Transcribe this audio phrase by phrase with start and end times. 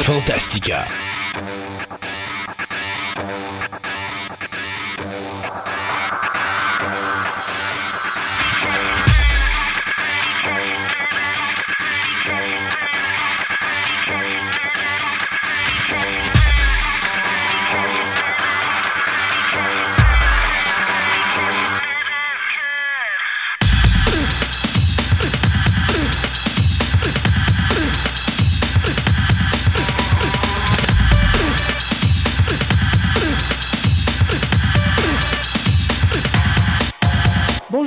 [0.00, 0.86] Fantastica.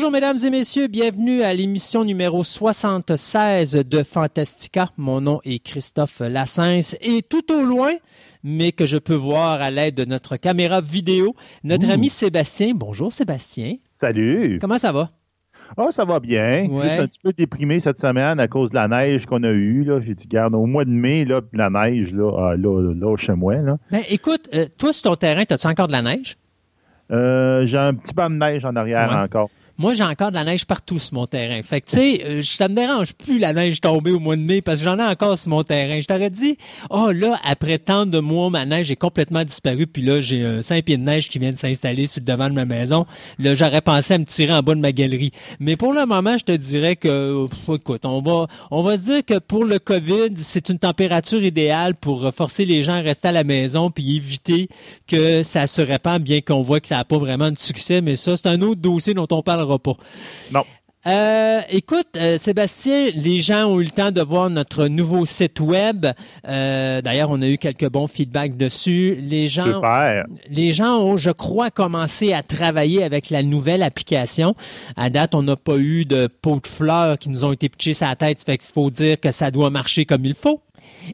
[0.06, 4.92] Bonjour mesdames et messieurs, bienvenue à l'émission numéro 76 de Fantastica.
[4.98, 7.94] Mon nom est Christophe Lassens et tout au loin,
[8.44, 11.94] mais que je peux voir à l'aide de notre caméra vidéo, notre Ouh.
[11.94, 12.74] ami Sébastien.
[12.76, 13.78] Bonjour Sébastien.
[13.94, 14.60] Salut!
[14.62, 15.10] Comment ça va?
[15.76, 16.68] Ah, ça va bien.
[16.70, 16.84] Ouais.
[16.84, 19.86] Juste un petit peu déprimé cette semaine à cause de la neige qu'on a eue.
[19.86, 20.02] Là.
[20.02, 23.34] J'ai dit, garde, au mois de mai, là, la neige, là, ah, là, là, chez
[23.34, 23.56] moi.
[23.56, 23.78] Là.
[23.90, 26.38] Ben écoute, euh, toi sur ton terrain, as-tu encore de la neige?
[27.12, 29.16] Euh, j'ai un petit banc de neige en arrière Ouais.
[29.16, 29.50] encore.
[29.78, 31.62] Moi, j'ai encore de la neige partout sur mon terrain.
[31.62, 34.42] Fait que, tu sais, euh, ça me dérange plus la neige tombée au mois de
[34.42, 36.00] mai parce que j'en ai encore sur mon terrain.
[36.00, 36.58] Je t'aurais dit,
[36.90, 39.86] oh là, après tant de mois, ma neige est complètement disparue.
[39.86, 42.48] Puis là, j'ai un 5 pieds de neige qui vient de s'installer sur le devant
[42.48, 43.06] de ma maison.
[43.38, 45.32] Là, j'aurais pensé à me tirer en bas de ma galerie.
[45.60, 49.26] Mais pour le moment, je te dirais que, écoute, on va, on va se dire
[49.26, 53.34] que pour le COVID, c'est une température idéale pour forcer les gens à rester à
[53.34, 54.70] la maison puis éviter
[55.06, 58.00] que ça se répande, bien qu'on voit que ça n'a pas vraiment de succès.
[58.00, 59.96] Mais ça, c'est un autre dossier dont on parlera pas.
[60.52, 60.64] Non.
[61.08, 65.60] Euh, écoute, euh, Sébastien, les gens ont eu le temps de voir notre nouveau site
[65.60, 66.08] web.
[66.48, 69.16] Euh, D'ailleurs, on a eu quelques bons feedbacks dessus.
[69.20, 70.26] Les gens, Super.
[70.50, 74.56] les gens ont, je crois, commencé à travailler avec la nouvelle application.
[74.98, 77.94] À date, on n'a pas eu de pots de fleurs qui nous ont été pitchés
[77.94, 78.44] sur la tête.
[78.44, 80.60] Fait qu'il faut dire que ça doit marcher comme il faut.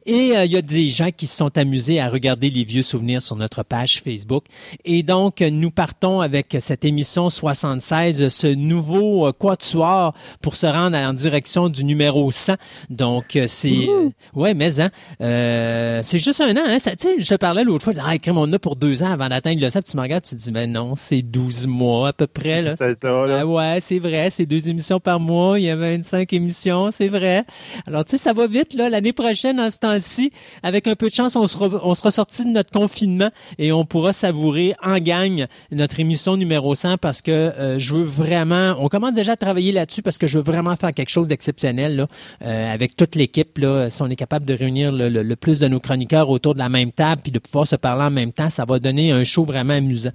[0.06, 2.82] Et euh, il y a des gens qui se sont amusés à regarder les vieux
[2.82, 4.44] souvenirs sur notre page Facebook.
[4.84, 10.96] Et donc, nous partons avec cette émission 76, ce nouveau euh, quatuor pour se rendre
[10.96, 12.54] en direction du numéro 100.
[12.90, 13.88] Donc, euh, c'est...
[14.34, 14.90] ouais, mais hein,
[15.20, 16.62] euh, c'est juste un an.
[16.66, 18.76] Hein, ça- tu sais, je te parlais l'autre fois, je disais, ah, on a pour
[18.76, 19.80] deux ans avant d'atteindre le 100.
[19.82, 22.62] Puis tu me regardes, tu te dis, mais non, c'est 12 mois à peu près.
[22.62, 22.76] Là.
[22.76, 23.38] C'est ça, là.
[23.40, 27.08] Ah ouais, c'est vrai, c'est deux émissions par mois, il y a 25 émissions, c'est
[27.08, 27.44] vrai.
[27.86, 28.88] Alors, tu sais, ça va vite, là.
[28.88, 32.50] L'année prochaine, en ce temps-ci, avec un peu de chance, on sera, on sorti de
[32.50, 37.78] notre confinement et on pourra savourer en gagne notre émission numéro 100 parce que euh,
[37.78, 40.92] je veux vraiment, on commence déjà à travailler là-dessus parce que je veux vraiment faire
[40.92, 42.06] quelque chose d'exceptionnel, là,
[42.44, 43.88] euh, avec toute l'équipe, là.
[43.90, 46.92] Si on est capable de réunir le plus de nos chroniqueurs autour de la même
[46.92, 49.74] table puis de pouvoir se parler en même temps, ça va donner un show vraiment
[49.74, 50.12] amusant.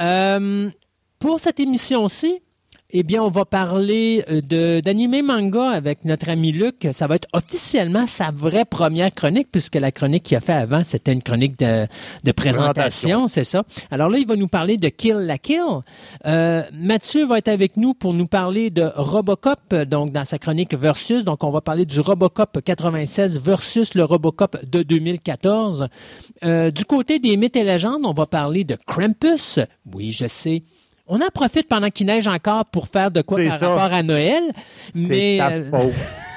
[0.00, 0.70] Euh,
[1.18, 2.40] pour cette émission-ci,
[2.90, 6.88] eh bien, on va parler euh, de d'animé manga avec notre ami Luc.
[6.92, 10.82] Ça va être officiellement sa vraie première chronique, puisque la chronique qu'il a fait avant,
[10.84, 11.86] c'était une chronique de,
[12.24, 13.64] de présentation, c'est ça?
[13.90, 15.60] Alors là, il va nous parler de Kill la Kill.
[16.24, 20.72] Euh, Mathieu va être avec nous pour nous parler de Robocop, donc dans sa chronique
[20.72, 21.24] Versus.
[21.24, 25.88] Donc, on va parler du Robocop 96 versus le Robocop de 2014.
[26.42, 29.60] Euh, du côté des mythes et légendes, on va parler de Krampus.
[29.92, 30.62] Oui, je sais.
[31.08, 33.68] On en profite pendant qu'il neige encore pour faire de quoi par ça.
[33.68, 34.42] rapport à Noël.
[34.94, 35.94] Mais ta euh, faute.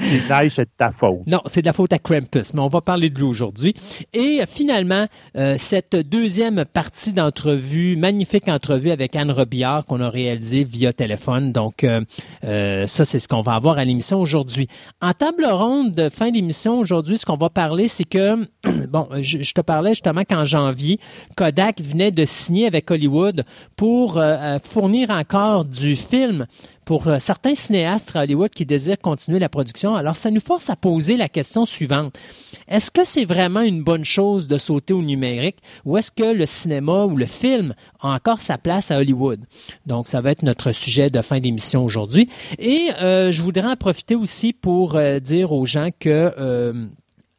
[0.00, 1.20] C'est de ta faute.
[1.26, 3.74] non, c'est de la faute à Krampus, mais on va parler de lui aujourd'hui.
[4.12, 5.06] Et finalement,
[5.36, 11.52] euh, cette deuxième partie d'entrevue, magnifique entrevue avec Anne Robillard qu'on a réalisée via téléphone.
[11.52, 12.02] Donc, euh,
[12.44, 14.68] euh, ça, c'est ce qu'on va avoir à l'émission aujourd'hui.
[15.00, 18.46] En table ronde de fin d'émission aujourd'hui, ce qu'on va parler, c'est que,
[18.88, 20.98] bon, je, je te parlais justement qu'en janvier,
[21.36, 23.44] Kodak venait de signer avec Hollywood
[23.76, 24.20] pour
[24.62, 26.46] fournir encore du film
[26.90, 29.94] pour euh, certains cinéastes à Hollywood qui désirent continuer la production.
[29.94, 32.18] Alors, ça nous force à poser la question suivante.
[32.66, 36.46] Est-ce que c'est vraiment une bonne chose de sauter au numérique ou est-ce que le
[36.46, 39.38] cinéma ou le film a encore sa place à Hollywood?
[39.86, 42.28] Donc, ça va être notre sujet de fin d'émission aujourd'hui.
[42.58, 46.90] Et euh, je voudrais en profiter aussi pour euh, dire aux gens que...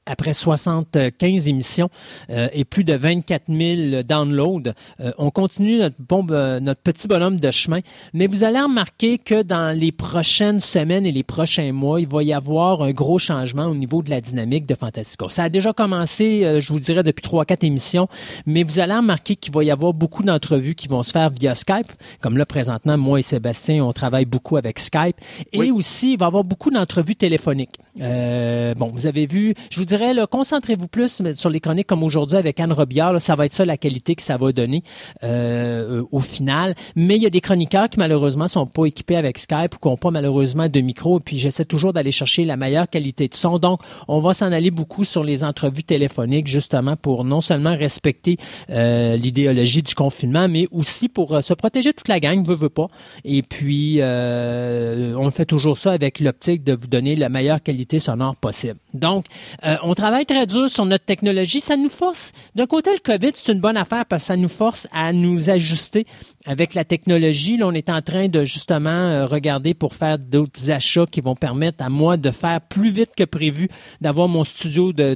[0.06, 1.89] après 75 émissions
[2.30, 5.95] euh, et plus de 24 000 downloads, euh, on continue notre,
[6.31, 7.80] euh, notre petit bonhomme de chemin.
[8.13, 12.24] Mais vous allez remarquer que dans les prochaines semaines et les prochains mois, il va
[12.24, 15.27] y avoir un gros changement au niveau de la dynamique de Fantastica.
[15.30, 18.07] Ça a déjà commencé, je vous dirais, depuis 3-4 émissions,
[18.45, 21.53] mais vous allez remarquer qu'il va y avoir beaucoup d'entrevues qui vont se faire via
[21.56, 21.92] Skype.
[22.21, 25.18] Comme là, présentement, moi et Sébastien, on travaille beaucoup avec Skype.
[25.53, 25.71] Et Oui.
[25.71, 27.77] aussi, il va y avoir beaucoup d'entrevues téléphoniques.
[27.99, 32.38] Euh, bon, vous avez vu, je vous dirais, concentrez-vous plus sur les chroniques comme aujourd'hui
[32.38, 33.19] avec Anne Robillard.
[33.19, 34.83] ça va être ça la qualité que ça va donner
[35.23, 36.75] euh, au final.
[36.95, 39.88] Mais il y a des chroniqueurs qui malheureusement sont pas équipés avec Skype ou qui
[39.88, 41.17] n'ont pas malheureusement de micro.
[41.19, 43.59] Et puis j'essaie toujours d'aller chercher la meilleure qualité de son.
[43.59, 48.38] Donc, on va s'en aller beaucoup sur les entrevues téléphoniques justement pour non seulement respecter
[48.69, 52.69] euh, l'idéologie du confinement, mais aussi pour euh, se protéger toute la gang, veut, veut
[52.69, 52.88] pas.
[53.25, 57.81] Et puis, euh, on fait toujours ça avec l'optique de vous donner la meilleure qualité
[58.00, 58.80] sonore possible.
[58.94, 59.25] Donc,
[59.66, 61.62] euh, on travaille très dur sur notre technologie.
[61.62, 62.31] Ça nous force.
[62.56, 65.50] D'un côté, le COVID, c'est une bonne affaire parce que ça nous force à nous
[65.50, 66.06] ajuster
[66.45, 67.57] avec la technologie.
[67.57, 71.36] Là, on est en train de justement euh, regarder pour faire d'autres achats qui vont
[71.36, 73.69] permettre à moi de faire plus vite que prévu,
[74.01, 75.16] d'avoir mon studio de,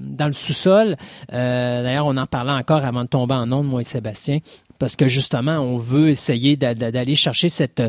[0.00, 0.96] dans le sous-sol.
[1.32, 4.38] Euh, D'ailleurs, on en parlait encore avant de tomber en ondes, moi et Sébastien
[4.82, 7.80] parce que justement, on veut essayer d'aller chercher cette,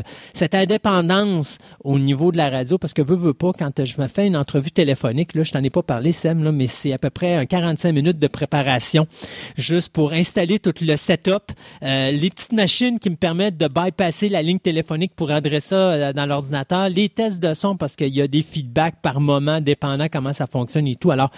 [0.52, 4.28] indépendance au niveau de la radio, parce que veux, veux pas, quand je me fais
[4.28, 7.10] une entrevue téléphonique, là, je t'en ai pas parlé, Sam, là, mais c'est à peu
[7.10, 9.08] près un 45 minutes de préparation,
[9.56, 11.50] juste pour installer tout le setup,
[11.82, 15.76] euh, les petites machines qui me permettent de bypasser la ligne téléphonique pour adresser ça
[15.76, 19.60] euh, dans l'ordinateur, les tests de son, parce qu'il y a des feedbacks par moment,
[19.60, 21.10] dépendant comment ça fonctionne et tout.
[21.10, 21.32] Alors,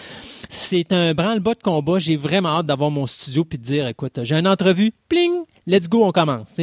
[0.50, 1.98] c'est un branle-bas de combat.
[1.98, 5.88] J'ai vraiment hâte d'avoir mon studio puis de dire, écoute, j'ai une entrevue, pling, let's
[5.88, 6.60] go, on commence.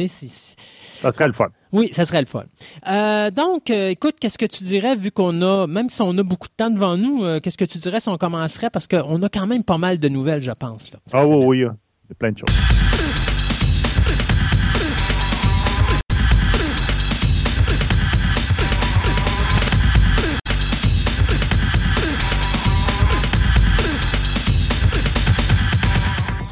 [1.00, 1.48] Ça serait le fun.
[1.72, 2.44] Oui, ça serait le fun.
[2.88, 6.22] Euh, donc, euh, écoute, qu'est-ce que tu dirais, vu qu'on a, même si on a
[6.22, 8.70] beaucoup de temps devant nous, euh, qu'est-ce que tu dirais si on commencerait?
[8.70, 10.90] Parce qu'on a quand même pas mal de nouvelles, je pense.
[10.92, 13.13] Là, ah oui, oui, il y a plein de choses.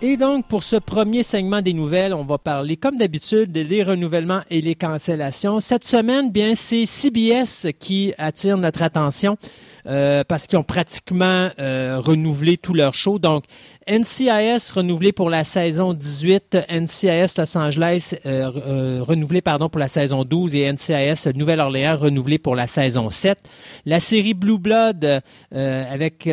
[0.00, 4.42] Et donc, pour ce premier segment des nouvelles, on va parler, comme d'habitude, des renouvellements
[4.48, 5.58] et les cancellations.
[5.58, 9.36] Cette semaine, bien, c'est CBS qui attire notre attention
[9.86, 13.18] euh, parce qu'ils ont pratiquement euh, renouvelé tout leur show.
[13.18, 13.42] Donc,
[13.88, 20.24] NCIS renouvelé pour la saison 18, NCIS Los Angeles euh, renouvelé pardon pour la saison
[20.24, 23.36] 12 et NCIS Nouvelle-Orléans renouvelé pour la saison 7.
[23.84, 26.28] La série Blue Blood avec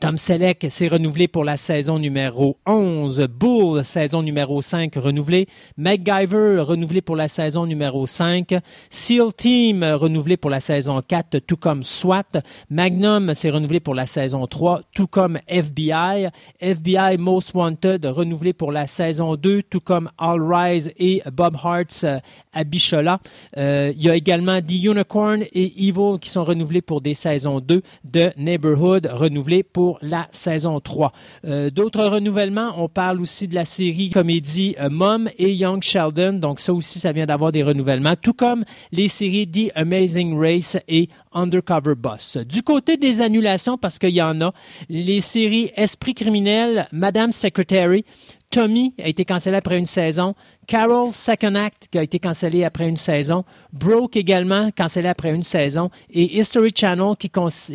[0.00, 3.28] Tom Selleck s'est renouvelé pour la saison numéro 11.
[3.28, 5.46] Bull, saison numéro 5, renouvelé.
[5.76, 8.54] MacGyver, renouvelé pour la saison numéro 5.
[8.90, 12.42] SEAL Team, renouvelé pour la saison 4, tout comme SWAT.
[12.70, 16.28] Magnum s'est renouvelé pour la saison 3, tout comme FBI.
[16.60, 22.04] FBI Most Wanted, renouvelé pour la saison 2, tout comme All Rise et Bob Hart's
[22.52, 23.20] à Bichola.
[23.56, 27.60] Euh, il y a également The Unicorn et Evil qui sont renouvelés pour des saisons
[27.60, 31.12] 2 de Neighborhood, renouvelés pour la saison 3.
[31.46, 36.34] Euh, d'autres renouvellements, on parle aussi de la série comédie euh, Mom et Young Sheldon.
[36.34, 40.76] Donc ça aussi, ça vient d'avoir des renouvellements, tout comme les séries The Amazing Race
[40.88, 42.36] et Undercover Boss.
[42.36, 44.52] Du côté des annulations, parce qu'il y en a,
[44.88, 48.04] les séries Esprit criminel, Madame Secretary,
[48.52, 50.34] Tommy a été cancellé après une saison.
[50.66, 55.42] Carol Second Act qui a été cancellé après une saison, Broke également cancellé après une
[55.42, 57.30] saison et History Channel qui,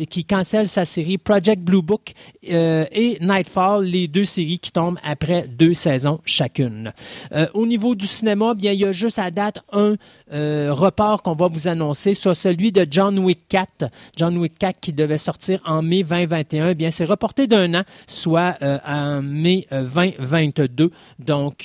[0.06, 2.14] qui cancelle sa série Project Blue Book
[2.50, 6.92] euh, et Nightfall, les deux séries qui tombent après deux saisons chacune.
[7.32, 9.96] Euh, au niveau du cinéma, bien il y a juste à date un
[10.32, 14.80] euh, report qu'on va vous annoncer, soit celui de John Wick 4, John Wick 4
[14.80, 16.72] qui devait sortir en mai 2021.
[16.72, 20.90] Bien c'est reporté d'un an, soit en mai 2022.
[21.18, 21.64] Donc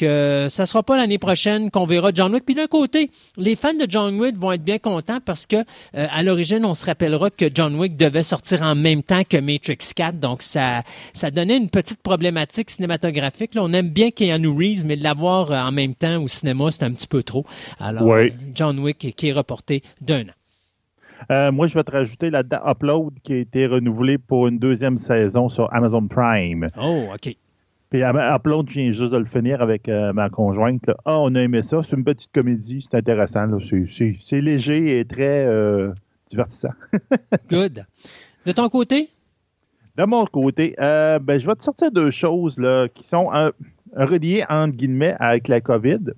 [0.49, 2.45] ça sera pas l'année prochaine qu'on verra John Wick.
[2.45, 6.07] Puis d'un côté, les fans de John Wick vont être bien contents parce que euh,
[6.11, 9.77] à l'origine, on se rappellera que John Wick devait sortir en même temps que Matrix
[9.95, 10.19] 4.
[10.19, 10.81] Donc ça,
[11.13, 13.55] ça donnait une petite problématique cinématographique.
[13.55, 16.71] Là, on aime bien Keanu Reeves, mais de l'avoir euh, en même temps au cinéma,
[16.71, 17.45] c'est un petit peu trop.
[17.79, 21.51] Alors, euh, John Wick qui est reporté d'un an.
[21.51, 25.49] moi, je vais te rajouter la Upload qui a été renouvelée pour une deuxième saison
[25.49, 26.67] sur Amazon Prime.
[26.77, 27.35] Oh, OK.
[27.93, 30.89] Puis Upload, je viens juste de le finir avec euh, ma conjointe.
[31.05, 31.83] Ah, on a aimé ça.
[31.83, 32.81] C'est une petite comédie.
[32.81, 33.45] C'est intéressant.
[33.59, 35.91] C'est léger et très euh,
[36.27, 36.71] divertissant.
[37.51, 37.85] Good.
[38.47, 39.11] De ton côté?
[39.95, 43.29] De mon côté, euh, ben, je vais te sortir deux choses là, qui sont
[43.95, 46.13] relié, entre guillemets, avec la COVID.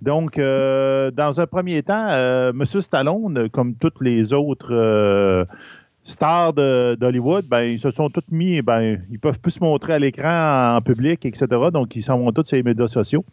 [0.00, 2.64] Donc, dans un premier temps, M.
[2.64, 5.46] Stallone, comme toutes les autres
[6.04, 9.98] stars d'Hollywood, ben, ils se sont tous mis, ben, ils peuvent plus se montrer à
[9.98, 11.46] l'écran en public, etc.
[11.72, 13.24] Donc, ils s'en vont tous sur les médias sociaux.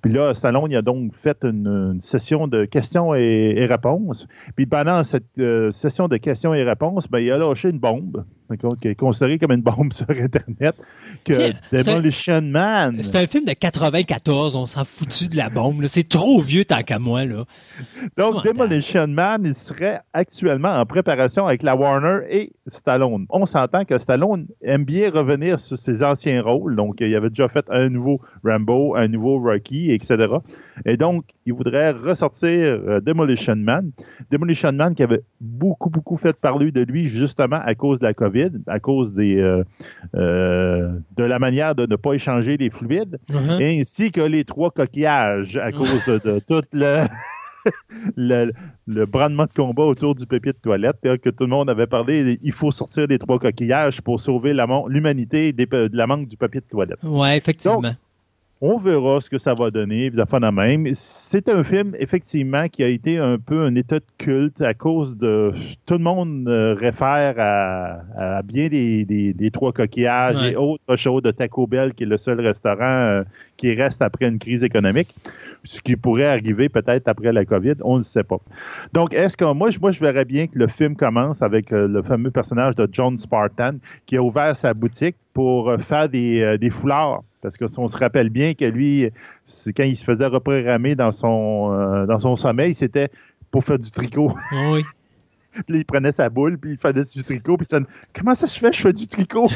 [0.00, 4.26] Puis là, Stallone, il a donc fait une, session de questions et, réponses.
[4.56, 8.24] Puis pendant cette session de questions et réponses, ben, il a lâché une bombe
[8.56, 10.76] qui est considéré comme une bombe sur Internet,
[11.24, 12.98] que Demolition Man.
[13.02, 15.84] C'est un film de 94, on s'en foutu de la bombe.
[15.86, 17.24] C'est trop vieux tant qu'à moi.
[17.24, 17.44] Là.
[18.16, 23.26] Donc, Demolition Man, il serait actuellement en préparation avec la Warner et Stallone.
[23.30, 26.76] On s'entend que Stallone aime bien revenir sur ses anciens rôles.
[26.76, 30.26] Donc, il avait déjà fait un nouveau Rambo, un nouveau Rocky, etc.
[30.86, 33.90] Et donc, il voudrait ressortir euh, Demolition Man.
[34.30, 38.14] Demolition Man qui avait beaucoup, beaucoup fait parler de lui justement à cause de la
[38.14, 39.64] COVID, à cause des, euh,
[40.14, 43.80] euh, de la manière de ne pas échanger les fluides, uh-huh.
[43.80, 47.04] ainsi que les trois coquillages à cause de tout le...
[48.16, 48.52] le,
[48.88, 52.36] le, brandement de combat autour du papier de toilette, que tout le monde avait parlé,
[52.42, 54.52] il faut sortir des trois coquillages pour sauver
[54.88, 56.98] l'humanité de la manque du papier de toilette.
[57.04, 57.94] Oui, effectivement.
[58.64, 60.86] On verra ce que ça va donner, de même.
[60.94, 65.16] C'est un film, effectivement, qui a été un peu un état de culte à cause
[65.16, 65.50] de...
[65.84, 71.66] Tout le monde euh, réfère à, bien des, trois coquillages et autres choses de Taco
[71.66, 73.24] Bell, qui est le seul restaurant euh,
[73.56, 75.12] qui reste après une crise économique,
[75.64, 78.38] ce qui pourrait arriver peut-être après la COVID, on ne sait pas.
[78.92, 82.00] Donc, est-ce que moi, moi, je verrais bien que le film commence avec euh, le
[82.00, 87.22] fameux personnage de John Spartan qui a ouvert sa boutique pour faire des, des foulards
[87.42, 89.10] parce qu'on se rappelle bien que lui,
[89.76, 93.10] quand il se faisait reprogrammer dans son, euh, dans son sommeil, c'était
[93.50, 94.32] pour faire du tricot.
[94.52, 94.82] Oui.
[95.66, 97.80] puis il prenait sa boule, puis il faisait du tricot, puis ça
[98.14, 99.50] Comment ça se fait, je fais du tricot?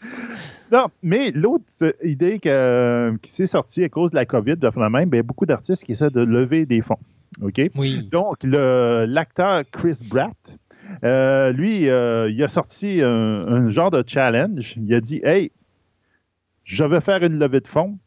[0.72, 1.64] non, mais l'autre
[2.02, 5.84] idée que, qui s'est sortie à cause de la COVID, de même, ben, beaucoup d'artistes
[5.84, 6.98] qui essaient de lever des fonds.
[7.40, 7.60] OK?
[7.76, 8.08] Oui.
[8.10, 10.58] Donc, l'acteur Chris Bratt,
[11.04, 14.74] euh, lui, euh, il a sorti un, genre de challenge.
[14.76, 15.52] Il a dit Hey,
[16.64, 17.98] je vais faire une levée de fonds.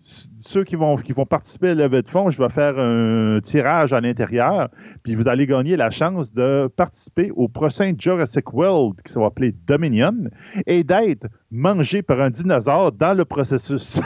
[0.00, 3.38] Ceux qui vont, qui vont participer à la levée de fonds, je vais faire un
[3.40, 4.68] tirage à l'intérieur,
[5.04, 9.52] puis vous allez gagner la chance de participer au prochain Jurassic World qui sera appelé
[9.64, 10.28] Dominion
[10.66, 14.00] et d'être mangé par un dinosaure dans le processus.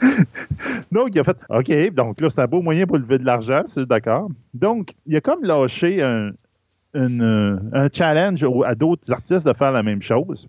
[0.90, 3.62] donc, il a fait OK, donc là, c'est un beau moyen pour lever de l'argent,
[3.66, 4.30] c'est d'accord.
[4.52, 6.32] Donc, il a comme lâché un,
[6.94, 10.48] un challenge à d'autres artistes de faire la même chose.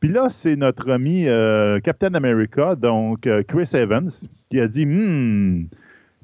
[0.00, 4.10] Puis là, c'est notre ami euh, Captain America, donc euh, Chris Evans,
[4.50, 5.68] qui a dit hmm,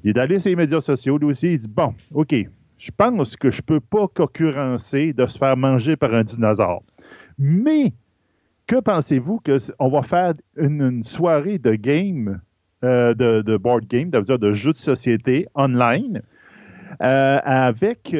[0.03, 2.35] il est allé sur les médias sociaux, lui aussi, il dit Bon, OK,
[2.77, 6.83] je pense que je peux pas concurrencer de se faire manger par un dinosaure.
[7.39, 7.93] Mais
[8.67, 12.41] que pensez-vous qu'on va faire une, soirée de game,
[12.83, 16.21] euh, de, board game, cest dire de jeux de société online,
[16.99, 18.15] avec.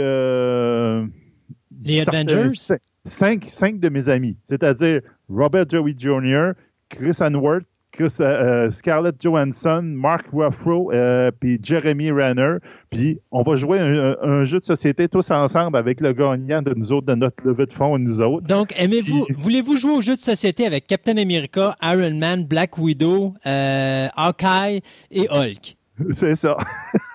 [1.83, 2.77] Les Avengers?
[3.05, 6.51] cinq, cinq de mes amis, c'est-à-dire Robert Joey Jr.,
[6.89, 8.23] Chris Anworth, Chris, euh,
[8.65, 12.57] euh, Scarlett Johansson, Mark Ruffalo, euh, puis Jeremy Renner.
[12.89, 16.91] Puis on va jouer un, jeu de société tous ensemble avec le gagnant de nous
[16.91, 18.47] autres, de notre levée de fonds, nous autres.
[18.47, 23.35] Donc, aimez-vous, voulez-vous jouer au jeu de société avec Captain America, Iron Man, Black Widow,
[23.45, 25.77] Hawkeye et Hulk?
[26.11, 26.57] C'est ça.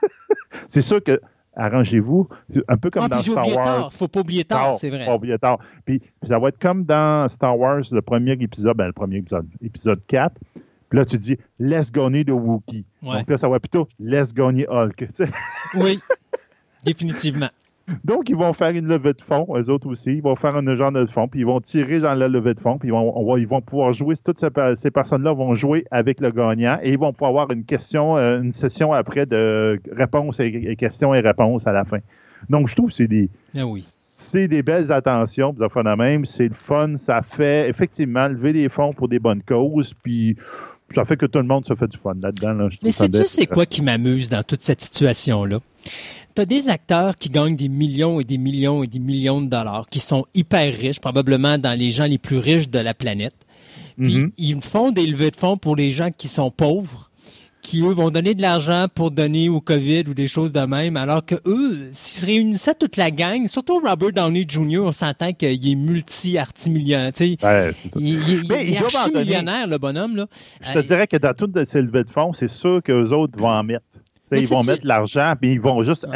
[0.68, 1.20] C'est sûr que
[1.58, 2.28] arrangez-vous.
[2.68, 3.80] Un peu comme ah, dans Star Wars.
[3.80, 5.04] Il ne faut pas oublier tard, c'est vrai.
[5.04, 5.58] Pas oublier tard.
[5.84, 9.46] Puis, ça va être comme dans Star Wars, le premier épisode, ben, le premier épisode,
[9.62, 10.34] épisode 4.
[10.88, 12.86] Puis là, tu dis, laisse gagner de Wookiee.
[13.02, 15.08] Donc là, ça va plutôt, laisse gagner Hulk.
[15.74, 15.98] oui,
[16.84, 17.50] définitivement.
[18.04, 20.12] Donc, ils vont faire une levée de fonds, eux autres aussi.
[20.12, 22.60] Ils vont faire un genre de fonds, puis ils vont tirer dans la levée de
[22.60, 24.14] fonds, puis ils vont, ils vont pouvoir jouer.
[24.22, 28.16] Toutes ces, personnes-là vont jouer avec le gagnant et ils vont pouvoir avoir une question,
[28.16, 31.98] euh, une session après de réponses et, questions et réponses à la fin.
[32.48, 33.80] Donc, je trouve que c'est des, ah oui.
[33.82, 36.24] c'est des belles attentions, puis ça même.
[36.24, 40.36] C'est le fun, ça fait effectivement lever des fonds pour des bonnes causes, puis
[40.94, 42.68] ça fait que tout le monde se fait du fun là-dedans.
[42.82, 45.58] Mais sais-tu c'est quoi qui m'amuse dans toute cette situation-là?
[46.38, 49.48] Tu as des acteurs qui gagnent des millions et des millions et des millions de
[49.48, 53.34] dollars, qui sont hyper riches, probablement dans les gens les plus riches de la planète.
[53.96, 54.30] Puis mm-hmm.
[54.38, 57.10] ils font des levées de fonds pour les gens qui sont pauvres,
[57.60, 60.96] qui eux vont donner de l'argent pour donner au COVID ou des choses de même,
[60.96, 65.68] alors que eux, s'ils réunissaient toute la gang, surtout Robert Downey Jr., on s'entend qu'il
[65.68, 67.12] est multi-artimillionnaire.
[67.14, 67.38] Tu sais,
[67.98, 70.14] il, est archi-millionnaire, le bonhomme.
[70.14, 70.26] Là.
[70.60, 73.50] Je te dirais que dans toutes ces levées de fonds, c'est sûr qu'eux autres vont
[73.50, 73.84] en mettre
[74.32, 76.06] ils vont mettre de l'argent, puis ils vont juste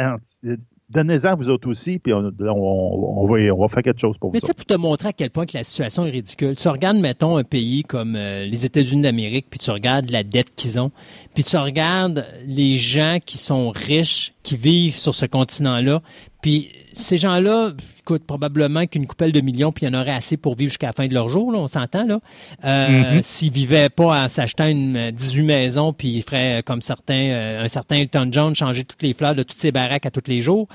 [0.93, 4.35] donnez-en vous autres aussi, puis on, on, va, on va faire quelque chose pour vous.
[4.35, 6.67] Mais tu sais, pour te montrer à quel point que la situation est ridicule, tu
[6.67, 10.79] regardes, mettons, un pays comme euh, les États-Unis d'Amérique, puis tu regardes la dette qu'ils
[10.79, 10.91] ont,
[11.33, 16.01] puis tu regardes les gens qui sont riches, qui vivent sur ce continent-là,
[16.41, 17.71] puis ces gens-là
[18.03, 20.87] coûtent probablement qu'une coupelle de millions, puis il y en aurait assez pour vivre jusqu'à
[20.87, 22.19] la fin de leur jour, là, on s'entend, là.
[22.63, 23.21] Euh, mm-hmm.
[23.21, 27.63] S'ils vivaient pas en s'achetant une 18 euh, maisons, puis ils feraient comme certains, euh,
[27.63, 30.41] un certain Elton John, changer toutes les fleurs de toutes ses baraques à tous les
[30.41, 30.67] jours.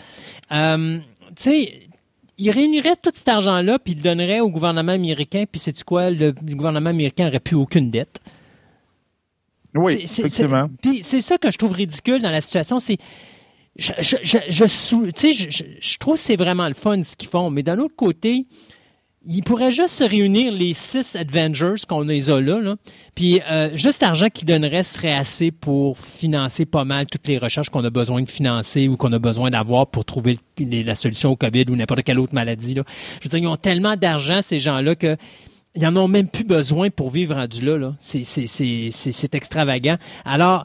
[0.50, 1.02] tu
[1.36, 1.88] sais,
[2.38, 6.10] il réunirait tout cet argent-là, puis il le donnerait au gouvernement américain, puis c'est quoi,
[6.10, 8.20] le, gouvernement américain n'aurait plus aucune dette?
[9.74, 10.68] Oui, effectivement.
[10.80, 12.98] Puis c'est ça que je trouve ridicule dans la situation, c'est
[13.78, 17.62] je, je, je, je, je, trouve que c'est vraiment le fun ce qu'ils font, mais
[17.62, 18.46] d'un autre côté,
[19.26, 22.76] ils pourraient juste se réunir les six Avengers qu'on les a là, là
[23.14, 27.68] puis euh, juste l'argent qu'ils donneraient serait assez pour financer pas mal toutes les recherches
[27.68, 31.36] qu'on a besoin de financer ou qu'on a besoin d'avoir pour trouver la solution au
[31.36, 32.74] COVID ou n'importe quelle autre maladie.
[32.74, 32.84] Là.
[33.20, 35.16] Je veux dire, ils ont tellement d'argent, ces gens-là, que
[35.74, 37.76] ils en ont même plus besoin pour vivre rendu là.
[37.76, 37.94] là.
[37.98, 39.98] C'est extravagant.
[40.24, 40.64] Alors,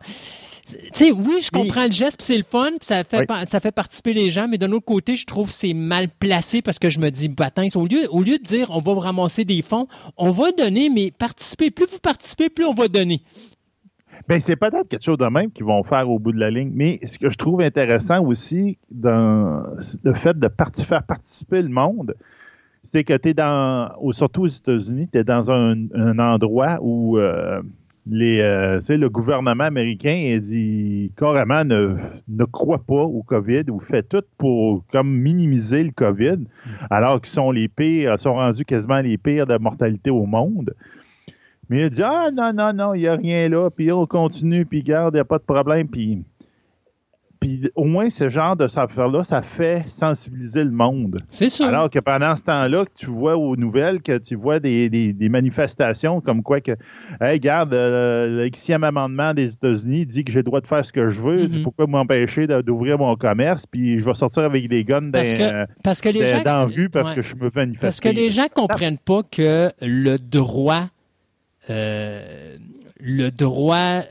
[0.66, 3.72] sais, oui, je comprends le geste, puis c'est le fun, puis ça fait ça fait
[3.72, 6.90] participer les gens, mais d'un autre côté, je trouve que c'est mal placé parce que
[6.90, 9.88] je me dis, batin, au lieu au lieu de dire on va ramasser des fonds,
[10.18, 11.72] on va donner, mais participer.
[11.72, 13.22] Plus vous participez, plus on va donner.
[14.28, 16.72] Bien, c'est peut-être quelque chose de même qu'ils vont faire au bout de la ligne,
[16.74, 19.64] mais ce que je trouve intéressant aussi dans
[20.04, 20.50] le fait de
[20.86, 22.16] faire participer le monde,
[22.84, 27.62] c'est que tu es dans, surtout aux États-Unis, tu es dans un, endroit où euh,
[28.06, 31.96] les, euh, le gouvernement américain dit carrément ne,
[32.28, 36.40] ne croit pas au COVID ou fait tout pour comme minimiser le COVID,
[36.90, 40.74] alors qu'ils sont les pires, sont rendus quasiment les pires de mortalité au monde.
[41.70, 44.66] Mais il dit Ah non, non, non, il n'y a rien là, puis on continue,
[44.66, 46.24] puis garde, il n'y a pas de problème, puis
[47.44, 51.18] puis au moins, ce genre de affaire-là, ça fait sensibiliser le monde.
[51.28, 51.66] C'est sûr.
[51.66, 55.30] Alors que pendant ce temps-là, que tu vois aux nouvelles, que tu vois des, des,
[55.30, 56.72] manifestations comme quoi que,
[57.20, 60.86] hey, regarde, euh, le Xème amendement des États-Unis dit que j'ai le droit de faire
[60.86, 61.48] ce que je veux.
[61.48, 63.66] Mm Pourquoi m'empêcher d'ouvrir mon commerce?
[63.66, 66.90] Puis je vais sortir avec des guns dans, parce que les gens, dans la rue
[66.90, 67.80] parce que je me manifester.
[67.82, 70.88] Parce que les gens comprennent pas que le droit,
[71.70, 72.56] euh,
[73.00, 74.04] le droit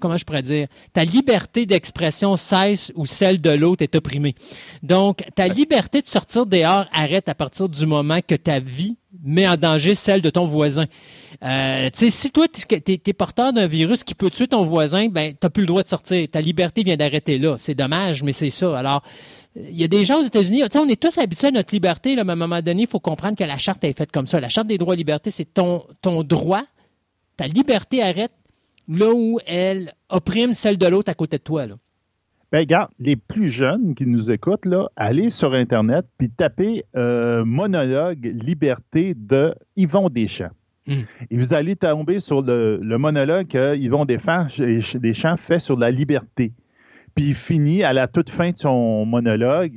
[0.00, 4.34] comment je pourrais dire, ta liberté d'expression cesse ou celle de l'autre est opprimée.
[4.82, 9.46] Donc, ta liberté de sortir dehors arrête à partir du moment que ta vie met
[9.46, 10.86] en danger celle de ton voisin.
[11.42, 15.38] Euh, si toi, tu es, porteur d'un virus qui peut tuer ton voisin, ben, tu
[15.42, 16.26] n'as plus le droit de sortir.
[16.30, 17.56] Ta liberté vient d'arrêter là.
[17.58, 18.76] C'est dommage, mais c'est ça.
[18.76, 19.02] Alors,
[19.56, 22.24] il y a des gens aux États-Unis, on est tous habitués à notre liberté, là,
[22.24, 24.40] mais à un moment donné, il faut comprendre que la charte est faite comme ça.
[24.40, 26.64] La charte des droits et libertés, c'est ton, ton droit,
[27.36, 28.32] ta liberté arrête
[28.88, 31.66] là où elle opprime celle de l'autre à côté de toi.
[31.66, 31.76] Là.
[32.54, 37.44] Ben, regarde, les plus jeunes qui nous écoutent, là, allez sur Internet puis tapez euh,
[37.44, 40.52] monologue liberté de Yvon Deschamps.
[40.86, 41.00] Hmm.
[41.30, 46.52] Et vous allez tomber sur le, monologue que Yvon Deschamps fait sur la liberté.
[47.16, 49.72] Puis il finit à la toute fin de son monologue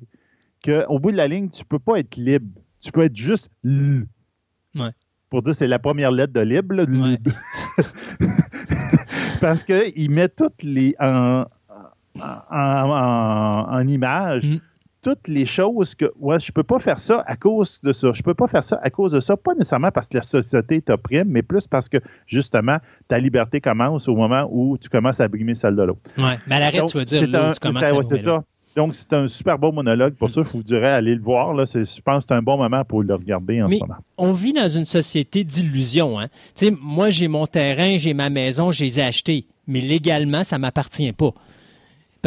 [0.63, 2.61] qu'au bout de la ligne, tu ne peux pas être libre.
[2.81, 4.05] Tu peux être juste l.
[5.31, 6.75] Pour dire c'est la première lettre de libre.
[9.41, 11.45] Parce qu'il met toutes les en,
[12.19, 14.59] en, image mm.
[15.01, 18.11] toutes les choses que ouais, je peux pas faire ça à cause de ça.
[18.13, 19.37] Je peux pas faire ça à cause de ça.
[19.37, 24.07] Pas nécessairement parce que la société t'opprime, mais plus parce que justement, ta liberté commence
[24.07, 26.01] au moment où tu commences à brimer celle de l'autre.
[26.17, 28.43] Oui, mais à l'arrêt, tu vas dire là, tu commences à C'est ça.
[28.77, 30.13] Donc, c'est un super beau monologue.
[30.13, 31.51] Pour ça, je vous dirais, allez le voir.
[31.55, 31.63] Là.
[31.65, 33.95] Je pense que c'est un bon moment pour le regarder en ce moment.
[34.19, 36.19] On vit dans une société d'illusions.
[36.19, 36.27] Hein?
[36.79, 39.47] Moi, j'ai mon terrain, j'ai ma maison, je les ai achetés.
[39.65, 41.33] Mais légalement, ça ne m'appartient pas.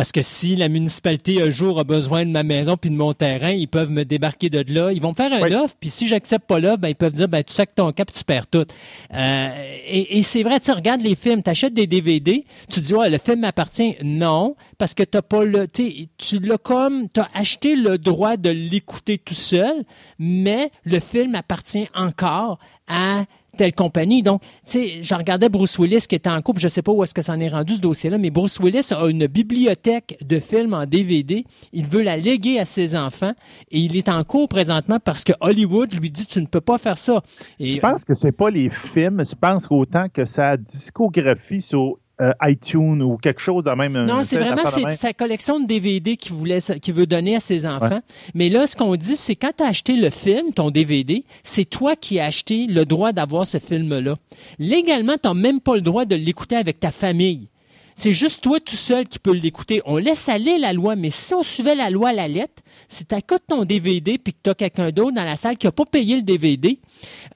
[0.01, 3.13] Parce que si la municipalité un jour a besoin de ma maison puis de mon
[3.13, 4.93] terrain, ils peuvent me débarquer de là.
[4.93, 7.29] Ils vont me faire un offre, puis si j'accepte pas l'offre, ben, ils peuvent dire
[7.29, 8.65] ben, tu sacs ton cap tu perds tout.
[9.13, 13.11] Euh, et, c'est vrai, tu regardes les films, tu achètes des DVD, tu dis ouais,
[13.11, 13.95] le film m'appartient.
[14.03, 15.67] Non, parce que t'as pas le.
[15.69, 19.85] Tu l'as comme tu as acheté le droit de l'écouter tout seul,
[20.19, 22.59] mais le film appartient encore
[22.89, 24.23] à telle compagnie.
[24.23, 27.03] Donc, tu sais, je regardais Bruce Willis qui était en couple, je sais pas où
[27.03, 30.41] est-ce que ça en est rendu ce dossier-là, mais Bruce Willis a une bibliothèque de
[30.41, 31.45] films en DVD.
[31.73, 33.33] Il veut la léguer à ses enfants
[33.71, 36.79] et il est en cours présentement parce que Hollywood lui dit tu ne peux pas
[36.79, 37.23] faire ça.
[37.59, 41.99] Et, je pense que c'est pas les films, je pense qu'autant que sa discographie sur
[42.21, 43.93] euh, iTunes ou quelque chose de même.
[44.05, 48.01] Non, c'est vraiment sa collection de DVD qu'il voulait, qu'il veut donner à ses enfants.
[48.35, 51.65] Mais là, ce qu'on dit, c'est quand tu as acheté le film, ton DVD, c'est
[51.65, 54.17] toi qui as acheté le droit d'avoir ce film-là.
[54.59, 57.49] Légalement, tu n'as même pas le droit de l'écouter avec ta famille.
[57.97, 59.83] C'est juste toi tout seul qui peux l'écouter.
[59.85, 63.05] On laisse aller la loi, mais si on suivait la loi à la lettre, si
[63.05, 65.73] tu écoutes ton DVD puis que tu as quelqu'un d'autre dans la salle qui n'a
[65.73, 66.81] pas payé le DVD,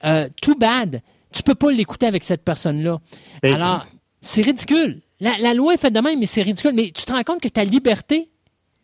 [0.03, 1.01] euh, too bad.
[1.31, 2.99] Tu peux pas l'écouter avec cette personne-là.
[3.43, 3.83] Alors,
[4.25, 5.01] c'est ridicule.
[5.19, 6.73] La, la, loi est faite de même, mais c'est ridicule.
[6.75, 8.29] Mais tu te rends compte que ta liberté,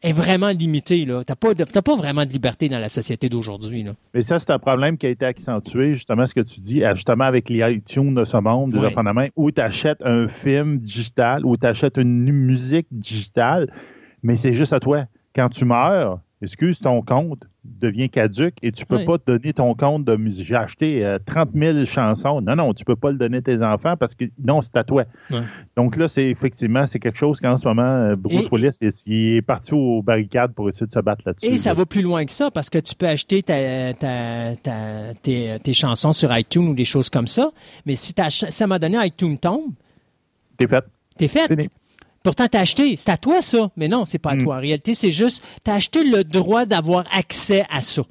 [0.04, 1.04] est vraiment limité.
[1.06, 3.86] Tu n'as pas, pas vraiment de liberté dans la société d'aujourd'hui.
[4.14, 7.26] Mais ça, c'est un problème qui a été accentué, justement, ce que tu dis, justement
[7.26, 11.66] avec les iTunes de ce monde, des où tu achètes un film digital, où tu
[11.66, 13.72] achètes une musique digitale,
[14.24, 15.06] mais c'est juste à toi.
[15.36, 19.54] Quand tu meurs, excuse ton compte, devient caduque et tu ne peux pas te donner
[19.54, 20.48] ton compte de musique.
[20.48, 22.42] J'ai acheté 30 euh, 000 chansons.
[22.42, 24.76] Non, non, tu ne peux pas le donner à tes enfants parce que non, c'est
[24.76, 25.06] à toi.
[25.76, 29.42] Donc là, c'est effectivement, c'est quelque chose qu'en ce moment, euh, Bruce Willis il est
[29.42, 31.48] parti aux barricades pour essayer de se battre là-dessus.
[31.48, 33.94] Et ça va plus loin que ça parce que tu peux acheter ta,
[35.22, 37.52] tes, chansons sur iTunes ou des choses comme ça.
[37.86, 39.72] Mais si, ça m'a donné iTunes tombe,
[40.58, 40.84] t'es fait.
[41.18, 41.70] T'es fait.
[42.24, 43.72] Pourtant, t'as acheté, c'est à toi ça.
[43.76, 44.44] Mais non, c'est pas à hmm.
[44.44, 44.56] toi.
[44.58, 48.04] En réalité, c'est juste, t'as acheté le droit d'avoir accès à ça.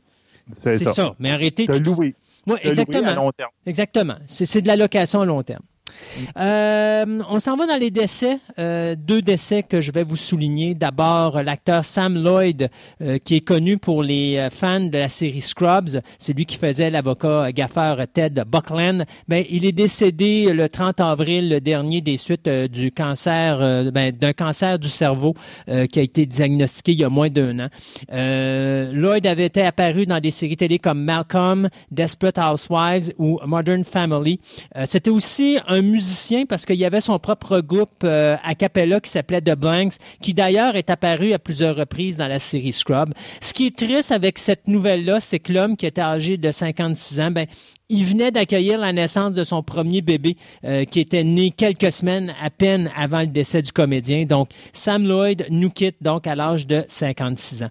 [0.52, 1.14] C'est ça.
[1.18, 1.66] Mais arrêtez.
[1.66, 2.14] T'as loué.
[2.46, 3.08] Oui, exactement.
[3.08, 3.50] à long terme.
[3.66, 4.16] Exactement.
[4.26, 5.62] C'est de la location à long terme.
[6.36, 8.38] Euh, on s'en va dans les décès.
[8.58, 10.74] Euh, deux décès que je vais vous souligner.
[10.74, 16.00] D'abord, l'acteur Sam Lloyd, euh, qui est connu pour les fans de la série Scrubs.
[16.18, 19.04] C'est lui qui faisait l'avocat gaffeur Ted Buckland.
[19.28, 24.78] Ben, il est décédé le 30 avril dernier des suites du cancer, ben, d'un cancer
[24.78, 25.34] du cerveau
[25.66, 27.68] qui a été diagnostiqué il y a moins d'un an.
[28.10, 34.40] Lloyd avait été apparu dans des séries télé comme Malcolm, Desperate Housewives ou Modern Family.
[34.86, 39.10] C'était aussi un musicien parce qu'il y avait son propre groupe euh, a cappella qui
[39.10, 43.12] s'appelait The Blanks, qui d'ailleurs est apparu à plusieurs reprises dans la série Scrub.
[43.40, 47.20] Ce qui est triste avec cette nouvelle-là, c'est que l'homme qui était âgé de 56
[47.20, 47.46] ans, ben,
[47.90, 52.32] il venait d'accueillir la naissance de son premier bébé euh, qui était né quelques semaines
[52.42, 54.24] à peine avant le décès du comédien.
[54.24, 57.70] Donc, Sam Lloyd nous quitte donc à l'âge de 56 ans.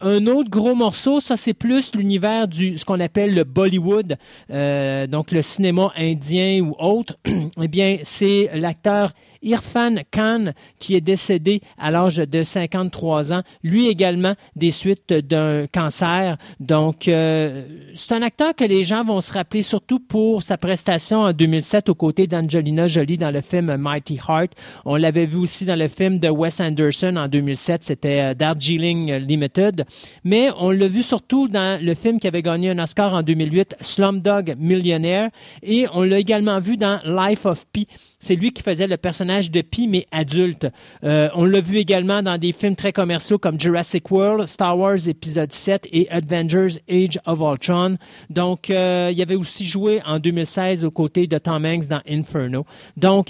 [0.00, 4.16] Un autre gros morceau, ça c'est plus l'univers du ce qu'on appelle le Bollywood,
[4.50, 7.16] euh, donc le cinéma indien ou autre.
[7.62, 13.88] eh bien, c'est l'acteur Irfan Khan, qui est décédé à l'âge de 53 ans, lui
[13.88, 16.36] également des suites d'un cancer.
[16.58, 21.22] Donc, euh, c'est un acteur que les gens vont se rappeler surtout pour sa prestation
[21.22, 24.52] en 2007 aux côtés d'Angelina Jolie dans le film Mighty Heart.
[24.84, 29.14] On l'avait vu aussi dans le film de Wes Anderson en 2007, c'était euh, Darjeeling
[29.14, 29.84] Limited.
[30.24, 33.76] Mais on l'a vu surtout dans le film qui avait gagné un Oscar en 2008,
[33.80, 35.30] Slumdog Millionaire.
[35.62, 37.86] Et on l'a également vu dans Life of Pi
[38.20, 40.68] c'est lui qui faisait le personnage de Pi, mais adulte.
[41.04, 45.08] Euh, on l'a vu également dans des films très commerciaux comme Jurassic World, Star Wars
[45.08, 47.96] épisode 7 et Avengers Age of Ultron.
[48.28, 52.66] Donc, euh, il avait aussi joué en 2016 aux côtés de Tom Hanks dans Inferno.
[52.96, 53.28] Donc,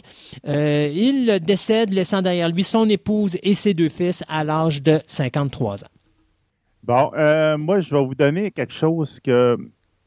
[0.48, 5.00] euh, il décède laissant derrière lui son épouse et ses deux fils à l'âge de
[5.06, 5.88] 53 ans.
[6.82, 7.10] Bon,
[7.58, 9.56] moi, je vais vous donner quelque chose que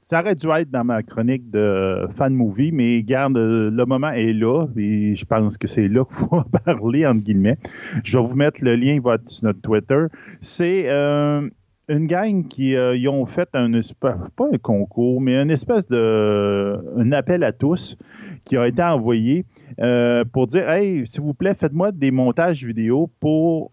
[0.04, 4.34] ça aurait dû être dans ma chronique de fan movie, mais garde, le moment est
[4.34, 7.58] là, et je pense que c'est là qu'il faut parler, entre guillemets.
[8.04, 10.08] Je vais vous mettre le lien, il va être sur notre Twitter.
[10.42, 11.50] C'est euh,
[11.88, 14.18] une gang qui euh, ont fait un pas
[14.52, 17.98] un concours, mais une espèce de un appel à tous
[18.44, 19.46] qui a été envoyé
[19.80, 23.72] euh, pour dire Hey, s'il vous plaît, faites-moi des montages vidéo pour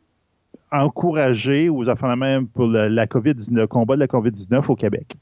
[0.72, 5.14] encourager aux enfants même pour la, COVID, le combat de la COVID-19 au Québec.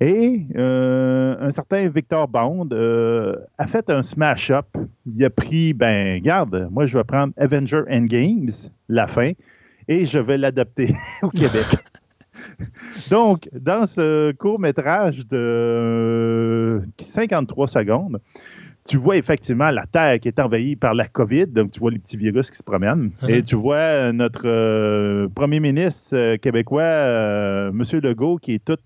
[0.00, 4.66] Et euh, un certain Victor Bond euh, a fait un smash-up.
[5.06, 8.50] Il a pris, ben, garde, moi je vais prendre Avenger Endgames,
[8.88, 9.32] la fin,
[9.88, 11.66] et je vais l'adapter au Québec.
[13.10, 18.20] Donc, dans ce court métrage de 53 secondes,
[18.90, 22.00] tu vois effectivement la Terre qui est envahie par la COVID, donc tu vois les
[22.00, 23.30] petits virus qui se promènent, uh-huh.
[23.32, 27.82] et tu vois euh, notre euh, premier ministre euh, québécois, M.
[28.02, 28.76] Legault, qui est tout,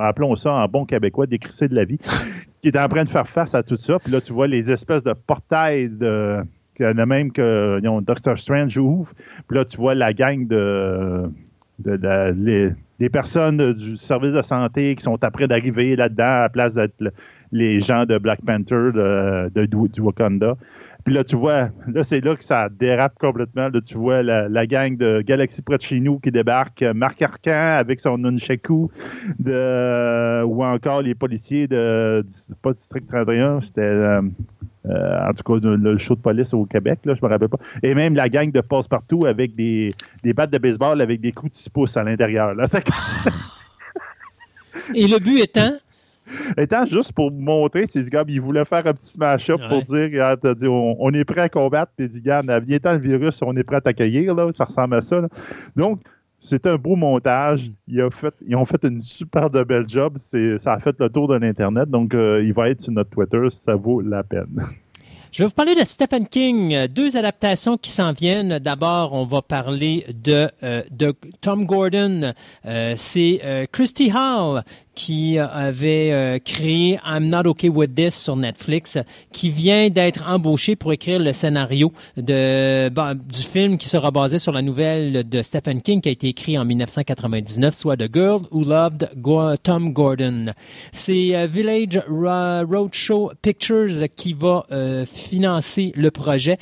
[0.00, 1.98] appelons ça en bon québécois, décrissé de la vie,
[2.62, 3.98] qui est en train de faire face à tout ça.
[3.98, 6.44] Puis là, tu vois les espèces de portails de
[6.78, 9.12] le même que Doctor Strange ouvre.
[9.48, 11.28] Puis là, tu vois la gang de,
[11.80, 16.74] de, des personnes du service de santé qui sont après d'arriver là-dedans à la place
[16.74, 17.12] d'être
[17.54, 20.56] les gens de Black Panther de, du Wakanda.
[21.04, 23.68] Puis là, tu vois, là, c'est là que ça dérape complètement.
[23.68, 27.76] Là, tu vois la, gang de Galaxy près de chez nous qui débarque, Marc Arcan
[27.78, 28.90] avec son nunchaku,
[29.46, 32.24] ou encore les policiers de,
[32.62, 34.22] pas District 31, c'était, euh,
[34.86, 37.58] euh, en tout cas, le, show de police au Québec, là, je me rappelle pas.
[37.82, 41.52] Et même la gang de passe-partout avec des, des battes de baseball avec des coups
[41.52, 42.54] de 6 pouces à l'intérieur.
[42.54, 42.64] Là,
[44.94, 45.70] Et le but étant
[46.58, 50.32] Étant juste pour montrer, ces gars, il voulait faire un petit smash-up pour dire,
[50.70, 53.76] on, est prêt à combattre, puis il dit, regarde, vient le virus, on est prêt
[53.76, 55.20] à t'accueillir, là, ça ressemble à ça.
[55.76, 56.00] Donc,
[56.44, 57.70] c'est un beau montage.
[57.88, 58.08] Mm.
[58.46, 60.18] ils ont fait une super de belle job.
[60.18, 61.88] Ça a fait le tour de l'Internet.
[61.88, 63.46] Donc, euh, il va être sur notre Twitter.
[63.50, 64.46] Ça vaut la peine.
[65.32, 66.86] Je vais vous parler de Stephen King.
[66.86, 68.60] Deux adaptations qui s'en viennent.
[68.60, 72.34] D'abord, on va parler de, euh, de Tom Gordon.
[72.66, 74.62] Euh, c'est Christy Hall
[74.94, 78.98] qui avait euh, créé I'm Not Okay With This sur Netflix,
[79.32, 84.52] qui vient d'être embauché pour écrire le scénario de, du film qui sera basé sur
[84.52, 88.64] la nouvelle de Stephen King qui a été écrit en 1999, soit The Girl Who
[88.64, 89.10] Loved
[89.62, 90.52] Tom Gordon.
[90.92, 96.58] C'est euh, Village Roadshow Pictures qui va euh, financer le projet.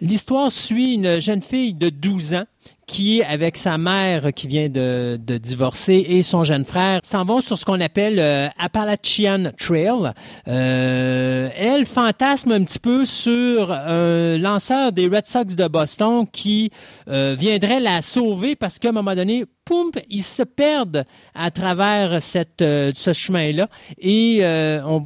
[0.00, 2.44] L'histoire suit une jeune fille de 12 ans
[2.86, 7.58] qui, avec sa mère qui vient de, divorcer et son jeune frère, s'en vont sur
[7.58, 10.12] ce qu'on appelle euh, Appalachian Trail.
[10.48, 16.70] Euh, elle fantasme un petit peu sur un lanceur des Red Sox de Boston qui
[17.08, 22.22] euh, viendrait la sauver parce qu'à un moment donné, poum, ils se perdent à travers
[22.22, 25.02] cette, euh, ce chemin-là et euh, on,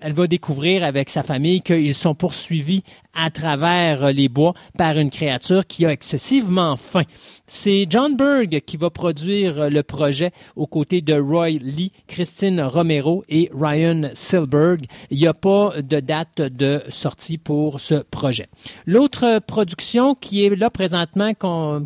[0.00, 2.82] elle va découvrir avec sa famille qu'ils sont poursuivis
[3.14, 7.02] à travers les bois par une créature qui a excessivement faim.
[7.46, 13.24] C'est John Berg qui va produire le projet aux côtés de Roy Lee, Christine Romero
[13.28, 14.86] et Ryan Silberg.
[15.10, 18.48] Il n'y a pas de date de sortie pour ce projet.
[18.86, 21.32] L'autre production qui est là présentement,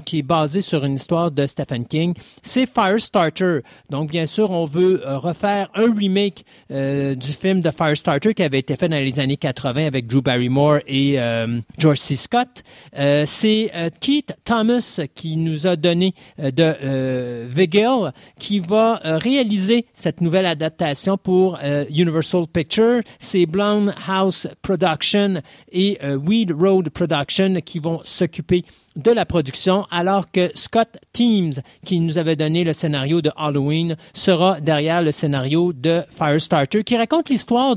[0.05, 3.61] qui est basée sur une histoire de Stephen King, c'est Firestarter.
[3.91, 8.43] Donc, bien sûr, on veut euh, refaire un remake euh, du film de Firestarter qui
[8.43, 12.17] avait été fait dans les années 80 avec Drew Barrymore et euh, George C.
[12.17, 12.63] Scott.
[12.95, 21.17] c'est Keith Thomas qui nous a donné de Vigil, qui va réaliser cette nouvelle adaptation
[21.17, 21.59] pour
[21.91, 23.01] Universal Pictures.
[23.19, 28.65] C'est Blonde House Production et Weed Road Production qui vont s'occuper
[28.97, 31.53] de la production, alors que Scott Teams,
[31.85, 36.97] qui nous avait donné le scénario de Halloween, sera derrière le scénario de Firestarter, qui
[36.97, 37.77] raconte l'histoire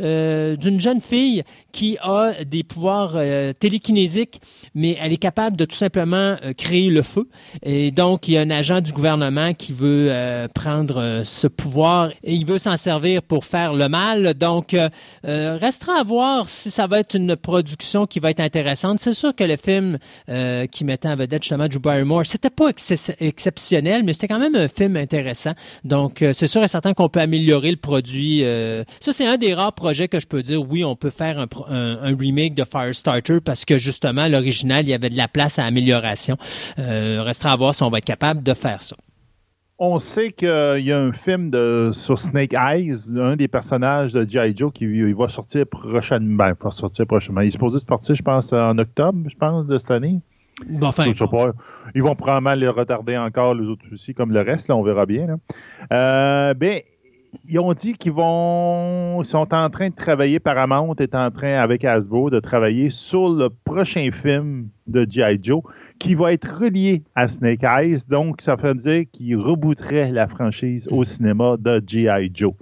[0.00, 4.40] euh, d'une jeune fille qui a des pouvoirs euh, télékinésiques,
[4.74, 7.28] mais elle est capable de tout simplement euh, créer le feu.
[7.62, 10.10] Et donc, il y a un agent du gouvernement qui veut
[10.54, 14.34] prendre ce pouvoir et il veut s'en servir pour faire le mal.
[14.34, 14.76] Donc,
[15.24, 19.00] restera à voir si ça va être une production qui va être intéressante.
[19.00, 22.24] C'est sûr que le film euh, qui mettait en vedette justement Drew Barrymore.
[22.24, 22.70] C'était pas
[23.20, 25.52] exceptionnel, mais c'était quand même un film intéressant.
[25.84, 28.44] Donc, euh, c'est sûr et certain qu'on peut améliorer le produit.
[28.44, 28.84] Euh.
[29.00, 31.46] ça, c'est un des rares projets que je peux dire, oui, on peut faire un,
[31.66, 36.36] remake de Firestarter parce que justement, l'original, il y avait de la place à amélioration.
[36.76, 38.96] restera à voir si on va être capable de faire ça.
[39.80, 44.28] On sait qu'il y a un film de, sur Snake Eyes, un des personnages de
[44.28, 44.52] G.I.
[44.56, 46.36] Joe qui va sortir prochainement.
[46.36, 47.42] Ben, pas sortir prochainement.
[47.42, 50.18] Il est supposé sortir, je pense, en octobre, je pense, de cette année.
[50.82, 51.04] enfin,
[51.94, 55.06] Ils vont probablement les retarder encore, les autres aussi, comme le reste, là, on verra
[55.06, 55.38] bien.
[55.92, 56.80] Euh, ben,
[57.48, 61.84] ils ont dit qu'ils vont sont en train de travailler, Paramount est en train, avec
[61.84, 65.38] Hasbro, de travailler sur le prochain film de G.I.
[65.42, 65.62] Joe
[65.98, 67.98] qui va être relié à Snake Eyes.
[68.08, 72.30] Donc, ça veut dire qu'ils rebooterait la franchise au cinéma de G.I.
[72.32, 72.52] Joe.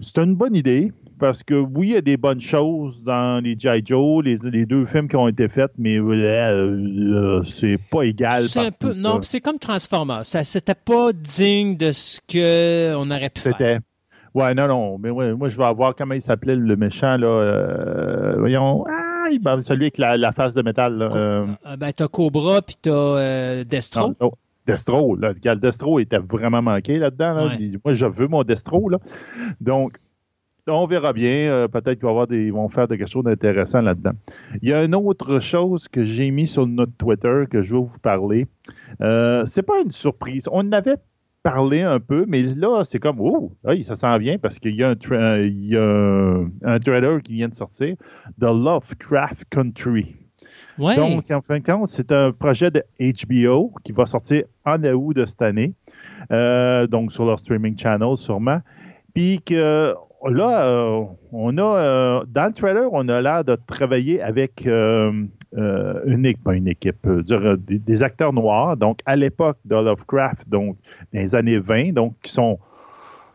[0.00, 3.56] C'est une bonne idée parce que oui, il y a des bonnes choses dans les
[3.56, 3.80] G.I.
[3.84, 8.48] Joe, les, deux films qui ont été faits, mais euh, euh, c'est pas égal.
[8.48, 10.26] C'est un peu, non, c'est comme Transformers.
[10.26, 13.52] Ça, c'était pas digne de ce qu'on aurait pu faire.
[13.56, 13.78] C'était.
[14.34, 14.98] Ouais, non, non.
[14.98, 17.28] Mais ouais, moi, je vais voir comment il s'appelait le méchant, là.
[17.28, 18.84] Euh, voyons.
[18.90, 21.76] Ah, ben, celui avec la, face de métal, là.
[21.76, 24.12] ben, t'as Cobra, puis t'as Destro.
[24.20, 24.32] Non,
[24.66, 25.34] Destro, là.
[25.54, 27.48] Destro était vraiment manqué là-dedans.
[27.84, 28.98] Moi, je veux mon Destro, là.
[29.60, 29.98] Donc,
[30.68, 31.50] on verra bien.
[31.50, 34.12] Euh, peut-être qu'ils vont, des, vont faire quelque chose d'intéressant là-dedans.
[34.62, 37.82] Il y a une autre chose que j'ai mis sur notre Twitter que je vais
[37.82, 38.46] vous parler.
[39.00, 40.48] Euh, c'est pas une surprise.
[40.50, 40.96] On en avait
[41.42, 44.90] parlé un peu, mais là, c'est comme, oh, ça s'en vient parce qu'il y a,
[44.90, 47.96] un, il y a un, trailer qui vient de sortir,
[48.40, 50.16] The Lovecraft Country.
[50.78, 55.14] Donc, en fin de compte, c'est un projet de HBO qui va sortir en août
[55.14, 55.74] de cette année,
[56.30, 58.60] euh, donc sur leur streaming channel sûrement.
[59.14, 59.94] Puis que
[60.30, 65.12] là, euh, on a euh, dans le trailer, on a l'air de travailler avec euh,
[65.52, 70.76] une, pas une équipe, des, acteurs noirs, donc à l'époque de Lovecraft, donc
[71.12, 72.58] dans les années 20, donc qui sont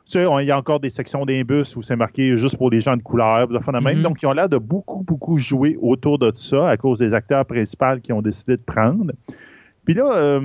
[0.05, 2.79] tu sais, il y a encore des sections bus où c'est marqué juste pour les
[2.79, 6.69] gens de couleur, mm donc ils ont l'air de beaucoup, beaucoup jouer autour de ça
[6.69, 9.11] à cause des acteurs principaux qui ont décidé de prendre.
[9.83, 10.39] Puis là,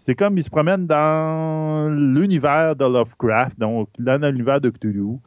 [0.00, 5.18] C'est comme il se promène dans l'univers de Lovecraft, donc dans l'univers de Cthulhu.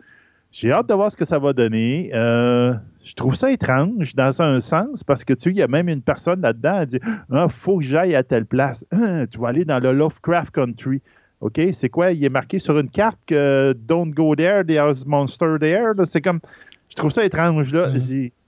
[0.51, 2.09] J'ai hâte de voir ce que ça va donner.
[2.15, 5.67] Euh, je trouve ça étrange dans un sens parce que tu sais, il y a
[5.67, 6.99] même une personne là-dedans qui dit
[7.31, 8.83] Ah, faut que j'aille à telle place.
[9.31, 11.03] tu vas aller dans le Lovecraft Country.
[11.41, 12.12] OK, c'est quoi?
[12.12, 15.91] Il est marqué sur une carte que Don't go there, there's monster there.
[16.05, 16.39] C'est comme.
[16.89, 17.93] Je trouve ça étrange là.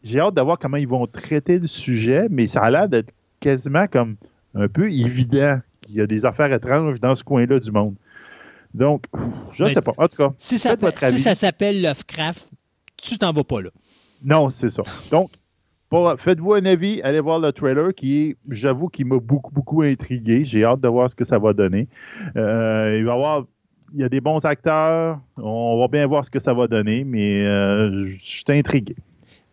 [0.03, 3.13] J'ai hâte de voir comment ils vont traiter le sujet, mais ça a l'air d'être
[3.39, 4.15] quasiment comme
[4.55, 7.95] un peu évident qu'il y a des affaires étranges dans ce coin-là du monde.
[8.73, 9.05] Donc,
[9.53, 9.93] je ne sais pas.
[9.97, 10.75] En tout cas, si ça,
[11.09, 12.49] si ça s'appelle Lovecraft,
[12.97, 13.69] tu t'en vas pas là.
[14.23, 14.83] Non, c'est ça.
[15.11, 15.29] Donc,
[16.17, 20.43] faites-vous un avis, allez voir le trailer qui est, j'avoue, qui m'a beaucoup, beaucoup intrigué.
[20.43, 21.87] J'ai hâte de voir ce que ça va donner.
[22.35, 23.45] Euh, il va y avoir,
[23.93, 25.19] il y a des bons acteurs.
[25.37, 28.95] On va bien voir ce que ça va donner, mais euh, je suis intrigué.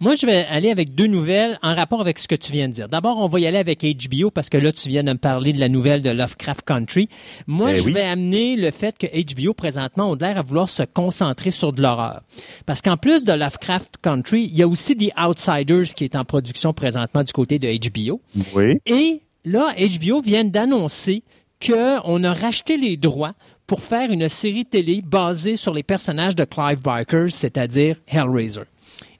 [0.03, 2.73] Moi, je vais aller avec deux nouvelles en rapport avec ce que tu viens de
[2.73, 2.89] dire.
[2.89, 5.53] D'abord, on va y aller avec HBO parce que là, tu viens de me parler
[5.53, 7.09] de la nouvelle de Lovecraft Country.
[7.47, 10.83] Moi, eh je vais amener le fait que HBO, présentement, ont l'air à vouloir se
[10.83, 12.23] concentrer sur de l'horreur.
[12.67, 16.25] Parce qu'en plus de Lovecraft Country, il y a aussi The Outsiders qui est en
[16.25, 18.21] production présentement du côté de HBO.
[18.57, 18.81] Oui.
[18.87, 21.23] Et là, HBO vient d'annoncer
[21.65, 23.35] qu'on a racheté les droits
[23.69, 28.63] pour faire une série télé basée sur les personnages de Clive Barker, c'est-à-dire Hellraiser.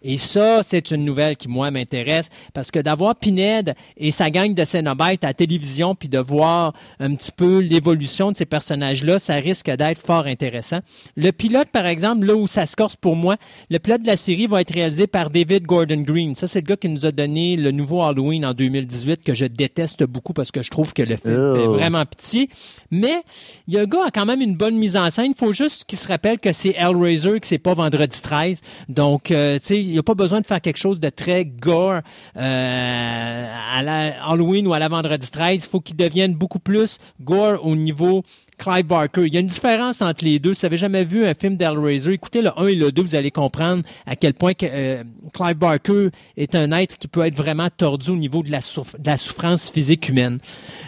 [0.03, 4.55] Et ça, c'est une nouvelle qui, moi, m'intéresse parce que d'avoir Pinhead et sa gang
[4.55, 9.19] de Cenobites à la télévision puis de voir un petit peu l'évolution de ces personnages-là,
[9.19, 10.81] ça risque d'être fort intéressant.
[11.17, 13.37] Le pilote, par exemple, là où ça se corse pour moi,
[13.71, 16.35] le pilote de la série va être réalisé par David Gordon Green.
[16.35, 19.47] Ça, c'est le gars qui nous a donné le nouveau Halloween en 2018 que je
[19.47, 21.73] déteste beaucoup parce que je trouve que le film fait oh.
[21.73, 22.49] vraiment pitié.
[22.91, 23.23] Mais
[23.69, 25.33] il y a un gars a quand même une bonne mise en scène.
[25.35, 28.61] Il faut juste qu'il se rappelle que c'est Hellraiser, que c'est pas Vendredi 13.
[28.89, 32.01] Donc, euh, tu sais, n'y a pas besoin de faire quelque chose de très gore
[32.37, 35.55] euh, à la Halloween ou à la vendredi 13.
[35.55, 38.23] Il faut qu'il devienne beaucoup plus gore au niveau
[38.63, 39.27] Clive Barker.
[39.27, 40.55] Il y a une différence entre les deux.
[40.55, 43.15] Si vous n'avez jamais vu un film d'Hellraiser, écoutez le 1 et le 2, vous
[43.17, 45.03] allez comprendre à quel point que, euh,
[45.35, 49.71] Clive Barker est un être qui peut être vraiment tordu au niveau de la, souffrance
[49.71, 50.39] physique humaine.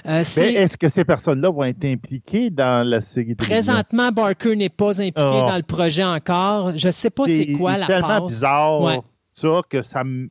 [0.07, 5.01] Euh, est-ce que ces personnes-là vont être impliquées dans la série Présentement, Barker n'est pas
[5.01, 5.47] impliqué ah.
[5.49, 6.77] dans le projet encore.
[6.77, 7.87] Je ne sais pas c'est quoi la.
[7.87, 9.03] C'est tellement bizarre
[9.35, 10.29] ça que ça me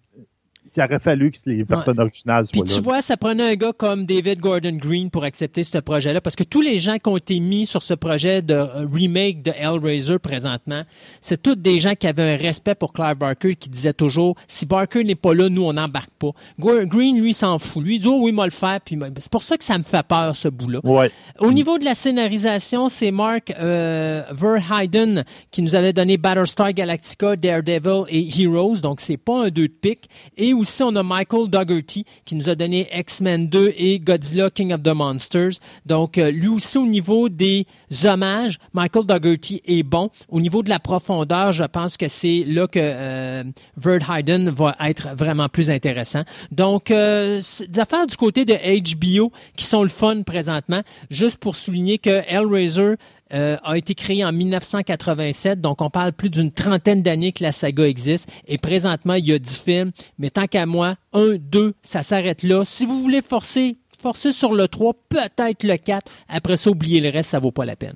[0.66, 3.74] s'il aurait fallu que les personnes originales soient Puis tu vois, ça prenait un gars
[3.74, 7.18] comme David Gordon Green pour accepter ce projet-là, parce que tous les gens qui ont
[7.18, 10.84] été mis sur ce projet de euh, remake de Hellraiser présentement,
[11.22, 14.66] c'est tous des gens qui avaient un respect pour Clive Barker, qui disaient toujours, si
[14.66, 16.32] Barker n'est pas là, nous, on n'embarque pas.
[16.60, 17.84] Green, lui, s'en fout.
[17.84, 18.80] Lui, il dit, oh oui, il va le faire.
[18.82, 20.80] Puis c'est pour ça que ça me fait peur, ce bout-là.
[20.84, 21.12] Ouais.
[21.40, 27.36] Au niveau de la scénarisation, c'est Mark euh, Verheiden qui nous avait donné Battlestar Galactica,
[27.36, 30.10] Daredevil et Heroes, donc c'est pas un deux de pique.
[30.38, 34.74] Et aussi, on a Michael Dougherty qui nous a donné X-Men 2 et Godzilla King
[34.74, 35.60] of the Monsters.
[35.86, 37.66] Donc, euh, lui aussi, au niveau des
[38.06, 40.10] hommages, Michael Dougherty est bon.
[40.30, 43.44] Au niveau de la profondeur, je pense que c'est là que euh,
[43.86, 46.24] Hayden va être vraiment plus intéressant.
[46.52, 50.84] Donc, euh, des affaires du côté de HBO qui sont le fun présentement.
[51.10, 52.96] Juste pour souligner que Hellraiser
[53.34, 57.52] euh, a été créé en 1987, donc on parle plus d'une trentaine d'années que la
[57.52, 58.30] saga existe.
[58.48, 62.44] Et présentement, il y a dix films, mais tant qu'à moi, un, deux, ça s'arrête
[62.44, 62.64] là.
[62.66, 66.12] Si vous voulez forcer forcer sur le 3, peut-être le 4.
[66.28, 67.96] Après ça, oubliez le reste, ça vaut pas la peine.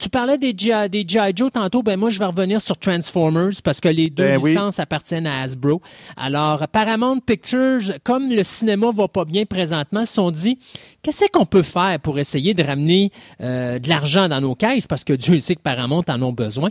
[0.00, 0.90] Tu parlais des G.I.
[0.90, 1.82] Des Joe tantôt.
[1.84, 5.42] Ben moi, je vais revenir sur Transformers parce que les deux ben licences appartiennent à
[5.42, 5.80] Hasbro.
[6.16, 10.58] Alors, Paramount Pictures, comme le cinéma va pas bien présentement, se sont dit
[11.02, 14.88] qu'est-ce qu'on peut faire pour essayer de ramener euh, de l'argent dans nos caisses?
[14.88, 16.70] Parce que Dieu sait que Paramount en ont besoin.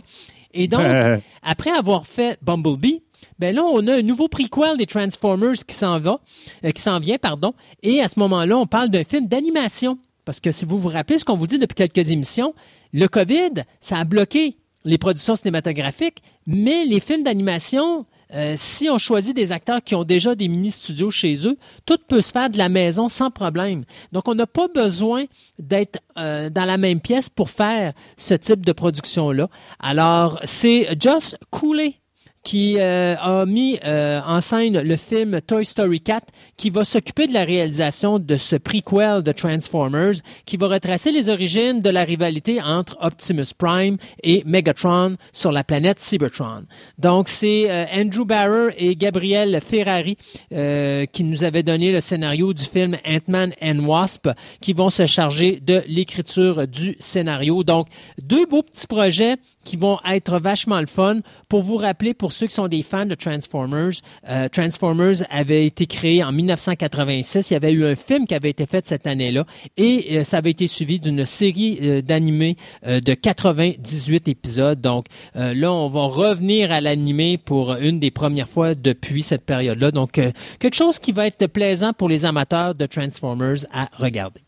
[0.52, 0.82] Et donc,
[1.42, 3.02] après avoir fait Bumblebee,
[3.38, 6.20] ben là, on a un nouveau prequel des Transformers qui s'en va,
[6.64, 7.54] euh, qui s'en vient, pardon.
[7.82, 9.98] Et à ce moment-là, on parle d'un film d'animation.
[10.24, 12.54] Parce que si vous vous rappelez ce qu'on vous dit depuis quelques émissions,
[12.92, 18.98] le COVID, ça a bloqué les productions cinématographiques, mais les films d'animation, euh, si on
[18.98, 21.56] choisit des acteurs qui ont déjà des mini-studios chez eux,
[21.86, 23.84] tout peut se faire de la maison sans problème.
[24.12, 25.24] Donc, on n'a pas besoin
[25.58, 29.48] d'être euh, dans la même pièce pour faire ce type de production-là.
[29.78, 32.00] Alors, c'est Just Cooley
[32.44, 37.26] qui euh, a mis euh, en scène le film Toy Story 4, qui va s'occuper
[37.26, 42.04] de la réalisation de ce prequel de Transformers, qui va retracer les origines de la
[42.04, 46.64] rivalité entre Optimus Prime et Megatron sur la planète Cybertron.
[46.98, 50.16] Donc, c'est euh, Andrew Barrer et Gabriel Ferrari
[50.50, 54.28] qui nous avaient donné le scénario du film Ant-Man and Wasp,
[54.60, 57.64] qui vont se charger de l'écriture du scénario.
[57.64, 57.88] Donc,
[58.20, 61.20] deux beaux petits projets qui vont être vachement le fun.
[61.48, 63.92] Pour vous rappeler, pour ceux qui sont des fans de Transformers,
[64.28, 67.50] euh, Transformers avait été créé en 1986.
[67.50, 69.44] Il y avait eu un film qui avait été fait cette année-là
[69.76, 74.80] et euh, ça avait été suivi d'une série euh, d'animés de 98 épisodes.
[74.80, 79.90] Donc là, on va revenir à l'animé pour une des premières fois depuis cette période-là.
[79.90, 84.40] Donc quelque chose qui va être plaisant pour les amateurs de Transformers à regarder.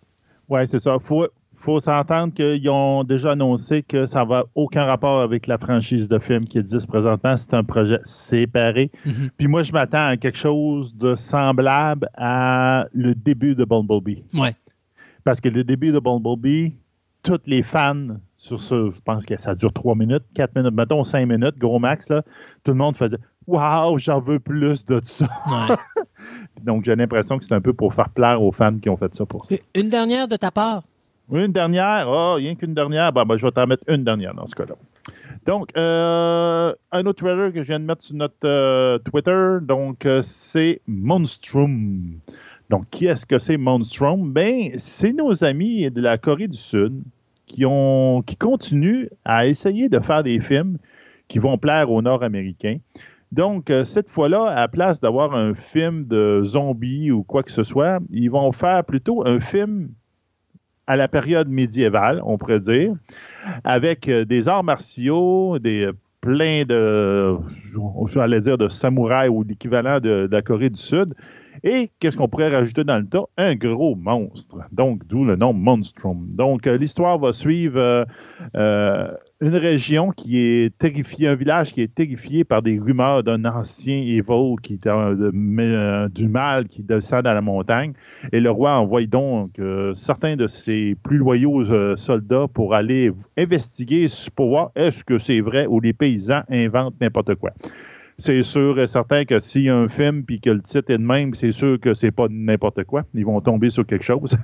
[0.49, 0.97] Oui, c'est ça.
[1.03, 1.27] Faut,
[1.57, 6.19] faut s'entendre qu'ils ont déjà annoncé que ça va aucun rapport avec la franchise de
[6.19, 7.37] films qui existe présentement.
[7.37, 8.91] C'est un projet séparé.
[9.07, 9.31] Mm-hmm.
[9.37, 14.23] Puis moi, je m'attends à quelque chose de semblable à le début de Bumblebee.
[14.35, 14.55] Ouais.
[15.25, 16.77] Parce que le début de Bumblebee,
[17.23, 21.03] tous les fans sur ce, je pense que ça dure trois minutes, quatre minutes, mettons
[21.05, 22.23] cinq minutes, gros max, là,
[22.63, 25.27] tout le monde faisait Waouh, j'en veux plus de ça.
[26.65, 29.15] Donc j'ai l'impression que c'est un peu pour faire plaire aux fans qui ont fait
[29.15, 29.55] ça pour ça.
[29.75, 30.83] Une dernière de ta part.
[31.33, 32.07] Une dernière?
[32.09, 33.13] Oh, rien qu'une dernière?
[33.13, 34.77] Ben, ben, je vais t'en mettre une dernière dans ce cas-là.
[35.45, 40.07] Donc, euh, un autre trailer que je viens de mettre sur notre euh, Twitter, donc
[40.07, 42.19] euh, c'est Monstrum.
[42.71, 44.33] Donc, qui est-ce que c'est Monstrum?
[44.33, 47.03] Ben, c'est nos amis de la Corée du Sud
[47.47, 47.65] qui,
[48.27, 50.79] qui continuent à essayer de faire des films
[51.29, 52.79] qui vont plaire aux Nord-Américains.
[53.31, 57.63] Donc, cette fois-là, à la place d'avoir un film de zombies ou quoi que ce
[57.63, 59.91] soit, ils vont faire plutôt un film
[60.87, 62.95] à la période médiévale, on pourrait dire,
[63.65, 65.91] avec euh, des arts martiaux, des
[66.27, 67.37] plein de,
[68.07, 71.15] j'allais dire, de samouraïs ou l'équivalent de, la Corée du Sud.
[71.65, 73.25] Et qu'est-ce qu'on pourrait rajouter dans le tas?
[73.37, 74.59] Un gros monstre.
[74.73, 76.27] Donc, d'où le nom Monstrum.
[76.31, 78.07] Donc, euh, l'histoire va suivre
[78.57, 79.09] euh,
[79.41, 83.97] une région qui est terrifiée, un village qui est terrifié par des rumeurs d'un ancien
[83.97, 87.93] Evil qui euh, du mal qui descend dans la montagne.
[88.33, 93.13] Et le roi envoie donc euh, certains de ses plus loyaux euh, soldats pour aller
[93.37, 97.51] investiguer pour voir est-ce que c'est vrai ou les paysans inventent n'importe quoi
[98.19, 100.99] c'est sûr et certain que s'il y a un film puis que le titre est
[100.99, 103.05] de même, c'est sûr que c'est pas n'importe quoi.
[103.15, 104.37] Ils vont tomber sur quelque chose.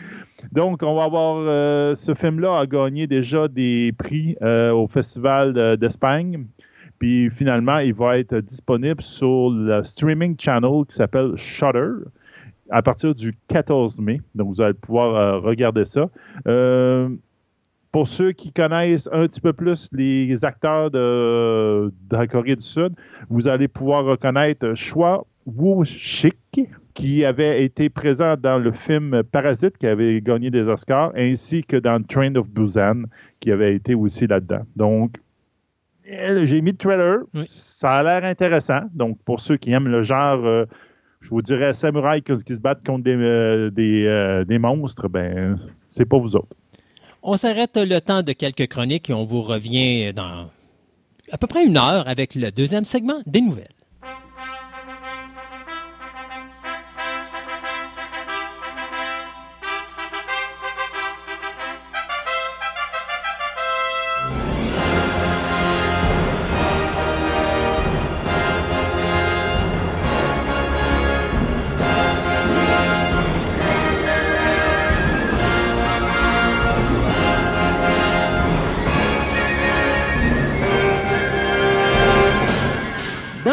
[0.52, 5.76] Donc, on va avoir euh, ce film-là a gagné déjà des prix euh, au Festival
[5.76, 6.46] d'Espagne.
[6.98, 11.90] Puis finalement, il va être disponible sur le streaming channel qui s'appelle Shutter
[12.70, 14.20] à partir du 14 mai.
[14.34, 16.08] Donc, vous allez pouvoir euh, regarder ça.
[17.92, 22.64] Pour ceux qui connaissent un petit peu plus les acteurs de, de la Corée du
[22.64, 22.92] Sud,
[23.28, 29.86] vous allez pouvoir reconnaître Choi Woo-shik, qui avait été présent dans le film Parasite, qui
[29.86, 33.04] avait gagné des Oscars, ainsi que dans Train of Busan,
[33.40, 34.66] qui avait été aussi là-dedans.
[34.76, 35.16] Donc,
[36.04, 37.18] j'ai mis le trailer.
[37.46, 38.80] Ça a l'air intéressant.
[38.94, 40.64] Donc, pour ceux qui aiment le genre, euh,
[41.20, 45.56] je vous dirais, samouraï qui, se battent contre des, euh, euh, des, monstres, ben,
[45.88, 46.56] c'est pas vous autres.
[47.30, 50.48] On s'arrête le temps de quelques chroniques et on vous revient dans
[51.30, 53.77] à peu près une heure avec le deuxième segment des nouvelles.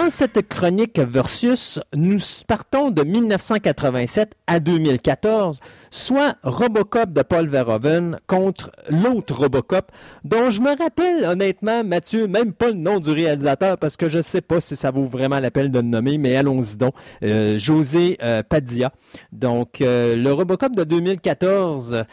[0.10, 8.72] Cette chronique versus, nous partons de 1987 à 2014, soit Robocop de Paul Verhoeven contre
[8.90, 9.92] l'autre Robocop,
[10.24, 14.20] dont je me rappelle honnêtement, Mathieu, même pas le nom du réalisateur parce que je
[14.20, 16.94] sais pas si ça vaut vraiment la peine de le nommer, mais allons-y donc.
[17.24, 18.92] Euh, José euh, Padilla.
[19.32, 22.04] Donc, euh, le Robocop de 2014,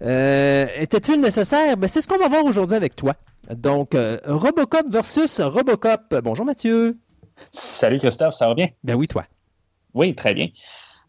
[0.00, 1.76] était-il nécessaire?
[1.76, 3.14] Ben, c'est ce qu'on va voir aujourd'hui avec toi.
[3.54, 6.14] Donc, Robocop versus Robocop.
[6.22, 7.01] Bonjour Mathieu.
[7.50, 8.68] Salut Christophe, ça va bien?
[8.84, 9.24] Ben oui, toi.
[9.94, 10.48] Oui, très bien.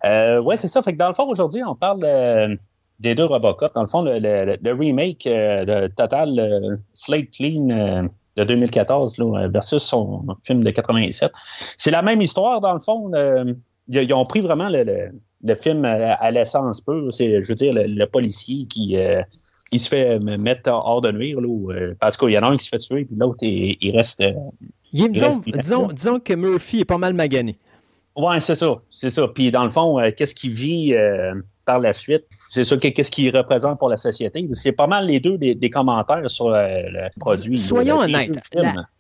[0.06, 0.82] Euh, oui, c'est ça.
[0.82, 2.58] Fait que dans le fond, aujourd'hui, on parle
[3.00, 3.74] des deux Robocop.
[3.74, 9.18] Dans le fond, le, remake euh, total euh, Slate Clean de 2014
[9.52, 11.32] versus son film de 87.
[11.78, 13.12] C'est la même histoire, dans le fond.
[13.88, 17.12] Ils, ont pris vraiment le, film à, l'essence peu.
[17.12, 18.98] C'est, je veux dire, le, policier qui
[19.72, 21.40] il se fait mettre hors de nuire.
[21.40, 24.24] Là, parce qu'il y en a un qui se fait tuer, puis l'autre, il, reste
[24.94, 27.58] disons, disons, que Murphy est pas mal magané.
[28.16, 28.76] Oui, c'est ça.
[28.92, 29.28] C'est ça.
[29.28, 31.34] Puis dans le fond, euh, qu'est-ce qu'il vit euh,
[31.66, 32.26] par la suite?
[32.52, 34.48] C'est ça, qu'est-ce qu'il représente pour la société?
[34.54, 37.58] C'est pas mal les deux des, commentaires sur euh, le produit.
[37.58, 38.40] Soyons honnêtes.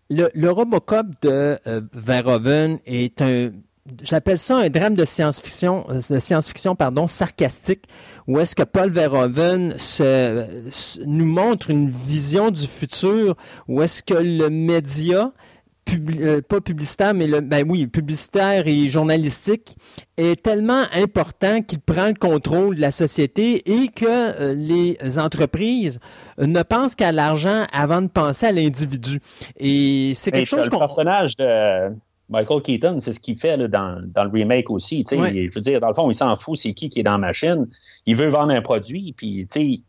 [0.09, 1.57] le, Robocop de
[1.93, 3.51] Verhoeven est un
[4.01, 7.85] j'appelle ça un drame de science-fiction, euh, de science-fiction, pardon, sarcastique,
[8.27, 13.35] où est-ce que Paul Verhoeven se, nous montre une vision du futur,
[13.67, 15.31] où est-ce que le média,
[15.89, 19.75] euh, pas publicitaire, mais le, ben oui, publicitaire et journalistique
[20.17, 25.99] est tellement important qu'il prend le contrôle de la société et que euh, les entreprises
[26.37, 29.19] ne pensent qu'à l'argent avant de penser à l'individu.
[29.57, 30.77] Et c'est quelque chose qu'on...
[30.77, 31.93] Le personnage de
[32.29, 35.05] Michael Keaton, c'est ce qu'il fait dans, le remake aussi.
[35.09, 37.17] Je veux dire, dans le fond, il s'en fout, c'est qui qui est dans la
[37.17, 37.67] machine.
[38.05, 39.47] Il veut vendre un produit, puis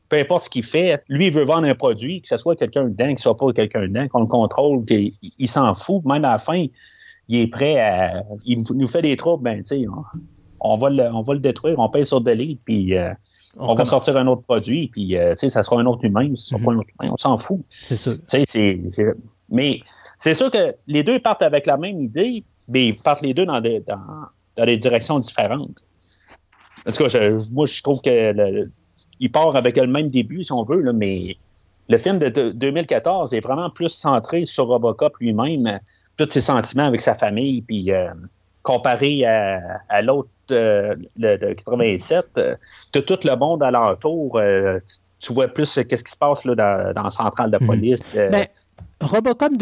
[0.09, 2.85] peu importe ce qu'il fait, lui, il veut vendre un produit, que ce soit quelqu'un
[2.85, 6.05] dedans, que ce soit pas quelqu'un dedans, qu'on le contrôle, puis il, s'en fout.
[6.05, 6.67] Même à la fin,
[7.29, 8.25] il est prêt à.
[8.45, 9.87] Il nous fait des troubles, ben, tu sais,
[10.61, 12.97] on, va le, on va le détruire, on paye sur de puis.
[12.97, 13.11] Euh,
[13.57, 16.61] on, va sortir un autre produit, puis euh, ça sera un autre humain, ce sera
[16.61, 17.61] pas un autre humain, on s'en fout.
[17.85, 18.11] C'est ça.
[19.49, 19.81] Mais
[20.19, 23.47] c'est sûr que les deux partent avec la même idée, mais ils partent les deux
[23.47, 25.83] dans des, dans, des directions différentes.
[26.87, 28.69] En tout cas, moi, je trouve que
[29.21, 31.37] il part avec le même début, si on veut, mais
[31.89, 35.81] le film de, 2014 est vraiment plus centré sur Robocop lui-même,
[36.17, 38.09] tous ses sentiments avec sa famille, puis euh,
[38.63, 42.57] comparé à, l'autre euh, de 87, euh,
[42.93, 44.41] de tout le monde alentour,
[45.21, 47.67] tu vois plus qu'est-ce qui se passe là, dans, dans la centrale de mhm.
[47.67, 48.11] police.
[48.15, 48.47] Ben,
[49.01, 49.53] Robocop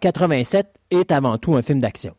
[0.00, 2.14] 87 est avant tout un film d'action.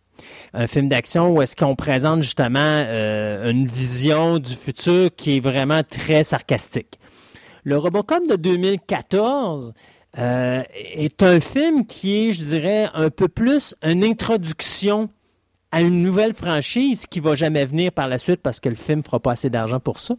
[0.54, 5.40] Un film d'action où est-ce qu'on présente justement euh, une vision du futur qui est
[5.40, 7.00] vraiment très sarcastique.
[7.64, 9.74] Le Robocop de 2014
[10.18, 15.10] euh, est un film qui est, je dirais, un peu plus une introduction
[15.72, 19.04] à une nouvelle franchise qui va jamais venir par la suite parce que le film
[19.04, 20.16] fera pas assez d'argent pour ça.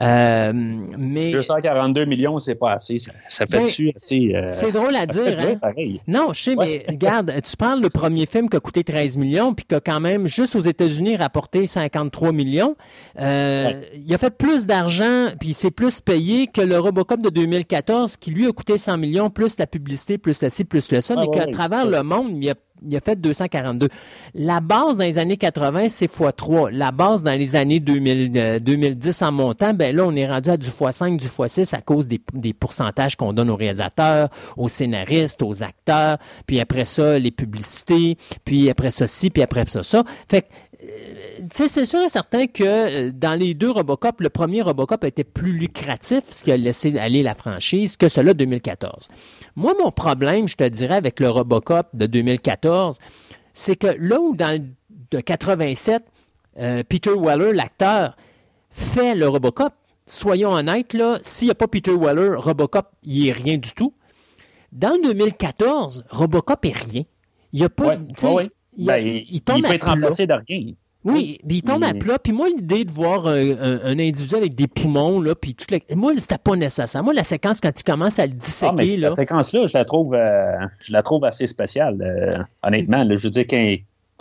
[0.00, 2.98] Euh, mais 242 millions, c'est pas assez.
[2.98, 4.32] Ça, fait dessus ben, assez.
[4.34, 5.34] Euh, c'est drôle à dire.
[5.38, 5.72] Hein?
[6.06, 9.54] Non, je sais, mais regarde, tu parles le premier film qui a coûté 13 millions
[9.54, 12.76] puis qui a quand même juste aux États-Unis rapporté 53 millions.
[13.18, 18.18] Euh, Il a fait plus d'argent puis c'est plus payé que le Robocop de 2014
[18.18, 21.16] qui lui a coûté 100 millions plus la publicité plus le ci plus le ça,
[21.16, 22.54] mais qu'à travers le monde il y a
[22.86, 23.88] il a fait 242.
[24.34, 26.70] La base dans les années 80, c'est x3.
[26.70, 30.50] La base dans les années 2000, 2010 euh, en montant, ben là, on est rendu
[30.50, 34.68] à du x5, du x6 à cause des, des pourcentages qu'on donne aux réalisateurs, aux
[34.68, 39.82] scénaristes, aux acteurs, puis après ça, les publicités, puis après ça, ci, puis après ça,
[39.82, 40.04] ça.
[40.28, 40.48] Fait que
[41.50, 45.52] c'est sûr et certain que euh, dans les deux Robocop, le premier Robocop était plus
[45.52, 49.08] lucratif, ce qui a laissé aller la franchise, que celui de 2014.
[49.56, 52.98] Moi, mon problème, je te dirais, avec le Robocop de 2014,
[53.52, 54.64] c'est que là où dans le
[55.10, 56.02] de 87,
[56.58, 58.16] euh, Peter Weller, l'acteur,
[58.70, 59.74] fait le Robocop,
[60.06, 63.92] soyons honnêtes, là, s'il n'y a pas Peter Weller, Robocop, il est rien du tout.
[64.72, 67.02] Dans le 2014, Robocop est rien.
[67.52, 67.96] Il n'y a pas.
[68.74, 70.72] Il, ben, il, tombe peut être remplacé de rien.
[71.04, 72.18] Oui, mais il tombe à plat.
[72.18, 75.78] Puis moi, l'idée de voir un, individu avec des poumons, là, puis toute la...
[75.96, 77.02] moi, c'était pas nécessaire.
[77.02, 79.08] Moi, la séquence, quand il commence à le disséquer, ah, mais là...
[79.08, 83.04] Cette séquence-là, je la trouve, euh, je la trouve assez spéciale, euh, honnêtement.
[83.04, 83.76] je veux dire, quand,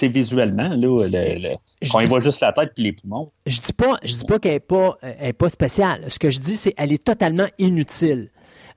[0.07, 1.55] visuellement, là, le,
[1.91, 3.31] quand il voit juste la tête puis les poumons.
[3.45, 6.01] Je dis pas, je dis pas qu'elle est pas, est pas spéciale.
[6.07, 8.29] Ce que je dis, c'est qu'elle est totalement inutile.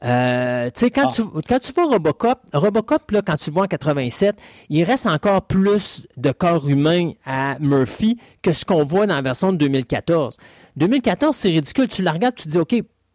[0.04, 1.12] Euh, tu sais, quand, ah.
[1.12, 4.36] tu, quand tu vois Robocop, Robocop, là, quand tu le vois en 87,
[4.68, 9.22] il reste encore plus de corps humain à Murphy que ce qu'on voit dans la
[9.22, 10.36] version de 2014.
[10.76, 11.88] 2014, c'est ridicule.
[11.88, 12.74] Tu la regardes, tu te dis, OK,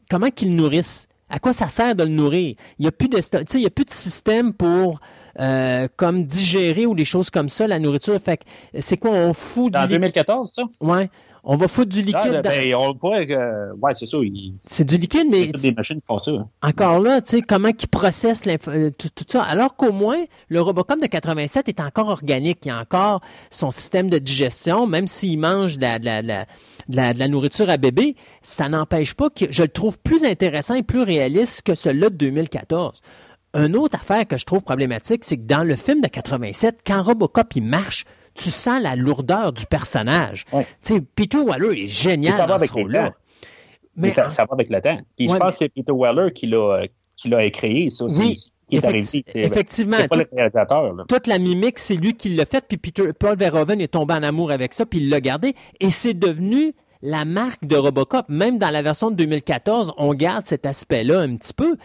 [0.10, 1.08] comment qu'il nourrisse?
[1.32, 2.56] À quoi ça sert de le nourrir?
[2.80, 3.20] Il n'y a, plus de,
[3.54, 5.00] il y a plus de système pour
[5.40, 8.20] euh, comme digérer ou des choses comme ça, la nourriture.
[8.20, 8.42] Fait
[8.80, 9.80] c'est quoi, on fout du...
[9.80, 10.64] Dans 2014, ça?
[10.82, 11.08] Ouais.
[11.44, 12.36] On va foutre du liquide.
[12.36, 13.74] Ah, ben, on pourrait que.
[13.76, 14.18] Ouais, c'est ça.
[14.58, 15.44] C'est du liquide, mais.
[15.44, 16.32] Il des machines qui font ça.
[16.32, 16.50] Hein.
[16.62, 19.44] Encore là, tu sais, comment ils processent euh, tout, tout, ça.
[19.44, 22.66] Alors qu'au moins, le Robocop de 87 est encore organique.
[22.66, 26.28] Il a encore son système de digestion, même s'il mange de la, de, la, de,
[26.90, 30.76] la, de, la, nourriture à bébé, ça n'empêche pas que je le trouve plus intéressant
[30.76, 33.02] et plus réaliste que celui-là de 2014.
[33.56, 37.02] Une autre affaire que je trouve problématique, c'est que dans le film de 87, quand
[37.02, 38.06] Robocop il marche,
[38.40, 40.46] tu sens la lourdeur du personnage.
[41.16, 43.14] Peter Weller est génial dans ce rôle-là.
[43.96, 44.98] Mais ça, va avec le temps.
[45.18, 46.84] Puis je pense que c'est Peter Weller qui l'a
[47.16, 48.06] qui l'a créé, ça.
[48.06, 48.38] Oui.
[48.68, 49.24] Qui est arrivé.
[49.34, 49.98] Effectivement.
[50.10, 50.96] pas le réalisateur.
[51.08, 52.64] Toute la mimique, c'est lui qui l'a fait.
[52.66, 55.56] Puis Peter, Paul Verhoeven est tombé en amour avec ça, puis il l'a gardé.
[55.80, 58.30] Et c'est devenu la marque de Robocop.
[58.30, 61.78] Même dans la version de 2014, on garde cet aspect-là un petit peu.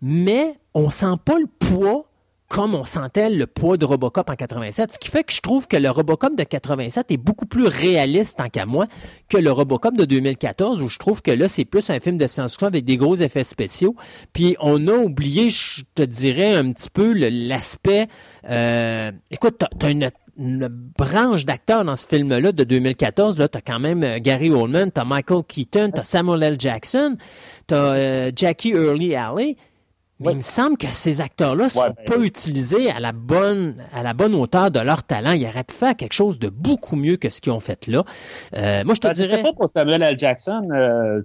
[0.00, 2.09] Mais on sent pas le poids
[2.50, 5.68] comme on sentait le poids de Robocop en 87, ce qui fait que je trouve
[5.68, 8.88] que le Robocop de 87 est beaucoup plus réaliste tant qu'à moi
[9.28, 12.26] que le Robocop de 2014 où je trouve que là c'est plus un film de
[12.26, 13.94] science-fiction avec des gros effets spéciaux.
[14.32, 18.08] Puis on a oublié, je te dirais un petit peu l'aspect.
[18.48, 23.38] Euh, écoute, t'as as une branche d'acteurs dans ce film-là de 2014.
[23.38, 26.56] Là, t'as quand même euh, Gary Oldman, t'as Michael Keaton, t'as Samuel L.
[26.58, 27.16] Jackson,
[27.68, 29.56] t'as euh, Jackie Early Alley.
[30.20, 33.12] Mais il me semble que ces acteurs-là ne sont Ouais, ben pas utilisés à la
[33.12, 35.32] bonne à la bonne hauteur de leur talent.
[35.32, 38.04] Ils auraient pu faire quelque chose de beaucoup mieux que ce qu'ils ont fait là.
[38.56, 39.42] Euh, moi, je te Ben, dirais.
[39.42, 40.18] pas pour Samuel L.
[40.18, 40.68] Jackson.
[40.72, 41.22] euh,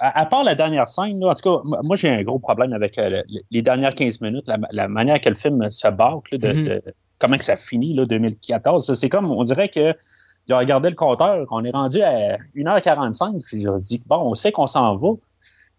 [0.00, 2.72] à, à part la dernière scène, là, en tout cas, moi j'ai un gros problème
[2.72, 5.88] avec euh, le- le- les dernières 15 minutes, la, la manière que le film se
[5.88, 6.64] de, Mhm.
[6.68, 6.82] de-
[7.18, 8.94] comment que ça finit, là, 2014.
[8.94, 9.92] C'est comme, on dirait que
[10.50, 14.52] a regardé le compteur, qu'on est rendu à 1h45, puis a dit, bon, on sait
[14.52, 15.08] qu'on s'en va.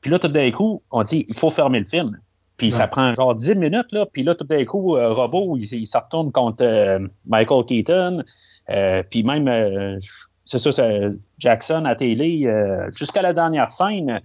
[0.02, 2.18] Puis là, tout d'un coup, on dit, il faut fermer le film.
[2.60, 4.06] Puis ça prend genre 10 minutes, là.
[4.06, 8.24] Puis là, tout d'un coup, euh, Robot, il, il se retourne contre euh, Michael Keaton.
[8.70, 9.98] Euh, puis même, euh,
[10.46, 14.22] c'est ça, c'est Jackson à télé, euh, jusqu'à la dernière scène,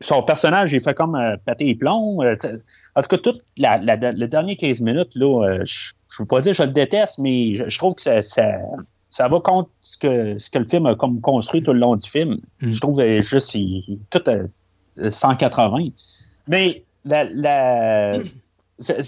[0.00, 2.22] son personnage, il fait comme euh, péter les plombs.
[2.22, 2.36] euh,
[2.94, 6.26] en tout cas, toute la, la, le dernier 15 minutes, là, euh, je je veux
[6.28, 8.44] pas dire que je le déteste, mais je, je trouve que ça, ça,
[9.10, 11.94] ça va contre ce que, ce que le film a comme construit tout le long
[11.94, 12.38] du film.
[12.62, 12.70] Mm.
[12.70, 15.88] Je trouve euh, juste, il, il- tout euh, 180.
[16.48, 18.12] Mais la, la,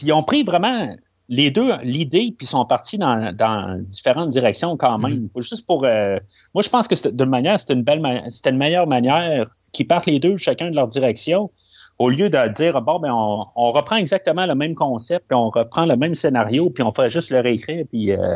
[0.03, 0.95] ils ont pris vraiment
[1.31, 5.29] les deux l'idée puis sont partis dans, dans différentes directions quand même.
[5.37, 6.17] Juste pour euh,
[6.55, 10.07] moi je pense que de manière c'était une belle c'était une meilleure manière qu'ils partent
[10.07, 11.51] les deux chacun de leur direction
[11.99, 15.51] au lieu de dire bon ben on, on reprend exactement le même concept puis on
[15.51, 18.35] reprend le même scénario puis on fait juste le réécrire puis euh,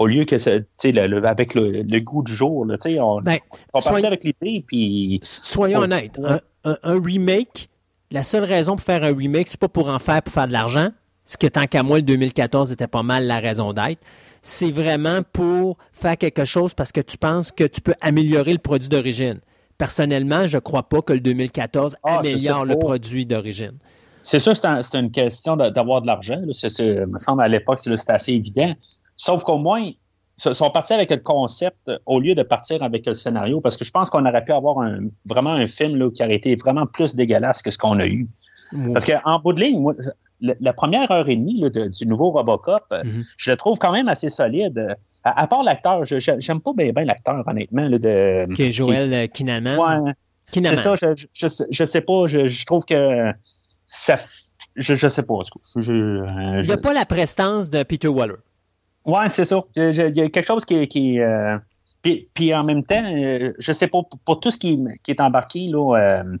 [0.00, 2.76] au lieu que c'est- tu sais le, le- avec le, le goût du jour là,
[2.78, 3.38] tu sais on, Ben,
[3.74, 6.30] on soyez- avec l'idée puis Soyons honnêtes, ouais.
[6.64, 7.68] un, un- un remake,
[8.14, 10.52] la seule raison pour faire un remake, c'est pas pour en faire pour faire de
[10.52, 10.88] l'argent,
[11.24, 14.00] ce que tant qu'à moi, le 2014 était pas mal la raison d'être.
[14.40, 18.58] C'est vraiment pour faire quelque chose parce que tu penses que tu peux améliorer le
[18.58, 19.40] produit d'origine.
[19.78, 23.72] Personnellement, je crois pas que le 2014 Ah, améliore le produit d'origine.
[24.22, 26.40] C'est sûr, c'est un- c'est une question d'avoir de l'argent.
[26.52, 28.72] c'est- me semble à l'époque, c'était assez évident.
[29.16, 29.90] Sauf qu'au moins,
[30.36, 33.84] sont partis avec le concept euh, au lieu de partir avec le scénario, parce que
[33.84, 36.86] je pense qu'on aurait pu avoir un- vraiment un film là, qui aurait été vraiment
[36.86, 38.26] plus dégueulasse que ce qu'on a eu.
[38.92, 39.94] Parce qu'en bout de ligne, moi,
[40.40, 43.24] la première heure et demie là, de- du nouveau Robocop, euh, Mhm.
[43.36, 44.78] je le trouve quand même assez solide.
[44.78, 47.88] Euh, À, à part l'acteur, j'aime pas bien ben l'acteur, honnêtement.
[47.88, 49.78] Là, de, Qui est Joël euh, Kinnaman.
[49.78, 50.12] Ouais,
[50.50, 50.76] Kinnaman.
[50.76, 53.30] c'est ça, je, je, je sais- pas, je, je trouve que
[53.86, 54.16] ça.
[54.76, 55.38] Je, je sais pas.
[55.76, 58.34] Je, je- Il n'y a pas la prestance de Peter Waller.
[59.04, 59.62] Ouais, c'est ça.
[59.76, 61.58] Il y a quelque chose qui, qui euh,
[62.02, 65.10] puis, puis en même temps, euh, je sais pas, pour, pour tout ce qui, qui
[65.10, 66.36] est embarqué là, euh,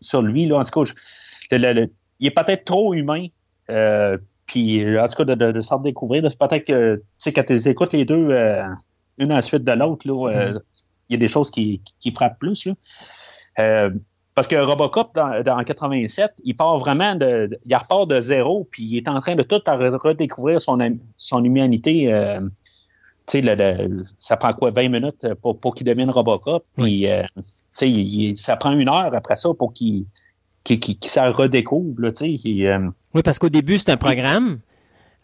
[0.00, 3.26] sur lui, là, en tout cas, je- le- le- le- il est peut-être trop humain.
[3.70, 4.16] euh,
[4.46, 6.22] puis, en tout cas, de, de, de s'en découvrir.
[6.22, 8.64] Peut-être que, tu sais, quand tu écoutes les deux, euh,
[9.18, 10.58] une à la suite de l'autre, là, euh,
[11.10, 12.66] il y a des choses qui, qui frappent plus.
[12.66, 13.90] Là.
[14.38, 18.68] Parce que Robocop, dans, dans 87, il part vraiment de, de- il repart de zéro,
[18.70, 20.78] puis il est en train de tout redécouvrir son,
[21.16, 22.12] son humanité.
[22.12, 22.40] euh,
[23.26, 23.88] tu sais,
[24.20, 28.56] ça prend quoi, 20 minutes pour, pour qu'il devienne Robocop, puis euh, tu sais, ça
[28.56, 30.04] prend une heure après ça pour qu'il
[31.02, 32.48] s'en redécouvre, tu sais.
[32.68, 34.60] euh, Oui, parce qu'au début, c'est un programme.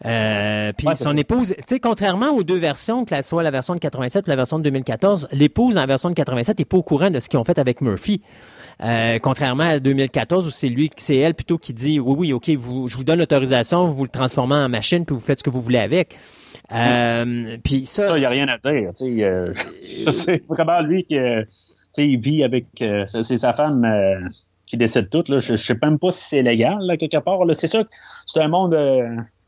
[0.05, 3.51] Euh, puis Ouais, son épouse, tu sais, contrairement aux deux versions, que la- soit la
[3.51, 6.75] version de 87 ou la version de 2014, l'épouse la version de 87 n'est pas
[6.77, 8.21] au courant de ce qu'ils ont fait avec Murphy.
[8.83, 12.49] Euh, contrairement à 2014 où c'est lui, c'est elle plutôt qui dit oui, oui, ok,
[12.51, 15.49] vous, je vous donne l'autorisation, vous le transformez en machine puis vous faites ce que
[15.49, 16.17] vous voulez avec.
[16.73, 18.91] Euh, puis ça, il n'y a rien à dire.
[18.95, 19.53] sais, euh,
[20.11, 21.43] c'est vraiment lui qui euh,
[21.97, 22.65] il vit avec.
[22.81, 24.27] euh, c'est sa femme euh,
[24.65, 25.23] qui décide tout.
[25.27, 25.39] Là.
[25.39, 27.45] Je ne sais même pas si c'est légal, là, quelque part.
[27.45, 27.53] là.
[27.53, 27.91] C'est sûr que
[28.25, 28.75] c'est un monde.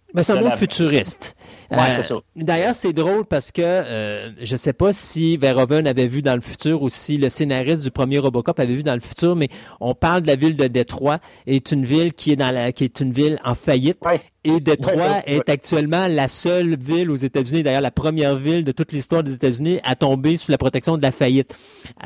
[0.10, 1.36] Euh, Ben, c'est un de monde la- futuriste.
[1.72, 2.16] Ouais, ça.
[2.36, 6.42] D'ailleurs, c'est drôle parce que euh, je sais pas si Verhoeven avait vu dans le
[6.42, 9.50] futur ou si le scénariste du premier Robocop avait vu dans le futur, mais
[9.82, 12.84] on parle de la ville de Détroit est une ville qui est dans la qui
[12.86, 13.98] est une ville en faillite.
[14.06, 14.22] Ouais.
[14.48, 18.64] Et Détroit Ouais, ouais, est actuellement la seule ville aux États-Unis, d'ailleurs la première ville
[18.64, 21.56] de toute l'histoire des États-Unis à tomber sous la protection de la faillite.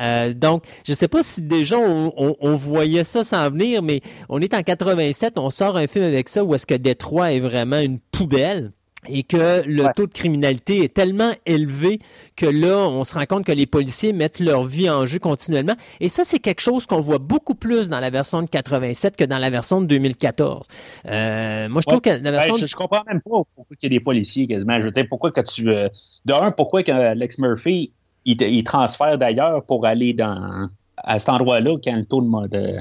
[0.00, 4.00] Euh, donc, je sais pas si déjà on, on- on voyait ça s'en venir, mais
[4.28, 7.40] on est en 87, on sort un film avec ça où est-ce que Détroit est
[7.40, 8.72] vraiment une poubelle?
[9.08, 9.92] Et que le Ouais.
[9.96, 11.98] taux de criminalité est tellement élevé
[12.36, 15.74] que là, on se rend compte que les policiers mettent leur vie en jeu continuellement.
[16.00, 19.24] Et ça, c'est quelque chose qu'on voit beaucoup plus dans la version de 87 que
[19.24, 20.66] dans la version de 2014.
[21.06, 22.54] Euh, moi, je trouve que la version...
[22.54, 24.80] Ben, je, je comprends même pas pourquoi il y a des policiers quasiment.
[24.80, 25.68] Je veux dire, pourquoi que tu.
[25.68, 25.88] euh,
[26.24, 27.92] de un, pourquoi que Alex Murphy
[28.24, 32.78] il, transfère d'ailleurs pour aller dans à cet endroit-là quand le taux de, de,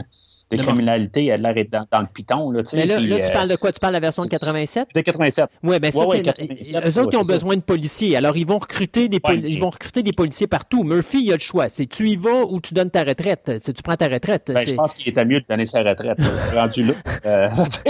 [0.52, 2.52] de criminalité a l'air dans, dans le piton.
[2.52, 3.72] Là, tu mais là, puis, là, tu euh, parles de quoi?
[3.72, 4.89] Tu parles de la version de 87?
[4.93, 5.45] de 87.
[5.64, 6.24] Oui, ben ça, Ouais, c'est.
[6.24, 8.16] 87, eux autres, ils ont besoin de policiers.
[8.16, 10.84] Alors, ils vont recruter des poli- ils vont recruter des policiers partout.
[10.84, 11.70] Murphy, il a le choix.
[11.70, 13.52] C'est tu y vas ou tu donnes ta retraite?
[13.62, 14.52] C'est tu prends ta retraite.
[14.54, 16.20] Ben, je pense qu'il était mieux de donner sa retraite,
[16.54, 16.93] rendu là.
[17.26, 17.49] Euh,
[17.84, 17.89] tu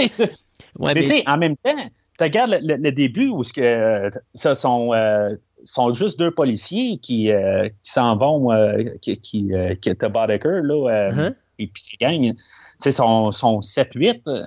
[0.78, 1.74] Ouais, mais mais- tu sais, en même temps,
[2.20, 4.90] regardes le, début où ce que ce sont,
[5.64, 7.30] sont juste deux policiers qui,
[7.82, 8.48] qui s'en vont,
[9.00, 9.50] qui, qui,
[9.80, 11.34] qui là, uh-huh.
[11.66, 12.34] Puis ces gangs,
[12.90, 14.46] sont, sont 7-8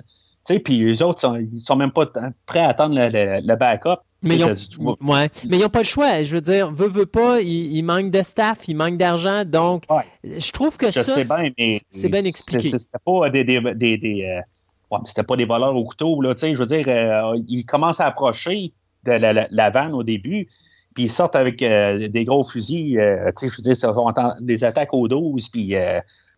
[0.54, 2.06] puis les autres, sont, ils sont même pas
[2.46, 4.00] prêts à attendre le, backup.
[4.22, 5.28] Mais ils, ont, ouais.
[5.48, 6.22] mais ils n'ont pas le choix.
[6.22, 9.44] Je veux dire, veut, veut pas, il, manque de staff, il manque d'argent.
[9.44, 9.84] Donc,
[10.24, 12.78] je trouve que ça, c'est bien expliqué.
[12.78, 14.42] C'était pas des, des, des,
[14.90, 16.20] euh, c'était pas des voleurs au couteau.
[16.22, 18.72] Là, je veux dire, euh, ils commencent à approcher
[19.04, 20.48] de la, vanne au début,
[20.94, 22.94] puis ils sortent avec euh, des gros fusils.
[22.94, 23.94] je veux dire, ça,
[24.40, 25.74] des attaques au 12, puis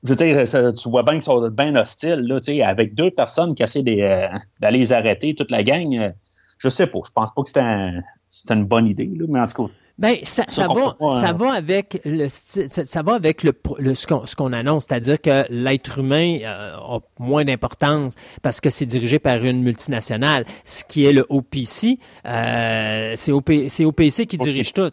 [0.04, 2.38] je veux dire, tu vois bien qu'ils sont bien hostiles, là,
[2.68, 4.28] avec deux personnes qui essaient euh,
[4.60, 5.94] d'aller les arrêter, toute la gang.
[5.96, 6.10] Euh,
[6.58, 6.98] je sais pas.
[7.04, 8.02] Je pense pas que un,
[8.50, 9.72] une bonne idée, là, mais en tout cas.
[9.98, 13.52] Ben, ça, ça, va, ça va avec le ça, va avec le,
[13.94, 19.18] ce qu'on annonce, c'est-à-dire que l'être humain euh, a moins d'importance parce que c'est dirigé
[19.18, 20.44] par une multinationale.
[20.62, 24.92] Ce qui est le OPC, euh, c'est OPC qui dirige tout.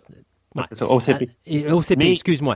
[0.64, 1.30] C'est ça, OCP.
[1.68, 2.56] Ah, OCP, excuse-moi.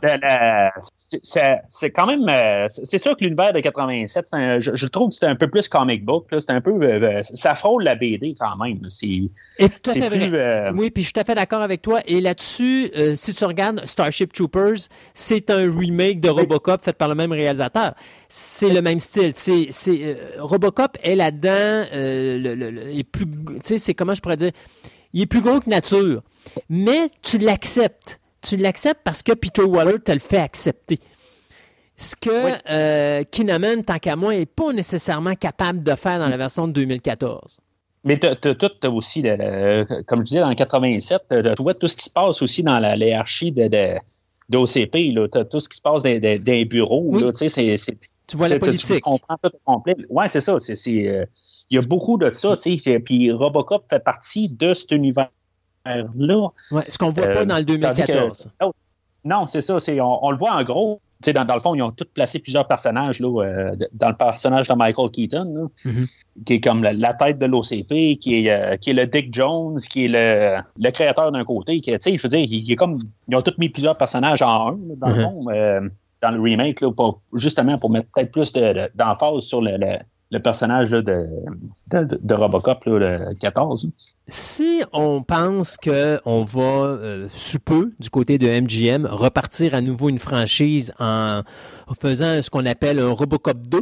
[1.67, 2.29] C'est quand même.
[2.29, 4.25] Euh, c'est sûr que l'univers de 87,
[4.59, 6.27] je, je, trouve que c'est un peu plus comic book.
[6.31, 6.71] C'est un peu.
[6.71, 8.79] Euh, euh, ça frôle la BD quand même.
[8.79, 9.29] Plus,
[10.75, 11.99] Oui, puis je suis tout à fait d'accord avec toi.
[12.07, 17.15] Et là-dessus, si tu regardes Starship Troopers, c'est un remake de Robocop fait par le
[17.15, 17.93] même réalisateur.
[18.29, 19.31] C'est le même style.
[19.35, 21.85] C'est Robocop est là-dedans.
[21.93, 23.25] le, le, est plus.
[23.25, 24.51] Tu sais, c'est comment je pourrais dire?
[25.11, 26.21] Il est plus gros que nature.
[26.69, 28.19] Mais tu l'acceptes.
[28.41, 30.99] Tu l'acceptes parce que Peter Waller te le fait accepter.
[31.95, 32.29] Ce que
[32.69, 36.73] euh, Kinnaman, tant qu'à moi, n'est pas nécessairement capable de faire dans la version de
[36.73, 37.59] 2014.
[38.05, 39.21] Mais tu as, aussi,
[40.07, 42.95] comme je disais, dans 87, tu vois tout ce qui se passe aussi dans la
[42.95, 43.99] hiérarchie de,
[44.49, 47.11] d'OCP, tu as tout ce qui se passe dans, des bureaux.
[47.33, 48.95] tu vois la politique.
[48.95, 49.95] Tu comprends tout complet.
[50.09, 50.53] Oui, c'est ça.
[50.53, 51.25] Euh,
[51.69, 52.55] il y a beaucoup de ça.
[53.03, 54.91] Puis Robocop fait partie de cet
[56.71, 58.49] Ouais, ce qu'on voit pas dans le 2014.
[58.61, 58.71] Euh,
[59.25, 59.77] non, c'est ça.
[59.77, 61.01] On, on, le voit en gros.
[61.33, 64.69] Dans, dans, le fond, ils ont tous placé plusieurs personnages là, euh, dans le personnage
[64.69, 66.43] de Michael Keaton, mm-hmm.
[66.45, 69.79] qui est comme la, tête de l'OCP, qui est, euh, qui est le Dick Jones,
[69.81, 71.81] qui est le, le créateur d'un côté.
[71.81, 74.79] Qui, je veux dire, il, est comme, ils ont tous mis plusieurs personnages en un,
[74.95, 75.21] dans le mm-hmm.
[75.21, 75.89] fond,
[76.21, 78.53] dans le remake, là, pour, justement pour mettre peut-être plus
[78.95, 79.97] d'emphase sur le, le
[80.37, 81.27] personnage de,
[81.87, 83.87] de, Robocop, le 14.
[84.27, 90.09] Si on pense qu'on va, euh, sous peu, du côté de MGM, repartir à nouveau
[90.09, 91.41] une franchise en
[91.99, 93.81] faisant ce qu'on appelle un Robocop 2,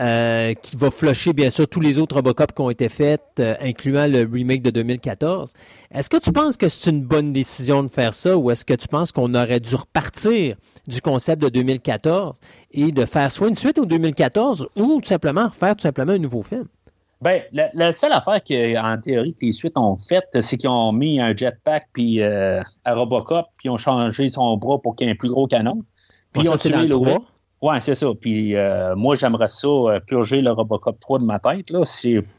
[0.00, 3.54] euh, qui va flusher bien sûr tous les autres Robocop qui ont été faits, euh,
[3.60, 5.52] incluant le remake de 2014.
[5.92, 8.74] Est-ce que tu penses que c'est une bonne décision de faire ça ou est-ce que
[8.74, 12.38] tu penses qu'on aurait dû repartir du concept de 2014
[12.72, 16.18] et de faire soit une suite au 2014 ou tout simplement refaire tout simplement un
[16.18, 16.66] nouveau film?
[17.20, 21.20] Ben, la, seule affaire qu'en théorie que les suites ont faite, c'est qu'ils ont mis
[21.20, 25.10] un jetpack puis euh, à Robocop, puis ils ont changé son bras pour qu'il y
[25.10, 25.82] ait un plus gros canon.
[26.32, 26.96] Puis ils ont tiré le
[27.62, 28.06] Ouais, c'est ça.
[28.18, 31.68] Puis euh, moi, j'aimerais ça euh, purger le Robocop 3 de ma tête.
[31.70, 31.82] Là.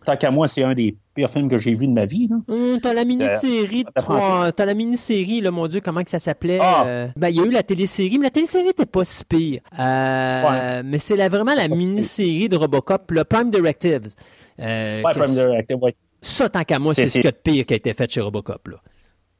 [0.04, 2.28] Tant qu'à moi, c'est un des pires films que j'ai vu de ma vie.
[2.48, 4.52] Hum, t'as la mini-série de 3.
[4.54, 6.58] T'as la mini-série, là, mon Dieu, comment que ça s'appelait?
[6.60, 6.86] Ah.
[6.88, 9.62] Euh, ben, il y a eu la télésérie, mais la télésérie n'était pas si pire.
[9.78, 14.16] Mais c'est vraiment la mini-série de Robocop, le Prime Directives.
[14.58, 15.92] ouais, Prime Directives, oui.
[16.24, 18.12] Ça, tant qu'à moi, c'est ce qu'il y a de pire qui a été fait
[18.12, 18.68] chez Robocop.
[18.68, 18.78] Là.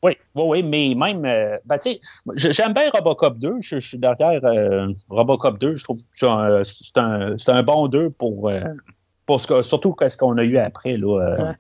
[0.04, 3.58] Oui, oui, oui, mais même, euh, ben, tu sais, j'aime bien Robocop 2.
[3.60, 5.76] Je, suis derrière euh, Robocop 2.
[5.76, 8.62] Je trouve que c'est un, un, bon 2 pour, euh,
[9.28, 10.98] pour ce que, surtout ce qu'on a eu après.
[10.98, 11.54] Là,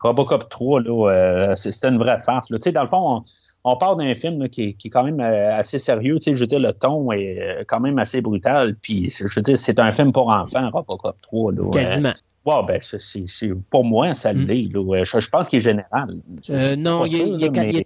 [0.00, 2.48] Robocop 3, là, c'était une vraie farce.
[2.48, 3.24] Tu sais, dans le fond,
[3.64, 6.16] on, parle d'un film qui, qui, est quand même assez sérieux.
[6.16, 8.74] Tu sais, je veux dire, le ton est quand même assez brutal.
[8.82, 11.52] Puis, je veux dire, c'est un film pour enfants, Robocop 3.
[11.52, 12.12] Là, Quasiment.
[12.46, 14.46] Wow, ben, c'est, pour moi, ça hmm.
[14.46, 14.68] l'est.
[14.70, 16.20] Je, pense qu'il est général.
[16.48, 17.40] Euh, non, il,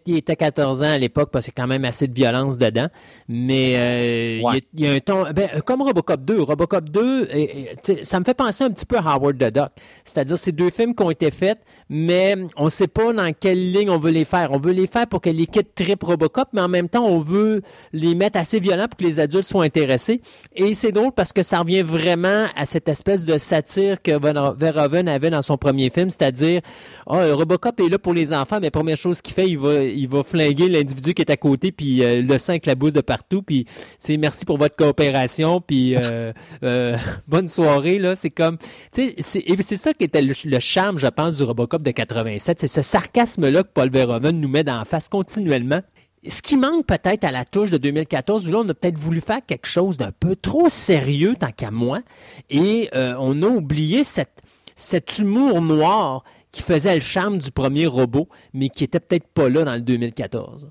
[0.05, 2.59] il, était 14 ans à l'époque parce qu'il y a quand même assez de violence
[2.59, 2.89] dedans.
[3.27, 5.25] Mais euh, il, y a, un ton.
[5.33, 6.43] Ben, comme Robocop 2.
[6.43, 7.29] Robocop 2,
[8.03, 9.71] ça me fait penser un petit peu à Howard the Duck.
[10.05, 11.59] C'est-à-dire, c'est deux films qui ont été faits,
[11.93, 14.53] mais on ne sait pas dans quelle ligne on veut les faire.
[14.53, 17.19] On veut les faire pour que les kids trip Robocop, mais en même temps, on
[17.19, 17.63] veut
[17.93, 20.21] les mettre assez violents pour que les adultes soient intéressés.
[20.55, 24.13] Et c'est drôle parce que ça revient vraiment à cette espèce de satire que
[24.57, 26.61] Verhoeven avait dans son premier film, c'est-à-dire,
[27.07, 30.07] oh, Robocop est là pour les enfants, mais première chose qu'il fait, il va, il
[30.09, 33.67] va flinguer l'individu qui est à côté, puis euh, le sang éclabousse de partout, puis
[33.99, 36.33] c'est merci pour votre coopération, puis euh,
[36.63, 38.15] euh, bonne soirée, là.
[38.15, 38.59] C'est comme,
[38.93, 42.67] tu sais, c'est ça qui était le, charme, je pense, du Robocop de 87, c'est
[42.67, 45.81] ce sarcasme-là que Paul Verhoeven nous met en face continuellement
[46.27, 49.41] ce qui manque peut-être à la touche de 2014, là, on a peut-être voulu faire
[49.47, 52.01] quelque chose d'un peu trop sérieux tant qu'à moi,
[52.51, 56.23] et on a oublié cet humour noir
[56.53, 59.81] qui faisait le charme du premier robot, mais qui était peut-être pas là dans le
[59.81, 60.71] 2014.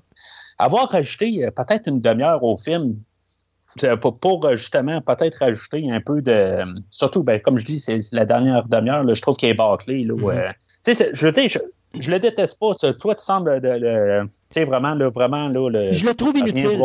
[0.58, 2.96] Avoir rajouté euh, peut-être une demi-heure au film,
[4.20, 6.64] pour, euh, justement peut-être rajouter un peu de.
[6.90, 10.04] Surtout, ben, comme je dis, c'est la dernière demi-heure, je trouve qu'elle est bâclée.
[10.04, 11.10] Là, mm-hmm.
[11.12, 11.48] je veux dire,
[11.98, 12.74] je, le déteste pas.
[12.74, 16.82] Toi, tu sembles de, tu sais, vraiment, là, vraiment, là, le, Je le trouve inutile.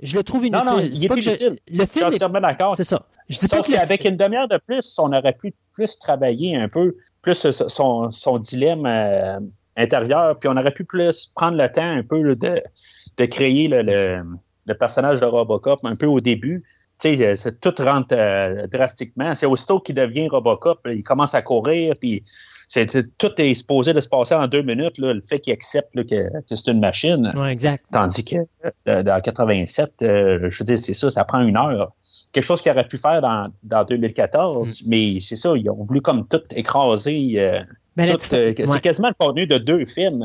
[0.00, 0.70] Je le trouve inutile.
[0.70, 1.58] Non, non, il est, pas inutile.
[1.70, 2.10] le film.
[2.12, 2.76] Je d'accord.
[2.76, 3.02] C'est ça.
[3.28, 6.96] Je dis pas qu'avec une demi-heure de plus, on aurait pu plus travailler un peu,
[7.22, 9.38] plus son, son dilemme euh,
[9.76, 12.62] intérieur, puis on aurait pu plus prendre le temps un peu de,
[13.18, 14.22] de créer le, le,
[14.74, 16.64] personnage de Robocop un peu au début.
[17.00, 19.34] Tu sais, tout rentre euh, drastiquement.
[19.34, 22.22] C'est aussitôt qu'il devient Robocop, il commence à courir, puis
[23.18, 26.70] tout est supposé de se passer en deux minutes, le fait qu'il accepte que, c'est
[26.70, 27.32] une machine.
[27.48, 27.84] exact.
[27.92, 28.36] Tandis que
[28.88, 31.92] euh, dans 87, euh, je veux dire, c'est ça, ça prend une heure.
[32.32, 34.88] Quelque chose qu'il aurait pu faire dans, 2014, mm.
[34.88, 37.34] mais c'est ça, ils ont voulu comme tout écraser.
[37.36, 37.60] Euh,
[37.96, 40.24] ben, c'est quasiment le contenu de deux films.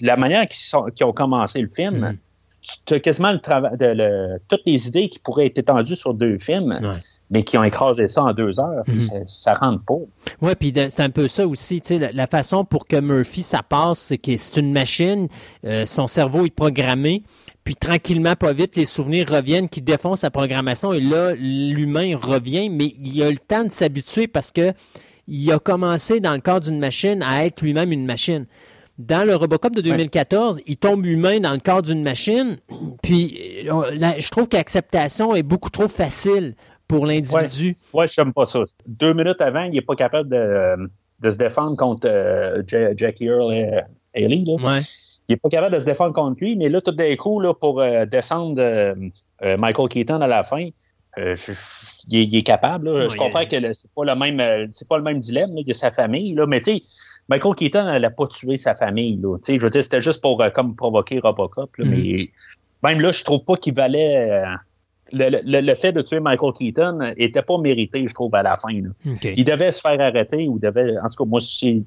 [0.00, 2.16] La manière qu'ils ont commencé le film, mm.
[2.86, 6.38] Tu as quasiment le travail, de, toutes les idées qui pourraient être étendues sur deux
[6.38, 6.78] films
[7.30, 8.82] mais qui ont écrasé ça en deux heures.
[8.88, 9.24] Mhm.
[9.26, 9.94] ça, rentre pas.
[10.42, 11.80] Oui, puis c'est un peu ça aussi.
[11.80, 15.28] Tu sais, la, façon pour que Murphy, ça passe, c'est que c'est une machine,
[15.64, 17.22] euh, son cerveau est programmé,
[17.62, 22.68] puis tranquillement, pas vite, les souvenirs reviennent, qui défont sa programmation, et là, l'humain revient,
[22.68, 24.72] mais il a le temps de s'habituer parce que
[25.28, 28.46] il a commencé dans le corps d'une machine à être lui-même une machine.
[29.00, 32.58] Dans le Robocop de 2014, il tombe humain dans le corps d'une machine,
[33.02, 36.54] puis euh, je trouve que l'acceptation est beaucoup trop facile
[36.86, 37.76] pour l'individu.
[37.94, 38.60] Ouais, je n'aime pas ça.
[38.86, 42.62] Deux minutes avant, il n'est pas capable de, se défendre contre euh,
[42.94, 43.80] Jackie Earl et
[44.14, 44.44] Haley.
[44.44, 44.56] Il
[45.30, 47.80] n'est pas capable de se défendre contre lui, mais là, tout d'un coup, là, pour
[47.80, 48.94] euh, descendre euh,
[49.56, 50.68] Michael Keaton à la fin,
[51.16, 53.08] il est, capable.
[53.08, 56.34] je comprends que c'est pas le même c'est pas le même dilemme de sa famille,
[56.34, 56.82] là, mais tu sais,
[57.30, 59.18] Michael Keaton n'a pas tué sa famille.
[59.22, 59.38] Là.
[59.46, 61.70] Je veux dire, c'était juste pour comme provoquer Robocop.
[61.78, 61.88] Mm-hmm.
[61.88, 62.30] Mais
[62.82, 64.44] même là, je trouve pas qu'il valait
[65.12, 68.70] le, fait de tuer Michael Keaton était pas mérité, je trouve, à la fin.
[68.70, 70.98] Il devait se faire arrêter ou devait.
[70.98, 71.82] En tout cas, moi, c'est.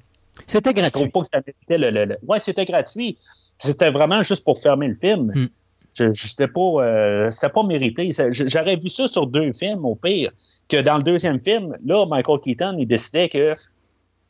[0.47, 0.91] C'était gratuit.
[0.93, 2.17] Je trouve pas que ça méritait le.
[2.27, 3.17] Ouais, c'était gratuit.
[3.59, 5.31] C'était vraiment juste pour fermer le film.
[5.33, 5.47] Hmm.
[5.95, 8.09] Je, c'était pas, euh, pas mérité.
[8.31, 10.31] J'aurais vu ça sur deux films, au pire,
[10.67, 13.53] que dans le deuxième film, là, Michael Keaton, il décidait que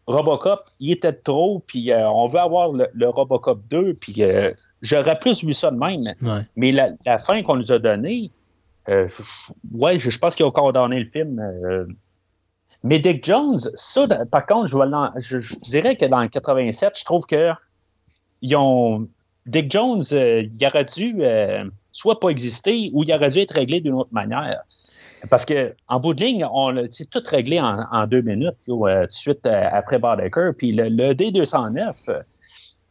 [0.08, 4.52] Robocop, il était trop, puis euh, on veut avoir le, Robocop 2, puis euh,
[4.82, 6.14] j'aurais plus vu ça de même.
[6.58, 8.32] Mais la, la fin qu'on nous a donnée,
[8.90, 9.08] euh,
[9.74, 11.42] ouais, je, pense qu'ils ont condamné le film.
[12.84, 17.26] Mais Dick Jones, ça, par contre, je, je, dirais que dans le 87, je trouve
[17.26, 17.52] que
[18.42, 19.08] ils ont.
[19.46, 21.22] Dick Jones, il aurait dû
[21.94, 24.64] soit pas exister ou il aurait dû être réglé d'une autre manière.
[25.30, 29.08] Parce que en bout de ligne, on c'est tout réglé en, deux minutes, tout de
[29.10, 30.52] suite après Badeker.
[30.58, 32.24] Puis le, D209,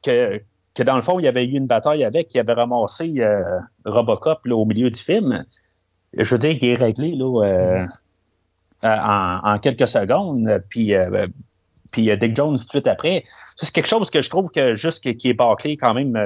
[0.03, 0.41] que,
[0.75, 3.23] que dans le fond, il y avait eu une bataille avec, qui avait ramassé
[3.85, 5.45] Robocop au milieu du film
[6.17, 7.87] je veux dire, qu'il est réglé là, euh,
[8.85, 8.97] euh,
[9.45, 10.63] en, quelques secondes.
[10.69, 11.27] Puis, euh,
[11.91, 13.25] puis Dick Jones tout de suite après.
[13.57, 16.19] C'est quelque chose que je trouve que juste qui est bâclé quand même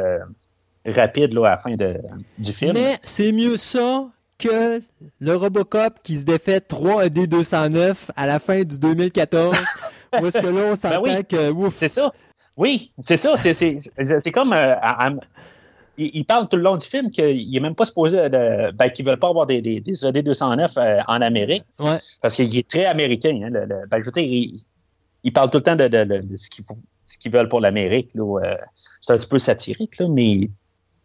[0.86, 1.96] rapide là, à la fin de,
[2.38, 2.72] du film.
[2.74, 4.80] Mais c'est mieux ça que
[5.20, 9.56] le Robocop qui se défait 3 D209 à la fin du 2014.
[10.20, 11.50] Où est-ce que là, on ben s'entend que...
[11.50, 11.74] Ouf.
[11.74, 12.12] C'est ça.
[12.56, 13.36] Oui, c'est ça.
[13.36, 14.54] C'est comme
[15.98, 19.04] il, parle tout le long du film qu'il n'est même pas supposé de, ben, qu'ils
[19.04, 21.64] ne veulent pas avoir des, des, des AD 209 euh, en Amérique.
[22.22, 23.40] Parce qu'il est très américain.
[23.42, 23.50] Hein,
[23.90, 24.58] ben, je veux dire,
[25.22, 28.10] il, parle tout le temps de, ce qu'ils veulent pour l'Amérique.
[28.16, 28.56] Euh,
[29.00, 30.50] c'est un petit peu satirique, là, mais,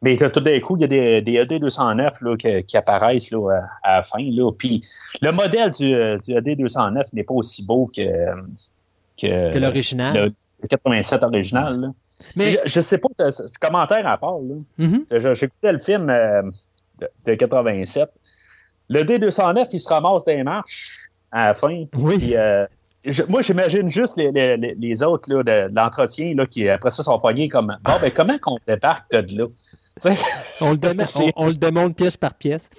[0.02, 3.62] mais tout d'un coup, il y a des, des AD 209 là, qui, apparaissent là,
[3.84, 4.18] à, la fin.
[4.20, 4.52] Là.
[4.52, 4.84] Puis
[5.22, 8.02] le modèle du, euh, du AD 209 n'est pas aussi beau que,
[9.20, 10.30] que, l'original.
[10.62, 11.92] Le 87 original.
[12.36, 14.40] Mais je, ne sais pas ce, commentaire à part.
[14.80, 15.34] Mm-hmm.
[15.34, 16.44] J'écoutais le film euh,
[17.26, 18.10] de, 87.
[18.90, 21.86] Le D209, il se ramasse des marches à la fin.
[21.96, 22.34] Oui.
[22.36, 22.66] Euh,
[23.30, 27.76] moi, j'imagine juste les, les, autres là, de, l'entretien qui, après ça, sont pognés comme
[27.84, 29.48] Bon, ben, comment qu'on débarque de là?
[30.62, 32.70] On, le on, le démonte pièce par pièce.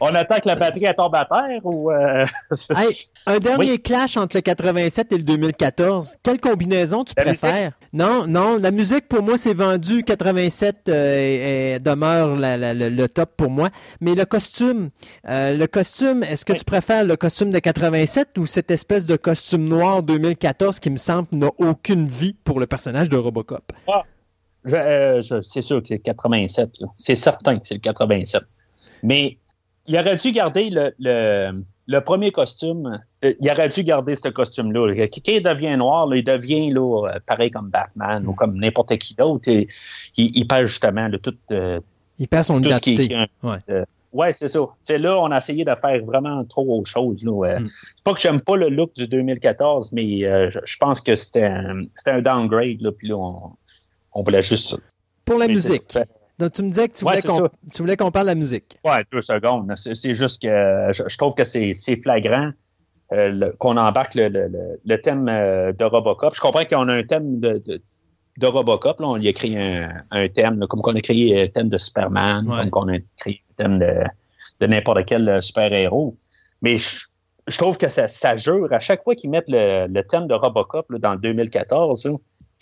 [0.00, 1.90] On attend que la batterie tombe à terre ou.
[1.90, 2.26] Euh,
[3.26, 6.16] un dernier clash entre le 87 et le 2014.
[6.22, 7.72] Quelle combinaison tu préfères?
[7.92, 10.04] Non, non, la musique pour moi c'est vendu.
[10.04, 13.70] 87 euh, demeure le, top pour moi.
[14.00, 14.90] Mais le costume,
[15.28, 19.16] euh, le costume, est-ce que tu préfères le costume de 87 ou cette espèce de
[19.16, 23.72] costume noir 2014 qui me semble n'a aucune vie pour le personnage de Robocop?
[23.86, 24.02] Ah,
[24.72, 26.70] euh, c'est sûr que c'est le 87.
[26.96, 28.42] C'est certain que c'est le 87.
[29.02, 29.38] Mais
[29.86, 34.94] il aurait dû garder le, le premier costume, euh, il aurait dû garder ce costume-là.
[34.94, 39.14] Quand il devient noir, il devient là, euh, pareil comme Batman ou comme n'importe qui
[39.14, 39.48] d'autre.
[39.48, 39.66] Il,
[40.16, 41.34] il, perd justement le tout.
[41.50, 41.80] Euh,
[42.18, 43.14] il perd son identité.
[43.42, 43.84] ouais.
[44.12, 44.60] ouais, c'est ça.
[44.82, 47.22] C'est là, on a essayé de faire vraiment trop autre chose.
[47.22, 47.60] Là.
[47.60, 47.68] Mm.
[47.68, 51.82] C'est pas que j'aime pas le look du 2014, mais je, pense que c'était un,
[52.06, 52.80] un, downgrade.
[52.80, 53.50] Là, puis là, on,
[54.14, 54.76] on voulait juste.
[55.24, 55.98] Pour la musique.
[56.38, 58.76] Donc, tu me disais que tu voulais, qu'on, parle de la musique.
[58.84, 59.72] Oui, deux secondes.
[59.76, 62.50] C'est, juste que je, trouve que c'est, flagrant
[63.12, 66.34] euh, qu'on embarque le, thème euh, de Robocop.
[66.34, 67.62] Je comprends qu'on a un thème de,
[68.38, 68.98] de, Robocop.
[68.98, 69.06] Là.
[69.06, 72.70] On y a créé un, thème, comme qu'on a créé un thème de Superman, comme
[72.70, 76.16] qu'on a créé un thème de, n'importe quel euh, super-héros.
[76.62, 78.72] Mais je, trouve que ça, ça, jure.
[78.72, 82.08] À chaque fois qu'ils mettent le, thème de Robocop dans le 2014,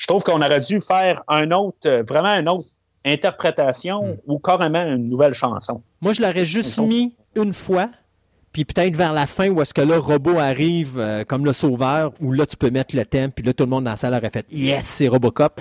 [0.03, 2.67] je trouve qu'on aurait dû faire un autre, vraiment un autre
[3.05, 4.17] interprétation hmm.
[4.27, 5.81] ou carrément une nouvelle chanson.
[6.01, 7.89] Moi, je l'aurais juste mis une fois,
[8.51, 12.11] puis peut-être vers la fin où est-ce que là, Robot arrive euh, comme le sauveur,
[12.21, 14.15] où là, tu peux mettre le thème, puis là, tout le monde dans la salle
[14.15, 15.61] aurait fait «Yes, c'est Robocop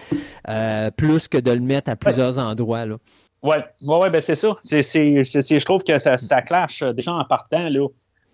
[0.50, 2.88] euh, plus que de le mettre à plusieurs endroits.
[2.88, 2.96] Là.
[3.44, 4.58] Ouais, ouais, ouais ben c'est ça.
[4.64, 7.70] C'est, je trouve que ça, ça clash euh, déjà en partant.
[7.70, 7.88] Là.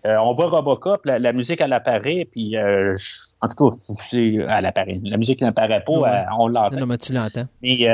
[0.04, 5.00] On voit Robocop, la, musique elle apparaît, puis en tout cas, elle apparaît.
[5.02, 6.76] La musique n'apparaît pas, on l'entend.
[6.78, 7.46] Non, mais tu l'entends.
[7.62, 7.88] Mais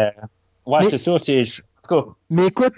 [0.66, 1.16] Ouais, c'est ça.
[2.30, 2.72] Mais écoute,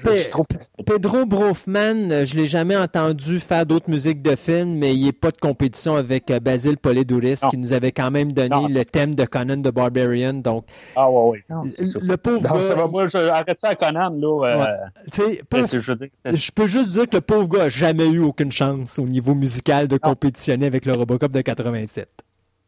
[0.85, 5.13] Pedro Brofman, euh, je l'ai jamais entendu faire d'autres musiques de films, mais il n'est
[5.13, 9.15] pas de compétition avec euh, Basil Polidouris, qui nous avait quand même donné le thème
[9.15, 10.35] de Conan the Barbarian.
[10.35, 11.65] Donc, ah ouais, ouais.
[12.01, 12.87] le pauvre gars.
[12.87, 14.45] moi, arrête ça à Conan, là.
[14.45, 15.35] Euh,
[16.33, 19.35] je, peux juste dire que le pauvre gars n'a jamais eu aucune chance au niveau
[19.35, 22.09] musical de compétitionner avec le Robocop de 87.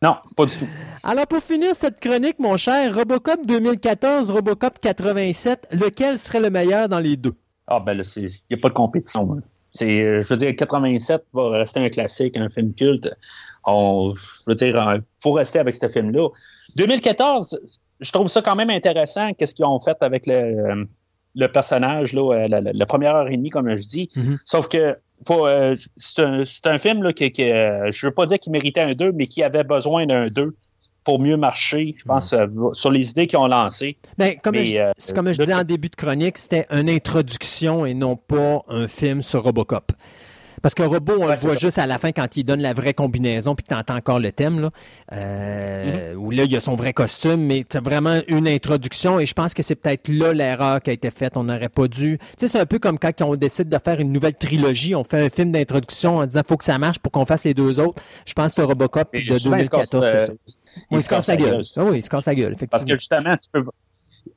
[0.01, 0.69] Non, pas du tout.
[1.03, 6.89] Alors, pour finir cette chronique, mon cher, Robocop 2014, Robocop 87, lequel serait le meilleur
[6.89, 7.35] dans les deux?
[7.67, 9.33] Ah, ben là, il n'y a pas de compétition.
[9.33, 9.43] Hein.
[9.73, 13.11] C'est, euh, je veux dire, 87 va rester un classique, un film culte.
[13.67, 16.29] On, je veux dire, il faut rester avec ce film-là.
[16.77, 20.85] 2014, je trouve ça quand même intéressant, qu'est-ce qu'ils ont fait avec le, euh,
[21.39, 24.11] le personnage, là, la, première heure et demie, comme je dis.
[24.17, 24.39] Mm-hmm.
[24.45, 24.97] Sauf que
[25.31, 28.81] euh, c'est un, un, film là, qui, qui euh, je veux pas dire qu'il méritait
[28.81, 30.57] un 2, mais qui avait besoin d'un 2
[31.05, 33.97] pour mieux marcher, je pense, euh, sur les idées qu'ils ont lancées.
[34.19, 38.17] Ben, comme je, comme je disais en début de chronique, c'était une introduction et non
[38.17, 39.93] pas un film sur Robocop.
[40.63, 42.95] Parce qu'un robot, on le voit juste à la fin quand il donne la vraie
[42.95, 44.71] combinaison puis que tu entends encore le thème, là,
[45.13, 46.17] euh, mm-hmm.
[46.17, 49.27] où là, il y a son vrai costume, mais tu as vraiment une introduction et
[49.27, 51.37] je pense que c'est peut-être là l'erreur qui a été faite.
[51.37, 52.19] On n'aurait pas dû.
[52.19, 55.05] Tu sais, c'est un peu comme quand on décide de faire une nouvelle trilogie, on
[55.05, 57.81] fait un film d'introduction en disant faut que ça marche pour qu'on fasse les deux
[57.81, 58.03] autres.
[58.27, 60.33] Je pense que Robocop de 2014, c'est ça.
[60.91, 61.63] il, se casse la gueule.
[61.77, 62.71] Ah oui, il se casse la gueule, effectivement.
[62.71, 63.65] Parce que justement, tu peux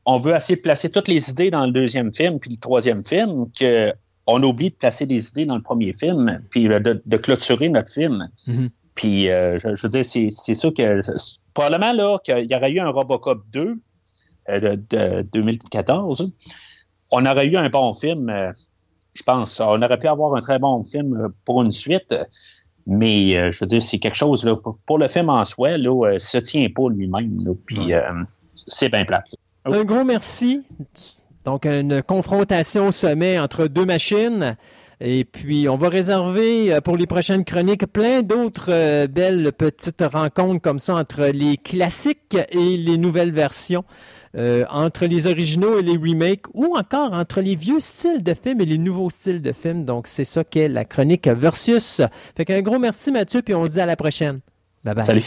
[0.06, 3.04] on veut essayer de placer toutes les idées dans le deuxième film puis le troisième
[3.04, 3.94] film que
[4.28, 7.92] on oublie de placer des idées dans le premier film, puis euh, de, clôturer notre
[7.92, 8.30] film.
[8.48, 8.70] Mm-hmm.
[8.96, 11.02] Puis, euh, je, veux dire, c'est sûr que
[11.54, 13.80] probablement là qu'il y aurait eu un Robocop 2
[14.50, 16.32] euh, de, 2014,
[17.12, 18.32] on aurait eu un bon film,
[19.14, 19.60] je pense.
[19.60, 22.14] On aurait pu avoir un très bon film pour une suite,
[22.86, 26.38] mais je veux dire, c'est quelque chose là, pour, le film en soi, là, se
[26.38, 27.38] tient pas lui-même.
[27.66, 27.92] Puis,
[28.68, 29.24] c'est bien plat.
[29.66, 30.64] Un gros merci
[31.46, 34.56] donc, une confrontation au sommet entre deux machines.
[35.04, 40.04] Et puis, on va réserver euh, pour les prochaines chroniques plein d'autres euh, belles petites
[40.14, 43.84] rencontres comme ça entre les classiques et les nouvelles versions,
[44.38, 48.62] euh, entre les originaux et les remakes, ou encore entre les vieux styles de films
[48.62, 49.86] et les nouveaux styles de films.
[49.86, 52.02] Donc, c'est ça qu'est la chronique Versus.
[52.38, 54.42] Fait qu'un gros merci Mathieu, puis on se dit à la prochaine.
[54.84, 55.06] Bye bye.
[55.06, 55.24] Salut.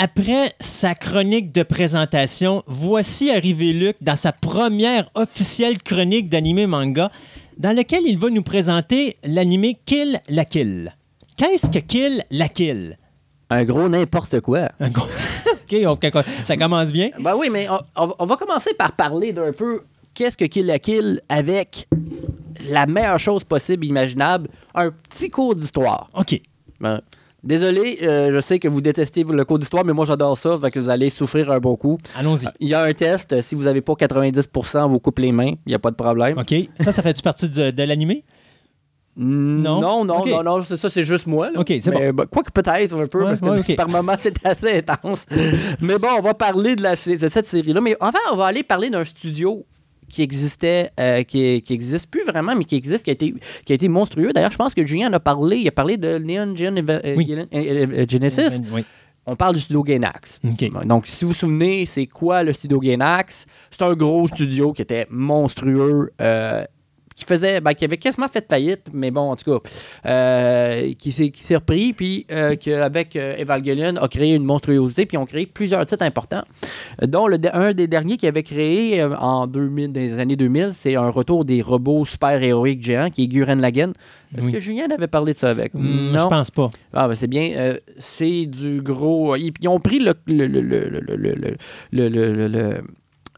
[0.00, 7.10] Après sa chronique de présentation, voici arrivé Luc dans sa première officielle chronique d'animé manga,
[7.56, 10.94] dans laquelle il va nous présenter l'animé Kill la Kill.
[11.36, 12.96] Qu'est-ce que Kill la Kill?
[13.50, 14.68] Un gros n'importe quoi.
[14.78, 15.08] Un gros...
[15.88, 16.06] OK,
[16.44, 17.10] ça commence bien?
[17.18, 19.82] Ben oui, mais on, va commencer par parler d'un peu
[20.14, 21.88] qu'est-ce que Kill la Kill avec
[22.70, 26.08] la meilleure chose possible, imaginable, un petit cours d'histoire.
[26.14, 26.40] OK.
[26.78, 27.00] Ben,
[27.44, 30.72] Désolé, euh, je sais que vous détestez le cours d'histoire, mais moi j'adore ça, fait
[30.72, 31.98] que vous allez souffrir un bon coup.
[32.18, 32.48] Allons-y.
[32.58, 35.68] Il y a un test, si vous n'avez pas 90%, vous coupe les mains, il
[35.68, 36.36] n'y a pas de problème.
[36.38, 36.54] OK.
[36.80, 38.24] Ça, ça fait-tu partie de, de l'animé?
[39.20, 41.50] Non, non, non, non, non, ça c'est juste moi.
[41.50, 41.58] là.
[41.60, 44.78] Ok, c'est bah, Quoique peut-être un peu, Ouais, parce que ouais, par moments c'est assez
[44.78, 45.26] intense.
[45.80, 47.80] Mais bon, on va parler de, la, de cette série-là.
[47.80, 49.66] Mais enfin, on va aller parler d'un studio
[50.10, 53.34] qui existait, euh, qui, qui existe plus vraiment, mais qui existe, qui a été,
[53.64, 54.32] qui a été monstrueux.
[54.32, 55.56] D'ailleurs, je pense que Julien en a parlé.
[55.58, 56.82] Il a parlé de Neon Gen-
[57.16, 57.26] Oui.
[57.28, 58.60] Gen- Genesis.
[58.72, 58.84] Oui.
[59.30, 60.40] On parle du studio Gainax.
[60.86, 63.44] Donc, si vous vous souvenez, c'est quoi le studio Gainax?
[63.70, 66.64] C'est un gros studio qui était monstrueux, euh,
[67.18, 69.68] qui faisait, ben, qui avait quasiment fait faillite, mais bon, en tout cas,
[70.06, 75.04] euh, qui s'est qui s'est repris, puis euh, qu'avec euh, Evangelion a créé une monstruosité,
[75.04, 76.44] puis ont créé plusieurs titres importants,
[77.02, 80.70] dont le, un des derniers qu'ils avaient créé euh, en 2000, dans les années 2000,
[80.78, 83.92] c'est un retour des robots super-héroïques géants, qui est Guren Lagann.
[84.36, 84.52] Est-ce Oui.
[84.52, 85.74] que Julien avait parlé de ça avec?
[85.74, 86.70] Hmm, Je pense pas.
[86.92, 87.50] Ah, ben c'est bien.
[87.56, 89.34] euh, c'est du gros.
[89.36, 90.60] Ils, ils ont pris le, le, le,
[91.90, 92.74] le,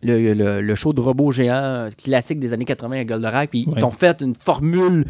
[0.02, 3.74] le, le, show de robots géants classique des années 80 à Goldorak, puis Ouais.
[3.78, 5.04] ils ont fait une formule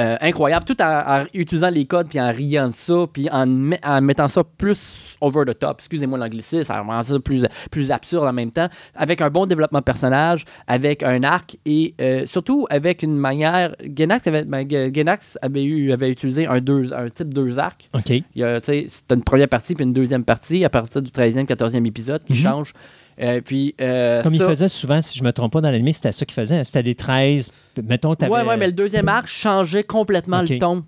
[0.00, 0.84] euh, incroyable, tout en,
[1.22, 4.44] en utilisant les codes, puis en riant de ça, puis en, met- en mettant ça
[4.44, 5.78] plus over the top.
[5.80, 9.80] Excusez-moi l'anglicisme, ça rend ça plus, plus absurde en même temps, avec un bon développement
[9.80, 13.74] de personnage, avec un arc, et euh, surtout avec une manière.
[13.96, 17.90] Genax avait, ben, Ge- Genax avait, eu, avait utilisé un, deux, un type deux arcs.
[17.92, 18.12] OK.
[18.36, 22.34] C'est une première partie puis une deuxième partie à partir du 13e, 14e épisode qui
[22.34, 22.38] Mhm.
[22.38, 22.72] change.
[23.20, 26.12] Euh, puis, euh, Comme il faisait souvent, si je me trompe pas, dans l'anime, c'était
[26.12, 26.58] ça qu'il faisait.
[26.58, 26.64] hein.
[26.64, 27.50] C'était des 13.
[27.84, 28.32] Mettons, t'avais...
[28.32, 30.84] Ouais, ouais, mais le deuxième arc changeait complètement le ton.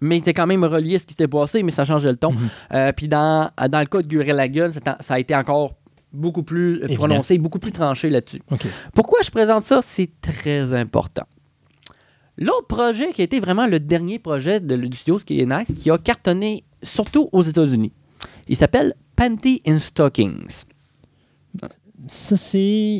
[0.00, 2.16] Mais il était quand même relié à ce qui s'était passé, mais ça changeait le
[2.16, 2.30] ton.
[2.32, 2.48] Mhm.
[2.74, 5.72] Euh, puis dans, dans le cas de Gurren Lagann, ça a été encore
[6.12, 8.40] beaucoup plus prononcé, beaucoup plus tranché là-dessus.
[8.94, 9.80] Pourquoi je présente ça?
[9.84, 11.24] C'est très important.
[12.36, 15.98] L'autre projet qui a été vraiment le dernier projet de, du studio Skillenax, qui a
[15.98, 17.92] cartonné surtout aux États-Unis,
[18.46, 20.62] il s'appelle Panty in Stockings.
[22.06, 22.98] Ça, c'est.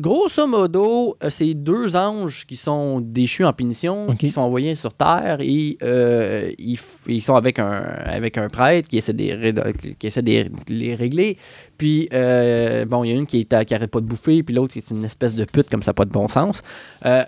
[0.00, 4.92] Grosso modo, euh, c'est deux anges qui sont déchus en punition, qui sont envoyés sur
[4.92, 7.70] Terre et euh, ils, sont avec un,
[8.04, 9.54] avec un prêtre qui essaie de les, ré-
[9.96, 11.38] qui essaie de les- les régler.
[11.78, 14.42] Puis, euh, bon, il y a une qui, est, à- qui arrête pas de bouffer,
[14.42, 16.62] puis l'autre qui est une espèce de pute, comme ça pas de bon sens.
[17.06, 17.22] Euh,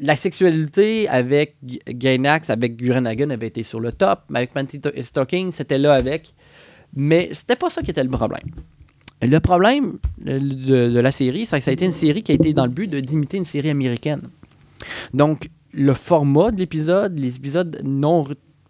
[0.00, 4.80] la sexualité avec Gainax, avec Guren Hagen avait été sur le top, mais avec Panty
[4.80, 6.34] To- Stocking, c'était là avec.
[6.96, 8.48] Mais c'était pas ça qui était le problème.
[9.22, 12.32] Le problème euh, de, de la série, c'est que ça a été une série qui
[12.32, 14.22] a été dans le but de- d'imiter une série américaine.
[15.14, 18.26] Donc, le format de l'épisode, les épisodes non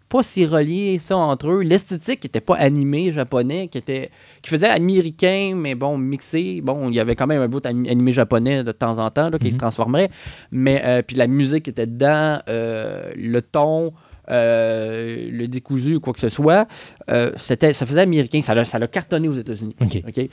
[0.09, 4.49] pas si reliés ça entre eux, l'esthétique qui n'était pas animé japonais, qui était qui
[4.49, 6.59] faisait américain, mais bon, mixé.
[6.61, 9.39] Bon, il y avait quand même un bout animé japonais de temps en temps là,
[9.39, 9.51] qui Mhm.
[9.53, 10.09] se transformerait.
[10.51, 13.93] Mais euh, puis la musique était dedans, euh, le ton,
[14.29, 16.67] euh, le décousu ou quoi que ce soit,
[17.09, 18.41] euh, c'était, ça faisait américain.
[18.41, 19.75] Ça l'a, ça l'a cartonné aux États-Unis.
[19.81, 20.29] OK.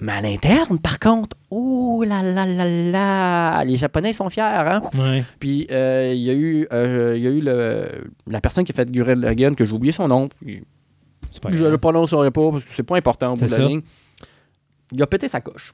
[0.00, 4.80] Mais à l'interne, par contre, oh là là là là, les Japonais sont fiers, hein?
[4.96, 5.24] Ouais.
[5.40, 7.88] Puis euh, il y a eu, y a eu le,
[8.28, 10.62] la personne qui a fait Gurren Lagann, que j'ai oublié son nom, puis
[11.40, 13.82] pas je le prononcerai pas parce que c'est pas important au bout de la ligne.
[14.92, 15.72] Il a pété sa coche.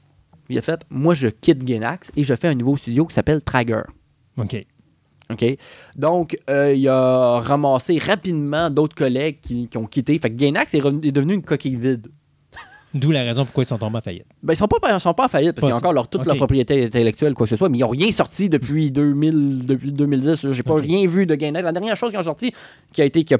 [0.49, 3.41] Il a fait, moi je quitte Genax et je fais un nouveau studio qui s'appelle
[3.41, 3.81] Trager.
[4.37, 4.65] OK.
[5.31, 5.45] OK?
[5.95, 10.17] Donc, euh, il a ramassé rapidement d'autres collègues qui, qui ont quitté.
[10.19, 12.07] Fait que Gainax est, revenu- est devenu une coquille vide.
[12.95, 14.25] D'où la raison pourquoi ils sont tombés en faillite.
[14.41, 16.25] Ben, ils sont pas, ils sont pas en faillite parce qu'ils ont encore leur, toute
[16.25, 19.91] leur propriété intellectuelle, quoi que ce soit, mais ils n'ont rien sorti depuis 2000, depuis
[19.91, 20.43] 2010.
[20.43, 20.51] là.
[20.53, 21.63] J'ai pas rien vu de Gainax.
[21.63, 22.51] La dernière chose qu'ils ont sorti
[22.91, 23.37] qui a été qui a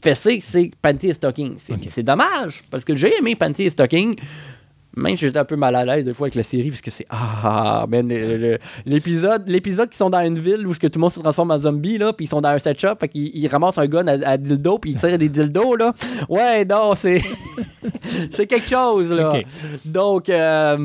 [0.00, 1.54] fessé, c'est Panty et Stocking.
[1.88, 4.14] C'est dommage parce que j'ai aimé Panty et Stocking.
[4.96, 6.90] Même si j'étais un peu mal à l'aise des fois avec la série, parce que
[6.90, 11.02] c'est ah le- l'épisode, l'épisode qui sont dans une ville où ce que tout le
[11.02, 13.30] monde se transforme en zombie là, puis ils sont dans un set shop, fait qu'ils
[13.36, 15.92] ils ramassent un gun à, à dildo, puis ils tirent des dildos là.
[16.28, 17.20] Ouais, non, c'est
[18.30, 19.40] c'est quelque chose là.
[19.84, 20.76] Donc euh,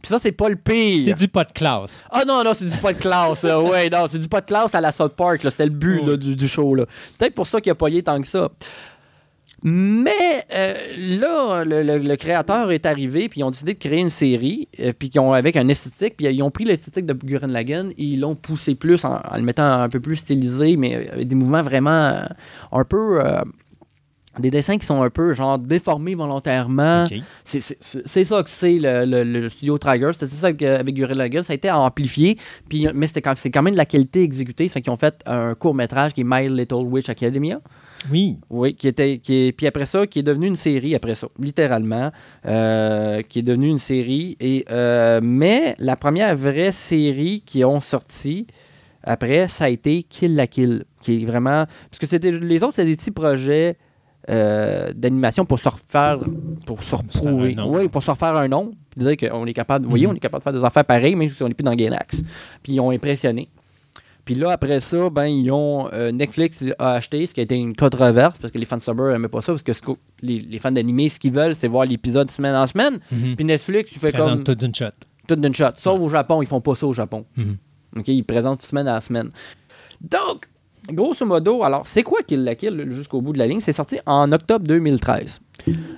[0.00, 1.02] puis ça c'est pas le pire.
[1.04, 2.06] C'est du pas de classe.
[2.10, 3.42] Ah non, non, c'est du pas de classe.
[3.42, 3.60] là.
[3.60, 5.42] ouais, non, c'est du pas de classe à la South Park.
[5.42, 5.50] là.
[5.50, 6.74] C'était le but là, du, du show.
[7.18, 8.48] Peut-être pour ça qu'il a payé tant que ça.
[9.64, 13.98] Mais euh, là, le, le- le créateur est arrivé, puis ils ont décidé de créer
[13.98, 17.12] une série, euh, puis qu'ils ont avec un esthétique, puis ils ont pris l'esthétique de
[17.12, 20.76] Gurren Lagann et ils l'ont poussé plus en, en le mettant un peu plus stylisé,
[20.76, 22.22] mais avec des mouvements vraiment euh,
[22.72, 23.24] un peu.
[23.24, 23.40] euh,
[24.38, 27.06] des dessins qui sont un peu genre déformés volontairement.
[27.44, 30.10] C'est- C'est c'est ça que c'est le, le- le studio Trigger.
[30.12, 31.42] C'était ça avec, avec Gurren Lagann.
[31.42, 32.38] Ça a été amplifié,
[32.68, 34.68] puis, mais c'était quand, c'est quand même de la qualité exécutée.
[34.68, 37.60] C'est qu'ils ont fait un court-métrage qui est My Little Witch Academia.
[38.10, 38.38] Oui.
[38.50, 39.18] Oui, qui était.
[39.18, 42.10] Qui est, puis après ça, qui est devenu une série après ça, littéralement.
[42.46, 44.36] euh, qui est devenue une série.
[44.40, 48.46] Et, euh, mais la première vraie série qui ont sorti
[49.02, 50.84] après, ça a été Kill la Kill.
[51.02, 51.64] Qui est vraiment.
[51.90, 53.76] Parce que c'était les autres, c'était des petits projets.
[54.30, 56.18] euh, d'animation pour se refaire
[56.66, 60.06] pour se reprouver oui pour se refaire un nom dire qu'on est capable vous voyez
[60.06, 60.12] Mhm.
[60.12, 62.16] on est capable de faire des affaires pareilles même si on n'est plus dans Gainax
[62.62, 63.48] puis ils ont impressionné
[64.28, 67.56] Puis là, après ça, ben, ils ont euh, Netflix a acheté, ce qui a été
[67.56, 69.80] une controverse, parce que les fans de Subway n'aimaient pas ça, parce que ce
[70.20, 72.98] les, les fans d'animé, ce qu'ils veulent, c'est voir l'épisode semaine en semaine.
[73.10, 73.36] Mhm.
[73.36, 74.90] Puis Netflix, fait Présente comme tout d'une shot.
[75.26, 75.70] tout d'une shot.
[75.78, 77.24] Sauf au Japon, ils font pas ça au Japon.
[77.38, 77.56] Mhm.
[77.96, 79.30] OK, ils présentent semaine à semaine.
[80.02, 80.46] Donc,
[80.92, 83.60] grosso modo, alors, c'est quoi Kill la Kill jusqu'au bout de la ligne?
[83.60, 85.40] C'est sorti en octobre 2013.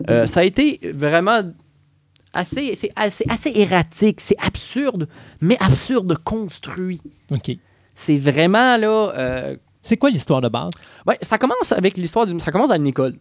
[0.08, 1.42] Euh, ça a été vraiment
[2.32, 5.08] assez, c'est assez, assez erratique, c'est absurde,
[5.40, 7.00] mais absurde construit.
[7.32, 7.56] OK.
[8.06, 9.12] C'est vraiment, là...
[9.16, 10.72] euh, C'est quoi l'histoire de base?
[11.06, 12.40] Ouais, ça commence avec l'histoire d'une.
[12.40, 13.14] Ça commence dans une école.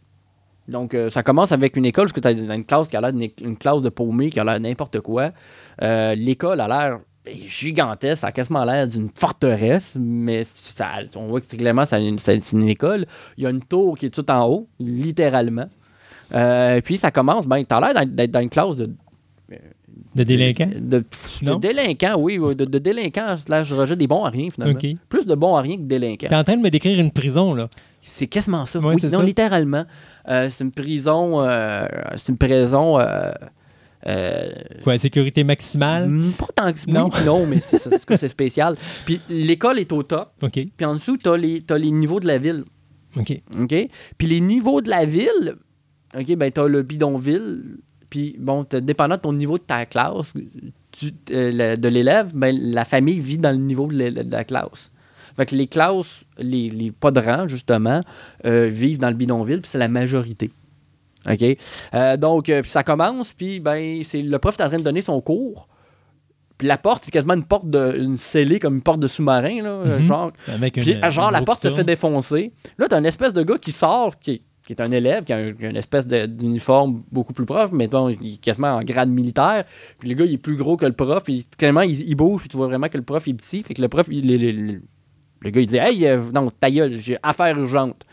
[0.68, 3.02] Donc, euh, ça commence avec une école, parce que tu as une classe qui a
[3.02, 5.32] l'air d'une une classe de paumé, qui a l'air n'importe quoi.
[5.82, 11.42] Euh, L'école a l'air gigantesque, ça a quasiment l'air d'une forteresse, mais ça- on voit
[11.42, 13.06] que c'est clairement c'est une, c'est une école.
[13.38, 15.68] Il y a une tour qui est tout en haut, littéralement.
[16.34, 18.92] Euh, puis ça commence, ben, tu as l'air d'être- d'être dans une classe de,
[20.16, 20.70] De délinquants?
[20.76, 21.04] de,
[21.42, 24.80] de délinquants, oui, de, de délinquants, slash rejet des bons à rien, finalement.
[25.08, 26.28] Plus de bons à rien que de délinquants.
[26.30, 27.70] T'es en train de me décrire une prison, là.
[28.02, 28.80] C'est quasiment ça.
[28.80, 29.24] Ouais, oui, non, ça.
[29.24, 29.86] littéralement.
[30.30, 31.42] Euh, c'est une prison.
[31.42, 31.86] euh,
[32.16, 32.98] c'est une prison.
[33.00, 33.32] euh,
[34.08, 34.50] euh,
[34.84, 36.08] Quoi, sécurité maximale?
[36.08, 37.10] mm, pas tant que Non.
[37.26, 38.76] non, mais c'est, spécial.
[39.06, 40.32] Puis l'école est au top.
[40.52, 42.64] Puis en dessous, t'as les, t'as les niveaux de la ville.
[43.18, 43.42] OK.
[43.60, 43.76] OK?
[44.18, 45.56] Puis les niveaux de la ville,
[46.18, 47.78] OK, ben t'as le bidonville.
[48.10, 50.34] Puis bon, dépendant de ton niveau de ta classe,
[50.92, 54.44] tu- euh, le- de l'élève, ben la famille vit dans le niveau de, de la
[54.44, 54.92] classe.
[55.36, 58.02] Fait que les classes, les, les pas de rang, justement,
[58.46, 60.52] euh, vivent dans le bidonville, puis c'est la majorité.
[61.30, 61.58] OK?
[61.94, 64.84] Euh, donc, euh, puis ça commence, puis ben, c'est le prof est en train de
[64.84, 65.68] donner son cours.
[66.58, 69.62] Puis la porte, c'est quasiment une porte de, une scellée comme une porte de sous-marin,
[69.64, 70.04] là, Mhm.
[70.04, 70.32] genre.
[70.48, 72.52] Avec une- genre, la porte se fait défoncer.
[72.78, 75.48] Là, t'as une espèce de gars qui sort, qui, qui est un élève, qui a,
[75.48, 79.64] une espèce d'uniforme beaucoup plus proche, mais bon, il est quasiment en grade militaire.
[79.98, 82.42] Puis le gars, il est plus gros que le prof, puis clairement, il, il bouge,
[82.42, 83.64] puis tu vois vraiment que le prof est petit.
[83.64, 84.82] Fait que le prof, il, il- il-
[85.42, 88.04] le gars, il dit Hey, euh, non, ta gueule, j'ai affaire urgente.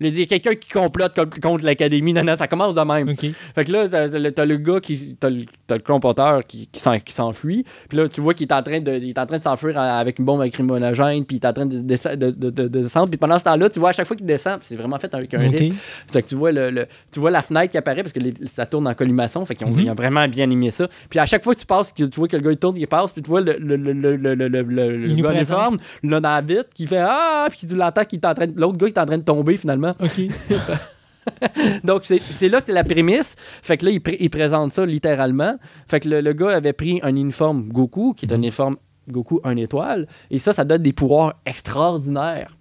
[0.00, 2.12] Il dit quelqu'un qui complote com- contre l'académie.
[2.12, 3.08] Non, non, ça commence de même.
[3.54, 5.16] Fait que là, t'as le, gars qui.
[5.18, 7.64] T'as le, t'as le comploteur qui, qui s'en- qui s'enfuit.
[7.88, 9.76] Puis là, tu vois qu'il est en train de, il est en train de s'enfuir
[9.76, 11.24] en- avec une bombe lacrymogène.
[11.24, 13.08] Puis il est en train de, de, de- de- de descendre.
[13.08, 15.32] Puis pendant ce temps-là, tu vois à chaque fois qu'il descend, c'est vraiment fait avec
[15.34, 15.54] un OK.
[15.56, 15.76] rythme.
[15.76, 18.34] Fait que tu vois, le, le- tu vois la fenêtre qui apparaît parce que les-
[18.46, 19.44] ça tourne en collimation.
[19.46, 20.88] Fait qu'ils ont, ont vraiment bien aimé ça.
[21.08, 22.86] Puis à chaque fois que tu passes, tu vois que le gars il tourne, il
[22.86, 23.12] passe.
[23.12, 24.62] Puis tu vois le, le, le, le, le, le, le-
[24.96, 27.46] le Il nous gars uniforme, le navite, qui fait Ah!
[27.50, 29.56] Puis tu l'entends qu'il est en train L'autre gars qui est en train de tomber
[29.56, 29.83] finalement.
[29.90, 30.20] OK.
[31.84, 33.34] Donc, c'est là que c'est la prémisse.
[33.38, 35.56] Fait que là, il, pré- il présente ça littéralement.
[35.88, 38.76] Fait que le, le gars avait pris un uniforme Goku, qui est un uniforme
[39.10, 42.54] Goku 1 étoile, et ça, ça donne des pouvoirs extraordinaires.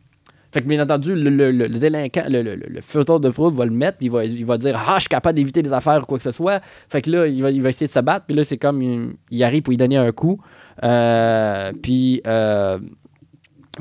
[0.53, 3.71] Fait que, bien entendu, le, le- le- le délinquant, le, fauteur de fraude va le
[3.71, 6.05] mettre, puis il va, il va dire Ah, je suis capable d'éviter des affaires ou
[6.05, 6.61] quoi que ce soit.
[6.89, 8.81] Fait que là, il va, il va essayer de se battre, puis là, c'est comme
[8.81, 10.39] il, il arrive pour lui donner un coup.
[10.83, 12.77] Euh, puis, euh,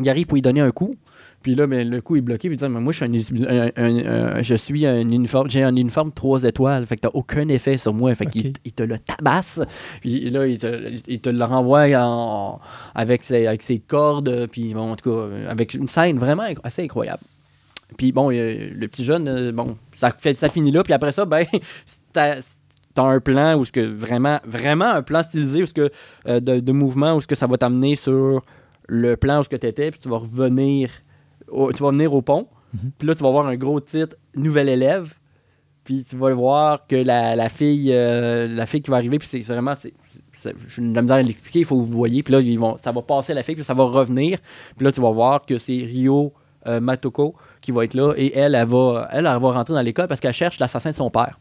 [0.01, 0.95] il arrive pour lui donner un coup.
[1.43, 2.49] Puis là, ben, le coup est bloqué.
[2.49, 4.07] Puis il dit, Mais moi, je suis un, un- un-
[4.37, 6.87] un- je suis un uniforme, j'ai un uniforme 3 étoiles.
[6.87, 8.15] Fait que t'as aucun effet sur moi.
[8.15, 9.61] Fait qu'il il te le tabasse.
[10.01, 12.61] Puis là, il te, il te le renvoie en-
[12.95, 14.47] avec, ses, avec ses cordes.
[14.51, 17.23] Puis bon, en tout cas, avec une scène vraiment assez incroyable.
[17.99, 20.83] Puis bon, euh, le petit jeune, euh, bon, ça, fait, ça finit là.
[20.83, 21.45] Puis après ça, ben,
[22.13, 22.37] t'as
[22.95, 25.91] t'as un plan où ce que vraiment, vraiment un plan stylisé où ce que,
[26.29, 28.43] euh, de, de mouvement où ce que ça va t'amener sur
[28.87, 29.91] le plan où ce que t'étais.
[29.91, 30.91] Puis tu vas revenir,
[31.53, 32.49] au- tu vas venir au pont.
[32.75, 32.91] Mhm.
[32.99, 35.15] Puis là, tu vas voir un gros titre, nouvel élève.
[35.85, 39.27] Puis tu vas voir que la, la fille, euh, la fille qui va arriver, puis
[39.29, 39.93] c'est vraiment, c'est,
[40.69, 42.23] j'ai de la misère à l'expliquer, il faut que vous voyez.
[42.23, 44.39] Puis là, ils vont, ça va passer la fille, puis ça va revenir.
[44.77, 46.33] Puis là, tu vas voir que c'est Rio
[46.69, 48.15] euh, Matoko qui va être là.
[48.17, 50.95] Et elle, elle va, elle, elle va rentrer dans l'école parce qu'elle cherche l'assassin de
[50.97, 51.41] son père.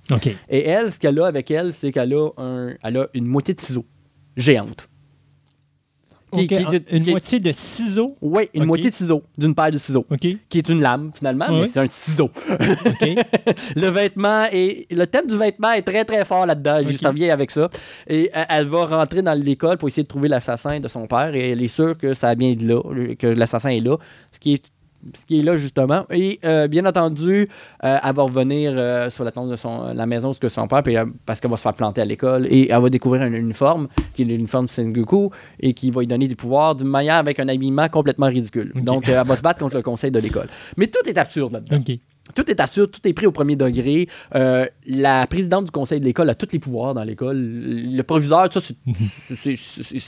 [0.50, 3.54] Et elle, ce qu'elle a avec elle, c'est qu'elle a, un, elle a une moitié
[3.54, 3.86] de ciseau
[4.36, 4.88] géante.
[6.34, 8.16] Qui- OK, qui- Une moitié de ciseaux.
[8.22, 10.06] Oui, une moitié de ciseau, d'une paire de ciseaux,
[10.50, 12.30] qui est une lame finalement, mais c'est un ciseau.
[13.76, 16.80] Le vêtement et le thème du vêtement est très très fort là-dedans.
[16.86, 17.70] Je ça vient avec ça.
[18.08, 21.34] Et euh, elle va rentrer dans l'école pour essayer de trouver l'assassin de son père
[21.36, 23.98] et elle est sûre que ça vient de là, que l'assassin est là.
[24.32, 24.72] Ce qui est
[25.16, 26.06] ce qui est là justement.
[26.12, 27.48] Et euh, bien entendu,
[27.84, 30.84] euh, elle va revenir euh, sur la tombe de son, la maison de son père,
[30.84, 32.48] puis, euh, parce qu'elle va se faire planter à l'école.
[32.50, 36.08] Et elle va découvrir un uniforme, qui est l'uniforme de Sengoku, et qui va lui
[36.08, 38.72] donner des pouvoirs d'une manière avec un habillement complètement ridicule.
[38.76, 40.48] Donc, elle va se battre contre le conseil de l'école.
[40.78, 41.78] Mais tout est absurde là-dedans.
[42.36, 44.08] Tout est assuré, tout est pris au premier degré.
[44.36, 47.38] Euh, la présidente du conseil de l'école a tous les pouvoirs dans l'école.
[47.38, 48.76] Le proviseur, ça, c'est.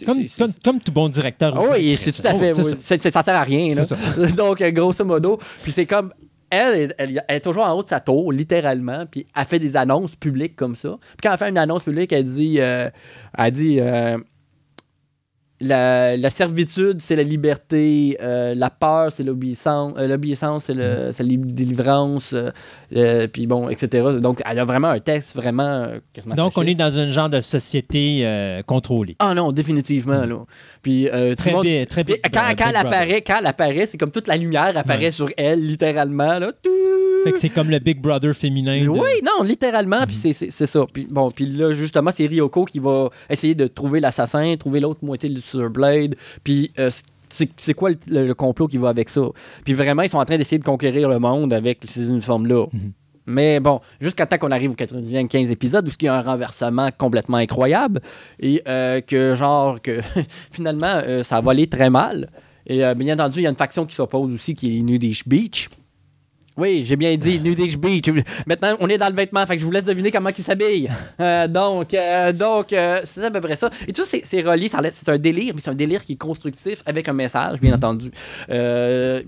[0.06, 1.54] Comme, c'est- comme, comme tout bon directeur.
[1.58, 2.52] ah ou oui, c'est tout à fait.
[2.54, 2.76] Oh, oui.
[2.80, 2.98] ça.
[2.98, 3.74] Ça sert à rien.
[3.74, 4.28] là.
[4.38, 5.40] Donc, euh, grosso modo.
[5.64, 6.14] Puis c'est comme.
[6.50, 9.06] Elle, est- elle, elle est toujours en haut de sa tour, littéralement.
[9.10, 10.98] Puis elle fait des annonces publiques comme ça.
[11.02, 12.58] Puis quand elle fait une annonce publique, elle dit.
[12.60, 12.90] euh,
[13.38, 13.78] elle dit.
[13.80, 14.18] euh,
[15.64, 18.18] la, la servitude, c'est la liberté.
[18.22, 19.94] euh, la peur, c'est l'obéissance.
[19.98, 22.36] euh, l'obéissance, c'est, le, c'est la li- délivrance.
[22.96, 24.20] euh, puis bon, etc.
[24.22, 25.88] Donc, elle a vraiment un texte vraiment.
[26.36, 29.16] Donc, on est dans un genre de société contrôlée.
[29.20, 30.38] Ah non, définitivement, là.
[30.84, 32.18] Puis, euh, Très monde- bien, très bien.
[32.32, 35.12] Quand, quand elle apparaît, quand elle apparaît, c'est comme toute la lumière apparaît Ouais.
[35.12, 36.52] sur elle, littéralement, là.
[36.62, 36.70] Tout.
[37.24, 38.84] Fait que c'est comme le Big Brother féminin.
[38.84, 40.86] de- Oui, non, littéralement, puis c'est- c'est c'est ça.
[40.92, 45.00] Puis bon, puis là, justement, c'est Ryoko qui va essayer de trouver l'assassin, trouver l'autre
[45.04, 46.90] moitié du Super Blade, puis euh,
[47.30, 49.22] c'est quoi le, le complot qui va avec ça?
[49.64, 52.66] Puis vraiment, ils sont en train d'essayer de conquérir le monde avec ces uniformes-là.
[52.74, 52.92] Mhm.
[53.26, 56.22] Mais bon, jusqu'à temps qu'on arrive au 90e, 15 épisodes, où il y a un
[56.22, 58.02] renversement complètement incroyable,
[58.40, 60.02] et euh, que genre, que
[60.52, 62.30] finalement, euh, ça va aller très mal.
[62.66, 65.28] Et euh, bien entendu, il y a une faction qui s'oppose aussi, qui est Nudist
[65.28, 65.70] Beach.
[66.56, 68.06] Oui, j'ai bien dit Nudist Beach.
[68.46, 70.90] Maintenant, on est dans le vêtement, fait que je vous laisse deviner comment ils s'habillent.
[71.20, 73.72] Euh, donc, euh, donc euh, c'est à peu près ça.
[73.88, 76.84] Et tout ça, c'est- relié, c'est un délire, mais c'est un délire qui est constructif
[76.86, 78.12] avec un message, bien entendu.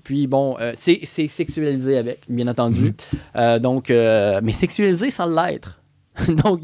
[0.03, 2.93] Puis bon, euh, c'est sexualisé avec, bien entendu.
[3.35, 5.81] Euh, donc, euh, mais sexualisé sans l'être.
[6.30, 6.60] donc,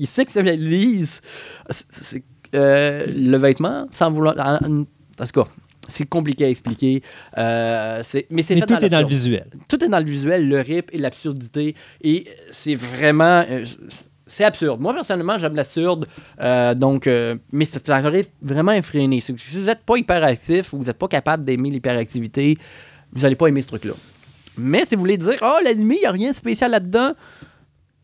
[1.70, 2.24] c'est-
[2.54, 4.36] euh, le vêtement sans vouloir.
[4.38, 5.50] En, en- en tout cas,
[5.92, 7.02] c'est compliqué à expliquer.
[7.38, 9.46] Euh, mais c'est tout est dans le visuel.
[9.68, 11.76] tout est dans le visuel, le rip et l'absurdité.
[12.02, 13.44] Et c'est vraiment.
[13.50, 13.66] euh,
[14.32, 14.80] c'est absurde.
[14.80, 16.08] Moi, personnellement, j'aime l'absurde.
[16.40, 19.20] euh, donc, euh, mais ça arrive vraiment effréné.
[19.20, 22.58] Si vous n'êtes pas hyperactif ou vous n'êtes pas capable d'aimer l'hyperactivité,
[23.12, 23.94] vous n'allez pas aimer ce truc-là.
[24.58, 27.12] Mais si vous voulez dire, oh, l'anime, il n'y a rien de spécial là-dedans.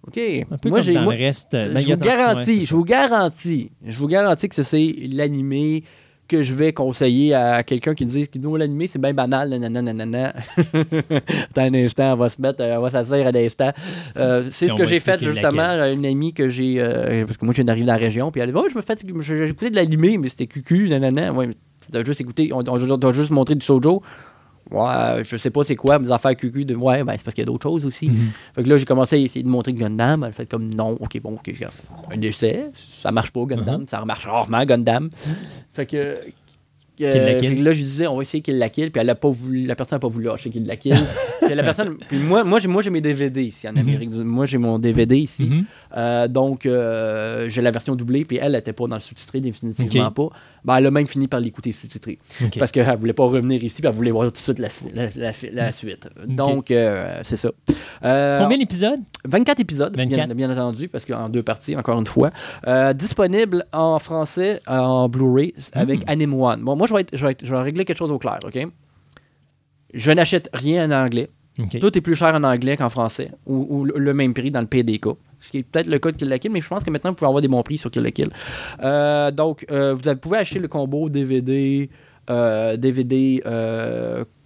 [0.05, 0.18] OK.
[0.18, 0.97] Un peu moi, j'ai.
[0.97, 1.51] reste.
[1.51, 4.95] ben, je a vous ouais, garantis, je vous garantis, je vous garantis que ce c'est
[5.11, 5.84] l'animé
[6.27, 9.81] que je vais conseiller à quelqu'un qui dit que nous, l'animé, c'est bien banal, nanana,
[9.81, 10.33] nanana.
[10.57, 13.71] Attends un instant, on va se mettre, euh, on va s'asseoir un instant.
[14.17, 17.37] Euh, c'est ce on que j'ai fait justement à une amie que j'ai, euh, parce
[17.37, 18.95] que moi, je viens d'arriver dans la région, puis elle dit, oh, je me fais,
[19.19, 21.31] j'ai écouté de l'animé, mais c'était cucu, nanana.
[21.33, 21.49] Ouais,
[21.91, 24.01] t'as juste écouté, on, on, t'a juste montré du shoujo.
[24.72, 27.41] Ouais, je sais pas c'est quoi, mes affaires cucu de ouais, ben c'est parce qu'il
[27.41, 28.10] y a d'autres choses aussi.
[28.10, 28.31] Mhm.
[28.56, 30.23] Fait que là, j'ai commencé à essayer de montrer Gundam.
[30.26, 33.89] Elle fait comme non, ok, bon, ok, c'est un décès, ça marche pas Gundam, Uh-huh.
[33.89, 35.10] ça marche rarement Gundam.
[35.73, 36.15] Fait que.
[37.01, 39.15] Euh, fait que là, je disais, on va essayer qu'il la kill, puis elle a
[39.15, 40.95] pas voulu, la personne n'a pas voulu lâcher qu'il la kill.
[41.45, 44.23] puis la personne, puis moi, moi, j'ai, moi, j'ai mes DVD ici en Amérique du
[44.23, 45.43] Moi, j'ai mon DVD ici.
[45.43, 45.65] Mhm.
[45.95, 50.11] Euh, donc, euh, j'ai la version doublée, puis elle n'était pas dans le sous-titré, définitivement
[50.11, 50.29] pas.
[50.65, 52.19] Ben, elle a même fini par l'écouter sous-titré.
[52.59, 55.09] Parce qu'elle voulait pas revenir ici, puis elle voulait voir tout de suite la, la-
[55.15, 56.09] la- la suite.
[56.27, 56.67] Donc,
[57.23, 57.51] c'est ça.
[58.01, 58.99] Combien d'épisodes?
[59.25, 60.33] 24 épisodes, bien- 24.
[60.35, 62.31] Bien, entendu, parce qu'en deux parties, encore une fois.
[62.93, 66.09] Disponible en français, en Blu-ray, avec Hmm.
[66.11, 66.61] Anime One.
[66.61, 68.39] Bon, moi, je vais, être- je, vais être- je vais régler quelque chose au clair,
[68.45, 68.57] OK?
[69.93, 71.30] Je n'achète rien en anglais.
[71.80, 74.68] Tout est plus cher en anglais qu'en français, ou, ou le- même prix dans le
[74.68, 75.07] PDK.
[75.39, 77.11] Ce qui est peut-être le cas de Kill la Kill, mais je pense que maintenant,
[77.11, 78.30] vous pouvez avoir des bons prix sur Kill la Kill.
[78.84, 81.89] Euh, donc, euh, vous pouvez acheter le combo DVD,
[82.30, 83.41] euh, DVD,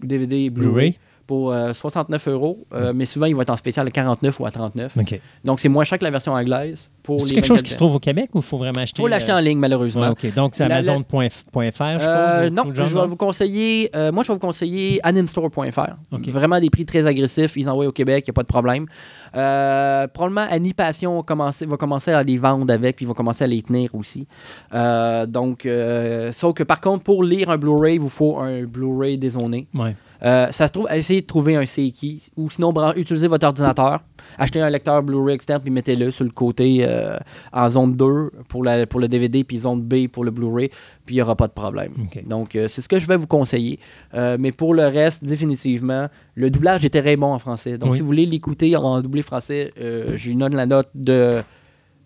[0.01, 0.97] DVD Blu-ray
[1.27, 4.45] pour euh, 69 euros, euh, mais souvent, il va être en spécial à 49 ou
[4.45, 4.97] à 39.
[4.97, 5.19] OK.
[5.45, 6.89] Donc, c'est moins cher que la version anglaise.
[7.03, 8.99] Pour C'est quelque chose 24 qui se trouve au Québec ou il faut vraiment acheter?
[8.99, 10.01] Il faut l'acheter euh, en ligne, malheureusement.
[10.03, 10.33] ouais, OK.
[10.35, 12.05] Donc, c'est la- Amazon.fr, je?
[12.07, 13.89] Euh, non, je vais vous conseiller.
[13.95, 15.95] euh, moi, je vais vous conseiller animestore.fr.
[16.11, 16.27] Ok.
[16.29, 17.55] Vraiment des prix très agressifs.
[17.57, 18.85] Ils envoient au Québec, il n'y a pas de problème.
[19.35, 23.43] Euh, probablement, Anipation va commencer, va commencer à les vendre avec, puis il va commencer
[23.43, 24.25] à les tenir aussi.
[24.71, 25.67] Donc,
[26.33, 29.67] sauf que par contre, pour lire un Blu-ray, il vous faut un Blu-ray dézoné.
[29.73, 29.95] Ouais.
[30.23, 34.01] Euh, ça se trouve, essayez de trouver un Seiki ou sinon utilisez votre ordinateur.
[34.37, 37.17] Achetez un lecteur Blu-ray externe puis mettez-le sur le côté euh,
[37.51, 40.69] en zone 2 pour, la, pour le DVD puis zone B pour le Blu-ray,
[41.05, 41.93] puis il n'y aura pas de problème.
[42.27, 43.79] Donc, euh, c'est ce que je vais vous conseiller.
[44.13, 47.77] Mais pour le reste, définitivement, le doublage était très bon en français.
[47.77, 47.95] Donc, Oui.
[47.97, 51.41] si vous voulez l'écouter en doublé français, je lui donne la note de,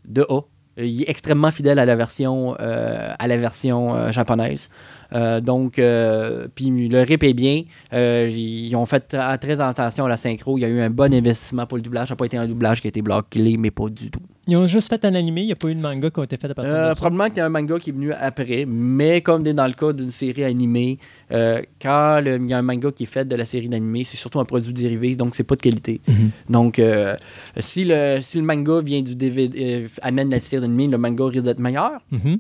[0.08, 0.42] de A.
[0.78, 4.70] Il est extrêmement fidèle à la version, à la version japonaise.
[5.16, 7.62] Euh, donc, euh, puis le rip est bien.
[7.94, 9.08] Euh, ils ont fait
[9.40, 10.58] très attention à la synchro.
[10.58, 12.10] Il y a eu un bon investissement pour le doublage.
[12.10, 14.20] Ça n'a pas été un doublage qui a été bloqué, mais pas du tout.
[14.48, 16.24] Ils ont juste fait un animé, il n'y a pas eu de manga qui a
[16.24, 16.96] été fait à partir Euh, de ça.
[17.02, 19.92] probablement qu'il y a un manga qui est venu après, mais comme dans le cas
[19.92, 21.00] d'une série animée,
[21.32, 24.04] euh, quand le- il y a un manga qui est fait de la série d'animé,
[24.04, 26.00] c'est surtout un produit dérivé, donc c'est pas de qualité.
[26.08, 26.30] Mhm.
[26.50, 27.16] Donc, euh,
[27.58, 31.26] si, le, si le manga vient du DVD, euh, amène la série d'animé, le manga
[31.26, 31.94] risque d'être meilleur.
[32.12, 32.38] Mhm.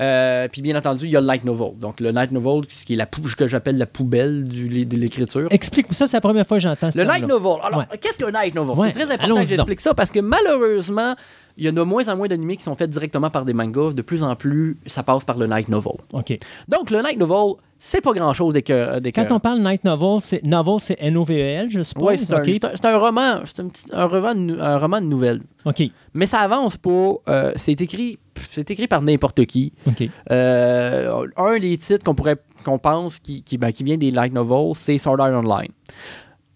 [0.00, 1.76] Euh, puis bien entendu, il y a le light novel.
[1.78, 4.96] Donc, le light novel, ce qui est la pou- que j'appelle la poubelle du, de
[4.96, 5.48] l'écriture.
[5.50, 7.58] Explique-moi ça, c'est la première fois que j'entends ce Le light novel.
[7.64, 7.98] Alors, Ouais.
[8.00, 8.78] qu'est-ce qu'un light novel?
[8.78, 11.14] Ouais, C'est très important allons-y que j'explique ça parce que malheureusement,
[11.56, 13.52] il y en a de moins en moins d'animés qui sont faits directement par des
[13.52, 13.92] mangas.
[13.94, 15.94] De plus en plus, ça passe par le light novel.
[16.12, 16.38] OK.
[16.68, 18.98] Donc, le light novel, c'est pas grand-chose d'écœur.
[19.14, 22.08] Quand on parle Night Novel, c'est novel, c'est N-O-V-E-L, je suppose?
[22.08, 22.46] Oui, c'est un, OK.
[22.52, 25.40] c'est un- c'est un roman, c'est un, petit- un roman, de, un roman de nouvelles.
[25.64, 25.82] OK.
[26.14, 27.12] Mais ça avance pas.
[27.28, 28.18] euh, c'est écrit,
[28.50, 29.72] c'est écrit par n'importe qui.
[29.86, 30.08] OK.
[30.30, 34.32] Euh, un des titres qu'on pourrait qu'on pense qui, qui, ben, qui vient des light
[34.32, 35.70] novels, c'est Sword Art Online.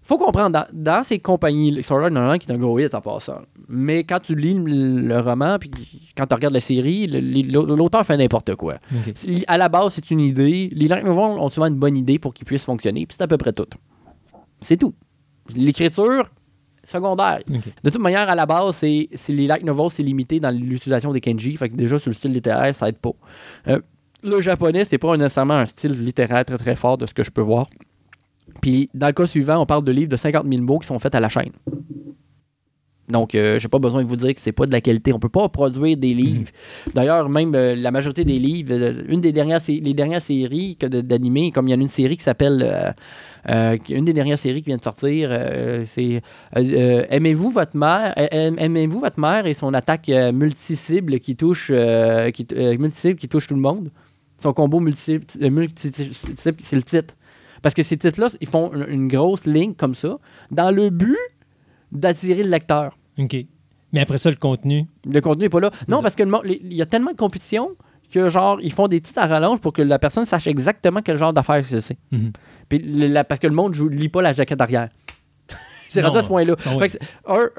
[0.04, 3.00] Faut comprendre, dans, dans ces compagnies, Sword Art Online qui est un gros hit en
[3.00, 5.70] passant, mais quand tu lis le, le roman, puis
[6.16, 8.78] quand tu regardes la série, l'auteur fait n'importe quoi.
[9.46, 10.70] À la base, c'est une idée.
[10.72, 13.28] Les light novels ont souvent une bonne idée pour qu'ils puissent fonctionner, puis c'est à
[13.28, 13.66] peu près tout.
[14.60, 14.94] C'est tout.
[15.54, 16.28] L'écriture,
[16.84, 17.40] secondaire.
[17.84, 21.12] De toute manière, à la base, c'est c'est les light novels, c'est limité dans l'utilisation
[21.12, 21.56] des kanji.
[21.56, 23.12] Fait que déjà, sur le style littéraire, ça aide pas.
[23.68, 23.80] Euh,
[24.24, 27.30] le japonais, c'est pas nécessairement un style littéraire très très fort de ce que je
[27.30, 27.68] peux voir.
[28.60, 30.98] Puis, dans le cas suivant, on parle de livres de 50 000 mots qui sont
[30.98, 31.52] faits à la chaîne.
[33.08, 35.12] Donc, euh, j'ai pas besoin de vous dire que c'est pas de la qualité.
[35.12, 36.50] On peut pas produire des livres.
[36.94, 41.50] D'ailleurs, même euh, la majorité des livres, euh, une des dernières, les dernières séries d'animés,
[41.50, 42.94] comme il y en a une série qui s'appelle,
[43.50, 45.30] euh, une des dernières séries qui vient de sortir,
[45.84, 46.22] c'est
[46.54, 51.70] aimez-vous votre mère, aim- aimez-vous votre mère et son attaque multi-cible qui touche,
[52.32, 53.90] qui, qui touche tout le monde.
[54.42, 56.14] Son combo euh, multi-cible,
[56.58, 57.14] c'est le titre.
[57.62, 60.18] Parce que ces titres-là, ils font une, une grosse ligne comme ça,
[60.50, 61.16] dans le but
[61.92, 62.96] d'attirer le lecteur.
[63.18, 63.36] OK.
[63.92, 64.86] Mais après ça, le contenu?
[65.10, 65.70] Le contenu n'est pas là.
[65.88, 67.70] Non, parce que il y a tellement de compétition
[68.10, 71.16] que, genre, ils font des titres à rallonge pour que la personne sache exactement quel
[71.18, 71.96] genre d'affaires c'est.
[72.10, 72.32] Mhm.
[72.68, 74.88] Puis la- parce que le monde ne lit pas la jaquette arrière.
[75.90, 76.56] c'est rendu à ce point-là.
[76.66, 76.88] ah oui.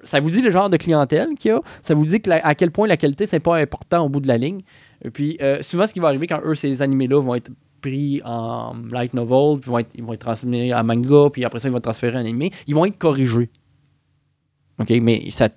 [0.04, 1.62] Ça vous dit le genre de clientèle qu'il y a.
[1.84, 4.20] Ça vous dit que la- à quel point la qualité, c'est pas important au bout
[4.20, 4.62] de la ligne.
[5.04, 7.52] Et puis, euh, souvent, ce qui va arriver quand eux, ces animés-là vont être
[7.84, 11.72] pris en light novel, puis ils vont être transmis en manga, puis après ça, ils
[11.72, 13.49] vont être transférés en animé, ils vont être corrigés.
[14.80, 15.49] OK, mais ça.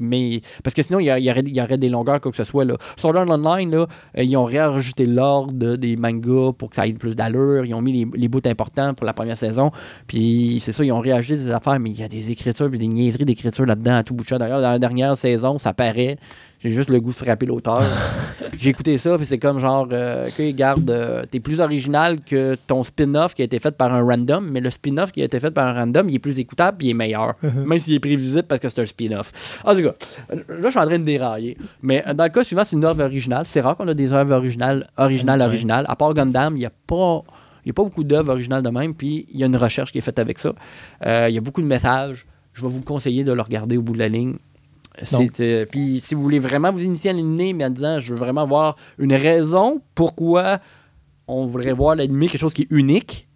[0.00, 2.64] Mais, parce que sinon, il y, aurait, y aurait des longueurs, quoi que ce soit.
[2.64, 2.76] Là.
[2.96, 3.86] Sword Art Online, là,
[4.16, 7.64] euh, ils ont réajusté l'ordre des mangas pour que ça ait plus d'allure.
[7.64, 9.70] Ils ont mis les, bouts importants pour la première saison.
[10.08, 12.78] Puis c'est ça, ils ont réajusté des affaires, mais il y a des écritures puis
[12.78, 14.36] des niaiseries d'écriture là-dedans à tout bout de.
[14.36, 16.16] D'ailleurs, dans la dernière saison, ça paraît.
[16.62, 17.82] J'ai juste le goût de frapper l'auteur.
[18.58, 22.56] J'ai écouté ça, puis c'est comme genre, euh, OK, garde, euh, t'es plus original que
[22.66, 25.38] ton spin-off qui a été fait par un random, mais le spin-off qui a été
[25.38, 27.34] fait par un random, il est plus écoutable, puis il est meilleur.
[27.42, 29.60] même s'il est prévisible parce que c'est un spin-off.
[29.64, 29.94] En tout cas,
[30.30, 31.56] là, je suis en train de dérailler.
[31.82, 33.44] Mais euh, dans le cas suivant, c'est une œuvre originale.
[33.46, 35.84] C'est rare qu'on a des œuvres originales, originales, originales.
[35.88, 37.22] À part Gundam, il n'y a pas.
[37.64, 39.92] Il y a pas beaucoup d'œuvres originales de même, puis il y a une recherche
[39.92, 40.52] qui est faite avec ça.
[41.04, 42.26] Euh, il y a beaucoup de messages.
[42.54, 44.36] Je vais vous conseiller de le regarder au bout de la ligne.
[45.40, 48.18] Euh, puis si vous voulez vraiment vous initier à l'animé, mais en disant je veux
[48.18, 50.58] vraiment voir une raison pourquoi
[51.26, 53.28] on voudrait voir l'animé, quelque chose qui est unique,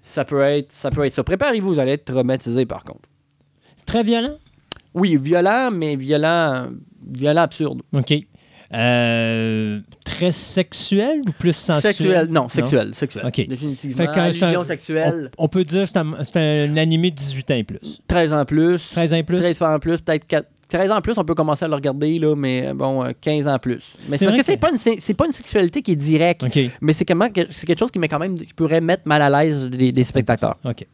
[0.00, 0.90] ça peut être ça.
[0.90, 1.24] Peut être ça.
[1.24, 3.08] Préparez-vous, vous allez être traumatisé par contre.
[3.76, 4.36] C'est très violent?
[4.94, 6.68] Oui, violent, mais violent,
[7.10, 7.82] violent absurde.
[7.92, 8.12] OK.
[8.72, 11.94] Euh, très sexuel ou plus sensuel?
[11.94, 13.24] Sexuel, non, sexuel, sexuel.
[13.26, 13.46] Ok.
[13.46, 13.96] Définitivement.
[14.12, 16.14] Fait un- sexuelle, On, on peut dire que c'est un,
[16.72, 18.00] un animé de 18 ans et plus.
[18.08, 18.90] 13 ans plus.
[18.90, 19.36] 13 ans et plus?
[19.36, 20.48] 13 ans plus, peut-être 4
[20.78, 23.46] 13 ans plus, on peut commencer à le regarder, là, mais euh, bon, euh, 15
[23.46, 23.96] ans plus.
[24.08, 26.44] Mais C'est parce vrai que c'est que- pas, une, pas une sexualité qui est directe,
[26.80, 29.64] mais c'est que- quelque chose qui, met quand même, qui pourrait mettre mal à l'aise
[29.66, 30.56] des, des spectateurs.
[30.64, 30.86] OK.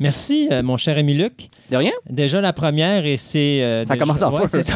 [0.00, 1.46] Merci, euh, mon cher Ami Luc.
[1.70, 1.92] De rien?
[2.10, 3.62] Déjà la première et c'est.
[3.62, 4.60] euh, Ça déjà- commence en Ouais, feu.
[4.60, 4.74] c'est ça.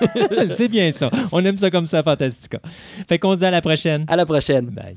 [0.56, 1.10] c'est bien ça.
[1.32, 2.58] On aime ça comme ça, Fantastica.
[3.08, 4.04] Fait qu'on se dit à la prochaine.
[4.08, 4.66] À la prochaine.
[4.66, 4.96] Bye.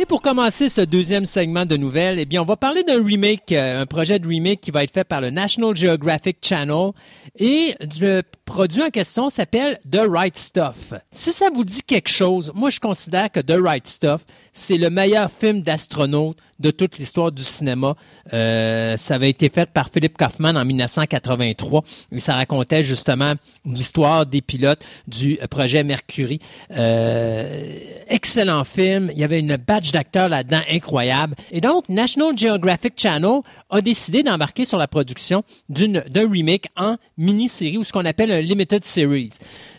[0.00, 3.52] Et pour commencer ce deuxième segment de nouvelles, eh bien, on va parler d'un remake,
[3.52, 6.92] euh, un projet de remake qui va être fait par le National Geographic Channel.
[7.38, 10.94] Et le produit en question s'appelle The Right Stuff.
[11.12, 14.90] Si ça vous dit quelque chose, moi, je considère que The Right Stuff, c'est le
[14.90, 17.96] meilleur film d'astronaute de toute l'histoire du cinéma.
[18.32, 21.82] Euh, ça avait été fait par Philip Kaufman en 1983.
[22.12, 26.38] Et ça racontait justement l'histoire des pilotes du projet Mercury.
[26.72, 27.78] Euh,
[28.08, 29.10] excellent film.
[29.12, 31.34] Il y avait une batch d'acteurs là-dedans incroyable.
[31.50, 33.40] Et donc, National Geographic Channel
[33.70, 38.39] a décidé d'embarquer sur la production d'un remake en mini-série ou ce qu'on appelle un
[38.42, 39.32] limited series.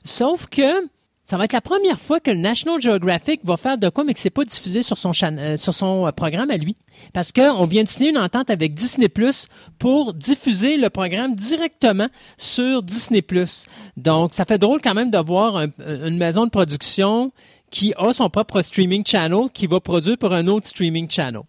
[0.03, 0.89] Sauf que
[1.23, 4.13] ça va être la première fois que le National Geographic va faire de quoi, mais
[4.13, 6.75] que c'est pas diffusé sur son, euh, sur son euh, programme à lui.
[7.13, 9.47] Parce qu'on vient de signer une entente avec Disney Plus
[9.79, 12.07] pour diffuser le programme directement
[12.38, 13.65] sur Disney Plus.
[13.97, 17.31] Donc, ça fait drôle quand même d'avoir une maison de production
[17.69, 21.43] qui a son propre streaming channel qui va produire pour un autre streaming channel.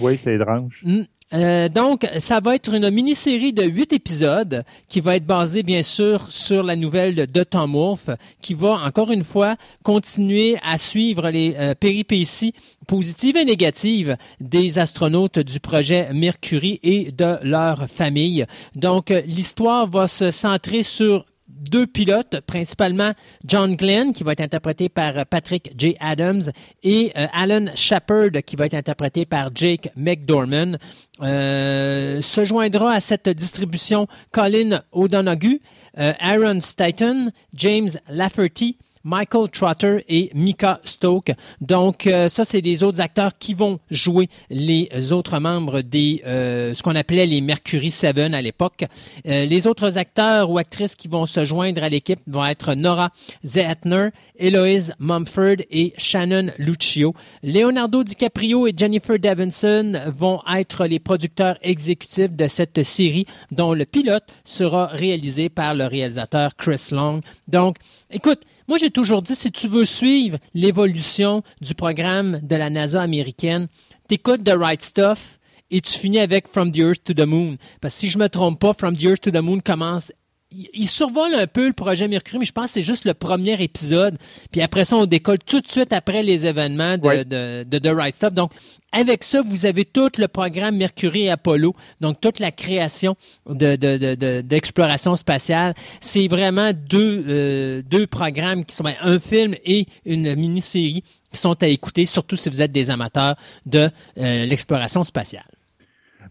[0.00, 0.80] Oui, c'est étrange.
[0.84, 1.02] Mm.
[1.34, 5.82] Euh, donc, ça va être une mini-série de huit épisodes qui va être basée, bien
[5.82, 8.10] sûr, sur la nouvelle de Tom Wolfe,
[8.40, 12.54] qui va, encore une fois, continuer à suivre les euh, péripéties
[12.86, 18.46] positives et négatives des astronautes du projet Mercury et de leur famille.
[18.74, 21.26] Donc, l'histoire va se centrer sur
[21.58, 23.12] deux pilotes, principalement
[23.44, 25.96] John Glenn, qui va être interprété par Patrick J.
[26.00, 26.42] Adams,
[26.82, 30.78] et euh, Alan Shepard, qui va être interprété par Jake McDorman.
[31.20, 35.60] Euh, se joindra à cette distribution Colin O'Donoghue,
[35.98, 41.32] euh, Aaron Staton, James Lafferty, Michael Trotter et Mika Stoke.
[41.60, 46.74] Donc, euh, ça, c'est des autres acteurs qui vont jouer les autres membres des euh,
[46.74, 48.84] ce qu'on appelait les Mercury Seven à l'époque.
[49.26, 53.10] Euh, les autres acteurs ou actrices qui vont se joindre à l'équipe vont être Nora
[53.44, 54.08] Zettner,
[54.38, 57.14] Eloise Mumford et Shannon Lucio.
[57.42, 63.84] Leonardo DiCaprio et Jennifer Davidson vont être les producteurs exécutifs de cette série dont le
[63.84, 67.20] pilote sera réalisé par le réalisateur Chris Long.
[67.46, 67.76] Donc,
[68.10, 73.00] écoute, moi, j'ai toujours dit, si tu veux suivre l'évolution du programme de la NASA
[73.00, 73.68] américaine,
[74.08, 75.38] t'écoutes The Right Stuff
[75.70, 77.56] et tu finis avec From the Earth to the Moon.
[77.80, 80.12] Parce que si je me trompe pas, From the Earth to the Moon commence
[80.50, 83.62] il survole un peu le projet Mercury, mais je pense que c'est juste le premier
[83.62, 84.16] épisode.
[84.50, 88.16] Puis après ça, on décolle tout de suite après les événements de, de, The Right
[88.16, 88.32] Stuff.
[88.32, 88.52] Donc,
[88.90, 93.16] avec ça, vous avez tout le programme Mercury et Apollo, donc toute la création
[93.46, 95.74] d'exploration de, spatiale.
[96.00, 101.38] C'est vraiment deux, euh, deux programmes qui sont ben, un film et une mini-série qui
[101.38, 105.57] sont à écouter, surtout si vous êtes des amateurs de euh, l'exploration spatiale.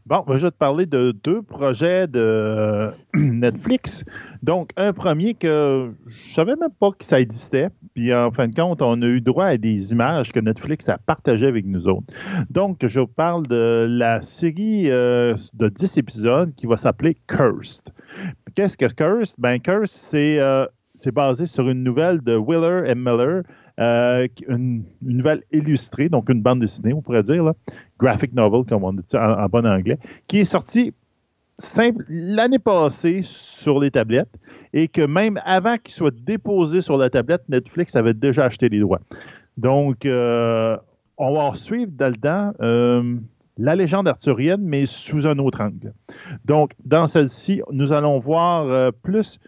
[0.08, 4.06] Bon, je vais te parler de deux projets de Netflix.
[4.42, 7.68] Donc, un premier que je savais même pas que ça existait.
[7.94, 10.98] Puis, en fin de compte, on a eu droit à des images que Netflix a
[10.98, 12.06] partagées avec nous autres.
[12.50, 17.94] Donc, je vous parle de la série euh, de 10 épisodes qui va s'appeler Cursed.
[18.56, 19.36] Qu'est-ce que Cursed?
[19.40, 20.68] Ben, Cursed, c'est euh,
[21.14, 23.44] basé sur une nouvelle de Willer et Miller
[23.80, 27.54] euh, une, nouvelle illustrée, donc une bande dessinée, on pourrait dire,
[28.00, 30.94] graphic novel, comme on dit en, bon anglais, qui est sortie
[32.10, 34.36] l'année passée sur les tablettes
[34.74, 38.80] et que même avant qu'il soit déposé sur la tablette, Netflix avait déjà acheté les
[38.80, 39.02] droits.
[39.58, 40.78] Donc, euh,
[41.18, 43.16] on va suivre dedans euh,
[43.60, 45.94] la légende arthurienne, mais sous un autre angle.
[46.46, 49.40] Donc, dans celle-ci, nous allons voir plus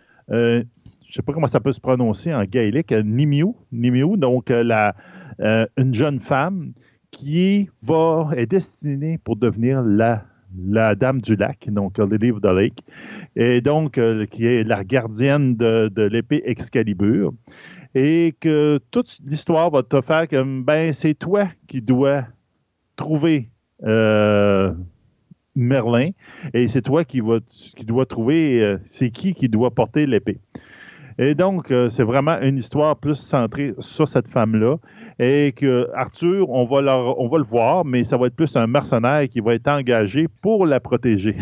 [1.09, 4.63] je sais pas comment ça peut se prononcer en gaélique, euh, Nimiu, Nimiu donc euh,
[4.63, 4.95] la,
[5.39, 6.73] euh, une jeune femme
[7.09, 10.23] qui va, est destinée pour devenir la,
[10.55, 12.83] la dame du lac, donc Lily of the Lake,
[13.35, 13.99] et donc
[14.29, 17.33] qui est la gardienne de, de l'épée Excalibur,
[17.95, 22.25] et que toute l'histoire va te faire que ben, c'est toi qui dois
[22.95, 23.49] trouver
[25.55, 26.11] Merlin,
[26.53, 30.37] et c'est toi qui, va, qui dois trouver c'est qui qui doit porter l'épée.
[31.21, 34.77] Et donc, euh, c'est vraiment une histoire plus centrée sur cette femme-là.
[35.19, 39.27] Et que Arthur, on va, va le voir, mais ça va être plus un mercenaire
[39.27, 41.35] qui va être engagé pour la protéger.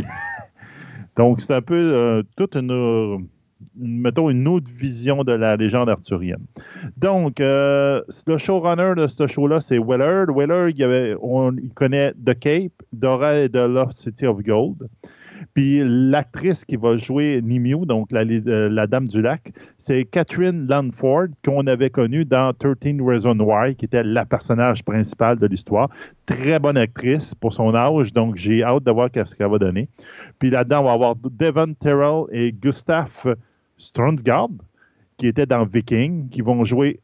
[1.16, 3.28] donc, c'est un peu euh, toute une,
[3.76, 6.44] mettons, une autre vision de la légende arthurienne.
[6.98, 10.36] Donc, euh, le showrunner de ce show-là, c'est Willard.
[10.36, 14.90] Willard, il, avait, on, il connaît The Cape, Dora et The Lost City of Gold.
[15.54, 21.28] Puis l'actrice qui va jouer Nimiu, donc euh, la, Dame du Lac, c'est Catherine Lanford,
[21.44, 25.90] qu'on avait connue dans 13 Reasons Why, qui était la personnage principal de l'histoire.
[26.26, 29.90] Très bonne actrice pour son âge, donc j'ai hâte de voir ce qu'elle va donner.
[30.40, 33.36] Puis là-dedans, on va avoir Devon Terrell et Gustave
[33.78, 34.50] Stronsgaard,
[35.18, 37.00] qui étaient dans Viking, qui vont jouer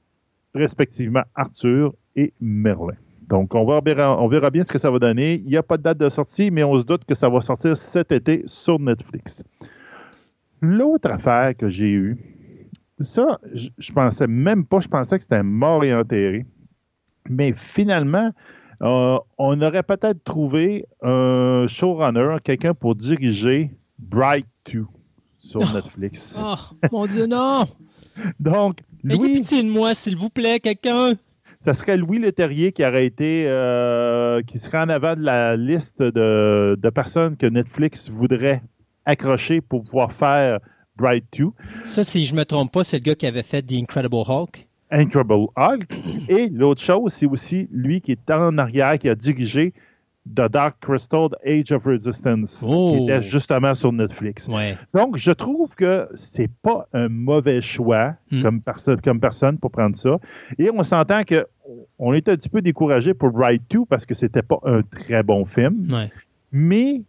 [0.53, 2.95] respectivement Arthur et Merlin.
[3.29, 5.35] Donc, on, verra, on verra bien ce que ça va donner.
[5.35, 7.41] Il n'y a pas de date de sortie, mais on se doute que ça va
[7.41, 9.43] sortir cet été sur Netflix.
[10.61, 12.17] L'autre affaire que j'ai eue,
[12.99, 16.45] ça, je, ne pensais même pas, je pensais que c'était mort et enterré.
[17.29, 18.31] Mais finalement,
[18.81, 24.85] euh, on aurait peut-être trouvé un showrunner, quelqu'un pour diriger Bright 2
[25.37, 26.41] sur Netflix.
[26.43, 26.55] Oh,
[26.91, 27.65] mon Dieu, non!
[28.39, 28.79] Donc,
[29.09, 31.13] Ayez pitié de moi, s'il vous plaît, quelqu'un!
[31.63, 36.03] Ça serait Louis Leterrier qui aurait été, euh, qui serait en avant de la liste
[36.03, 38.61] de, personnes que Netflix voudrait
[39.05, 40.59] accrocher pour pouvoir faire
[40.97, 41.47] Bright 2.
[41.85, 44.67] Ça, si je me trompe pas, c'est le gars qui avait fait The Incredible Hulk.
[44.91, 45.89] Incredible Hulk.
[46.29, 49.73] Et l'autre chose, c'est aussi lui qui est en arrière, qui a dirigé
[50.25, 52.95] The Dark Crystal Age of Resistance, Oh.
[52.95, 54.47] qui était justement sur Netflix.
[54.47, 54.77] Ouais.
[54.93, 58.41] Donc, je trouve que c'est pas un mauvais choix Hmm.
[58.41, 60.17] comme, perso- comme personne pour prendre ça.
[60.57, 61.45] Et on s'entend que
[61.99, 65.23] on était un petit peu découragé pour Ride 2 parce que c'était pas un très
[65.23, 65.91] bon film.
[65.91, 66.09] Ouais.
[66.53, 67.01] Mais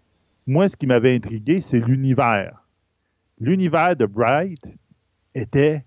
[0.46, 2.64] moi, ce qui m'avait intrigué, c'est l'univers.
[3.40, 4.64] L'univers de Bright
[5.36, 5.84] était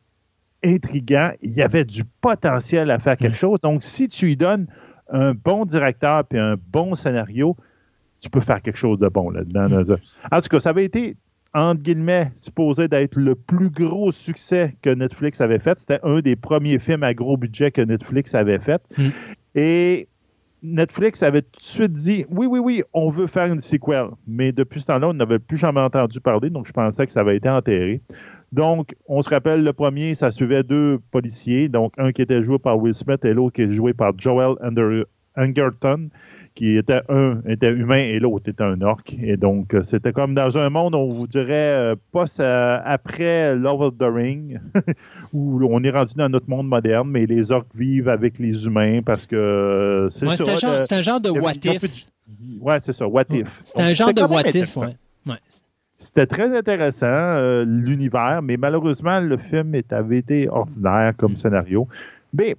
[0.64, 1.32] intriguant.
[1.42, 3.36] Il y avait du potentiel à faire quelque Mm.
[3.36, 3.60] chose.
[3.62, 4.68] Donc, si tu lui donnes
[5.10, 7.56] un bon directeur et un bon scénario,
[8.20, 9.68] tu peux faire quelque chose de bon là-dedans.
[10.32, 11.16] En tout cas, ça avait été,
[11.54, 15.80] entre guillemets, supposé d'être le plus gros succès que Netflix avait fait.
[15.80, 18.82] C'était un des premiers films à gros budget que Netflix avait fait.
[18.98, 19.08] Mm.
[19.56, 20.08] Et
[20.64, 24.08] Netflix avait tout de suite dit oui, oui, oui, on veut faire une sequel.
[24.28, 27.22] Mais depuis ce temps-là, on n'avait plus jamais entendu parler, donc je pensais que ça
[27.22, 28.02] avait été enterré.
[28.52, 32.58] Donc, on se rappelle, le premier, ça suivait deux policiers, donc un qui était joué
[32.60, 35.04] par Will Smith et l'autre qui est joué par Joel Under-
[35.36, 36.10] Angerton,
[36.56, 39.04] qui était un était humain et l'autre était un orc.
[39.22, 42.26] Et donc, euh, c'était comme dans un monde, on vous dirait, euh, pas
[42.84, 44.60] après Love of the Ring,
[45.34, 49.02] où on est rendu dans notre monde moderne, mais les orcs vivent avec les humains
[49.06, 50.46] parce que euh, c'est Ouais, ça.
[50.46, 50.52] c'est
[50.96, 52.08] un, genre- un de what if.
[52.60, 53.62] Ouais, c'est ça, what if.
[53.64, 54.76] C'est un genre de what if.
[54.78, 54.88] Ouais.
[55.28, 55.36] Ouais.
[56.18, 61.88] C'était très intéressant, euh, l'univers, mais malheureusement, le film avait été ordinaire comme scénario.
[62.34, 62.56] Mais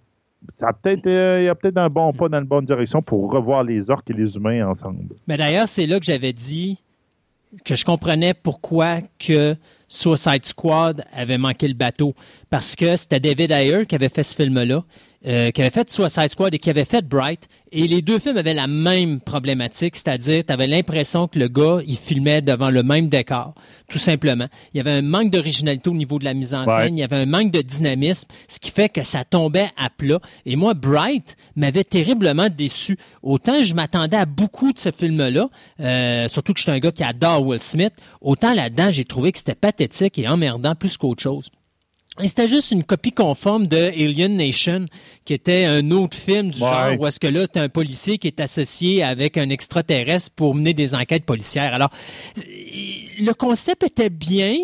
[0.49, 3.03] ça a peut-être, euh, il y a peut-être un bon pas dans la bonne direction
[3.03, 5.01] pour revoir les orques et les humains ensemble.
[5.27, 6.81] Mais d'ailleurs, c'est là que j'avais dit
[7.65, 9.57] que je comprenais pourquoi que
[9.89, 12.15] Suicide Squad avait manqué le bateau.
[12.51, 14.85] Parce que c'était David Ayer qui avait fait ce film-là,
[15.27, 17.49] euh, qui avait fait Suicide Squad et qui avait fait Bright.
[17.71, 21.81] Et les deux films avaient la même problématique, c'est-à-dire tu avais l'impression que le gars,
[21.87, 23.53] il filmait devant le même décor,
[23.91, 24.47] tout simplement.
[24.73, 26.77] Il y avait un manque d'originalité au niveau de la mise en Ouais.
[26.85, 29.91] scène, il y avait un manque de dynamisme, ce qui fait que ça tombait à
[29.91, 30.19] plat.
[30.47, 32.97] Et moi, Bright m'avait terriblement déçu.
[33.23, 35.51] Autant je m'attendais à beaucoup de ce film-là,
[35.81, 37.93] euh, surtout que je suis un gars qui adore Will Smith,
[38.23, 41.51] autant là-dedans, j'ai trouvé que c'était pathétique et emmerdant plus qu'autre chose.
[42.21, 44.87] Et c'était juste une copie conforme de Alien Nation,
[45.25, 46.69] qui était un autre film du Ouais.
[46.69, 50.55] genre où est-ce que là, c'était un policier qui est associé avec un extraterrestre pour
[50.55, 51.75] mener des enquêtes policières.
[51.75, 51.91] Alors,
[52.37, 54.57] le concept était bien,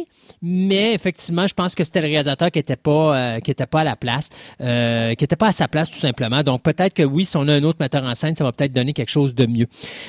[0.47, 3.81] mais effectivement, je pense que c'était le réalisateur qui était pas euh, qui était pas
[3.81, 4.29] à la place,
[4.61, 6.43] euh, qui était pas à sa place tout simplement.
[6.43, 8.75] Donc peut-être que oui, si on a un autre metteur en scène, ça va peut-être
[8.75, 9.67] donner quelque chose de mieux.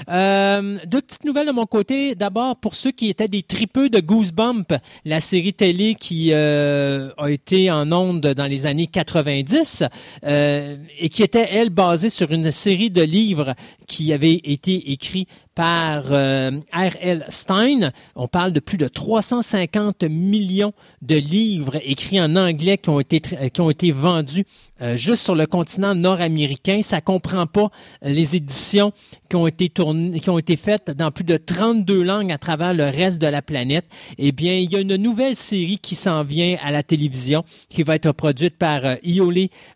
[0.09, 2.15] Euh, deux petites nouvelles de mon côté.
[2.15, 4.73] D'abord pour ceux qui étaient des tripeux de Goosebump,
[5.05, 9.83] la série télé qui euh, a été en ondes dans les années 90
[10.25, 13.55] euh, et qui était elle basée sur une série de livres
[13.87, 17.26] qui avait été écrits par euh, R.L.
[17.30, 17.91] Stein.
[18.15, 23.19] On parle de plus de 350 millions de livres écrits en anglais qui ont été,
[23.19, 24.45] tr- qui ont été vendus
[24.82, 26.82] euh, juste sur le continent nord-américain.
[26.84, 27.72] Ça comprend pas
[28.03, 28.91] euh, les éditions
[29.30, 32.73] qui ont été tournées, qui ont été faites dans plus de 32 langues à travers
[32.73, 33.86] le reste de la planète.
[34.18, 37.84] Eh bien, il y a une nouvelle série qui s'en vient à la télévision qui
[37.84, 38.95] va être produite par euh,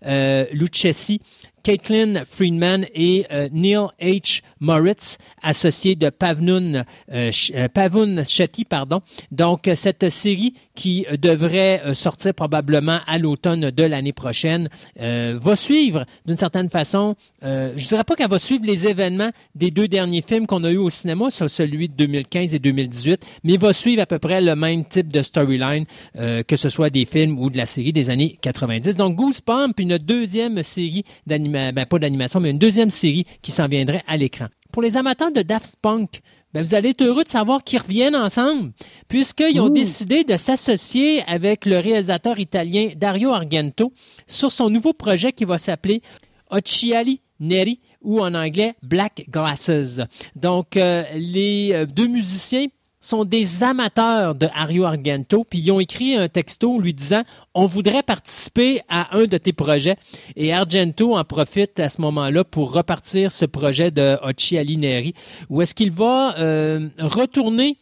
[0.06, 1.22] euh, Lucchesi.
[1.64, 4.42] Caitlin Friedman et euh, Neil H.
[4.60, 9.02] Moritz, associés de Pavnoon, euh, euh, Pavun Shetty, pardon.
[9.32, 16.06] Donc, euh, cette série qui devrait sortir probablement à l'automne de l'année prochaine va suivre,
[16.26, 20.48] d'une certaine façon, je dirais pas qu'elle va suivre les événements des deux derniers films
[20.48, 24.06] qu'on a eu au cinéma, sur celui de 2015 et 2018, mais va suivre à
[24.06, 27.66] peu près le même type de storyline, que ce soit des films ou de la
[27.66, 28.96] série des années 90.
[28.96, 33.68] Donc, Goosebump, une deuxième série d'animation, ben, pas d'animation, mais une deuxième série qui s'en
[33.68, 34.49] viendrait à l'écran.
[34.80, 36.22] Pour les amateurs de Daft Punk,
[36.54, 38.72] ben, vous allez être heureux de savoir qu'ils reviennent ensemble,
[39.10, 43.92] puisqu'ils ont décidé de s'associer avec le réalisateur italien Dario Argento
[44.26, 46.02] sur son nouveau projet qui va s'appeler
[46.50, 50.00] Occhiali Neri ou en anglais Black Glasses.
[50.38, 52.68] Donc, euh, les euh, deux musiciens
[53.00, 57.24] sont des amateurs de Ario Argento, puis ils ont écrit un texto lui disant
[57.54, 59.98] on voudrait participer à un de tes projets.
[60.36, 65.14] Et Argento en profite à ce moment-là pour repartir ce projet de Occhiali Neri,
[65.50, 67.78] où est-ce qu'il va euh, retourner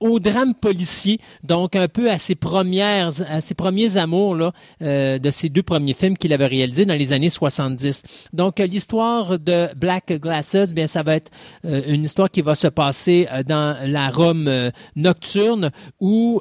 [0.00, 4.52] au drame policier, donc un peu à ses premières, à ses premiers amours là,
[4.82, 8.02] euh, de ces deux premiers films qu'il avait réalisés dans les années 70.
[8.32, 11.30] Donc euh, l'histoire de Black Glasses, bien ça va être
[11.64, 14.50] euh, une histoire qui va se passer dans la Rome
[14.96, 15.70] nocturne
[16.00, 16.40] où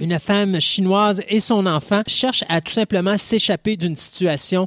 [0.00, 4.66] une femme chinoise et son enfant cherchent à tout simplement s'échapper d'une situation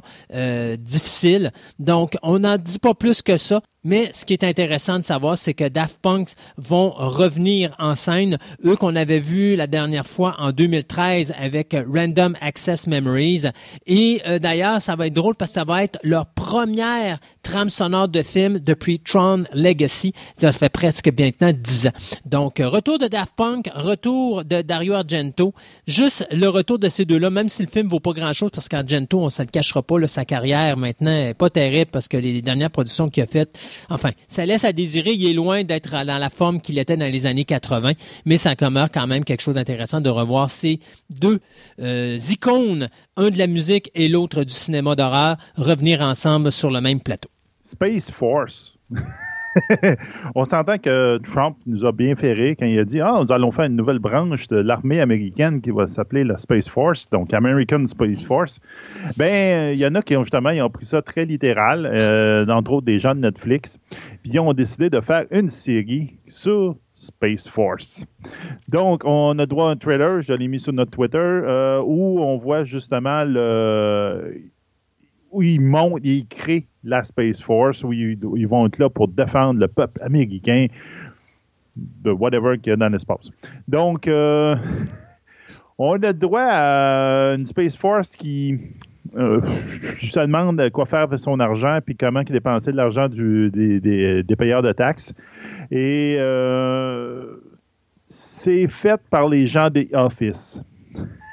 [0.78, 1.52] difficile.
[1.78, 3.62] Donc, on n'en dit pas plus que ça.
[3.84, 8.38] Mais ce qui est intéressant de savoir, c'est que Daft Punk vont revenir en scène,
[8.64, 13.44] eux qu'on avait vus la dernière fois en 2013 avec Random Access Memories.
[13.86, 17.70] Et euh, d'ailleurs, ça va être drôle parce que ça va être leur première trame
[17.70, 20.12] sonore de film depuis Tron Legacy.
[20.38, 21.92] Ça fait presque maintenant dix ans.
[22.26, 25.54] Donc, retour de Daft Punk, retour de Dario Argento.
[25.86, 29.20] Juste le retour de ces deux-là, même si le film vaut pas grand-chose parce qu'Argento,
[29.20, 32.42] on ne se le cachera pas, sa carrière maintenant est pas terrible parce que les
[32.42, 33.56] dernières productions qu'il a faites
[33.88, 35.12] Enfin, ça laisse à désirer.
[35.12, 37.92] Il est loin d'être dans la forme qu'il était dans les années 80,
[38.24, 40.80] mais ça demeure quand même quelque chose d'intéressant de revoir ces
[41.10, 41.40] deux
[41.80, 46.80] euh, icônes, un de la musique et l'autre du cinéma d'horreur, revenir ensemble sur le
[46.80, 47.28] même plateau.
[47.64, 48.76] Space Force.
[50.34, 53.50] on s'entend que Trump nous a bien ferré quand il a dit Ah, nous allons
[53.50, 57.86] faire une nouvelle branche de l'armée américaine qui va s'appeler la Space Force, donc American
[57.86, 58.60] Space Force.
[59.16, 62.46] Ben, il y en a qui ont justement ils ont pris ça très littéral, euh,
[62.46, 63.78] entre autres des gens de Netflix,
[64.22, 68.04] puis ils ont décidé de faire une série sur Space Force.
[68.68, 72.20] Donc, on a droit à un trailer, je l'ai mis sur notre Twitter, euh, où
[72.20, 74.42] on voit justement le
[75.30, 79.60] où ils montent, ils créent la Space Force, où ils, vont être là pour défendre
[79.60, 80.66] le peuple américain
[81.76, 83.30] de whatever qu'il y a dans l'espace.
[83.68, 84.56] Donc, euh,
[85.78, 88.58] on a droit à une Space Force qui
[89.16, 89.40] euh,
[90.00, 94.72] se demande quoi faire avec son argent puis comment dépenser de l'argent des, payeurs de
[94.72, 95.14] taxes.
[95.70, 97.36] Et euh,
[98.06, 100.62] c'est fait par les gens des Office.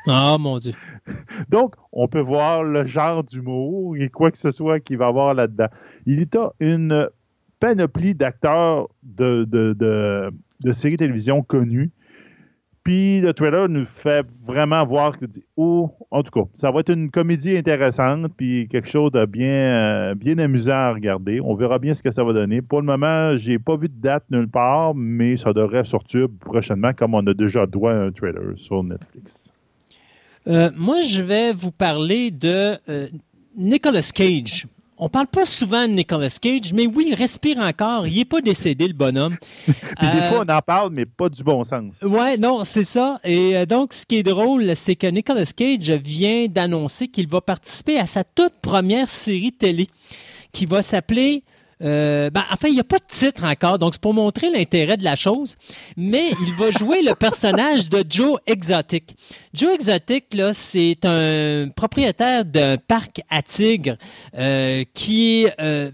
[0.08, 0.74] Ah, mon Dieu.
[1.50, 5.34] Donc, on peut voir le genre d'humour et quoi que ce soit qu'il va avoir
[5.34, 5.68] là-dedans.
[6.06, 7.10] Il y a une
[7.60, 11.92] panoplie d'acteurs de, de, séries télévision connues.
[12.84, 15.26] Puis le trailer nous fait vraiment voir que,
[15.58, 20.14] oh, en tout cas, ça va être une comédie intéressante, puis quelque chose de bien,
[20.14, 21.42] bien amusant à regarder.
[21.42, 22.62] On verra bien ce que ça va donner.
[22.62, 26.94] Pour le moment, j'ai pas vu de date nulle part, mais ça devrait sortir prochainement,
[26.94, 29.55] comme on a déjà droit à un trailer sur Netflix.
[30.48, 33.08] Euh, moi, je vais vous parler de euh,
[33.58, 34.68] Nicolas Cage.
[34.98, 38.08] On parle pas souvent de Nicolas Cage, mais oui, il respire encore.
[38.08, 39.36] Il est pas décédé, le bonhomme.
[39.66, 39.74] Puis
[40.14, 42.02] des fois, on en parle, mais pas du bon sens.
[42.02, 43.20] Ouais, non, c'est ça.
[43.26, 48.00] Et donc, ce qui est drôle, c'est que Nicolas Cage vient d'annoncer qu'il va participer
[48.00, 49.90] à sa toute première série télé,
[50.54, 51.44] qui va s'appeler
[51.84, 54.98] euh, ben, enfin, il n'y a pas de titre encore, donc c'est pour montrer l'intérêt
[54.98, 55.56] de la chose.
[55.98, 59.16] Mais il va jouer le personnage de Joe Exotic.
[59.54, 63.98] Joe Exotic, là, c'est un propriétaire d'un parc à tigres
[64.38, 65.92] euh, qui euh,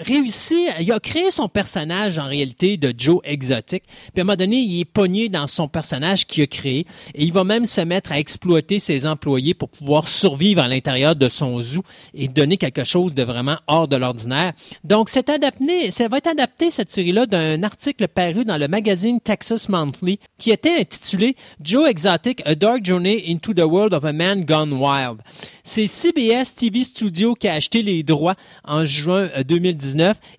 [0.00, 3.84] réussi, il a créé son personnage en réalité de Joe Exotic.
[3.84, 7.24] Puis à un moment donné, il est pogné dans son personnage qu'il a créé et
[7.24, 11.28] il va même se mettre à exploiter ses employés pour pouvoir survivre à l'intérieur de
[11.28, 11.82] son zoo
[12.14, 14.52] et donner quelque chose de vraiment hors de l'ordinaire.
[14.84, 19.20] Donc, c'est adapté, ça va être adapté cette série-là d'un article paru dans le magazine
[19.20, 24.12] Texas Monthly qui était intitulé Joe Exotic: A Dark Journey into the World of a
[24.12, 25.18] Man Gone Wild.
[25.64, 29.81] C'est CBS TV Studio qui a acheté les droits en juin 2019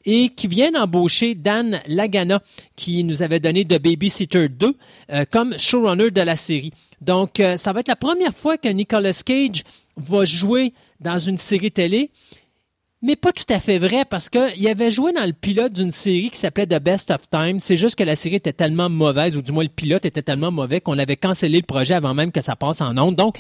[0.05, 2.41] et qui vient d'embaucher Dan Lagana,
[2.75, 4.75] qui nous avait donné The Babysitter 2
[5.11, 6.73] euh, comme showrunner de la série.
[7.01, 9.63] Donc, euh, ça va être la première fois que Nicolas Cage
[9.97, 12.11] va jouer dans une série télé
[13.03, 16.29] mais pas tout à fait vrai parce qu'il avait joué dans le pilote d'une série
[16.29, 17.59] qui s'appelait The Best of Time.
[17.59, 20.51] C'est juste que la série était tellement mauvaise, ou du moins le pilote était tellement
[20.51, 23.17] mauvais qu'on avait cancellé le projet avant même que ça passe en ondes.
[23.17, 23.37] Donc,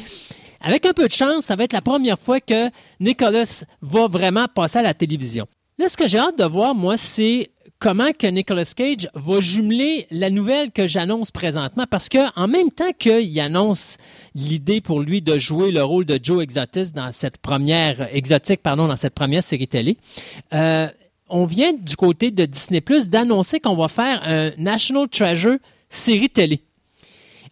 [0.59, 2.69] avec un peu de chance, ça va être la première fois que
[2.99, 5.47] Nicholas va vraiment passer à la télévision.
[5.79, 10.07] Là, ce que j'ai hâte de voir, moi, c'est comment que Nicolas Cage va jumeler
[10.11, 11.85] la nouvelle que j'annonce présentement.
[11.89, 13.97] Parce que en même temps qu'il annonce
[14.35, 18.87] l'idée pour lui de jouer le rôle de Joe Exotic dans cette première exotique pardon
[18.87, 19.97] dans cette première série télé
[20.53, 20.87] euh,
[21.29, 25.57] on vient du côté de Disney Plus d'annoncer qu'on va faire un National Treasure
[25.89, 26.61] série télé.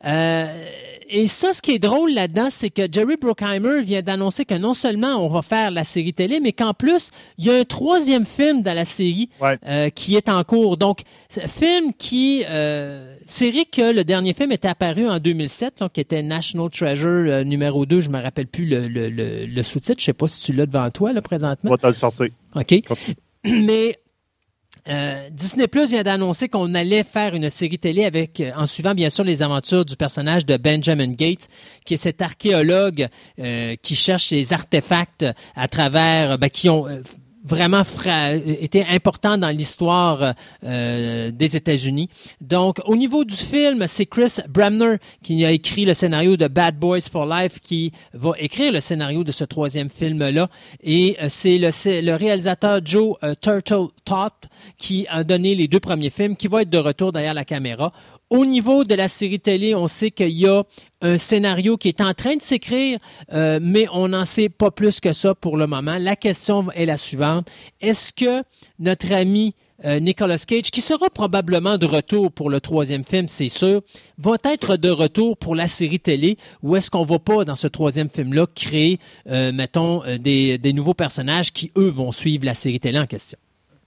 [0.05, 0.65] Euh,
[1.11, 4.73] et ça, ce qui est drôle là-dedans, c'est que Jerry Bruckheimer vient d'annoncer que non
[4.73, 8.25] seulement on va faire la série télé, mais qu'en plus, il y a un troisième
[8.25, 9.29] film dans la série
[9.67, 10.77] euh, qui est en cours.
[10.77, 12.43] Donc, film qui...
[12.49, 17.07] Euh, série que le dernier film était apparu en 2007, donc, qui était National Treasure
[17.09, 17.99] euh, numéro 2.
[17.99, 19.99] Je me rappelle plus le, le, le, sous-titre.
[19.99, 21.71] Je sais pas si tu l'as devant toi, là, présentement.
[21.71, 22.27] On va te le sortir.
[22.55, 22.73] OK.
[23.43, 23.97] Mais
[24.87, 28.95] euh, Disney Plus vient d'annoncer qu'on allait faire une série télé avec, euh, en suivant
[28.95, 31.47] bien sûr les aventures du personnage de Benjamin Gates,
[31.85, 33.07] qui est cet archéologue
[33.39, 35.25] euh, qui cherche les artefacts
[35.55, 36.49] à travers, ben,
[37.43, 37.83] vraiment
[38.35, 42.09] été important dans l'histoire euh, des États-Unis.
[42.39, 46.77] Donc, au niveau du film, c'est Chris Bremner qui a écrit le scénario de Bad
[46.77, 50.49] Boys for Life qui va écrire le scénario de ce troisième film-là.
[50.81, 55.79] Et euh, c'est le, le, réalisateur Joe euh, Turtle Tot qui a donné les deux
[55.79, 57.91] premiers films, qui va être de retour derrière la caméra.
[58.31, 60.63] Au niveau de la série télé, on sait qu'il y a
[61.01, 62.97] un scénario qui est en train de s'écrire,
[63.33, 65.97] euh, mais on n'en sait pas plus que ça pour le moment.
[65.99, 67.49] La question est la suivante.
[67.81, 68.41] Est-ce que
[68.79, 69.53] notre ami
[69.83, 73.81] euh, Nicolas Cage, qui sera probablement de retour pour le troisième film, c'est sûr,
[74.17, 77.67] va être de retour pour la série télé ou est-ce qu'on va pas dans ce
[77.67, 78.97] troisième film-là créer,
[79.27, 83.37] euh, mettons, des, des nouveaux personnages qui, eux, vont suivre la série télé en question?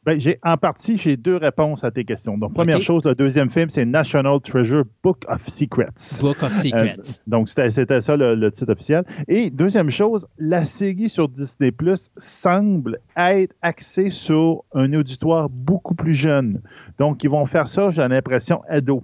[0.05, 2.37] Ben, j'ai, en partie, j'ai deux réponses à tes questions.
[2.37, 6.21] Donc, première chose, le deuxième film, c'est National Treasure Book of Secrets.
[6.21, 6.99] Book of Secrets.
[6.99, 9.05] Euh, donc, c'était, ça le, titre officiel.
[9.29, 15.95] Et deuxième chose, la série sur Disney Plus semble être axée sur un auditoire beaucoup
[15.95, 16.61] plus jeune.
[16.99, 19.03] Donc, ils vont faire ça, j'ai l'impression, ado.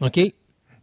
[0.00, 0.18] OK.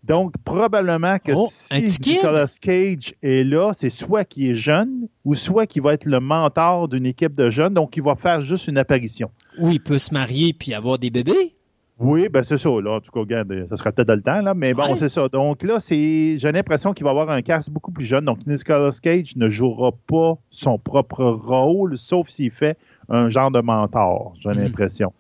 [0.04, 5.36] Donc, probablement que oh, si Nicolas Cage est là, c'est soit qu'il est jeune ou
[5.36, 8.68] soit qu'il va être le mentor d'une équipe de jeunes, donc il va faire juste
[8.68, 9.30] une apparition.
[9.60, 11.56] Ou il peut se marier puis avoir des bébés?
[12.00, 12.70] Oui, ben c'est ça.
[12.70, 12.92] Là.
[12.92, 15.28] En tout cas, regarde, ça sera peut-être dans le temps, là, mais bon, c'est ça.
[15.28, 18.24] Donc là, c'est, j'ai l'impression qu'il va avoir un cast beaucoup plus jeune.
[18.24, 22.78] Donc, Nicolas Cage ne jouera pas son propre rôle, sauf s'il fait
[23.10, 24.60] un genre de mentor, j'ai mhm.
[24.60, 25.12] l'impression.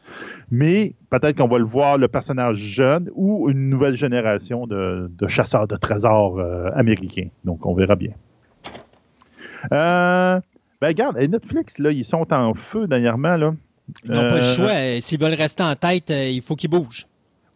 [0.51, 5.67] Mais peut-être qu'on va le voir, le personnage jeune ou une nouvelle génération de, chasseurs
[5.67, 7.27] de trésors euh, américains.
[7.43, 8.11] Donc, on verra bien.
[9.73, 10.39] Euh,
[10.79, 13.53] ben, regarde, Netflix, là, ils sont en feu dernièrement, là.
[14.05, 15.01] Ils n'ont pas le euh, choix.
[15.01, 17.07] S'ils veulent rester en tête, il faut qu'ils bougent.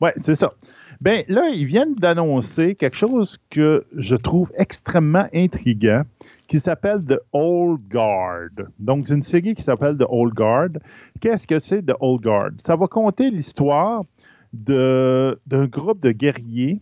[0.02, 0.54] Oui, c'est ça.
[1.02, 6.04] Ben là, ils viennent d'annoncer quelque chose que je trouve extrêmement intriguant
[6.48, 8.68] qui s'appelle The Old Guard.
[8.80, 10.70] Donc, c'est une série qui s'appelle The Old Guard.
[11.20, 12.52] Qu'est-ce que c'est The Old Guard?
[12.60, 14.04] Ça va conter l'histoire
[14.54, 15.36] d'un
[15.66, 16.80] groupe de guerriers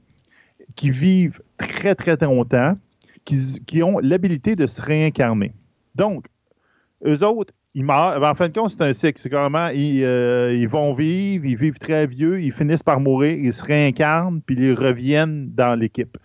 [0.75, 2.73] qui vivent très, très longtemps,
[3.23, 5.53] qui, qui ont l'habilité de se réincarner.
[5.95, 6.25] Donc,
[7.05, 8.21] eux autres, ils meurent.
[8.23, 9.19] En fin de compte, c'est un cycle.
[9.19, 13.37] C'est carrément, ils, euh, ils, vont vivre, ils vivent très vieux, ils finissent par mourir,
[13.37, 16.17] ils se réincarnent, puis ils reviennent dans l'équipe.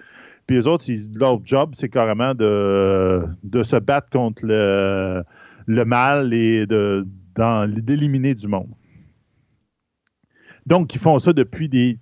[0.46, 5.22] Puis les autres, leur job, c'est carrément de, de se battre contre le,
[5.66, 8.70] le mal et d'éliminer du monde.
[10.66, 11.98] Donc, ils font ça depuis des,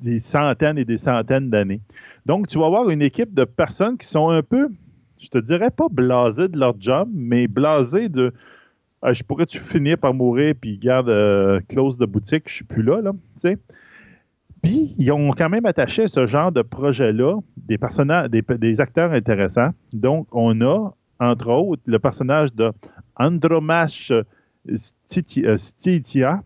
[0.00, 1.80] des, centaines et des centaines d'années.
[2.26, 4.68] Donc, tu vas avoir une équipe de personnes qui sont un peu,
[5.18, 8.32] je te dirais pas blasées de leur job, mais blasées de
[9.08, 12.82] ah, je pourrais-tu finir par mourir puis garde euh, close de boutique, je suis plus
[12.82, 13.12] là, là.
[14.64, 19.70] Puis, ils ont quand même attaché ce genre de projet-là des personnages, des, acteurs intéressants.
[19.92, 22.72] Donc, on a, entre autres, le personnage de
[23.14, 24.12] Andromache
[24.74, 26.42] Stitia,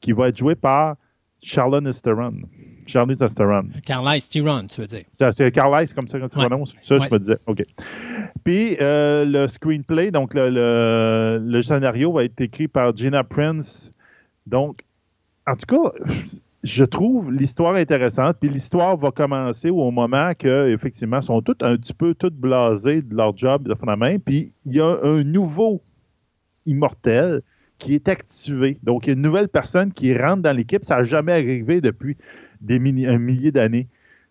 [0.00, 0.94] qui va être joué par
[1.42, 2.42] Charlotte Theron.
[2.86, 3.68] Charlize Theron.
[3.84, 5.04] Carlisle Theron, tu veux dire.
[5.12, 6.74] C'est Carlisle, comme ça que tu prononces?
[6.80, 7.38] Ça, je me disais.
[7.46, 7.62] OK.
[8.44, 13.92] Puis, euh, le screenplay, donc le, le, scénario va être écrit par Gina Prince.
[14.46, 14.80] Donc,
[15.46, 15.92] en tout cas,
[16.64, 18.36] je trouve l'histoire intéressante.
[18.40, 23.02] Puis l'histoire va commencer au moment que, effectivement, sont tous un petit peu tous blasés
[23.02, 24.18] de leur job de la main.
[24.18, 25.82] Puis il y a un nouveau
[26.66, 27.40] immortel
[27.78, 28.78] qui est activé.
[28.82, 30.84] Donc, il y a une nouvelle personne qui rentre dans l'équipe.
[30.84, 32.16] Ça n'a jamais arrivé depuis
[32.64, 33.88] des un millier d'années.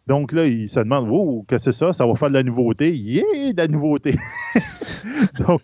[0.07, 1.93] Donc là, il se demande, oh, que c'est ça?
[1.93, 2.93] Ça va faire de la nouveauté?
[2.93, 4.15] Yeah, de la nouveauté.
[5.39, 5.61] donc,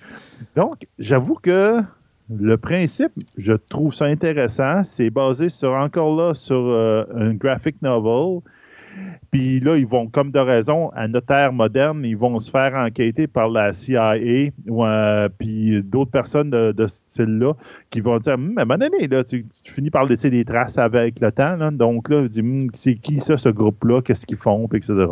[0.55, 1.81] donc j'avoue que
[2.29, 4.83] le principe, je trouve ça intéressant.
[4.83, 8.41] C'est basé sur, encore là, sur euh, un graphic novel.
[9.31, 12.73] Puis là, ils vont, comme de raison, à notre ère moderne, ils vont se faire
[12.73, 14.15] enquêter par la CIA
[14.67, 17.53] ou euh, puis d'autres personnes de, ce style-là
[17.89, 20.77] qui vont dire hum, à un moment donné, là, tu, finis par laisser des traces
[20.77, 21.71] avec le temps.
[21.71, 25.07] Donc là, dis, hum, c'est qui ça, ce groupe-là, qu'est-ce qu'ils font, puis etc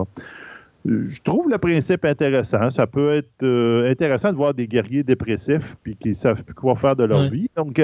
[0.88, 2.70] je trouve le principe intéressant.
[2.70, 6.76] Ça peut être euh, intéressant de voir des guerriers dépressifs puis qui savent plus quoi
[6.76, 7.50] faire de leur vie.
[7.56, 7.82] Donc,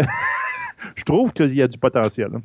[0.96, 2.30] je trouve qu'il y a du potentiel.
[2.34, 2.42] Hein.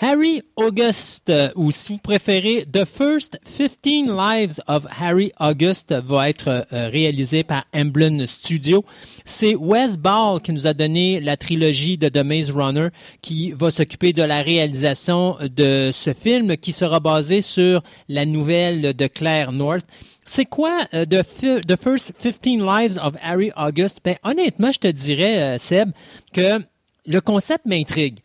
[0.00, 3.40] Harry August, euh, ou si vous préférez, The First
[3.82, 8.84] 15 Lives of Harry August va être euh, réalisé par Emblem Studio.
[9.24, 12.90] C'est Wes Ball qui nous a donné la trilogie de The Maze Runner
[13.22, 18.94] qui va s'occuper de la réalisation de ce film qui sera basé sur la nouvelle
[18.94, 19.86] de Claire North.
[20.24, 23.98] C'est quoi euh, the, First 15 Lives of Harry August?
[24.04, 25.90] Ben, honnêtement, je te dirais, Seb,
[26.32, 26.62] que
[27.04, 28.20] le concept m'intrigue.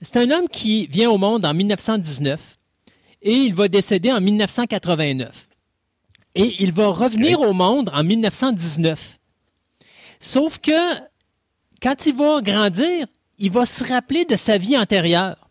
[0.00, 2.58] C'est un homme qui vient au monde en 1919
[3.22, 5.48] et il va décéder en 1989.
[6.34, 9.18] Et il va revenir au monde en 1919.
[10.20, 10.94] Sauf que
[11.82, 13.06] quand il va grandir,
[13.38, 15.48] il va se rappeler de sa vie antérieure.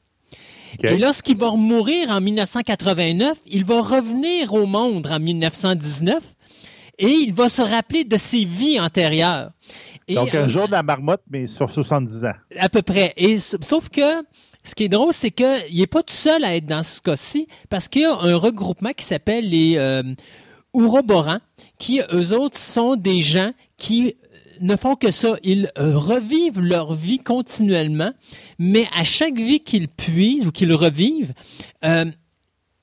[0.83, 6.21] Et lorsqu'il va mourir en 1989, il va revenir au monde en 1919
[6.99, 9.51] et il va se rappeler de ses vies antérieures.
[10.15, 12.33] Donc, un jour de la marmotte, mais sur 70 ans.
[12.57, 13.13] À peu près.
[13.17, 14.23] Et sauf que
[14.63, 17.47] ce qui est drôle, c'est qu'il n'est pas tout seul à être dans ce cas-ci,
[17.69, 20.03] parce qu'il y a un regroupement qui s'appelle les euh,
[20.73, 21.39] Ouroborans,
[21.79, 24.15] qui, eux autres, sont des gens qui
[24.61, 25.35] ne font que ça.
[25.43, 28.11] Ils euh, revivent leur vie continuellement,
[28.59, 31.33] mais à chaque vie qu'ils puisent ou qu'ils revivent,
[31.85, 32.05] euh,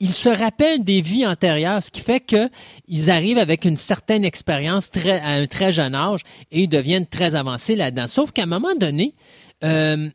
[0.04, 4.90] ils se rappellent des vies antérieures, ce qui fait qu'ils arrivent avec une certaine expérience
[5.06, 6.20] à un très jeune âge
[6.50, 8.06] et ils deviennent très avancés là-dedans.
[8.06, 9.14] Sauf qu'à un moment donné,
[9.64, 10.10] euh,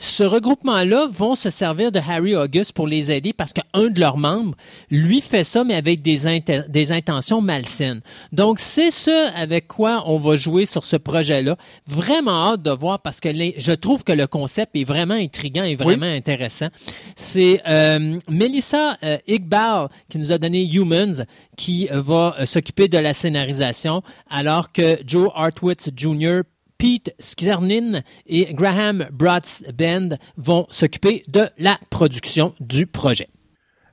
[0.00, 4.16] ce regroupement-là vont se servir de Harry August pour les aider parce qu'un de leurs
[4.16, 4.56] membres,
[4.90, 6.20] lui, fait ça, mais avec des,
[6.68, 8.00] des intentions malsaines.
[8.32, 11.56] Donc, c'est ce avec quoi on va jouer sur ce projet-là.
[11.86, 15.76] Vraiment hâte de voir parce que je trouve que le concept est vraiment intriguant et
[15.76, 16.68] vraiment intéressant.
[17.16, 21.24] C'est euh, Melissa euh, Iqbal qui nous a donné Humans
[21.56, 26.42] qui va euh, s'occuper de la scénarisation alors que Joe Artwitz Jr.
[26.78, 33.28] Pete Skizernin et Graham Broadband vont s'occuper de la production du projet.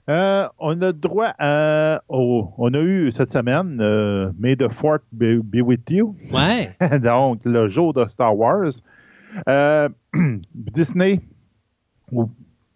[0.07, 2.03] Euh, on a droit à.
[2.10, 6.16] on a eu cette semaine euh, May the Fourth be, with you.
[6.32, 6.70] Ouais.
[6.99, 8.74] Donc, le jour de Star Wars.
[9.49, 9.90] Euh,
[10.53, 11.22] Disney
[12.12, 12.30] ou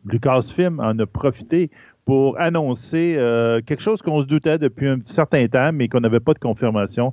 [0.05, 1.69] Lucasfilm en a profité
[2.03, 3.13] pour annoncer
[3.67, 7.11] quelque chose qu'on se doutait depuis un certain temps, mais qu'on n'avait pas de confirmation.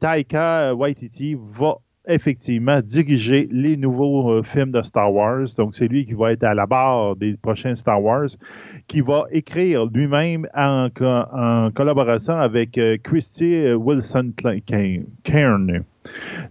[0.00, 1.76] Taika Waititi va
[2.06, 5.46] effectivement diriger les nouveaux euh, films de Star Wars.
[5.56, 8.28] Donc, c'est lui qui va être à la barre des prochains Star Wars,
[8.86, 10.88] qui va écrire lui-même en,
[11.74, 14.32] collaboration avec euh, Christy euh, Wilson
[15.22, 15.84] Cairn.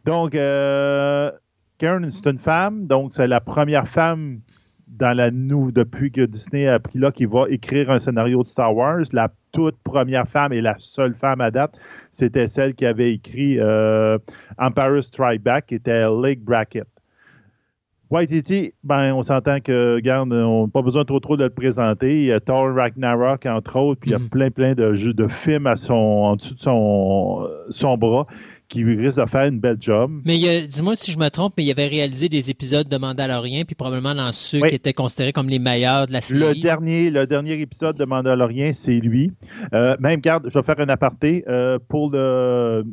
[0.06, 1.32] Donc, euh,
[1.80, 4.40] c'est une femme, donc c'est la première femme
[4.88, 8.48] dans la nous depuis que Disney a pris là qui va écrire un scénario de
[8.48, 9.04] Star Wars.
[9.12, 11.78] La toute première femme et la seule femme à date,
[12.14, 14.18] c'était celle qui avait écrit euh,
[14.57, 16.88] Empire Strike Back, qui était Lake Brackett.
[18.10, 22.19] Waititi, ben, on s'entend que, regarde, on n'a pas besoin trop trop de le présenter.
[22.19, 24.30] Il y a Thor Ragnarok, entre autres, puis il y a mm-hmm.
[24.30, 28.27] plein plein de, de films à son, en dessous de son, son bras
[28.74, 30.22] qui risque de faire une belle job.
[30.26, 33.76] Mais dis-moi si je me trompe, mais il avait réalisé des épisodes de Mandalorian, puis
[33.76, 36.40] probablement dans ceux qui étaient considérés comme les meilleurs de la série.
[36.40, 39.32] Le dernier, le dernier épisode de Mandalorian, c'est lui.
[39.76, 41.44] Euh, même, garde, je vais faire un aparté.
[41.48, 42.84] Euh, pour le,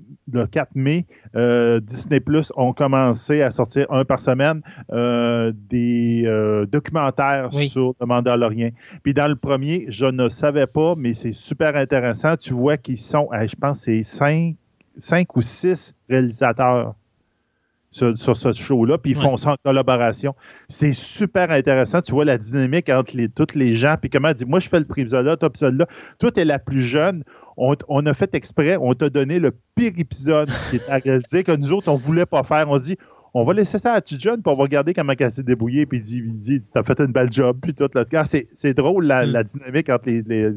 [0.50, 7.94] 4 mai, euh, Disney Plus ont commencé à sortir un par semaine des documentaires sur
[7.98, 8.70] le Mandalorian.
[9.02, 12.36] Puis dans le premier, je ne savais pas, mais c'est super intéressant.
[12.36, 14.56] Tu vois qu'ils sont, je pense, c'est cinq
[15.00, 16.94] cinq ou six réalisateurs
[17.90, 20.34] sur, ce show-là, puis ils font ça en collaboration.
[20.68, 22.00] C'est super intéressant.
[22.00, 24.78] Tu vois la dynamique entre les, tous les gens, puis comment dire, moi je fais
[24.78, 25.86] le épisode-là, toi épisode-là.
[26.18, 27.24] Toi, tu es la plus jeune.
[27.56, 31.52] On, a fait exprès, on t'a donné le pire épisode qui est à réaliser, que
[31.52, 32.70] nous autres, on voulait pas faire.
[32.70, 32.96] On dit,
[33.34, 35.84] on va laisser ça à tu jeune, puis on va regarder comment elle s'est débrouillée,
[35.84, 37.88] puis il dit, il dit, t'as fait une belle job, puis tout.
[37.92, 39.30] Là, c'est drôle, la, mm.
[39.30, 40.50] la, dynamique entre les, les.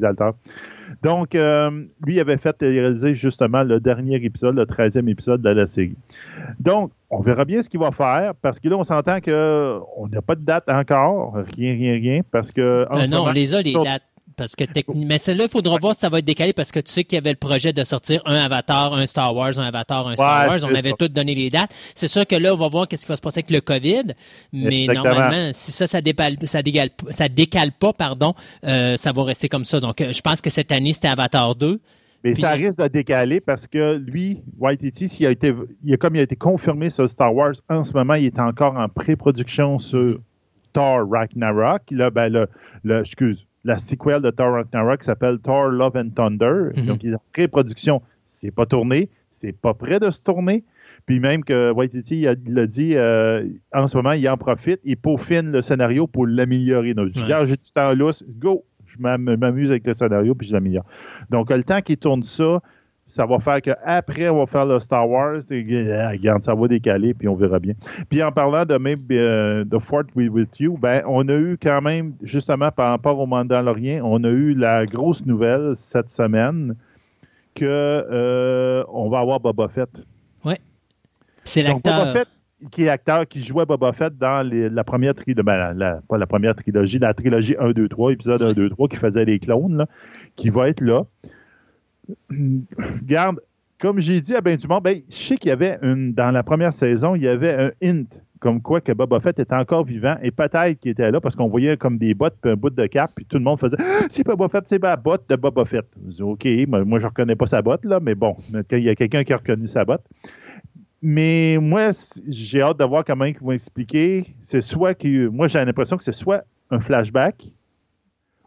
[1.01, 5.65] Donc, euh, lui avait fait réaliser justement le dernier épisode, le 13e épisode de la
[5.65, 5.95] série.
[6.59, 10.21] Donc, on verra bien ce qu'il va faire, parce que là, on s'entend qu'on n'a
[10.21, 12.61] pas de date encore, rien, rien, rien, parce que...
[12.61, 14.03] Euh, non, on les a, les dates.
[14.35, 16.91] Parce que Mais celle-là, il faudra voir si ça va être décalé parce que tu
[16.91, 20.07] sais qu'il y avait le projet de sortir un Avatar, un Star Wars, un Avatar,
[20.07, 20.59] un Star Wars.
[20.63, 21.71] On avait tous donné les dates.
[21.95, 24.13] C'est sûr que là, on va voir qu'est-ce qui va se passer avec le COVID.
[24.51, 28.33] Mais normalement, si ça, ça décale, ça décale, ça décale pas, pardon,
[28.65, 29.79] euh, ça va rester comme ça.
[29.79, 31.79] Donc, euh, je pense que cette année, c'était Avatar 2.
[32.23, 35.53] Mais ça risque de décaler parce que lui, White s'il a été,
[35.83, 38.39] il a, comme il a été confirmé sur Star Wars, en ce moment, il est
[38.39, 40.19] encore en pré-production sur
[40.71, 41.81] Thor Ragnarok.
[41.91, 42.47] Là, ben, le,
[42.83, 46.71] le, excuse, la sequel de Thor Ragnarok qui s'appelle Thor Love and Thunder.
[46.75, 46.85] Mhm.
[46.85, 48.01] Donc, il est en pré-production.
[48.25, 50.63] C'est pas tourné, c'est pas prêt de se tourner.
[51.05, 52.27] Puis même que Waititi il
[52.59, 56.93] a, dit, euh, en ce moment, il en profite, il peaufine le scénario pour l'améliorer.
[56.93, 60.85] Donc, j'ai du temps lousse, go, je m'amuse avec le scénario puis je l'améliore.
[61.29, 62.61] Donc, le temps qu'il tourne ça,
[63.13, 65.41] ça va faire qu'après, on va faire le Star Wars.
[65.51, 67.75] Et, regarde, ça va décaler, puis on verra bien.
[68.09, 71.79] Puis en parlant de même euh, de Fort With You, ben, on a eu quand
[71.83, 76.75] même, justement, par rapport au Mandalorian, on a eu la grosse nouvelle cette semaine
[77.53, 79.91] que euh, on va avoir Boba Fett.
[80.43, 80.55] Oui.
[81.43, 81.99] C'est l'acteur.
[81.99, 82.27] Boba Fett,
[82.71, 86.25] qui est acteur qui jouait Boba Fett dans la première trilogie, ben, la, pas la
[86.25, 89.77] première trilogie, la trilogie 1, 2, 3, épisode 1, 2, 3, qui faisait les clones,
[89.77, 89.85] là,
[90.35, 91.03] qui va être là.
[93.03, 93.39] Garde,
[93.79, 96.43] comme j'ai dit à Ben Dumont, ben, je sais qu'il y avait une, dans la
[96.43, 100.17] première saison, il y avait un hint comme quoi que Boba Fett était encore vivant
[100.21, 102.85] et peut-être qu'il était là parce qu'on voyait comme des bottes puis un bout de
[102.87, 105.63] cap puis tout le monde faisait ah, c'est Boba Fett, c'est la botte de Boba
[105.63, 105.85] Fett.
[106.05, 108.35] Je dis, OK, moi je reconnais pas sa botte là, mais bon,
[108.71, 110.03] il y a quelqu'un qui a reconnu sa botte.
[111.01, 111.91] Mais moi,
[112.27, 114.25] j'ai hâte de voir comment ils vont expliquer.
[114.41, 117.45] C'est soit que moi j'ai l'impression que c'est soit un flashback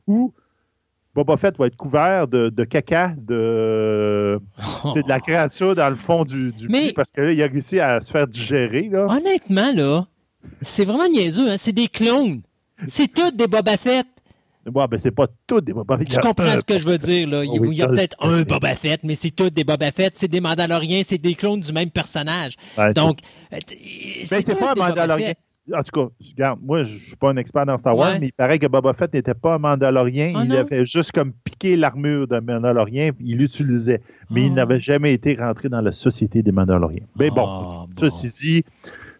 [0.06, 0.34] ou
[1.16, 4.38] Boba Fett va être couvert de, caca, de,
[4.94, 8.10] de la créature dans le fond du, du Mais, parce qu'il a réussi à se
[8.10, 8.90] faire digérer.
[8.92, 9.06] Là.
[9.08, 10.06] Honnêtement, là,
[10.60, 11.50] c'est vraiment niaiseux.
[11.50, 11.56] Hein?
[11.56, 12.42] C'est des clones.
[12.86, 14.06] C'est tout des Boba Fett.
[14.74, 16.10] Ouais, ben c'est pas tout des Boba Fett.
[16.10, 17.44] Tu comprends ce que je veux dire, là?
[17.44, 20.14] Il, y a peut-être un Boba Fett, mais c'est tout des Boba Fett.
[20.18, 22.56] C'est des Mandaloriens, c'est des clones du même personnage.
[22.94, 23.20] Donc,
[23.54, 23.58] euh,
[24.24, 25.32] c'est ben, pas un Mandalorien.
[25.72, 28.32] En tout cas, regarde, moi, je suis pas un expert dans Star Wars, mais il
[28.32, 30.32] paraît que Boba Fett n'était pas un Mandalorien.
[30.36, 34.00] Ah, il avait juste comme piqué l'armure d'un Mandalorien, il l'utilisait.
[34.30, 34.56] Mais il ah.
[34.56, 37.02] n'avait jamais été rentré dans la société des Mandaloriens.
[37.18, 38.64] Mais bon, ah, ceci dit,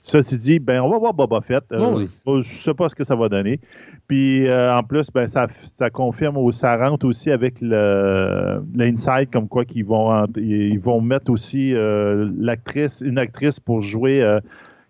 [0.04, 1.64] ceci dit, ben, on va voir Boba Fett.
[1.72, 3.58] Euh, je sais pas ce que ça va donner.
[4.06, 9.48] Puis euh, en plus, ben, ça, ça confirme ou ça rentre aussi avec l'inside comme
[9.48, 14.22] quoi qu'ils vont ils vont mettre aussi euh, l'actrice, une actrice pour jouer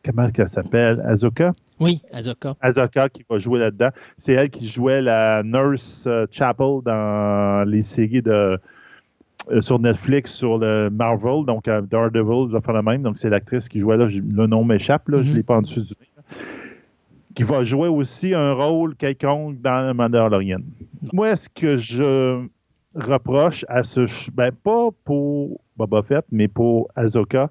[0.06, 1.02] comment elle s'appelle?
[1.04, 1.54] Azoka?
[1.80, 2.54] Oui, Azoka.
[2.60, 3.90] Azoka qui va jouer là-dedans.
[4.16, 8.58] C'est elle qui jouait la Nurse euh, Chapel dans les séries de
[9.50, 13.02] euh, sur Netflix, sur le Marvel, donc euh, Daredevil, je vais faire la même.
[13.02, 15.36] Donc c'est l'actrice qui jouait là, le nom m'échappe, là, je ne mhm.
[15.36, 15.94] l'ai pas en dessous du
[17.36, 20.60] qui va jouer aussi un rôle quelconque dans Mandalorian.
[21.12, 22.42] Moi, ce que je
[22.94, 24.06] reproche à ce...
[24.32, 27.50] Ben, pas pour Boba Fett, mais pour Azoka,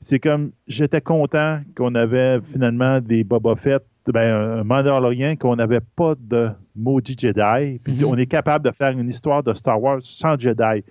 [0.00, 5.80] c'est comme j'étais content qu'on avait finalement des Boba Fett, ben, un Mandalorian, qu'on n'avait
[5.80, 7.78] pas de maudit Jedi.
[7.84, 8.04] Puis mhm.
[8.04, 10.82] on est capable de faire une histoire de Star Wars sans Jedi.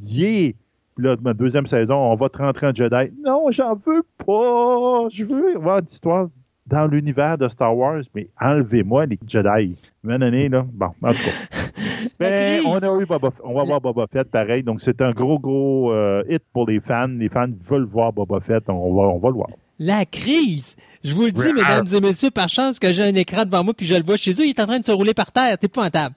[0.00, 0.52] Yeah!
[0.94, 3.12] Puis là, ma deuxième saison, on va te rentrer en Jedi.
[3.24, 5.08] Non, j'en veux pas!
[5.10, 6.28] Je veux avoir une histoire
[6.66, 9.76] dans l'univers de Star Wars, mais enlevez-moi les Jedi.
[10.04, 10.64] Une année, là.
[10.72, 11.56] Bon, en tout cas.
[12.20, 14.62] Mais on a eu Boba On va voir Boba Fett pareil.
[14.62, 17.08] Donc, c'est un gros, gros euh, hit pour les fans.
[17.08, 18.64] Les fans veulent voir Boba Fett.
[18.68, 19.48] On va, on va le voir.
[19.78, 20.76] La crise!
[21.04, 23.74] Je vous le dis, mesdames et messieurs, par chance que j'ai un écran devant moi
[23.74, 25.58] puis je le vois chez eux, il est en train de se rouler par terre.
[25.58, 26.14] T'es épouvantable.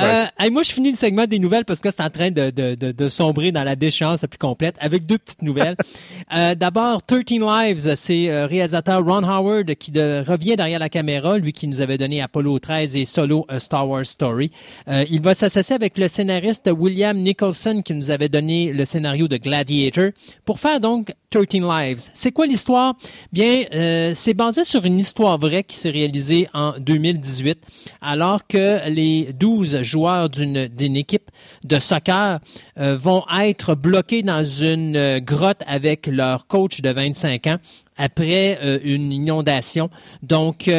[0.00, 2.74] Euh, moi, je finis le segment des nouvelles parce que c'est en train de, de,
[2.74, 5.76] de, sombrer dans la déchéance la plus complète avec deux petites nouvelles.
[6.34, 11.38] euh, D'abord, 13 Lives, c'est euh, réalisateur Ron Howard qui de, revient derrière la caméra,
[11.38, 14.50] lui qui nous avait donné Apollo 13 et Solo A Star Wars Story.
[14.88, 19.28] Euh, il va s'associer avec le scénariste William Nicholson qui nous avait donné le scénario
[19.28, 20.10] de Gladiator
[20.44, 22.10] pour faire donc 13 Lives.
[22.14, 22.94] C'est quoi l'histoire?
[23.32, 27.58] Bien, euh, c'est basé sur une histoire vraie qui s'est réalisée en 2018,
[28.00, 31.30] alors que les 12 joueurs d'une équipe
[31.64, 32.40] de soccer
[32.78, 37.58] euh, vont être bloqués dans une euh, grotte avec leur coach de 25 ans
[37.96, 39.90] après euh, une inondation.
[40.22, 40.70] Donc,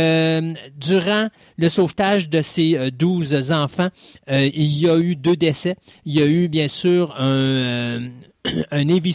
[0.77, 1.27] durant
[1.57, 3.89] le sauvetage de ces 12 enfants,
[4.27, 5.75] il y a eu deux décès.
[6.05, 8.09] Il y a eu, bien sûr, un,
[8.71, 9.13] un Navy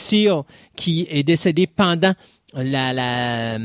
[0.77, 2.15] qui est décédé pendant
[2.57, 3.59] la, la,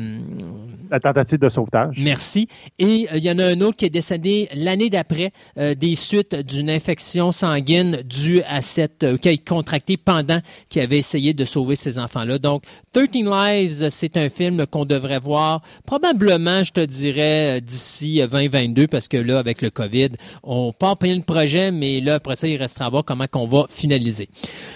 [0.89, 1.97] la, tentative de sauvetage.
[1.99, 2.47] Merci.
[2.77, 5.95] Et euh, il y en a un autre qui est décédé l'année d'après euh, des
[5.95, 10.97] suites d'une infection sanguine due à cette euh, qui a été contractée pendant qu'il avait
[10.97, 12.37] essayé de sauver ces enfants-là.
[12.37, 12.63] Donc,
[12.93, 19.07] 13 Lives, c'est un film qu'on devrait voir probablement, je te dirais, d'ici 2022 parce
[19.07, 20.09] que là, avec le COVID,
[20.43, 23.47] on part plein le projet, mais là, après ça, il restera à voir comment qu'on
[23.47, 24.29] va finaliser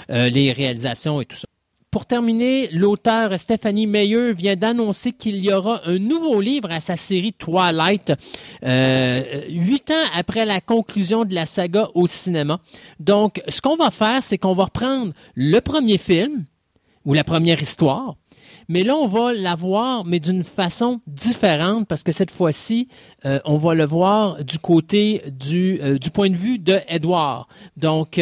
[0.10, 1.48] les réalisations et tout ça.
[1.96, 6.98] Pour terminer, l'auteur Stephanie Meyer vient d'annoncer qu'il y aura un nouveau livre à sa
[6.98, 8.12] série Twilight,
[8.66, 12.60] euh, huit ans après la conclusion de la saga au cinéma.
[13.00, 16.44] Donc, ce qu'on va faire, c'est qu'on va reprendre le premier film
[17.06, 18.18] ou la première histoire,
[18.68, 22.90] mais là, on va la voir, mais d'une façon différente, parce que cette fois-ci,
[23.24, 27.46] euh, on va le voir du côté du, euh, du point de vue de Edward.
[27.78, 28.20] Donc,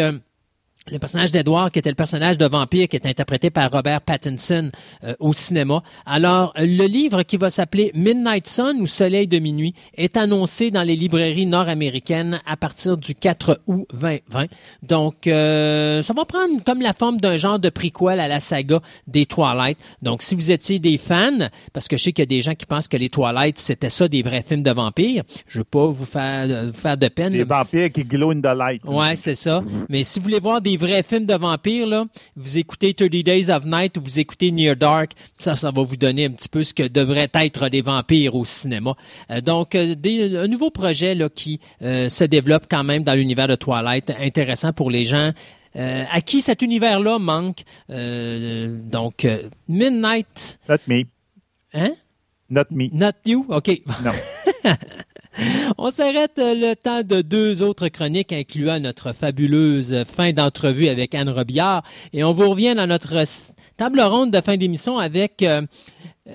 [0.91, 4.69] le personnage d'Edward, qui était le personnage de vampire qui est interprété par Robert Pattinson
[5.03, 5.81] euh, au cinéma.
[6.05, 10.83] Alors, le livre qui va s'appeler Midnight Sun ou Soleil de minuit est annoncé dans
[10.83, 14.47] les librairies nord-américaines à partir du 4 août 2020.
[14.83, 18.81] Donc, euh, ça va prendre comme la forme d'un genre de prequel à la saga
[19.07, 19.77] des Twilight.
[20.01, 22.55] Donc, si vous étiez des fans, parce que je sais qu'il y a des gens
[22.55, 25.87] qui pensent que les Twilight, c'était ça des vrais films de vampires, je veux pas
[25.87, 27.33] vous faire, vous faire de peine.
[27.33, 28.81] Les vampires qui glow in the light.
[28.85, 29.63] Ouais, c'est ça.
[29.87, 32.05] Mais si vous voulez voir des vrais films de vampires, là,
[32.35, 35.97] vous écoutez 30 Days of Night ou vous écoutez Near Dark, ça, ça va vous
[35.97, 38.95] donner un petit peu ce que devraient être des vampires au cinéma.
[39.31, 39.95] Euh, donc, euh,
[40.43, 44.73] un nouveau projet là, qui euh, se développe quand même dans l'univers de Twilight, intéressant
[44.73, 45.31] pour les gens
[45.75, 47.63] euh, à qui cet univers-là manque.
[47.89, 49.27] Donc,
[49.67, 50.59] Midnight.
[50.69, 51.03] Not me.
[51.73, 51.95] Hein?
[52.49, 52.89] Not me.
[52.91, 53.45] Not you?
[53.49, 53.81] OK.
[54.03, 54.11] Non.
[55.77, 61.15] On s'arrête euh, le temps de deux autres chroniques incluant notre fabuleuse fin d'entrevue avec
[61.15, 61.83] Anne Robillard
[62.13, 63.23] et on vous revient dans notre
[63.77, 65.61] table ronde de fin d'émission avec euh,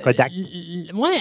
[0.03, 0.33] Kodak.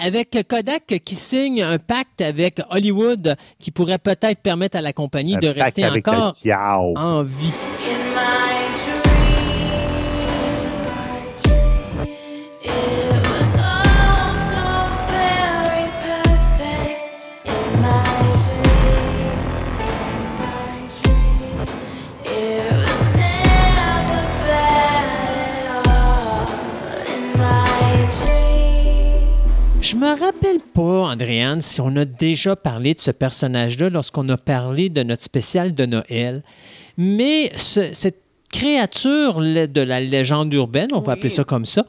[0.03, 5.35] avec Kodak qui signe un pacte avec Hollywood qui pourrait peut-être permettre à la compagnie
[5.35, 6.33] Un de rester encore
[6.95, 7.53] en vie.
[29.89, 34.35] Je me rappelle pas, Andréane, si on a déjà parlé de ce personnage-là lorsqu'on a
[34.35, 36.43] parlé de notre spécial de Noël.
[36.97, 38.19] Mais ce- cette
[38.51, 41.19] créature de la légende urbaine, on va Oui.
[41.19, 41.85] appeler ça comme ça,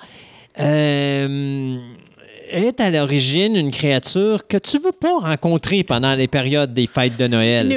[0.61, 1.77] euh,
[2.51, 6.87] est à l'origine une créature que tu ne veux pas rencontrer pendant les périodes des
[6.87, 7.69] fêtes de Noël.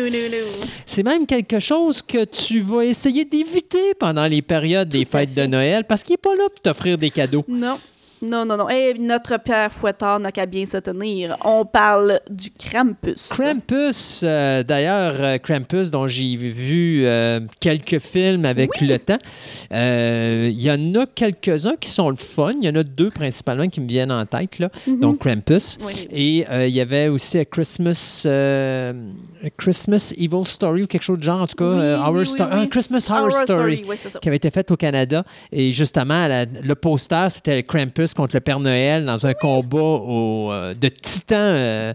[0.86, 5.34] C'est même quelque chose que tu vas essayer d'éviter pendant les périodes des Tout fêtes
[5.34, 5.46] de.
[5.48, 7.44] Noël parce qu'il n'est pas là pour t'offrir des cadeaux.
[7.48, 7.78] Non.
[8.22, 8.70] Non, non, non.
[8.70, 11.36] Et notre père fouettard n'a qu'à bien se tenir.
[11.44, 13.30] On parle du Krampus.
[13.30, 19.18] Krampus, euh, d'ailleurs, euh, Krampus, dont j'ai vu euh, quelques films avec le temps,
[19.74, 22.52] euh, il y en a quelques-uns qui sont le fun.
[22.62, 24.70] Il y en a deux principalement qui me viennent en tête, là.
[24.88, 25.78] donc Krampus.
[25.86, 26.08] Oui.
[26.12, 28.94] Et il y avait aussi A Christmas, A
[29.58, 33.32] Christmas Evil Story ou quelque chose de genre, en tout cas, Oui, Horror Christmas Horror,
[33.32, 33.84] Story
[34.22, 35.24] qui avait été faite au Canada.
[35.52, 40.52] Et justement, la- le poster, c'était Krampus contre le Père Noël dans un combat au,
[40.52, 41.94] euh, de titans euh,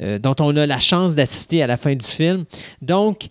[0.00, 2.44] euh, dont on a la chance d'assister à la fin du film.
[2.82, 3.26] Donc,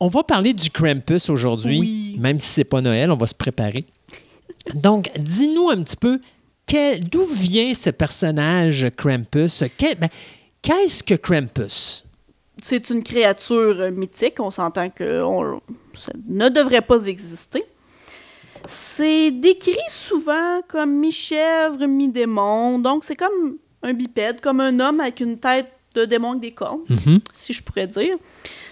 [0.00, 2.16] on va parler du Krampus aujourd'hui, Oui.
[2.18, 3.84] même si c'est pas Noël, on va se préparer.
[4.74, 6.20] Donc, dis-nous un petit peu
[7.00, 9.62] d'où vient ce personnage Krampus?
[9.98, 10.08] Ben,
[10.62, 12.04] Qu'est-ce que Krampus?
[12.60, 14.40] C'est une créature mythique.
[14.40, 15.60] On s'entend que on-
[15.92, 17.62] ça ne devrait pas exister.
[18.68, 22.78] C'est décrit souvent comme mi-chèvre, mi-démon.
[22.78, 26.50] Donc, c'est comme un bipède, comme un homme avec une tête de démon avec des
[26.52, 27.20] cornes, Mhm.
[27.32, 28.14] si je pourrais dire.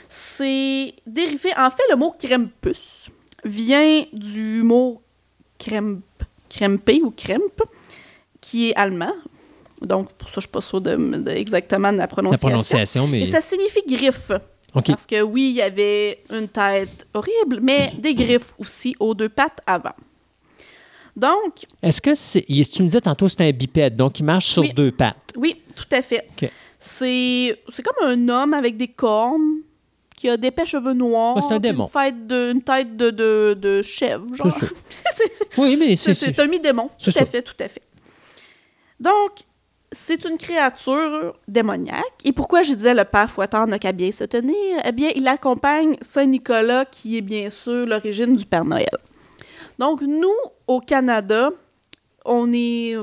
[0.09, 1.51] C'est dérivé.
[1.57, 3.09] En fait, le mot Krampus
[3.45, 5.01] vient du mot
[5.59, 6.01] kremp,
[6.51, 7.62] krempe ou kremp,
[8.41, 9.12] qui est allemand.
[9.81, 12.49] Donc, pour ça, je ne suis pas sûre de, de- exactement de la La prononciation.
[12.49, 13.23] prononciation, mais.
[13.23, 14.31] Et ça signifie griffe.
[14.82, 19.28] Parce que oui, il y avait une tête horrible, mais des griffes aussi aux deux
[19.28, 19.94] pattes avant.
[21.16, 22.42] Donc, Est-ce que c'est.
[22.42, 24.72] Tu me disais tantôt c'est un bipède, donc il marche sur Oui.
[24.72, 25.32] deux pattes?
[25.36, 26.28] oui, tout à fait.
[26.42, 26.51] OK.
[26.78, 29.60] C'est comme un homme avec des cornes
[30.16, 31.38] qui a d'épais cheveux noirs.
[31.48, 31.88] C'est un démon.
[31.94, 34.48] Une, de, une tête de, de, de chèvre, genre.
[35.14, 35.59] C'est.
[35.59, 36.14] Oui, mais c'est.
[36.14, 36.90] C'est un mi-démon.
[37.02, 37.82] Tout à fait, tout à fait.
[38.98, 39.30] Donc,
[39.95, 42.03] c'est une créature démoniaque.
[42.25, 44.81] Et pourquoi je disais le père Fouettard n'a qu'à bien se tenir?
[44.85, 48.99] Eh bien, il accompagne Saint-Nicolas, qui est bien sûr l'origine du Père Noël.
[49.79, 50.29] Donc, nous,
[50.66, 51.51] au Canada,
[52.25, 52.97] on est...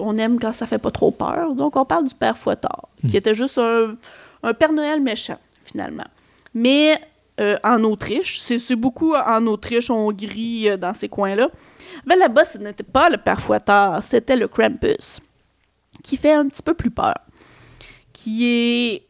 [0.00, 1.54] On aime quand ça fait pas trop peur.
[1.54, 3.96] Donc, on parle du Père Fouettard, qui était juste un,
[4.44, 6.06] un Père Noël méchant, finalement.
[6.54, 6.94] Mais
[7.40, 11.48] euh, en Autriche, c'est beaucoup en Autriche, Hongrie, euh, dans ces coins-là.
[12.06, 15.18] Mais là-bas, ce n'était pas le Père Fouettard, c'était le Krampus,
[16.02, 17.14] qui fait un petit peu plus peur,
[18.12, 19.06] qui est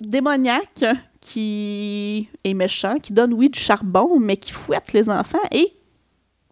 [0.00, 0.84] démoniaque,
[1.20, 5.38] qui est méchant, qui donne, oui, du charbon, mais qui fouette les enfants.
[5.52, 5.74] Et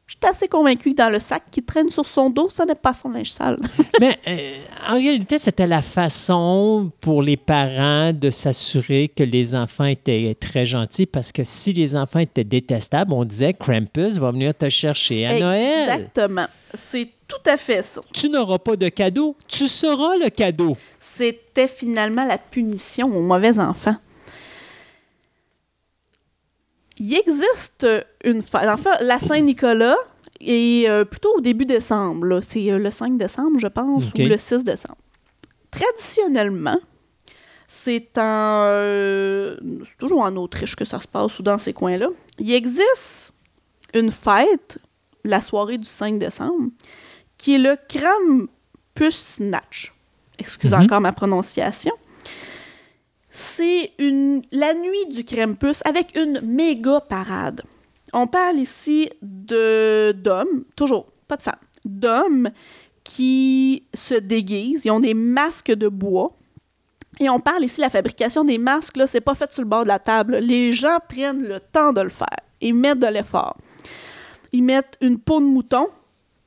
[0.07, 2.77] je suis assez convaincue que dans le sac qui traîne sur son dos, ça n'est
[2.77, 3.57] pas son linge sale.
[4.01, 4.53] Mais euh,
[4.89, 10.65] en réalité, c'était la façon pour les parents de s'assurer que les enfants étaient très
[10.65, 15.27] gentils parce que si les enfants étaient détestables, on disait Krampus va venir te chercher
[15.27, 15.91] à Noël.
[15.91, 16.47] Exactement.
[16.73, 18.01] C'est tout à fait ça.
[18.13, 20.77] Tu n'auras pas de cadeau, tu seras le cadeau.
[21.01, 23.97] C'était finalement la punition aux mauvais enfants.
[26.99, 27.87] Il existe
[28.25, 28.69] une fête.
[28.69, 29.97] Enfin, la Saint-Nicolas
[30.41, 32.41] est euh, plutôt au début décembre.
[32.43, 34.97] C'est euh, le 5 décembre, je pense, ou le 6 décembre.
[35.71, 36.79] Traditionnellement,
[37.67, 38.65] c'est en.
[38.67, 42.09] euh, c'est toujours en Autriche que ça se passe ou dans ces coins-là.
[42.39, 43.35] Il existe
[43.93, 44.79] une fête,
[45.25, 46.71] la soirée du 5 décembre,
[47.39, 49.93] qui est le Krampusnacht.
[50.39, 50.83] Excusez Mhm.
[50.85, 51.93] encore ma prononciation.
[53.31, 57.63] C'est une, la nuit du Krampus avec une méga parade.
[58.13, 61.55] On parle ici de d'hommes, toujours, pas de femmes,
[61.85, 62.51] d'hommes
[63.05, 64.87] qui se déguisent.
[64.87, 66.33] Ils ont des masques de bois
[67.19, 69.69] Et on parle ici de la fabrication des masques, là, c'est pas fait sur le
[69.69, 70.37] bord de la table.
[70.37, 72.27] Les gens prennent le temps de le faire.
[72.61, 73.57] Ils mettent de l'effort.
[74.53, 75.89] Ils mettent une peau de mouton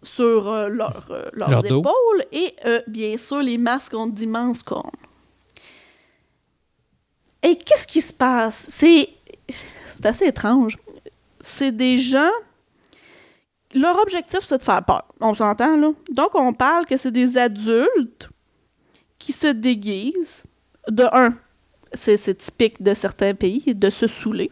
[0.02, 4.64] sur euh, leur, euh, leurs Leur épaules et euh, bien sûr, les masques ont d'immenses
[4.64, 4.90] cornes.
[7.44, 8.68] Et qu'est-ce qui se passe?
[8.70, 9.10] C'est
[9.96, 10.78] c'est assez étrange.
[11.42, 12.32] C'est des gens.
[13.74, 15.06] Leur objectif, c'est de faire peur.
[15.20, 15.92] On s'entend, là?
[16.12, 18.30] Donc, on parle que c'est des adultes
[19.18, 20.46] qui se déguisent.
[20.88, 21.34] De un,
[21.94, 24.52] c'est c'est typique de certains pays, de se saouler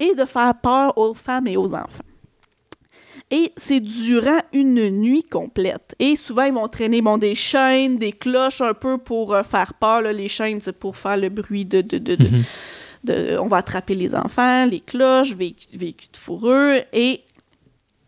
[0.00, 2.04] et de faire peur aux femmes et aux enfants.
[3.32, 5.94] Et c'est durant une nuit complète.
[5.98, 9.72] Et souvent, ils vont traîner bon, des chaînes, des cloches un peu pour euh, faire
[9.74, 10.02] peur.
[10.02, 10.12] là.
[10.12, 12.28] Les chaînes, c'est pour faire le bruit de, de, de, de-
[13.04, 16.82] de- On va attraper les enfants, les cloches, véhicules véhicules de fourrure.
[16.92, 17.22] Et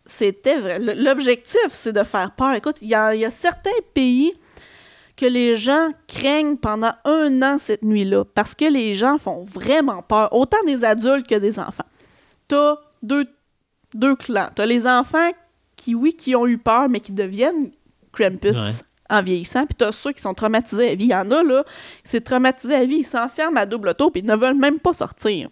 [0.05, 0.77] c'était vrai.
[0.79, 2.53] L'objectif, c'est de faire peur.
[2.53, 4.31] Écoute, il y y a certains pays
[5.17, 10.01] que les gens craignent pendant un an cette nuit-là parce que les gens font vraiment
[10.03, 11.85] peur, autant des adultes que des enfants.
[12.47, 13.25] T'as deux,
[13.95, 14.49] deux clans.
[14.53, 15.29] T'as les enfants
[15.75, 17.71] qui, oui, qui ont eu peur, mais qui deviennent
[18.11, 19.17] Krampus Ouais.
[19.17, 19.65] en vieillissant.
[19.65, 21.05] Puis t'as ceux qui sont traumatisés à vie.
[21.05, 21.63] Il y en a, là,
[22.03, 22.97] qui sont traumatisés à vie.
[22.97, 25.49] Ils s'enferment à double tour, puis ils ne veulent même pas sortir.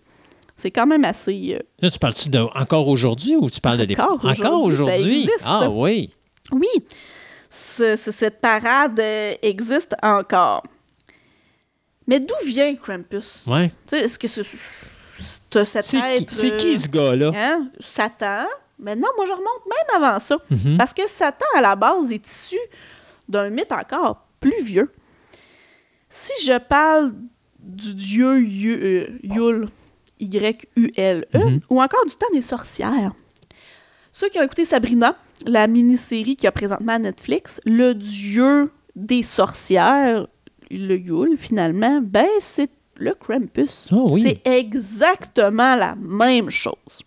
[0.55, 1.55] C'est quand même assez...
[1.55, 4.23] euh, Là, tu parles-tu de encore aujourd'hui ou tu parles de l'époque?
[4.23, 5.27] Encore aujourd'hui.
[5.45, 6.13] Ah oui.
[6.51, 6.67] Oui,
[7.49, 10.63] ce- ce- cette parade euh, existe encore.
[12.05, 13.43] Mais d'où vient Krampus?
[13.47, 13.69] Ouais.
[13.87, 14.43] Tu sais, est-ce que c'est
[15.53, 15.81] t'as
[16.19, 17.31] qui, c'est qui euh, ce gars-là?
[17.35, 18.45] hein, Satan?
[18.79, 20.37] Mais non, moi je remonte même avant ça.
[20.49, 20.77] Mhm.
[20.77, 22.57] Parce que Satan, à la base, est issu
[23.29, 24.91] d'un mythe encore plus vieux.
[26.09, 27.13] Si je parle
[27.59, 29.69] du dieu Yu- euh, Yule,
[30.19, 31.59] Y-U-L-E, Mhm.
[31.69, 33.13] ou encore du temps des sorcières,
[34.11, 35.15] ceux qui ont écouté Sabrina,
[35.45, 40.27] la mini-série qui a présentement à Netflix, le dieu des sorcières,
[40.69, 43.89] le Yule, finalement, ben c'est le Krampus.
[43.91, 44.21] Ah oui.
[44.23, 47.03] C'est exactement la même chose.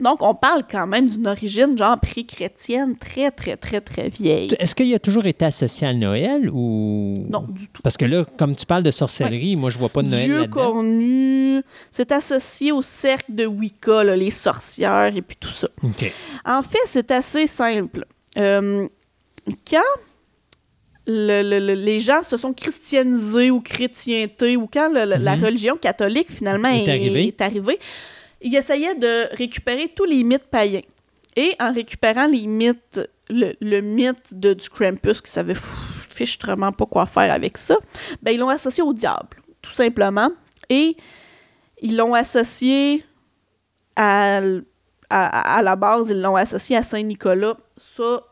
[0.00, 4.54] Donc, on parle quand même d'une origine, genre, pré-chrétienne, très, très, très, très vieille.
[4.58, 7.26] Est-ce qu'il a toujours été associé à Noël ou?
[7.30, 7.80] Non, du tout.
[7.82, 10.46] Parce que là, comme tu parles de sorcellerie, moi, je vois pas de Noël Dieu
[10.48, 15.68] connu, c'est associé au cercle de Wicca, là, les sorcières et puis tout ça.
[15.82, 16.12] OK.
[16.44, 18.04] En fait, c'est assez simple.
[18.36, 18.86] Euh,
[19.68, 19.80] quand
[21.06, 25.44] le- le- le- les gens se sont christianisés ou chrétientés, ou quand la Mhm.
[25.44, 27.26] religion catholique finalement Est est, arrivée.
[27.28, 27.78] est arrivée,
[28.42, 30.82] ils essayaient de récupérer tous les mythes païens.
[31.36, 35.54] Et en récupérant les mythes, le, le mythe de, du Krampus, qui savait
[36.10, 37.76] fichtrement pas quoi faire avec ça,
[38.22, 40.30] ben, ils l'ont associé au diable, tout simplement.
[40.70, 40.96] Et
[41.82, 43.04] ils l'ont associé
[43.96, 44.40] à,
[45.10, 47.56] à, à la base, ils l'ont associé à Saint-Nicolas.
[47.76, 48.22] Ça,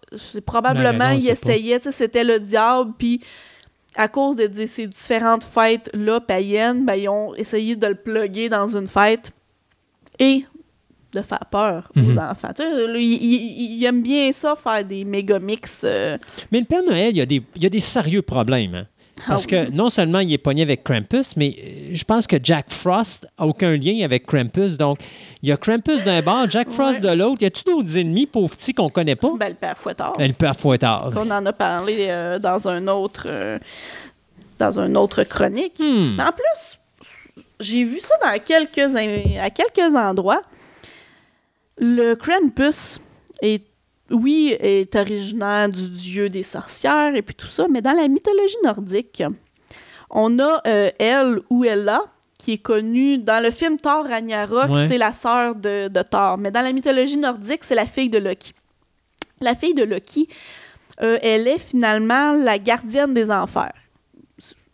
[0.45, 1.15] probablement,
[1.79, 3.21] tu sais, c'était le diable, puis
[3.97, 8.49] à cause de, de ces différentes fêtes-là païennes, ben, ils ont essayé de le plugger
[8.49, 9.33] dans une fête
[10.19, 10.45] et
[11.13, 12.19] de faire peur aux Mhm.
[12.19, 12.49] enfants.
[12.57, 12.71] Tu sais,
[13.01, 15.83] il, il- il aime bien ça, faire des méga mix.
[15.85, 16.19] euh,
[16.51, 18.75] Mais le Père Noël, il y a des, il y a des sérieux problèmes.
[18.75, 18.87] hein.
[19.29, 22.37] Parce Ah que non seulement il est pogné avec Krampus, mais euh, je pense que
[22.43, 24.77] Jack Frost a aucun lien avec Krampus.
[24.77, 24.99] Donc,
[25.43, 27.41] il y a Krampus d'un bord, Jack Frost de l'autre.
[27.43, 29.31] Y a-tu d'autres ennemis, pauvres petits, qu'on connaît pas?
[29.39, 30.15] ben, le père Fouettard.
[30.19, 31.11] Elle peut à Fouettard.
[31.15, 33.59] qu'on en a parlé euh, dans un autre euh,
[34.59, 35.79] dans une autre chronique.
[35.79, 36.17] Hmm.
[36.17, 36.79] Mais en plus,
[37.61, 40.43] j'ai vu ça dans quelques in- à quelques endroits.
[41.79, 43.01] Le Krampus
[43.43, 43.65] est
[44.11, 48.57] oui, est originaire du dieu des sorcières et puis tout ça, mais dans la mythologie
[48.63, 49.23] nordique,
[50.11, 52.01] on a euh, elle ou Ella
[52.39, 54.87] qui est connue dans le film Thor Ragnarok, Ouais.
[54.87, 58.19] c'est la sœur de, de Thor, mais dans la mythologie nordique, c'est la fille de
[58.19, 58.53] Loki.
[59.41, 60.29] La fille de Loki,
[61.03, 63.73] euh, elle est finalement la gardienne des enfers.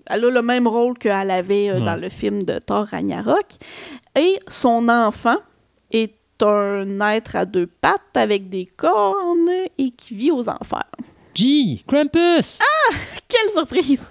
[0.07, 1.85] Elle a le même rôle qu'elle avait euh, Ouais.
[1.85, 3.47] dans le film de Thor Ragnarok.
[4.19, 5.37] Et son enfant
[5.93, 10.91] est un être à deux pattes avec des cornes et qui vit aux enfers.
[11.35, 12.59] Gee, Krampus!
[13.29, 14.07] Quelle surprise!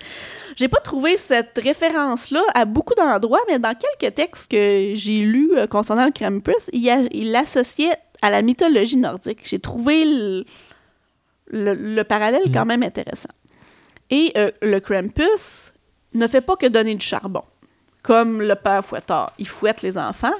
[0.56, 5.51] J'ai pas trouvé cette référence-là à beaucoup d'endroits, mais dans quelques textes que j'ai lus
[5.57, 9.39] euh, concernant le Krampus, il, l'associait à la mythologie nordique.
[9.43, 10.43] J'ai trouvé le,
[11.47, 13.30] le- le parallèle quand même intéressant.
[14.10, 15.73] Et euh, le Krampus
[16.14, 17.43] ne fait pas que donner du charbon,
[18.03, 19.31] comme le père fouettard.
[19.39, 20.34] Il fouette les enfants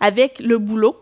[0.00, 0.96] avec le boulot,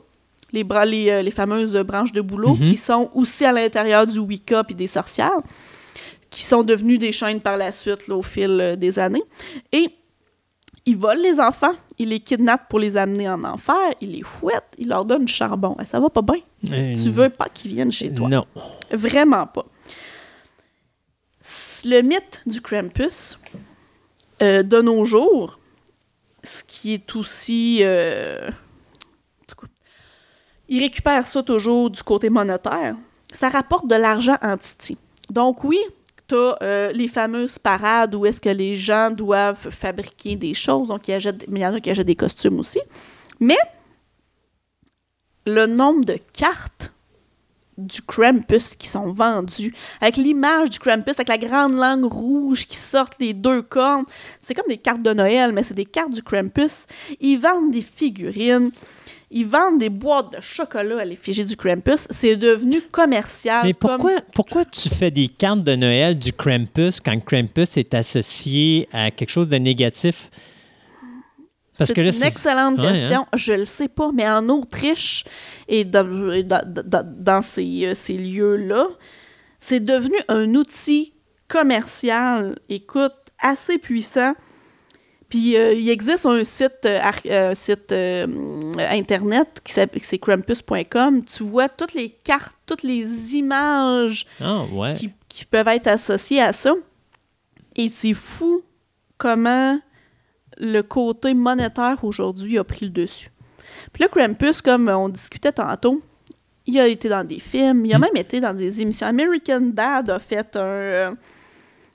[0.52, 2.66] les, bras, les, euh, les fameuses branches de boulot, Mhm.
[2.68, 5.38] qui sont aussi à l'intérieur du Wicca et des sorcières
[6.30, 9.22] qui sont devenus des chaînes par la suite là, au fil euh, des années.
[9.72, 9.88] Et
[10.86, 14.64] il vole les enfants, il les kidnappe pour les amener en enfer, il les fouette,
[14.78, 15.76] il leur donne du charbon.
[15.80, 16.36] Eh, Ça va pas bien.
[16.72, 18.28] Euh, Tu veux pas qu'ils viennent chez toi.
[18.28, 18.46] Non.
[18.92, 19.66] Vraiment pas.
[21.84, 23.38] Le mythe du Krampus
[24.42, 25.58] euh, de nos jours,
[26.42, 27.80] ce qui est aussi...
[27.82, 28.50] euh,
[30.70, 32.96] ils récupèrent ça toujours du côté monétaire.
[33.32, 34.96] Ça rapporte de l'argent en Titi.
[35.30, 35.78] Donc oui,
[36.30, 40.88] tu as les fameuses parades où est-ce que les gens doivent fabriquer des choses.
[40.88, 42.80] Donc, il y, en a qui achètent des costumes aussi.
[43.40, 43.58] Mais
[45.46, 46.92] le nombre de cartes
[47.78, 52.76] du Krampus qui sont vendues, avec l'image du Krampus, avec la grande langue rouge qui
[52.76, 54.04] sortent les deux cornes,
[54.40, 56.86] c'est comme des cartes de Noël, mais c'est des cartes du Krampus.
[57.20, 58.70] Ils vendent des figurines.
[59.32, 62.06] Ils vendent des boîtes de chocolat à l'effigie du Krampus.
[62.10, 63.64] C'est devenu commercial.
[63.64, 68.88] Mais comme- pourquoi, tu fais des cartes de Noël du Krampus quand Krampus est associé
[68.92, 70.30] à quelque chose de négatif?
[71.74, 72.92] C'est que là, une excellente Ouais, hein?
[72.92, 73.26] question.
[73.34, 75.24] Je le sais pas, mais en Autriche
[75.68, 78.84] et dans, et dans, dans- dans ces, euh, ces lieux-là,
[79.58, 81.14] c'est devenu un outil
[81.48, 84.34] commercial, écoute, assez puissant.
[85.30, 88.26] Puis euh, il existe un site, euh, ar- euh, un site euh,
[88.90, 91.24] internet qui s'appelle c'est krampus.com.
[91.24, 94.90] Tu vois toutes les cartes, toutes les images Ah, ouais.
[94.90, 96.74] qui, qui peuvent être associés à ça.
[97.76, 98.62] Et c'est fou
[99.18, 99.78] comment
[100.58, 103.30] le côté monétaire aujourd'hui a pris le dessus.
[103.92, 106.02] Puis là, Krampus, comme on discutait tantôt,
[106.66, 108.02] il a été dans des films, il a Mm.
[108.02, 109.06] même été dans des émissions.
[109.06, 111.10] American Dad a fait un, euh,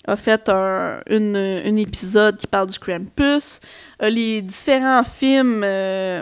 [0.08, 3.60] a fait un une, un épisode qui parle du Krampus.
[4.02, 6.22] Les différents films, euh,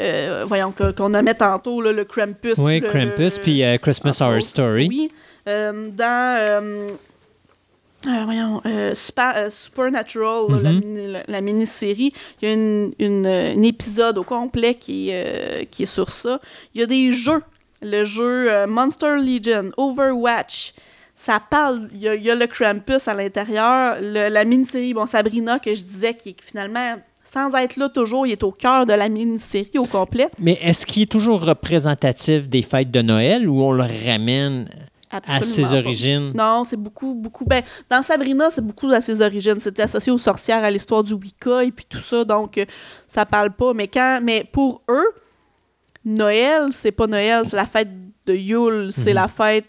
[0.00, 2.54] euh, voyons, qu'on a mis tantôt, là, le Krampus.
[2.58, 4.46] Oui, le- Krampus, puis euh, Christmas entre Horror autres.
[4.46, 4.88] Story.
[4.88, 5.12] Oui.
[5.48, 6.96] Euh, dans.
[8.24, 8.62] voyons,
[8.94, 14.18] Super- Supernatural, la mini- la, la mini-série, il y a une, une, euh, un épisode
[14.18, 16.40] au complet qui, est, qui est sur ça.
[16.74, 17.42] Il y a des jeux.
[17.80, 20.74] Le jeu Monster Legion, Overwatch.
[21.20, 23.96] Ça parle, il y a, il y a le Krampus à l'intérieur.
[24.00, 28.30] La mini-série, bon, Sabrina, que je disais, qui est finalement, sans être là toujours, il
[28.30, 30.28] est au cœur de la mini-série au complet.
[30.38, 34.68] Mais est-ce qu'il est toujours représentatif des fêtes de Noël ou on le ramène
[35.10, 35.74] à ses pas.
[35.74, 36.30] origines?
[36.36, 37.44] Non, c'est beaucoup, beaucoup.
[37.44, 39.58] Ben, dans Sabrina, c'est beaucoup à ses origines.
[39.58, 42.64] C'était associé aux sorcières, à l'histoire du Wicca et puis tout ça, donc euh,
[43.08, 43.72] ça parle pas.
[43.74, 45.08] Mais quand, mais pour eux,
[46.04, 47.88] Noël, c'est pas Noël, c'est la fête
[48.26, 49.14] de Yule, c'est Mhm.
[49.16, 49.64] la fête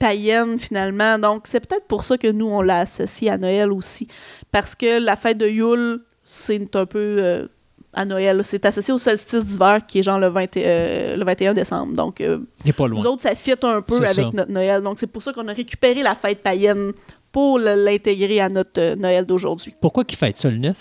[0.00, 1.16] païenne finalement.
[1.18, 4.08] Donc c'est peut-être pour ça que nous on l'a associé à Noël aussi,
[4.50, 7.46] parce que la fête de Yule, c'est un peu euh,
[7.92, 8.40] à Noël.
[8.44, 11.92] C'est associé au solstice d'hiver qui est genre le, 20 et- euh, le 21 décembre.
[11.94, 12.38] Donc euh,
[12.76, 13.00] pas loin.
[13.00, 14.30] nous autres, ça fit un peu avec ça.
[14.32, 14.82] notre Noël.
[14.82, 16.92] Donc, c'est pour ça qu'on a récupéré la fête païenne
[17.32, 19.74] pour l'intégrer à notre euh, Noël d'aujourd'hui.
[19.80, 20.76] Pourquoi qu'il fête ça le 9?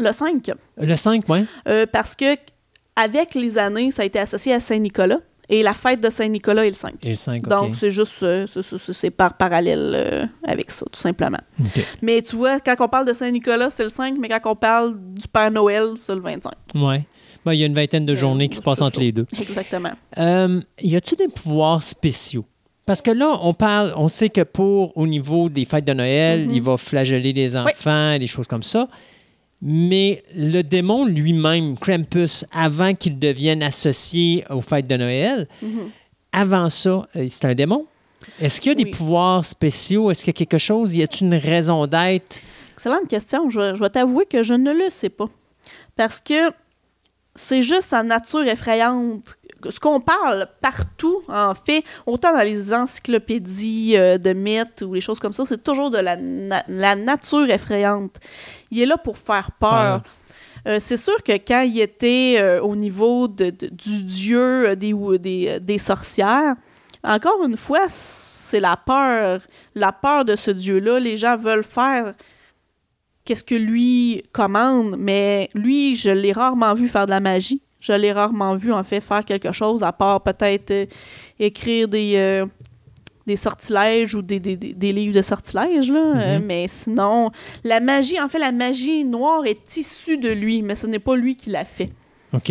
[0.00, 1.40] Le 5, Le 5, oui.
[1.92, 2.36] parce que
[2.94, 5.18] avec les années, ça a été associé à Saint-Nicolas.
[5.50, 6.94] Et la fête de Saint-Nicolas est le 5.
[7.04, 7.48] Et le 5, OK.
[7.48, 11.38] Donc, c'est juste, euh, c'est- par parallèle euh, avec ça, tout simplement.
[12.02, 14.96] Mais tu vois, quand on parle de Saint-Nicolas, c'est le 5, mais quand on parle
[14.98, 16.52] du Père Noël, c'est le 25.
[16.74, 17.06] Ouais.
[17.46, 19.00] Ben, il y a une vingtaine de Euh, journées qui se passent entre ça.
[19.00, 19.24] les deux.
[19.40, 19.92] Exactement.
[20.18, 22.44] Y a-t-il des pouvoirs spéciaux?
[22.84, 26.46] Parce que là, on parle, on sait que pour, au niveau des fêtes de Noël,
[26.46, 26.50] Mhm.
[26.54, 28.88] il va flageller les enfants, des choses comme ça.
[29.60, 35.90] Mais le démon lui-même, Krampus, avant qu'il devienne associé aux fêtes de Noël, Mhm.
[36.32, 37.86] avant ça, euh, c'est un démon?
[38.40, 38.84] Est-ce qu'il y a Oui.
[38.84, 40.10] des pouvoirs spéciaux?
[40.10, 40.94] Est-ce qu'il y a quelque chose?
[40.94, 42.40] Y a-t-il une raison d'être?
[42.74, 43.50] Excellente question.
[43.50, 45.26] Je, je vais t'avouer que je ne le sais pas.
[45.96, 46.50] Parce que
[47.34, 49.36] c'est juste sa nature effrayante.
[49.68, 55.00] Ce qu'on parle partout, en fait, autant dans les encyclopédies euh, de mythes ou les
[55.00, 58.16] choses comme ça, c'est toujours de la, na- la nature effrayante.
[58.70, 60.02] Il est là pour faire peur.
[60.66, 65.58] Euh, c'est sûr que quand il était euh, au niveau de- de- du dieu des,
[65.60, 66.54] des sorcières,
[67.04, 69.40] encore une fois, c'est la peur.
[69.74, 70.98] La peur de ce dieu-là.
[71.00, 72.12] Les gens veulent faire
[73.24, 77.62] qu'est-ce que lui commande, mais lui, je l'ai rarement vu faire de la magie.
[77.80, 80.86] Je l'ai rarement vu, en fait, faire quelque chose, à part peut-être euh,
[81.38, 82.44] écrire des, euh,
[83.26, 86.16] des sortilèges ou des, des- des- des livres de sortilèges, là.
[86.16, 87.30] Euh, mais sinon,
[87.62, 91.14] la magie, en fait, la magie noire est issue de lui, mais ce n'est pas
[91.16, 91.90] lui qui l'a fait.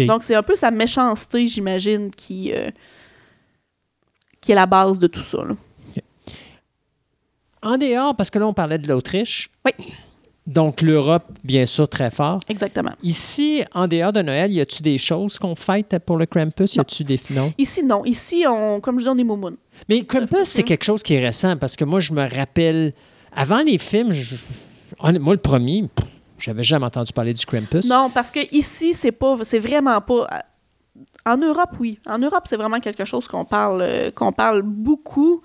[0.05, 2.69] Donc, c'est un peu sa méchanceté, j'imagine, qui, euh,
[4.41, 5.55] qui est la base de tout ça, là.
[7.63, 9.49] en dehors, parce que là, on parlait de l'Autriche.
[9.65, 9.73] Oui.
[10.47, 12.39] Donc, l'Europe, bien sûr, très fort.
[12.47, 12.91] Exactement.
[13.03, 16.75] Ici, en dehors de Noël, y a-tu des choses qu'on fête pour le Krampus?
[16.75, 17.53] Y a-tu des non?
[17.57, 18.05] Ici, non.
[18.05, 19.57] Ici, on, comme je dis, on est moumounes.
[19.89, 20.67] Mais Krampus, c'est Mhm.
[20.67, 22.93] quelque chose qui est récent parce que moi, je me rappelle,
[23.35, 24.37] avant les films, je-
[25.19, 25.83] moi, le premier,
[26.39, 27.85] j'avais jamais entendu parler du Krampus.
[27.85, 30.27] Non, parce que ici, c'est pas, c'est vraiment pas.
[31.27, 31.99] en Europe, oui.
[32.07, 35.41] En Europe, c'est vraiment quelque chose qu'on parle, euh, qu'on parle beaucoup,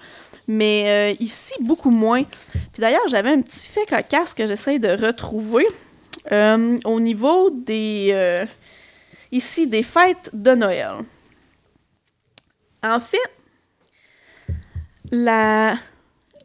[0.48, 2.24] mais euh, ici, beaucoup moins.
[2.24, 5.66] Puis d'ailleurs, j'avais un petit fait cocasse que j'essaie de retrouver
[6.30, 8.10] euh, au niveau des...
[8.12, 8.44] euh,
[9.30, 10.96] ici, des fêtes de Noël.
[12.82, 13.18] En fait,
[15.10, 15.76] la,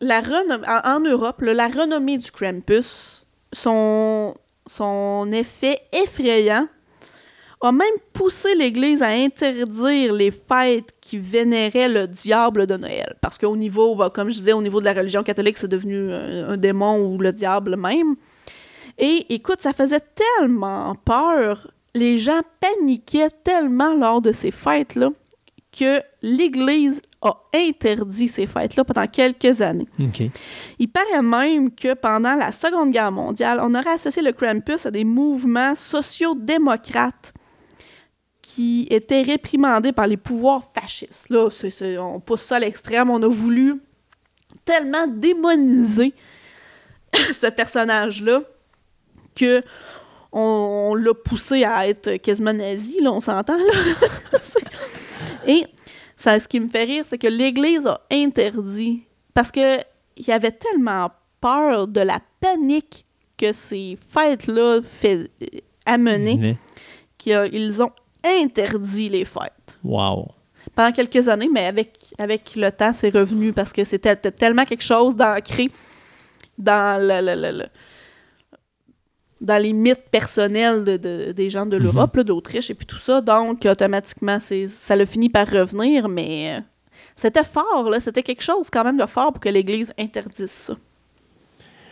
[0.02, 4.36] la en, en Europe, la renommée du Krampus, son,
[4.68, 6.68] son effet effrayant,
[7.61, 13.15] a même poussé l'Église à interdire les fêtes qui vénéraient le diable de Noël.
[13.21, 16.11] Parce qu'au niveau, bah, comme je disais, au niveau de la religion catholique, c'est devenu
[16.11, 18.15] un, un démon ou le diable même.
[18.97, 20.01] Et écoute, ça faisait
[20.39, 25.09] tellement peur, les gens paniquaient tellement lors de ces fêtes-là
[25.77, 29.88] que l'Église a interdit ces fêtes-là pendant quelques années.
[30.79, 34.91] Il paraît même que pendant la Seconde Guerre mondiale, on aurait associé le Krampus à
[34.91, 37.34] des mouvements sociaux-démocrates
[38.57, 41.29] qui étaient réprimandés par les pouvoirs fascistes.
[41.29, 41.47] Là,
[41.99, 43.11] on pousse ça à l'extrême.
[43.11, 43.75] On a voulu
[44.65, 46.11] tellement démoniser
[47.13, 48.41] ce personnage-là
[49.35, 49.61] que
[50.31, 53.59] on, on l'a poussé à être quasiment nazi, là, on s'entend.
[55.45, 55.63] Et
[56.15, 59.03] ça, ce qui me fait rire, c'est que l'Église a interdit
[59.35, 59.77] parce que
[60.15, 63.05] il y avait tellement peur de la panique
[63.38, 64.79] que ces fêtes-là
[65.85, 66.57] amener Mais-
[67.19, 67.91] qu'ils ont
[68.44, 70.28] interdit les fêtes Wow.
[70.76, 74.84] pendant quelques années, mais avec, avec le temps, c'est revenu parce que c'était tellement quelque
[74.84, 75.70] chose d'ancré
[76.58, 77.68] dans le, le- le- le-
[79.40, 82.98] dans les mythes personnels de, de- des gens de l'Europe, là, d'Autriche et puis tout
[82.98, 83.22] ça.
[83.22, 86.62] Donc, automatiquement, ça l'a fini par revenir, mais euh,
[87.16, 87.99] c'était fort, là.
[87.99, 90.74] C'était quelque chose quand même de fort pour que l'Église interdise ça.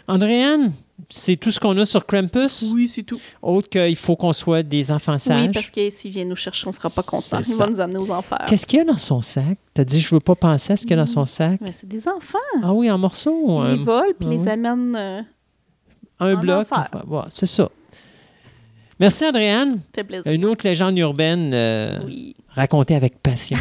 [0.07, 0.72] Andréane,
[1.10, 2.72] c'est tout ce qu'on a sur Krampus?
[2.73, 3.19] Oui, c'est tout.
[3.41, 5.48] Autre qu'il faut qu'on soit des enfants sages?
[5.48, 7.40] Oui, parce que s'il vient nous chercher, on sera pas content.
[7.48, 8.45] Il va nous amener aux enfers.
[8.48, 9.57] Qu'est-ce qu'il y a dans son sac?
[9.73, 11.60] T'as dit, je veux pas penser à ce qu'il y a dans son sac.
[11.61, 12.38] Mais c'est des enfants.
[12.64, 13.64] Ah oui, en morceaux.
[13.64, 14.49] Ils euh, les volent puis ah les oui.
[14.49, 14.95] amènent.
[14.95, 15.22] euh,
[16.19, 16.68] un en bloc.
[17.07, 17.69] Ouais, c'est ça.
[18.99, 19.82] Merci, Andréane.
[19.94, 20.32] fait plaisir.
[20.32, 22.36] Une autre légende urbaine euh, Oui.
[22.49, 23.57] racontée avec passion.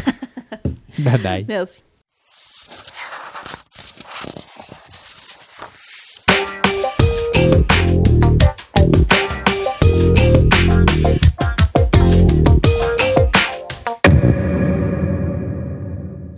[0.99, 1.45] bye bye.
[1.47, 1.81] Merci.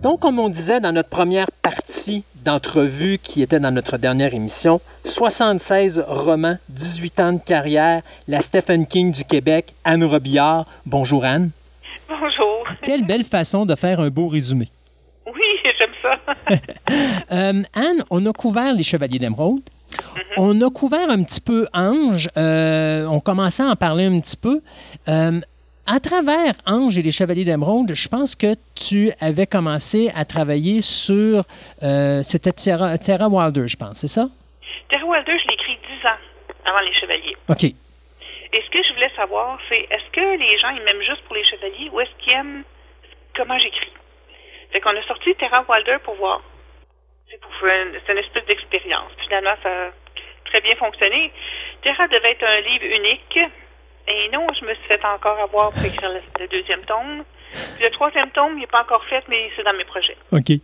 [0.02, 4.80] Donc, comme on disait dans notre première partie d'entrevue qui était dans notre dernière émission,
[5.06, 10.65] 76 romans, 18 ans de carrière, la Stephen King du Québec, Anne Robillard.
[10.86, 11.49] Bonjour Anne.
[12.07, 12.68] Bonjour.
[12.84, 14.69] Quelle belle façon de faire un beau résumé.
[15.26, 15.41] Oui,
[15.78, 16.56] j'aime ça.
[17.30, 19.60] Euh, Anne, on a couvert les Chevaliers d'Émeraude.
[20.38, 22.30] On a couvert un petit peu Ange.
[22.38, 24.61] Euh, on commençait à en parler un petit peu.
[25.10, 25.41] Euh,
[25.88, 30.82] à travers Ange et les Chevaliers d'Émeraude, je pense que tu avais commencé à travailler
[30.82, 31.44] sur.
[31.84, 34.28] euh, C'était Terra, Terra Wilder, je pense, c'est ça?
[34.90, 36.20] Terry Wilder, je l'ai écrit dix ans
[36.66, 37.38] avant Les Chevaliers.
[37.50, 37.64] OK.
[37.64, 41.36] Et ce que je voulais savoir, c'est est-ce que les gens ils m'aiment juste pour
[41.36, 42.64] Les Chevaliers ou est-ce qu'ils aiment
[43.36, 43.92] comment j'écris?
[44.72, 46.42] Fait qu'on a sorti Terra Wilder pour voir.
[47.30, 49.12] C'est pour faire une, c'est une espèce d'expérience.
[49.24, 49.90] Finalement, ça a
[50.46, 51.32] très bien fonctionné.
[51.82, 53.40] Terra devait être un livre unique.
[54.08, 57.24] Et non, je me suis fait encore avoir pour écrire le, le deuxième tome.
[57.76, 60.18] Puis le troisième tome, il n'est pas encore fait, mais c'est dans mes projets.
[60.32, 60.60] OK.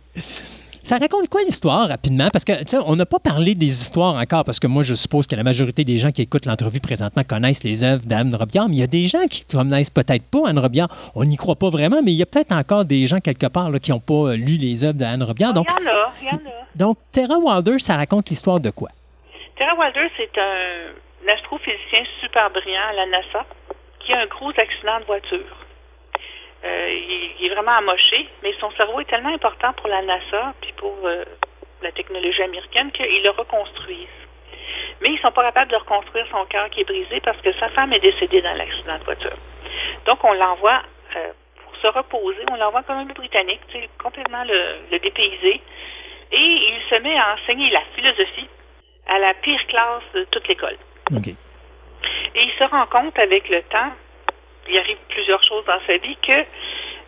[0.84, 2.28] Ça raconte quoi l'histoire rapidement?
[2.30, 4.92] Parce que, tu sais, on n'a pas parlé des histoires encore, parce que moi, je
[4.92, 8.68] suppose que la majorité des gens qui écoutent l'entrevue présentement connaissent les œuvres d'Anne Robillard,
[8.68, 10.90] mais il y a des gens qui connaissent peut-être pas Anne Robillard.
[11.14, 13.70] On n'y croit pas vraiment, mais il y a peut-être encore des gens quelque part
[13.70, 15.54] là, qui n'ont pas euh, lu les œuvres d'Anne Robillard.
[15.54, 16.64] Donc, il y en a, il y en a.
[16.74, 18.90] donc, Terra Wilder, ça raconte l'histoire de quoi?
[19.56, 20.92] Terra Wilder, c'est un,
[21.24, 23.46] un astrophysicien super brillant à la NASA
[24.00, 25.56] qui a un gros accident de voiture.
[26.64, 26.98] Euh,
[27.38, 30.96] il, est vraiment amoché, mais son cerveau est tellement important pour la NASA puis pour
[31.04, 31.24] euh,
[31.82, 34.08] la technologie américaine qu'ils le reconstruisent.
[35.00, 37.68] Mais ils sont pas capables de reconstruire son cœur qui est brisé parce que sa
[37.70, 39.36] femme est décédée dans l'accident de voiture.
[40.06, 40.82] Donc on l'envoie
[41.16, 41.32] euh,
[41.62, 43.60] pour se reposer, on l'envoie comme un Britannique,
[44.02, 45.60] complètement le, le dépayser.
[46.32, 48.48] Et il se met à enseigner la philosophie
[49.06, 50.76] à la pire classe de toute l'école.
[51.12, 51.28] OK.
[51.28, 53.92] Et il se rend compte avec le temps,
[54.68, 56.44] il arrive plusieurs choses dans sa vie, que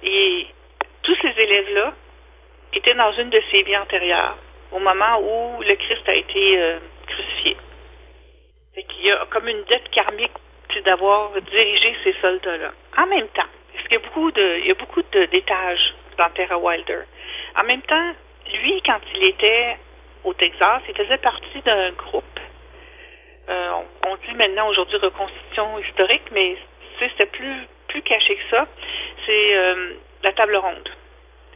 [0.03, 0.47] et,
[1.03, 1.93] tous ces élèves-là
[2.75, 4.37] étaient dans une de ses vies antérieures,
[4.73, 7.57] au moment où le Christ a été euh, crucifié.
[8.75, 10.33] Fait qu'il y a comme une dette karmique
[10.85, 12.73] d'avoir dirigé ces soldats-là.
[12.99, 16.29] En même temps, parce qu'il y a beaucoup de, il y a beaucoup d'étages dans
[16.31, 17.01] Terra Wilder.
[17.59, 18.13] En même temps,
[18.63, 19.79] lui, quand il était
[20.25, 22.41] au Texas, il faisait partie d'un groupe
[23.49, 23.71] euh,
[24.05, 26.57] on, on dit maintenant aujourd'hui reconstitution historique, mais
[26.99, 28.67] c'était plus plus caché que ça.
[29.25, 30.89] c'est euh, la table ronde.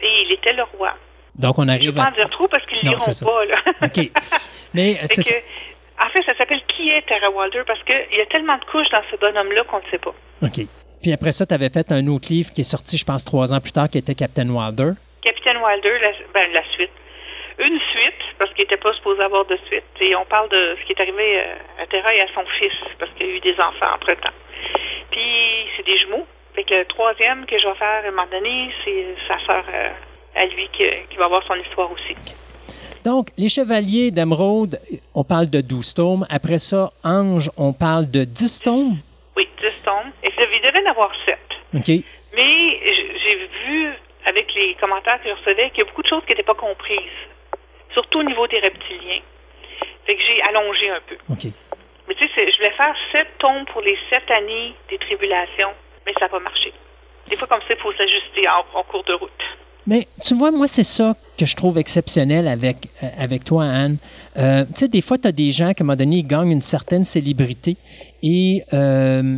[0.02, 0.94] Et il était le roi.
[1.34, 2.08] Donc, on Je ne arrive pas à...
[2.08, 3.44] en dire trop parce qu'ils ne liront pas.
[3.44, 3.56] Là.
[3.86, 4.10] OK.
[4.74, 5.30] Mais euh, c'est ça.
[5.30, 5.36] que,
[6.04, 7.62] en fait, ça s'appelle Qui est Tara Wilder?
[7.66, 10.14] Parce qu'il y a tellement de couches dans ce bonhomme-là qu'on ne sait pas.
[10.42, 10.66] OK.
[11.02, 13.52] Puis après ça, tu avais fait un autre livre qui est sorti, je pense, trois
[13.54, 14.92] ans plus tard, qui était Captain Wilder.
[15.22, 16.90] Capitaine Wilder, la, ben, la suite.
[17.60, 19.84] Une suite, parce qu'il n'était pas supposé avoir de suite.
[20.00, 22.72] Et on parle de ce qui est arrivé euh, à Terra et à son fils,
[22.98, 24.34] parce qu'il y a eu des enfants entre-temps.
[25.10, 26.26] Puis, c'est des jumeaux.
[26.54, 29.64] Fait que le troisième que je vais faire à un moment donné, c'est sa sœur
[29.72, 29.90] euh,
[30.36, 32.16] à lui qui, qui va avoir son histoire aussi.
[33.04, 34.78] Donc, les Chevaliers d'Emeraude,
[35.14, 36.26] on parle de 12 tomes.
[36.28, 38.96] Après ça, Ange, on parle de 10 tomes?
[39.36, 40.12] Oui, 10 tomes.
[40.22, 41.38] Et il devait en avoir 7.
[41.74, 41.88] OK.
[42.34, 42.80] Mais
[43.22, 43.92] j'ai vu,
[44.26, 46.54] avec les commentaires que je recevais, qu'il y a beaucoup de choses qui n'étaient pas
[46.54, 47.20] comprises.
[47.92, 49.20] Surtout au niveau des reptiliens.
[50.06, 51.16] Fait que j'ai allongé un peu.
[51.30, 51.52] OK.
[52.08, 55.72] Mais tu sais, je voulais faire sept tomes pour les sept années des tribulations,
[56.06, 56.72] mais ça n'a pas marché.
[57.28, 59.30] Des fois, comme ça, il faut s'ajuster en, en cours de route.
[59.86, 63.98] Mais tu vois, moi, c'est ça que je trouve exceptionnel avec, euh, avec toi, Anne.
[64.36, 66.26] Euh, tu sais, des fois, tu as des gens qui, à un moment donné, ils
[66.26, 67.76] gagnent une certaine célébrité
[68.22, 69.36] et euh,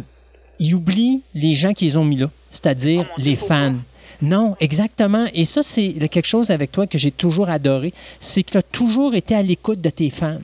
[0.58, 3.76] ils oublient les gens qu'ils ont mis là, c'est-à-dire Oh les fans.
[4.22, 5.26] Non, exactement.
[5.34, 8.62] Et ça, c'est quelque chose avec toi que j'ai toujours adoré, c'est que tu as
[8.62, 10.38] toujours été à l'écoute de tes fans.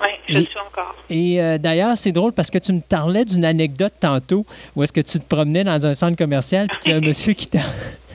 [0.00, 0.94] Oui, je le suis encore.
[1.08, 4.92] Et euh, d'ailleurs, c'est drôle parce que tu me parlais d'une anecdote tantôt où est-ce
[4.92, 7.46] que tu te promenais dans un centre commercial puis qu'il y a un monsieur qui
[7.46, 7.60] t'a...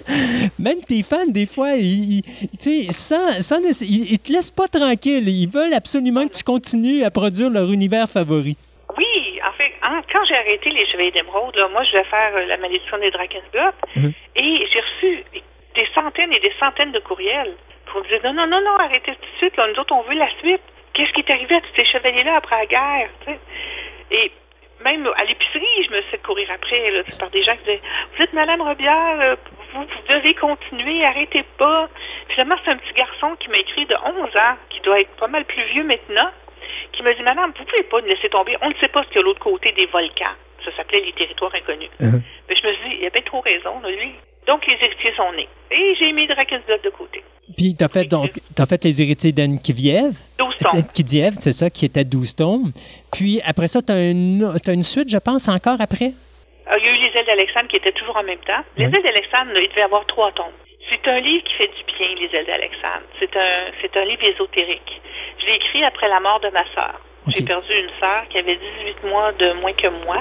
[0.60, 2.22] Même tes fans, des fois, ils,
[2.66, 5.28] ils- sans, sans nécess- ils, ils te laissent pas tranquille.
[5.30, 8.58] Ils veulent absolument que tu continues à produire leur univers favori.
[9.90, 12.58] En hein, quand j'ai arrêté les Chevaliers d'Émeraude, là, moi, je vais faire euh, la
[12.58, 14.14] malédiction des Drakensblood, Mhm.
[14.36, 15.24] et j'ai reçu
[15.76, 17.56] des centaines et des centaines de courriels
[17.88, 20.02] pour me dire non, non, non, non, arrêtez tout de suite, là, nous autres, on
[20.04, 20.62] veut la suite.
[20.94, 23.10] Qu'est-ce qui est arrivé à tous ces chevaliers-là après la guerre?
[24.12, 24.32] Et
[24.84, 27.82] même à l'épicerie, je me suis fait courir après, là, par des gens qui disaient
[28.16, 29.36] Vous êtes Madame Robière, euh,
[29.74, 31.90] vous, vous devez continuer, arrêtez pas.
[32.30, 35.28] Finalement, c'est un petit garçon qui m'a écrit de 11 ans, qui doit être pas
[35.28, 36.30] mal plus vieux maintenant,
[37.00, 38.56] qui m'a dit Madame, vous pouvez pas nous laisser tomber.
[38.62, 40.36] On ne sait pas ce qu'il y a de l'autre côté des volcans.
[40.66, 41.90] Ça s'appelait les territoires inconnus.
[42.00, 42.22] Mhm.
[42.50, 44.12] Mais je me suis dit, il a bien trop raison, là, lui.
[44.46, 45.48] Donc, les héritiers sont nés.
[45.72, 47.24] Et j'ai mis Drakensblood de côté.
[47.56, 50.14] Puis t'as fait donc t'as fait les héritiers d'Anne-Kiviev.
[50.38, 50.84] 12 tomes.
[50.94, 52.72] Kiviev, c'est ça, qui était 12 tomes.
[53.12, 56.12] Puis après ça, t'as une, t'as une suite, je pense, encore après?
[56.68, 58.62] Ah, Il y a eu les ailes d'Alexandre qui étaient toujours en même temps.
[58.78, 60.58] Les ailes d'Alexandre, il devait y avoir trois tomes.
[60.90, 63.06] C'est un livre qui fait du bien, les ailes d'Alexandre.
[63.20, 65.02] C'est un, c'est un livre ésotérique.
[65.40, 67.00] Je l'ai écrit après la mort de ma sœur.
[67.28, 70.18] J'ai perdu une sœur qui avait 18 mois de moins que moi.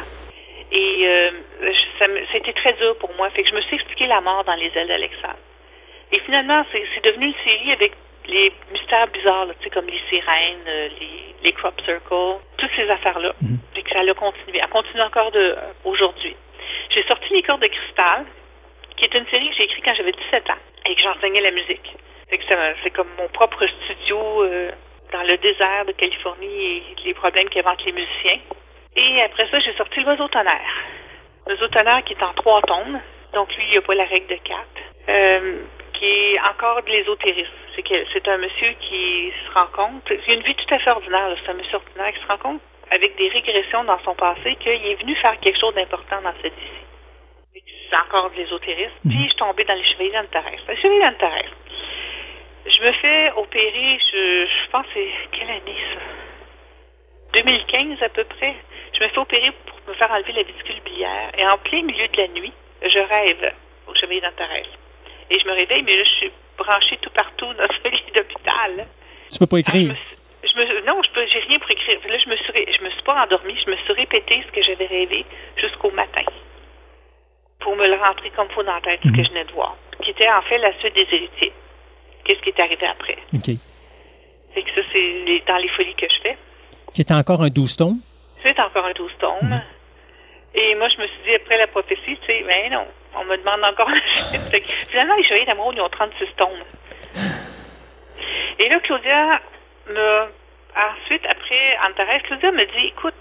[0.71, 1.31] Et euh,
[1.63, 3.31] je- ça, me- ça a été très dur pour moi.
[3.31, 5.39] Fait que je me suis expliqué la mort dans les ailes d'Alexandre.
[6.13, 7.93] Et finalement, c'est, devenu une série avec
[8.27, 12.71] les mystères bizarres, là, tu sais, comme les sirènes, euh, les, les crop circles, toutes
[12.77, 13.33] ces affaires-là.
[13.75, 14.59] Fait que ça a continué.
[14.63, 16.37] Elle continue encore de, euh, aujourd'hui.
[16.91, 18.27] J'ai sorti Les cordes de cristal,
[18.97, 21.51] qui est une série que j'ai écrite quand j'avais 17 ans et que j'enseignais la
[21.53, 21.95] musique.
[22.29, 24.71] Fait que c'est, c'est comme mon propre studio euh,
[25.13, 28.39] dans le désert de Californie et les problèmes qu'inventent les musiciens.
[28.97, 30.75] Et après ça, j'ai sorti L'oiseau tonnerre.
[31.47, 33.01] L'oiseau tonnerre qui est en trois tomes.
[33.35, 34.83] Donc lui, il n'y a pas la règle de quatre.
[35.09, 35.59] Euh,
[35.95, 37.51] qui est encore de l'ésotérisme.
[37.75, 40.79] C'est que c'est un monsieur qui se rend compte, il a une vie tout à
[40.79, 41.35] fait ordinaire, là.
[41.43, 42.61] c'est un monsieur ordinaire qui se rend compte
[42.91, 46.55] avec des régressions dans son passé qu'il est venu faire quelque chose d'important dans cette
[46.55, 47.63] vie.
[47.91, 48.95] C'est encore de l'ésotérisme.
[49.09, 50.45] Puis je suis tombée dans les chevaliers d'Antares.
[50.69, 51.53] Les chevaliers d'Antares.
[52.67, 56.01] Je me fais opérer, je, je pense que c'est quelle année ça?
[57.35, 58.55] 2015 à peu près.
[58.99, 61.31] Je me fais opérer pour me faire enlever la vésicule biliaire.
[61.39, 62.53] Et en plein milieu de la nuit,
[62.83, 63.53] je rêve
[63.87, 64.67] au chevalier d'Antares.
[65.31, 68.87] Et je me réveille, mais là, je suis branchée tout partout dans ce lit d'hôpital.
[69.31, 69.91] Tu peux pas Ah, je écrire?
[69.93, 69.97] me
[70.45, 71.99] je me- non, je peux, j'ai rien pour écrire.
[72.09, 73.59] Là, je me suis, je me suis pas endormie.
[73.65, 75.25] Je me suis répété ce que j'avais rêvé
[75.57, 76.23] jusqu'au matin
[77.61, 79.77] pour me le rentrer comme faut dans la tête, ce que je venais de voir,
[80.03, 81.53] qui était en fait la suite des héritiers.
[82.25, 83.51] Qu'est-ce qui est arrivé après OK.
[84.55, 86.37] Fait que ça, c'est les- dans les folies que je fais.
[86.95, 87.99] Qui encore un 12 tomes?
[88.43, 89.61] C'est encore un 12 tomes.
[90.55, 93.37] Et moi, je me suis dit, après la prophétie, tu sais, ben non, on me
[93.37, 93.89] demande encore.
[94.51, 96.65] Fait que finalement, les chevaliers d'amour, ils ont 36 tomes.
[98.59, 99.41] Et là, Claudia
[99.89, 100.27] me.
[100.77, 103.15] Ensuite, après Antares, Claudia me dit, écoute,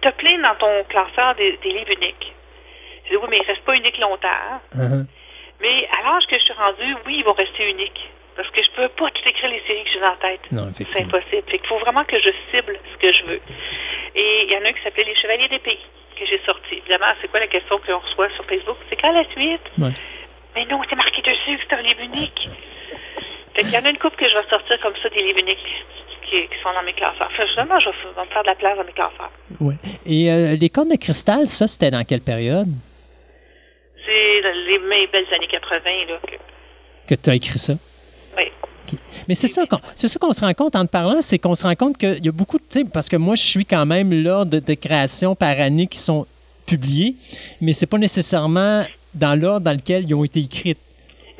[0.00, 2.32] t'as plein dans ton classeur des, des livres uniques.
[3.04, 4.28] Je dis, oui, mais ils restent pas uniques longtemps.
[4.74, 5.06] Uh-huh.
[5.60, 8.10] Mais à l'âge que je suis rendue, oui, ils vont rester uniques.
[8.36, 10.40] Parce que je peux pas tout écrire les séries que j'ai en tête.
[10.50, 11.42] Non, C'est impossible.
[11.48, 13.40] Fait qu'il faut vraiment que je cible ce que je veux.
[14.16, 15.78] Et il y en a un qui s'appelait Les Chevaliers d'épée
[16.18, 16.74] que j'ai sorti.
[16.78, 18.76] Évidemment, c'est quoi la question qu'on reçoit sur Facebook?
[18.90, 19.62] C'est quand la suite?
[19.78, 19.92] Ouais.
[20.54, 22.48] Mais non, c'est marqué dessus que c'est un livre unique.
[23.54, 25.38] Fait qu'il y en a une couple que je vais sortir comme ça, des livres
[25.38, 25.58] uniques
[26.28, 27.28] qui, qui sont dans mes classeurs.
[27.30, 29.30] Enfin, justement, je vais me faire de la place dans mes classeurs.
[29.60, 29.74] Ouais.
[30.06, 32.68] Et euh, les cornes de cristal, ça, c'était dans quelle période?
[34.04, 36.18] C'est les les mes belles années 80, là.
[37.08, 37.74] Que, Que tu as écrit ça?
[39.28, 41.54] Mais c'est ça qu'on c'est ça qu'on se rend compte en te parlant, c'est qu'on
[41.54, 43.86] se rend compte qu'il y a beaucoup de sais, parce que moi je suis quand
[43.86, 46.26] même l'ordre de, créations par année qui sont
[46.66, 47.16] publiées,
[47.60, 50.78] mais c'est pas nécessairement dans l'ordre dans lequel ils ont été écrites.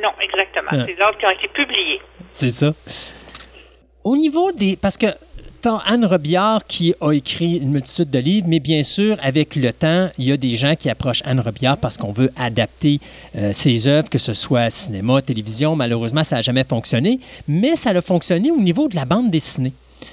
[0.02, 0.68] Non, exactement.
[0.70, 0.84] Ah.
[0.86, 2.00] C'est les ordres qui ont été publiés.
[2.30, 2.72] C'est ça.
[4.02, 4.76] Au niveau des.
[4.76, 5.06] Parce que
[5.66, 10.10] Anne Robillard qui a écrit une multitude de livres, mais bien sûr, avec le temps,
[10.18, 12.98] il y a des gens qui approchent Anne Robillard parce qu'on veut adapter
[13.36, 15.76] euh, ses œuvres, que ce soit cinéma, télévision.
[15.76, 17.18] Malheureusement, ça n'a jamais fonctionné,
[17.48, 19.72] mais ça a fonctionné au niveau de la bande dessinée.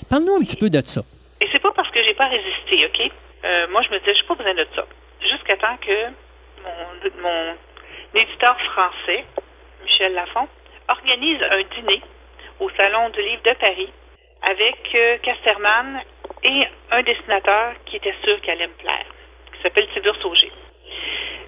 [0.10, 1.02] Parle-nous un petit peu de ça.
[1.42, 3.12] Et c'est pas parce que j'ai pas résisté, OK?
[3.44, 4.86] Euh, moi, je me disais, j'ai pas besoin de ça.
[5.22, 6.12] Jusqu'à temps que
[6.64, 9.26] mon, mon éditeur français,
[9.84, 10.48] Michel Lafont,
[10.88, 12.02] organise un dîner
[12.60, 13.90] au Salon du Livre de Paris
[14.44, 16.02] avec euh, Casterman
[16.44, 19.06] et un dessinateur qui était sûr qu'il allait me plaire,
[19.54, 20.52] qui s'appelle Tiburce Auger.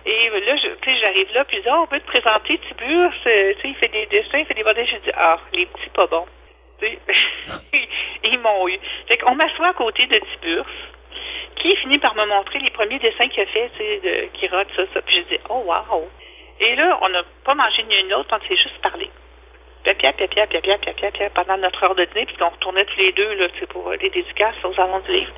[0.05, 2.59] Et là, j'arrive là, puis je dis, Ah, on peut te présenter
[3.23, 4.87] sais, il fait des dessins, il fait des modèles.
[4.87, 6.25] Je dis, ah, les petits pas bons.
[8.23, 8.77] Ils m'ont eu.
[9.07, 10.67] Fait qu'on m'assoit à côté de Tiburce,
[11.55, 14.75] qui finit par me montrer les premiers dessins qu'il a fait, tu sais, de tout
[14.75, 15.01] ça, ça.
[15.01, 16.09] Puis je dis, oh, wow.
[16.59, 19.09] Et là, on n'a pas mangé ni une ni l'autre, on s'est juste parlé
[19.83, 23.33] pépia, pépia, pépia, pépia, pépia, pendant notre heure de dîner, puisqu'on retournait tous les deux
[23.35, 25.33] là, pour euh, les dédicaces aux salon du livre.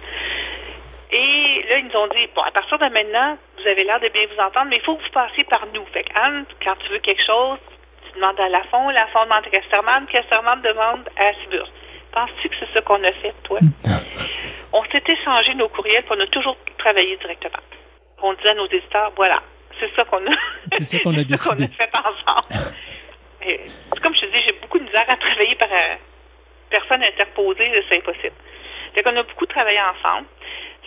[1.12, 4.10] Et là, ils nous ont dit, bon, à partir de maintenant, vous avez l'air de
[4.10, 5.86] bien vous entendre, mais il faut que vous passiez par nous.
[5.94, 7.60] Fait que, Anne, quand tu veux quelque chose,
[8.06, 11.68] tu demandes à Lafon, Lafon demande à Casterman, Casterman demande à Sibur.
[12.12, 13.60] Penses-tu que c'est ça qu'on a fait, toi?
[14.74, 17.64] on s'est échangé nos courriels, puis on a toujours travaillé directement.
[18.22, 19.42] On disait à nos éditeurs, voilà,
[19.80, 20.36] c'est ça qu'on a,
[20.72, 21.24] c'est ça a, qu'on a
[21.68, 22.74] fait ensemble.
[23.48, 23.60] Et,
[24.02, 25.96] comme je te dis, j'ai beaucoup de misère à travailler par euh,
[26.70, 28.34] personne interposée, c'est impossible.
[28.94, 30.28] Fait qu'on a beaucoup travaillé ensemble.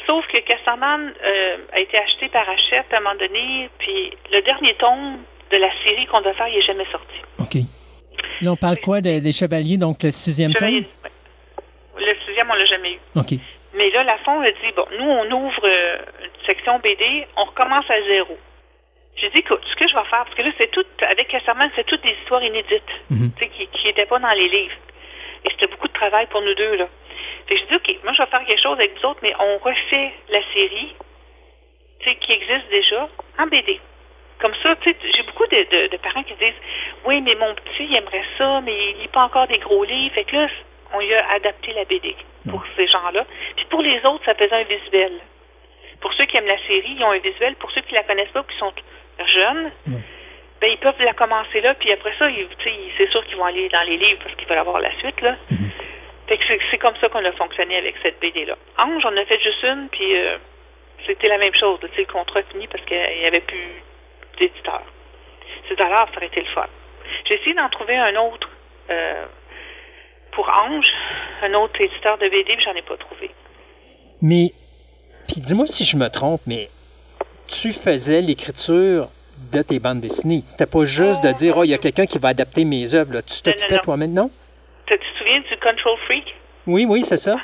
[0.06, 4.40] Sauf que Casterman euh, a été acheté par Hachette à un moment donné, puis le
[4.42, 5.18] dernier tome
[5.50, 7.20] de la série qu'on doit faire, il n'est jamais sorti.
[7.38, 7.54] OK.
[8.40, 10.92] Là, on parle quoi de- des Chevaliers, donc le sixième Chevalier- tome?
[11.04, 12.06] ouais.
[12.06, 12.98] Le sixième, on l'a jamais eu.
[13.16, 13.34] OK.
[13.74, 17.84] Mais là, Lafont a dit, bon, nous, on ouvre euh, une section BD, on recommence
[17.90, 18.38] à zéro.
[19.20, 21.70] J'ai dit, écoute, ce que je vais faire, parce que là, c'est tout, avec Casterman,
[21.74, 22.82] c'est toutes des histoires inédites,
[23.36, 24.74] tu sais, qui n'étaient pas dans les livres.
[25.44, 26.86] Et c'était beaucoup de travail pour nous deux, là.
[27.46, 29.34] Fait que j'ai dit, OK, moi, je vais faire quelque chose avec vous autres, mais
[29.40, 30.94] on refait la série,
[32.00, 33.80] tu sais, qui existe déjà, en BD.
[34.38, 36.54] Comme ça, tu sais, j'ai beaucoup de, de- de parents qui disent,
[37.04, 40.14] oui, mais mon petit, il aimerait ça, mais il lit pas encore des gros livres.
[40.14, 40.46] Fait que là,
[40.94, 42.14] on lui a adapté la BD
[42.48, 43.24] pour ces gens-là.
[43.56, 45.12] Puis pour les autres, ça faisait un visuel.
[46.00, 47.56] Pour ceux qui aiment la série, ils ont un visuel.
[47.56, 48.72] Pour ceux qui la connaissent pas, qui sont
[49.26, 49.70] jeunes,
[50.60, 51.74] ben ils peuvent la commencer là.
[51.74, 54.34] Puis après ça, ils- tu sais, c'est sûr qu'ils vont aller dans les livres parce
[54.36, 55.36] qu'ils veulent avoir la suite là.
[56.26, 58.56] Fait que c'est- comme ça qu'on a fonctionné avec cette BD-là.
[58.78, 60.36] Ange, on a fait juste une, puis euh,
[61.06, 61.78] c'était la même chose.
[61.80, 63.68] Tu sais, le contrat est fini parce qu'il n'y avait plus
[64.38, 64.82] d'éditeur.
[65.68, 66.66] C'est alors, ça aurait été le fun.
[67.26, 68.48] J'ai essayé d'en trouver un autre
[68.90, 69.24] euh,
[70.32, 70.86] pour Ange,
[71.42, 73.30] un autre éditeur de BD, mais j'en ai pas trouvé.
[74.22, 74.50] Mais,
[75.26, 76.68] puis dis-moi si je me trompe, mais
[77.48, 79.08] tu faisais l'écriture
[79.52, 80.42] de tes bandes dessinées.
[80.44, 83.14] C'était pas juste de dire, oh, il y a quelqu'un qui va adapter mes œuvres.
[83.14, 83.22] là.
[83.22, 84.30] Tu t'occupais toi-même, non?
[84.86, 86.34] Tu te souviens du Control Freak?
[86.66, 87.36] Oui, oui, c'est ça.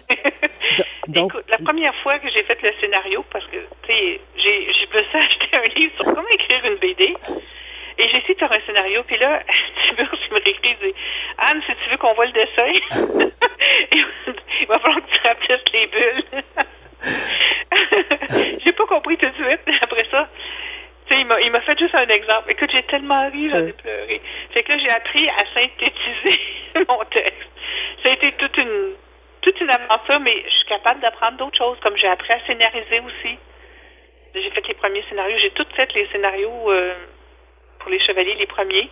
[1.08, 4.66] Donc, Écoute, la première fois que j'ai fait le scénario, parce que, tu sais, j'ai,
[4.72, 7.14] je me suis acheté un livre sur comment écrire une BD,
[7.96, 9.40] et j'ai essayé de faire un scénario, puis là,
[9.88, 10.94] Tiburce, il me réécrit, il dit,
[11.38, 12.70] Anne, si tu veux qu'on voit le dessin,
[14.60, 16.42] il va falloir que tu rapetisses les bulles.
[18.64, 20.28] j'ai pas compris tout de suite, après ça.
[21.10, 22.50] Il m'a, il m'a fait juste un exemple.
[22.50, 24.20] Écoute, j'ai tellement ri, j'en ai pleuré.
[24.52, 26.40] Fait que là, j'ai appris à synthétiser
[26.88, 27.48] mon texte.
[28.02, 28.92] Ça a été toute une,
[29.42, 33.00] toute une aventure, mais je suis capable d'apprendre d'autres choses, comme j'ai appris à scénariser
[33.00, 33.38] aussi.
[34.34, 35.38] J'ai fait les premiers scénarios.
[35.38, 36.94] J'ai toutes fait les scénarios euh,
[37.78, 38.88] pour les chevaliers, les premiers.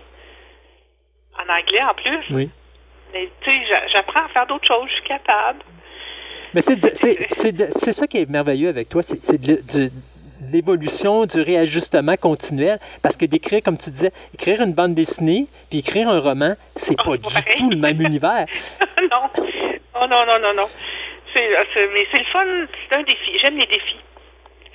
[1.38, 2.20] En anglais, en plus.
[2.30, 2.50] oui.
[3.14, 4.88] Mais, tu sais, j'a- j'apprends à faire d'autres choses.
[4.88, 5.60] Je suis capable.
[6.54, 9.90] Mais c'est c'est- c'est de- c'est ça qui est merveilleux avec toi, c'est c'est de
[10.52, 12.78] l'évolution, du réajustement continuel.
[13.02, 16.96] Parce que d'écrire, comme tu disais, écrire une bande dessinée, puis écrire un roman, c'est
[16.96, 18.46] pas du tout le même univers.
[19.12, 19.30] non.
[19.94, 20.68] Oh non, non, non, non.
[21.32, 22.44] C'est, euh, c'est- mais c'est le fun.
[22.88, 23.38] C'est un défi.
[23.40, 24.00] J'aime les défis.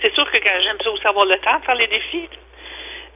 [0.02, 2.30] C'est sûr que quand j'aime ça aussi avoir le temps de faire les défis.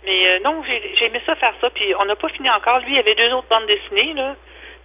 [0.06, 1.70] Mais euh, non, j'ai, j'ai aimé ça faire ça.
[1.70, 2.80] Puis on n'a pas fini encore.
[2.80, 4.36] Lui, il y avait deux autres bandes dessinées, là.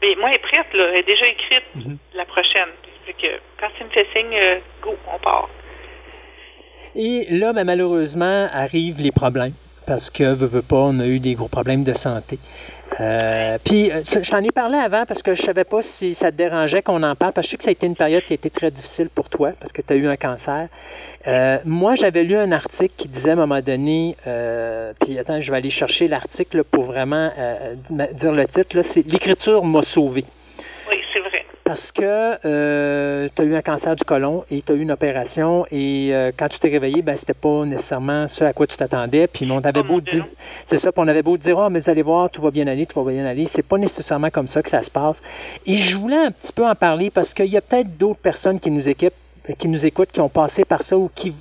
[0.03, 0.89] Mais moi, elle est prête, là.
[0.93, 1.65] Elle est déjà écrite,
[2.15, 2.69] la prochaine.
[3.07, 5.49] Que quand tu me fais signe, euh, go, on part.
[6.97, 9.53] Et là, ben, malheureusement, arrivent les problèmes.
[9.87, 12.41] Parce que, veux, veux pas, on a eu des gros problèmes de santé.
[13.01, 16.33] Euh, puis, euh, je t'en ai parlé avant parce que je savais pas si ça
[16.33, 18.25] te dérangeait qu'on en parle, parce que je sais que ça a été une période
[18.25, 20.69] qui a été très difficile pour toi, parce que tu as eu un cancer.
[21.65, 24.17] Moi, j'avais lu un article qui disait à un moment donné,
[25.01, 27.31] puis attends, je vais aller chercher l'article pour vraiment
[27.91, 30.25] dire le titre, c'est L'écriture m'a sauvé.
[31.67, 32.39] Parce que
[33.35, 36.31] tu as eu un cancer du côlon et tu as eu une opération et euh,
[36.39, 39.27] quand tu t'es réveillé, ben c'était pas nécessairement ce à quoi tu t'attendais.
[39.27, 40.29] Puis on t'avait Oh, beau dire,
[40.65, 42.69] c'est ça, puis on avait beau dire, oh mais vous allez voir, tout va bien
[42.69, 43.47] aller, tout va bien aller.
[43.47, 45.21] C'est pas nécessairement comme ça que ça se passe.
[45.67, 48.61] Et je voulais un petit peu en parler parce qu'il y a peut-être d'autres personnes
[48.61, 49.15] qui nous équipent,
[49.59, 51.35] qui nous écoutent, qui ont passé par ça ou qui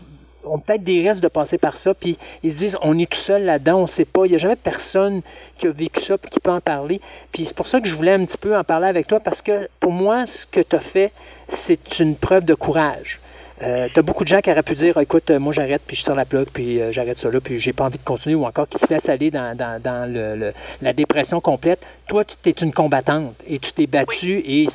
[0.45, 3.17] ont peut-être des risques de passer par ça, puis ils se disent, on est tout
[3.17, 5.21] seul là-dedans, on sait pas, il n'y a jamais personne
[5.57, 7.01] qui a vécu ça puis qui peut en parler.
[7.31, 9.41] Puis c'est pour ça que je voulais un petit peu en parler avec toi, parce
[9.41, 11.11] que pour moi, ce que tu as fait,
[11.47, 13.19] c'est une preuve de courage.
[13.61, 15.95] Euh, tu as beaucoup de gens qui auraient pu dire, écoute, euh, moi j'arrête, puis
[15.95, 18.35] je sors la plug, puis euh, j'arrête ça là, puis j'ai pas envie de continuer,
[18.35, 21.79] ou encore qui se laissent aller dans, dans, dans le, le- la dépression complète.
[22.09, 24.67] Toi, tu es une combattante, et tu t'es battue, et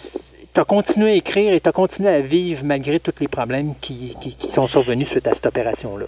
[0.55, 3.75] tu as continué à écrire, et tu as continué à vivre malgré tous les problèmes
[3.81, 6.07] qui, qui, qui sont survenus suite à cette opération-là.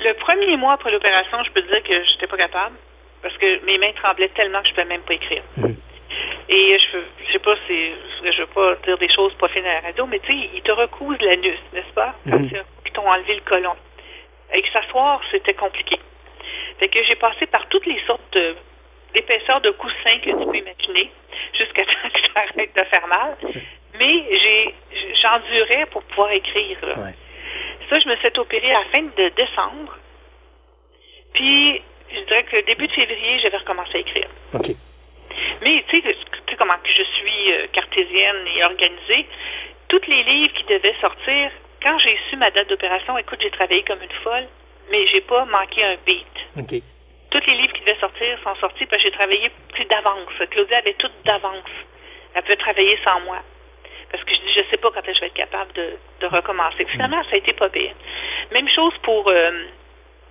[0.00, 2.76] Le premier mois après l'opération, je peux te dire que j'étais pas capable
[3.22, 5.42] parce que mes mains tremblaient tellement que je pouvais même pas écrire.
[5.56, 5.76] Mhm.
[6.48, 7.90] Et je, je sais pas si
[8.24, 10.62] je veux pas dire des choses pas fines à la radio, mais tu sais, ils
[10.62, 12.14] te recousent l'anus, n'est-ce pas?
[12.30, 12.48] Comme Mhm.
[12.50, 12.54] si
[12.86, 13.74] ils t'ont enlevé le colon.
[14.54, 15.96] Et que s'asseoir, c'était compliqué.
[16.78, 18.54] Fait que j'ai passé par toutes les sortes de-
[19.16, 21.10] d'épaisseurs de coussins que tu peux imaginer,
[21.56, 23.36] jusqu'à temps que ça arrête de faire mal.
[23.98, 24.74] Mais j'ai
[25.22, 26.76] j'endurais pour pouvoir écrire.
[26.82, 26.94] là.
[26.98, 27.14] Ouais.
[27.88, 29.96] Ça, je me suis opérée à la fin de décembre.
[31.32, 34.28] Puis, je dirais que début de février, j'avais recommencé à écrire.
[34.54, 34.68] OK.
[35.62, 39.26] Mais tu sais, tu sais comment que je suis euh, cartésienne et organisée.
[39.88, 41.50] Tous les livres qui devaient sortir,
[41.82, 44.46] quand j'ai su ma date d'opération, écoute, j'ai travaillé comme une folle,
[44.90, 46.36] mais j'ai pas manqué un beat.
[46.58, 46.82] OK.
[47.36, 50.32] Tous les livres qui devaient sortir sont sortis parce que j'ai travaillé plus d'avance.
[50.50, 51.68] Claudia avait tout d'avance.
[52.34, 53.36] Elle pouvait travailler sans moi.
[54.10, 56.86] Parce que je dis, je sais pas quand je vais être capable de, de recommencer.
[56.86, 57.92] Finalement, ça a été pas pire.
[58.52, 59.50] Même chose pour euh,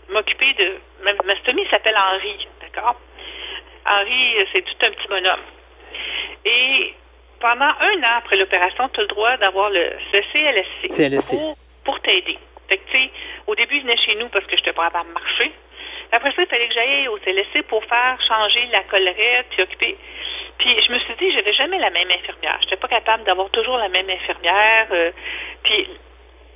[0.09, 0.77] m'occuper de.
[1.03, 2.95] Ma, stomie s'appelle Henri, d'accord?
[3.85, 5.43] Henri, euh, c'est tout un petit bonhomme.
[6.43, 6.93] Et
[7.39, 10.87] pendant un an après l'opération, tu as le droit d'avoir le, le CLSC.
[10.89, 11.35] CLSC.
[11.35, 12.39] Pour, pour t'aider.
[12.67, 13.11] Fait que, tu sais,
[13.45, 15.51] au début, il venait chez nous parce que je n'étais pas capable de marcher.
[16.11, 19.97] Après ça, il fallait que j'aille au CLSC pour faire changer la collerette, puis occuper.
[20.57, 22.57] Puis je me suis dit, j'avais jamais la même infirmière.
[22.61, 24.87] Je n'étais pas capable d'avoir toujours la même infirmière.
[24.91, 25.11] euh,
[25.63, 25.87] puis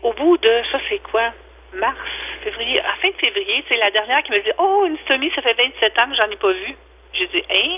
[0.02, 1.34] au bout de, ça c'est quoi?
[1.74, 1.98] Mars,
[2.44, 5.42] février, à fin de février, c'est la dernière qui me dit, oh, une stomie, ça
[5.42, 6.76] fait 27 ans que j'en ai pas vu.
[7.14, 7.78] J'ai dit, hein?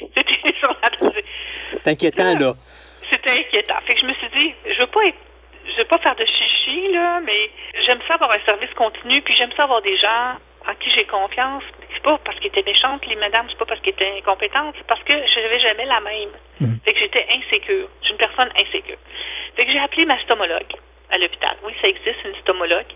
[1.72, 2.54] C'est inquiétant, là.
[3.10, 3.74] c'était inquiétant.
[3.84, 5.18] Fait que je me suis dit, je veux pas être,
[5.66, 7.50] je veux pas faire de chichi, là, mais
[7.84, 10.36] j'aime ça avoir un service continu, puis j'aime ça avoir des gens
[10.68, 11.62] en qui j'ai confiance.
[11.92, 14.86] C'est pas parce qu'elles étaient méchantes, les madames, c'est pas parce qu'elles étaient incompétentes, c'est
[14.86, 16.30] parce que je n'avais jamais la même.
[16.84, 17.88] Fait que j'étais insécure.
[18.00, 18.98] Je suis une personne insécure.
[19.56, 20.72] Fait que j'ai appelé ma stomologue
[21.10, 21.56] à l'hôpital.
[21.64, 22.92] Oui, ça existe, une stomologue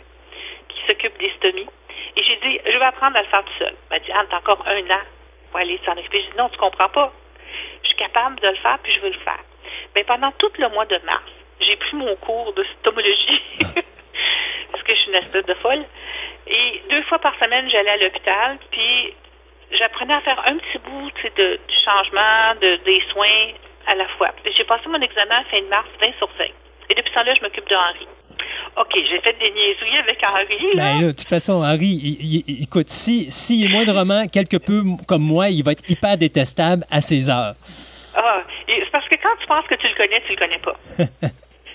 [0.68, 1.68] qui s'occupe des stomies.
[2.16, 3.74] Et j'ai dit, je vais apprendre à le faire tout seul.
[3.90, 5.02] Elle m'a dit, Anne, t'as encore un an
[5.50, 6.20] pour aller s'en occuper.
[6.20, 7.12] J'ai dit, non, tu comprends pas.
[7.82, 9.42] Je suis capable de le faire, puis je veux le faire.
[9.94, 11.24] Mais pendant tout le mois de mars,
[11.60, 13.40] j'ai pris mon cours de stomologie.
[14.72, 15.84] parce que je suis une espèce de folle.
[16.46, 19.14] Et deux fois par semaine, j'allais à l'hôpital, puis
[19.78, 23.52] j'apprenais à faire un petit bout de, du changement, de, des soins
[23.86, 24.30] à la fois.
[24.56, 26.44] J'ai passé mon examen à fin de mars, 20 sur 20.
[26.90, 28.06] Et depuis ce temps-là, je m'occupe de Henri.
[28.76, 30.74] OK, j'ai fait des niaiseries avec Henri.
[30.74, 30.82] Là.
[30.82, 34.56] Ben là, de toute façon, Henri, il- il- il- écoute, si, si est moindrement quelque
[34.56, 37.54] peu comme moi, il va être hyper détestable à ses heures.
[38.14, 40.76] Ah, c'est parce que quand tu penses que tu le connais, tu le connais pas.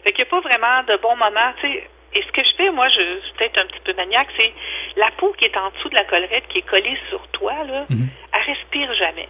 [0.04, 1.88] fait qu'il n'y a pas vraiment de bons moments, tu sais.
[2.18, 4.52] Et ce que je fais, moi, je suis peut-être un petit peu maniaque, c'est
[4.96, 7.86] la peau qui est en dessous de la collerette, qui est collée sur toi, là,
[8.34, 9.30] elle respire jamais.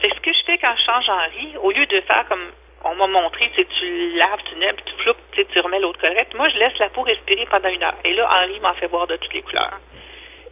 [0.00, 2.46] Que ce que je fais quand je change Henri, au lieu de faire comme
[2.84, 5.80] on m'a montré, tu sais, tu laves, tu nèbres, tu floupes, tu sais, tu remets
[5.80, 7.96] l'autre collerette, moi, je laisse la peau respirer pendant une heure.
[8.04, 9.80] Et là, Henri m'en fait boire de toutes les couleurs.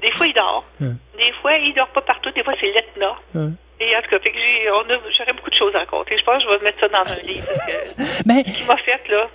[0.02, 0.64] Des fois, il dort.
[1.16, 2.30] Des fois, il dort pas partout.
[2.32, 3.14] Des fois, c'est l'Etna.
[3.78, 4.18] Et en tout cas,
[5.16, 6.16] j'aurais beaucoup de choses à raconter.
[6.18, 7.46] Je pense que je vais mettre ça dans un livre.
[7.46, 9.28] Que, Ben, ce qu'il m'a fait, là.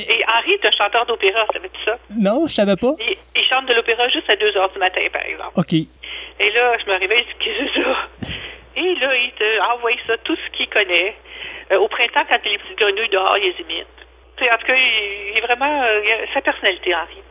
[0.00, 1.98] Et Henri est un chanteur d'opéra, savais-tu ça?
[2.16, 2.92] non, je savais pas.
[3.00, 5.52] Il, il chante de l'opéra juste à 2 heures du matin, par exemple.
[5.56, 5.72] OK.
[5.72, 7.96] Et là, je me réveille, je dis, qu'est-ce que c'est ça?
[8.76, 11.14] Et là, il te envoie ça, tout ce qu'il connaît.
[11.72, 13.86] Euh, au printemps, quand il y a les petites grenouilles dehors, il les imite.
[14.36, 15.82] Tu sais, en tout cas, il, il est vraiment...
[15.82, 16.00] euh,
[16.32, 17.22] sa personnalité, Henri.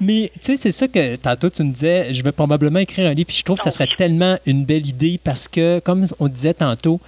[0.00, 3.14] Mais tu sais, c'est ça que tantôt tu me disais, je vais probablement écrire un
[3.14, 6.28] livre, puis je trouve que ça serait tellement une belle idée parce que, comme on
[6.28, 7.00] disait tantôt,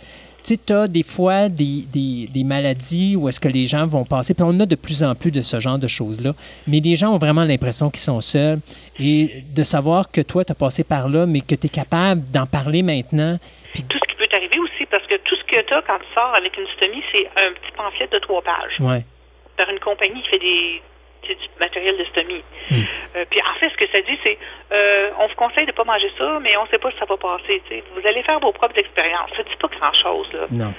[0.43, 4.35] tu as des fois des, des, des maladies où est-ce que les gens vont passer,
[4.35, 6.33] puis on a de plus en plus de ce genre de choses-là,
[6.67, 8.59] mais les gens ont vraiment l'impression qu'ils sont seuls.
[8.99, 12.23] Et de savoir que toi, tu as passé par là, mais que tu es capable
[12.33, 13.39] d'en parler maintenant,
[13.73, 15.99] puis Tout ce qui peut t'arriver aussi, parce que tout ce que tu as quand
[15.99, 18.77] tu sors avec une stomie, c'est un petit pamphlet de trois pages.
[18.81, 19.05] Ouais.
[19.57, 20.83] par une compagnie qui fait des
[21.31, 22.43] c'est du matériel de stomie.
[22.71, 22.83] Hmm.
[23.17, 24.37] Euh, puis en fait, ce que ça dit, c'est
[24.73, 27.17] euh, on vous conseille de pas manger ça, mais on sait pas si ça va
[27.17, 27.63] passer.
[27.69, 27.85] tu sais.
[27.95, 29.31] Vous allez faire vos propres expériences.
[29.37, 30.27] Ça dit pas grand-chose.
[30.33, 30.47] là.
[30.51, 30.75] Non.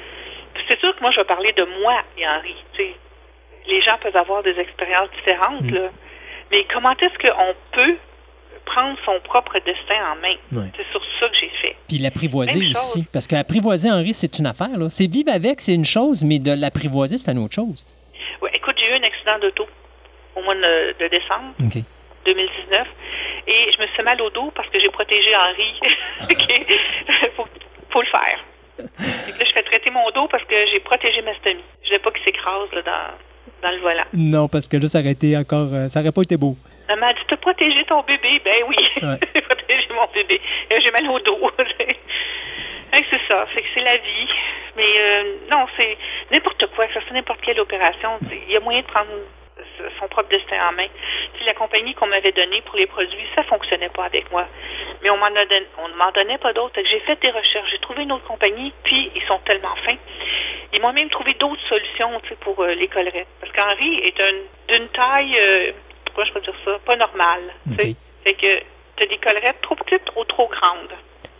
[0.54, 2.56] Puis C'est sûr que moi, je vais parler de moi et Henri.
[3.68, 5.74] Les gens peuvent avoir des expériences différentes, Mm.
[5.76, 5.90] là.
[6.52, 7.96] mais comment est-ce qu'on peut
[8.66, 10.36] prendre son propre destin en main?
[10.78, 11.76] C'est sur ça que j'ai fait.
[11.88, 13.06] Puis l'apprivoiser aussi.
[13.14, 14.76] Parce qu'apprivoiser Henri, c'est une affaire.
[14.78, 14.88] là.
[14.90, 17.86] C'est vivre avec, c'est une chose, mais de l'apprivoiser, c'est une autre chose.
[18.42, 19.68] Ouais, écoute, j'ai eu un accident d'auto
[20.36, 21.84] au mois de, de décembre OK.
[22.26, 22.88] 2019
[23.48, 25.80] et je me suis fait mal au dos parce que j'ai protégé Henri.
[26.24, 27.32] OK?
[27.36, 27.48] faut,
[27.90, 28.40] faut le faire.
[28.80, 28.84] Et
[29.32, 31.64] puis là, je fais traiter mon dos parce que j'ai protégé ma stomie.
[31.84, 34.04] Je voulais pas qu'il s'écrase là, dans, dans le volant.
[34.14, 35.70] Non, parce que là, ça aurait été encore.
[35.74, 36.56] euh, ça aurait pas été beau.
[36.88, 38.42] Elle m'a dit, t'as protégé ton bébé?
[38.44, 39.18] Ben oui, Ouais.
[39.36, 40.42] j'ai protégé mon bébé.
[40.72, 41.40] Euh, J'ai mal au dos.
[42.94, 44.28] C'est ça, que c'est la vie.
[44.78, 45.98] Mais euh, non, c'est
[46.32, 48.10] n'importe quoi, soit n'importe quelle opération.
[48.30, 49.10] c'est- Il y a moyen de prendre
[50.00, 50.88] son propre destin en main.
[51.40, 54.48] Sais, la compagnie qu'on m'avait donnée pour les produits, ça fonctionnait pas avec moi.
[55.04, 56.80] Mais on m'en a donné, on ne m'en donnait pas d'autres.
[56.90, 59.98] J'ai fait des recherches, j'ai trouvé une autre compagnie, puis ils sont tellement fins.
[60.74, 63.28] Ils m'ont même trouvé d'autres solutions tu sais, pour euh, les collerettes.
[63.40, 64.44] Parce qu'Henri est un-
[64.78, 65.72] d'une taille, euh,
[66.14, 67.42] comment je peux dire ça, pas normale.
[68.24, 68.60] Fait que
[68.98, 70.94] tu as des collerettes trop petites ou trop grandes.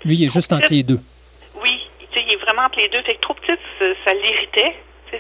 [0.04, 1.00] Lui, il est juste entre les deux.
[1.62, 3.02] Oui, il est vraiment entre les deux.
[3.04, 4.76] Fait que trop petite, ça, ça l'irritait.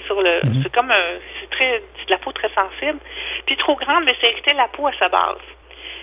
[0.08, 0.64] Sur le, Mhm.
[0.64, 1.04] c'est comme un,
[1.40, 3.00] c'est c'est de la peau très sensible.
[3.46, 5.42] Puis trop grande, mais ça irritait la peau à sa base.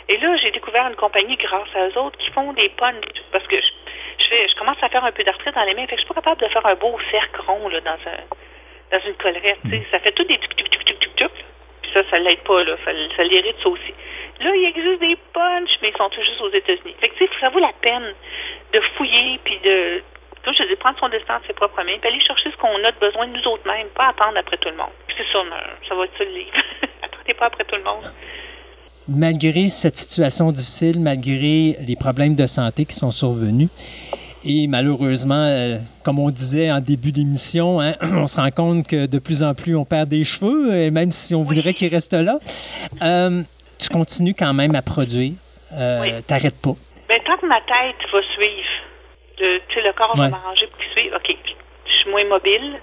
[0.09, 3.47] Et là, j'ai découvert une compagnie grâce à eux autres qui font des punch parce
[3.47, 5.86] que je, je commence à faire un peu d'arthrite dans les mains.
[5.86, 8.97] Fait que je suis pas capable de faire un beau cercle rond là dans un,
[8.97, 9.59] dans une collerette.
[9.91, 11.33] Ça fait tout des tuc tuc tuc tuc tuc tuc.
[11.83, 12.77] Puis ça, ça l'aide pas là.
[12.85, 13.94] Ça, ça l'irrite ça aussi.
[14.41, 16.94] Là, il existe des punch, mais ils sont tous juste aux États-Unis.
[17.01, 18.15] Fait que ça vaut la peine
[18.73, 20.02] de fouiller puis de
[20.47, 22.92] je dis, prendre son destin de ses propres mains, puis aller chercher ce qu'on a
[22.92, 24.92] de besoin de nous autres mêmes, pas attendre après tout le monde.
[25.07, 25.39] Puis C'est ça,
[25.89, 26.52] ça va être ça le livre.
[27.02, 28.10] Attendez pas après tout le monde.
[29.08, 33.68] Malgré cette situation difficile, malgré les problèmes de santé qui sont survenus,
[34.44, 39.07] et malheureusement, euh, comme on disait en début d'émission, hein, on se rend compte que
[39.07, 42.12] de plus en plus on perd des cheveux, et même si on voudrait qu'ils restent
[42.12, 42.39] là,
[43.02, 43.42] euh,
[43.78, 45.33] tu continues quand même à produire.
[45.73, 46.23] Euh, Oui.
[46.26, 46.75] T'arrêtes pas.
[47.08, 48.68] Ben, tant que ma tête va suivre,
[49.41, 50.23] le, tu sais, le corps Ouais.
[50.23, 51.15] va m'arranger pour qu'il suive.
[51.15, 51.36] OK,
[51.86, 52.78] je suis moins mobile.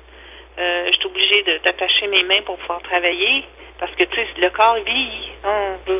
[0.58, 3.44] Euh, je suis obligée de- d'attacher mes mains pour pouvoir travailler.
[3.80, 5.32] Parce que, tu sais, le corps vieillit.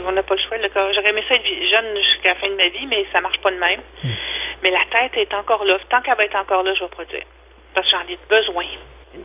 [0.08, 0.58] On n'a pas le choix.
[0.58, 0.90] Le corps.
[0.96, 3.52] J'aurais aimé ça être jeune jusqu'à la fin de ma vie, mais ça marche pas
[3.52, 3.82] de même.
[4.64, 5.78] Mais la tête est encore là.
[5.90, 7.24] Tant qu'elle va être encore là, je vais produire.
[7.74, 8.64] Parce que j'en ai besoin.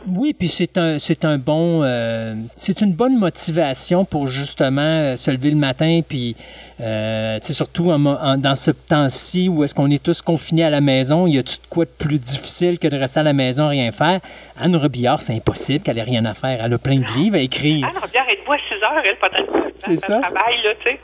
[0.07, 5.17] Oui, puis c'est un c'est un bon euh, c'est une bonne motivation pour justement euh,
[5.17, 6.35] se lever le matin puis
[6.81, 10.81] euh, surtout en en- dans ce temps-ci où est-ce qu'on est tous confinés à la
[10.81, 13.33] maison, il y a tout de quoi de plus difficile que de rester à la
[13.33, 14.19] maison rien faire?
[14.59, 17.39] Anne Robillard, c'est impossible qu'elle ait rien à faire, elle a plein de livres à
[17.39, 17.85] écrire.
[17.87, 20.15] Anne Robillard, elle debout à 6 heures, elle, pendant C'est ça.
[20.15, 20.99] Elle travaille, là, tu sais.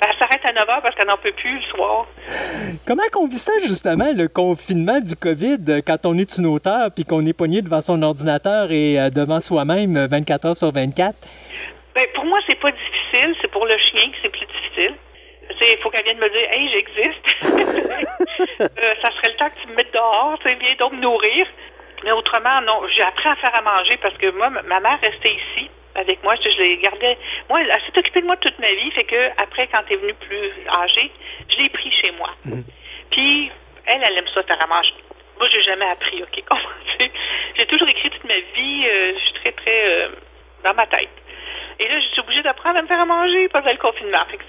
[0.00, 2.06] Elle s'arrête à 9 heures parce qu'elle n'en peut plus le soir.
[2.86, 6.92] Comment qu'on vit ça justement le confinement du Covid euh, quand on est une auteur
[6.94, 10.70] puis qu'on est pogné devant son ordinateur et euh, devant soi-même euh, 24 heures sur
[10.72, 11.16] 24
[11.96, 13.34] Ben, pour moi, c'est pas difficile.
[13.42, 14.94] C'est pour le chien que c'est plus difficile.
[15.60, 17.26] Il faut qu'elle vienne me dire, hey, j'existe.
[18.60, 21.00] Euh, ça serait le temps que tu me mettes dehors, tu sais, viens donc me
[21.00, 21.46] nourrir.
[22.04, 22.82] Mais autrement, non.
[22.94, 26.34] J'ai appris à faire à manger parce que moi, ma- mère restait ici avec moi.
[26.36, 27.16] Je, je les gardais.
[27.48, 28.90] Moi, elle s'est occupée de moi toute ma vie.
[28.92, 31.10] Fait que après, quand elle est venue plus âgée,
[31.50, 32.30] je l'ai pris chez moi.
[33.10, 33.50] Puis,
[33.86, 34.94] elle, elle aime ça faire à manger.
[35.38, 36.44] Moi, j'ai jamais appris, OK?
[36.48, 37.10] comprends-tu?
[37.56, 38.86] J'ai toujours écrit toute ma vie.
[38.88, 40.08] euh, je suis très, très euh,
[40.64, 41.08] dans ma tête.
[41.80, 44.24] Et là, je suis obligée d'apprendre à me faire à manger pendant le confinement.
[44.30, 44.44] Fait que,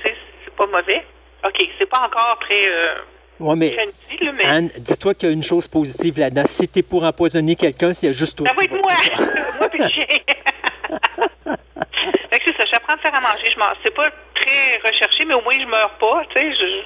[0.60, 1.04] pas mauvais.
[1.46, 2.96] OK, c'est pas encore très euh,
[3.40, 6.44] Ouais, mais fancy, là, mais Anne, dis-toi qu'il y a une chose positive là-dedans.
[6.46, 8.48] Si t'es pour empoisonner quelqu'un, s'il y a juste toi.
[8.50, 8.92] ça va qui être moi.
[9.60, 9.80] moi puis
[12.32, 13.50] fait que c'est ça, j'apprends à faire à manger.
[13.54, 16.84] Je m'en- c'est pas très recherché, mais au moins je meurs pas, tu sais, je,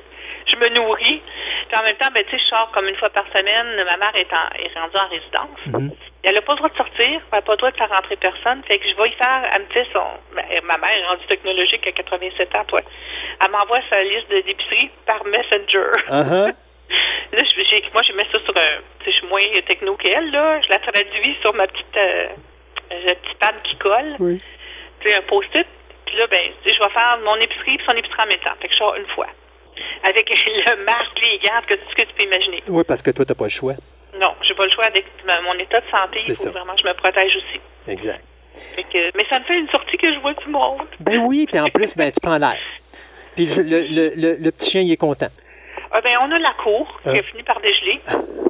[0.53, 1.21] je me nourris.
[1.67, 3.75] Puis en même temps, ben, tu sais, je sors comme une fois par semaine.
[3.85, 5.59] Ma mère est, en, est rendue en résidence.
[5.67, 5.91] Mhm.
[6.23, 8.15] Elle n'a pas le droit de sortir, elle n'a pas le droit de faire rentrer
[8.15, 8.63] personne.
[8.63, 10.05] Fait que je vais y faire, elle me fait son.
[10.35, 12.81] ben, ma mère est rendue technologique à 87 ans, toi.
[13.43, 15.91] Elle m'envoie sa liste d'épicerie par Messenger.
[16.09, 16.53] Uh-huh.
[17.33, 17.41] Là,
[17.93, 18.77] moi, je mets ça sur un.
[18.99, 20.61] Tu sais, je suis moins techno qu'elle, là.
[20.61, 21.97] Je la traduis sur ma petite.
[21.97, 22.27] Euh,
[22.91, 24.15] le petit pad qui colle.
[24.19, 24.41] Oui.
[24.99, 25.67] Tu sais, un post-it.
[26.05, 28.53] Puis là, ben, je vais faire mon épicerie puis son épicerie en même temps.
[28.61, 29.27] Fait que je sors une fois.
[30.03, 32.63] Avec le masque, les gants, que tout ce que tu peux imaginer.
[32.67, 33.73] Oui, parce que toi, t'as pas le choix.
[34.19, 36.19] Non, j'ai pas le choix avec ma- mon état de santé.
[36.27, 36.49] Il faut ça.
[36.51, 37.59] vraiment que je me protège aussi.
[37.87, 38.21] Exact.
[38.75, 40.81] Fait que, mais ça me fait une sortie que je vois du monde.
[40.99, 42.57] Ben oui, puis en plus, ben tu prends l'air.
[43.35, 45.27] Puis le, le, le, le- petit chien, il est content.
[45.91, 47.19] Ah, ben, on a la cour qui Euh.
[47.19, 47.99] a fini par dégeler.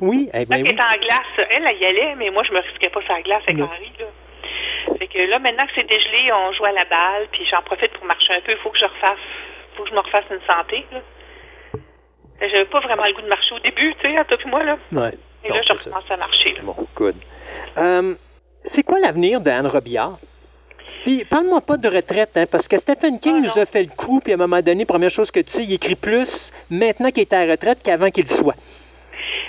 [0.02, 0.77] Oui, eh ben qui oui.
[0.77, 3.22] est en glace, elle, elle y allait, mais moi, je me risquais pas sur la
[3.22, 3.66] glace avec Non.
[3.66, 4.06] Henri, là.
[5.00, 7.92] Fait que là, maintenant que c'est dégelé, on joue à la balle, puis j'en profite
[7.93, 8.52] pour marcher un peu.
[8.52, 9.18] Il faut que je refasse,
[9.76, 11.00] faut que je me refasse une santé, là.
[12.42, 14.64] J'avais pas vraiment le goût de marcher au début, tu sais, à toi et moi,
[14.64, 14.77] là.
[14.92, 15.14] Ouais.
[15.45, 15.90] Et Non, là, je c'est ça.
[15.90, 16.61] recommence à marcher, là.
[16.64, 17.16] Bon, good.
[17.77, 18.16] Euh,
[18.64, 20.18] c'est quoi l'avenir d'Anne Robillard?
[21.03, 23.90] Puis, parle-moi pas de retraite, hein, parce que Stephen King Ah, nous a fait le
[23.95, 27.11] coup, puis à un moment donné, première chose que tu sais, il écrit plus maintenant
[27.11, 28.56] qu'il est à la retraite qu'avant qu'il soit.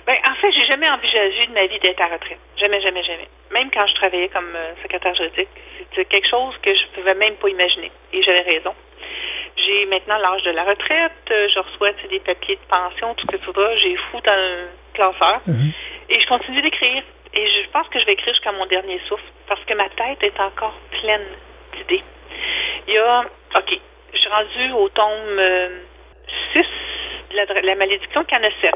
[0.07, 2.39] Ben, en fait, j'ai jamais envisagé de ma vie d'être à retraite.
[2.59, 3.28] Jamais, jamais, jamais.
[3.53, 5.49] Même quand je travaillais comme euh, secrétaire juridique,
[5.91, 7.91] c'était quelque chose que je pouvais même pas imaginer.
[8.12, 8.75] Et j'avais raison.
[9.57, 11.12] J'ai maintenant l'âge de la retraite.
[11.31, 13.74] euh, Je reçois des papiers de pension, tout ce que tu voudras.
[13.76, 15.41] J'ai fou dans le classeur.
[16.08, 17.02] Et je continue d'écrire.
[17.33, 20.23] Et je pense que je vais écrire jusqu'à mon dernier souffle parce que ma tête
[20.23, 21.26] est encore pleine
[21.76, 22.02] d'idées.
[22.86, 23.20] Il y a,
[23.57, 23.78] OK,
[24.12, 25.41] je suis rendue au tome
[26.52, 26.58] 6
[27.31, 28.74] de la, la malédiction, qu'il y en a 7.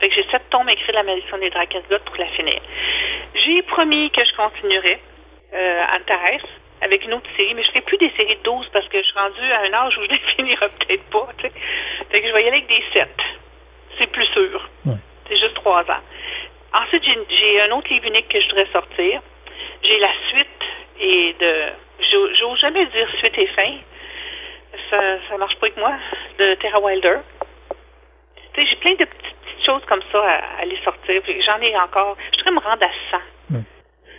[0.00, 2.60] Fait que j'ai sept tomes écrits de la malédiction des Drakensblot pour la finir.
[3.34, 5.00] J'ai promis que je continuerais
[5.54, 6.46] euh, Antares
[6.82, 9.06] avec une autre série, mais je ferai plus des séries de 12 parce que je
[9.06, 11.28] suis rendue à un âge où je ne finirai peut-être pas.
[11.38, 11.52] tu sais.
[12.10, 13.08] Fait que je vais y aller avec des 7.
[13.98, 14.68] C'est plus sûr.
[14.86, 14.94] Ouais.
[15.28, 16.00] C'est juste trois ans.
[16.74, 19.20] Ensuite, j'ai- un autre livre unique que je voudrais sortir.
[19.82, 20.48] J'ai la suite
[21.00, 21.66] et de.
[22.10, 23.72] j'o- J'ose jamais dire suite et fin.
[24.90, 25.92] Ça, ça marche pas avec moi.
[26.38, 27.18] De Terra Wilder.
[28.54, 31.20] Tu sais, j'ai plein de petites, petites choses comme ça à, à aller sortir.
[31.46, 32.16] J'en ai encore.
[32.32, 33.18] Je voudrais me rendre à 100.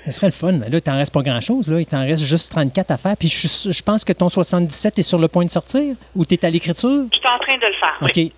[0.06, 0.52] Ce serait le fun.
[0.52, 1.68] Là, il t'en reste pas grand-chose.
[1.70, 1.80] Là.
[1.80, 3.18] Il t'en reste juste 34 à faire.
[3.18, 6.46] Puis je, pense que ton 77 est sur le point de sortir ou tu es
[6.46, 7.06] à l'écriture?
[7.12, 7.98] Je suis en train de le faire.
[8.02, 8.12] OK.
[8.16, 8.34] Oui.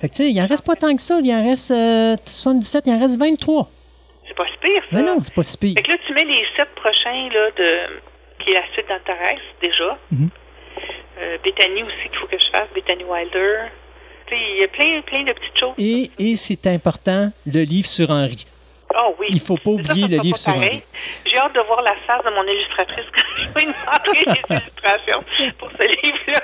[0.00, 1.18] Fait que tu sais, il en reste pas tant que ça.
[1.22, 3.70] Il en reste euh, 77, il en reste 23.
[4.28, 4.96] C'est pas si pire, ça.
[4.96, 5.74] Mais non, c'est pas si pire.
[5.76, 8.00] Fait que là, tu mets les sept prochains, là, de,
[8.44, 9.98] qui est la suite d'Antares, déjà.
[10.10, 10.28] Mhm.
[11.18, 12.68] Euh, Bethany aussi, qu'il faut que je fasse.
[12.74, 13.70] Bethany Wilder.
[14.26, 15.74] Tu sais, il y a plein, plein de petites choses.
[15.78, 18.44] Et, et c'est important, le livre sur Henri.
[18.98, 19.26] Oh oui.
[19.30, 20.54] Il faut pas ça, oublier ça le livre sur.
[20.54, 25.18] J'ai hâte de voir la face de mon illustratrice quand je vais montrer les illustrations
[25.58, 26.40] pour ce livre-là.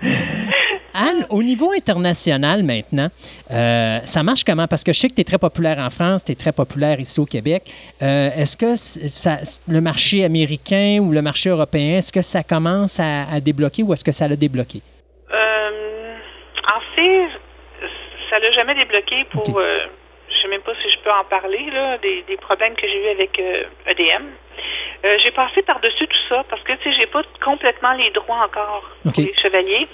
[0.94, 3.08] Anne, au niveau international maintenant,
[3.50, 4.66] euh, ça marche comment?
[4.66, 6.98] Parce que je sais que tu es très populaire en France, tu es très populaire
[6.98, 7.64] ici au Québec.
[8.02, 9.36] Euh, est-ce que ça,
[9.68, 13.92] le marché américain ou le marché européen, est-ce que ça commence à, à débloquer ou
[13.92, 14.80] est-ce que ça l'a débloqué?
[15.30, 16.16] Euh,
[16.74, 17.28] en fait,
[18.30, 19.60] ça l'a jamais débloqué pour.
[20.46, 23.08] Sais même pas si je peux en parler là, des, des problèmes que j'ai eu
[23.10, 24.24] avec euh, EDM.
[25.04, 28.44] Euh, j'ai passé par-dessus tout ça parce que tu sais, j'ai pas complètement les droits
[28.44, 29.14] encore Ok.
[29.14, 29.88] pour les chevaliers.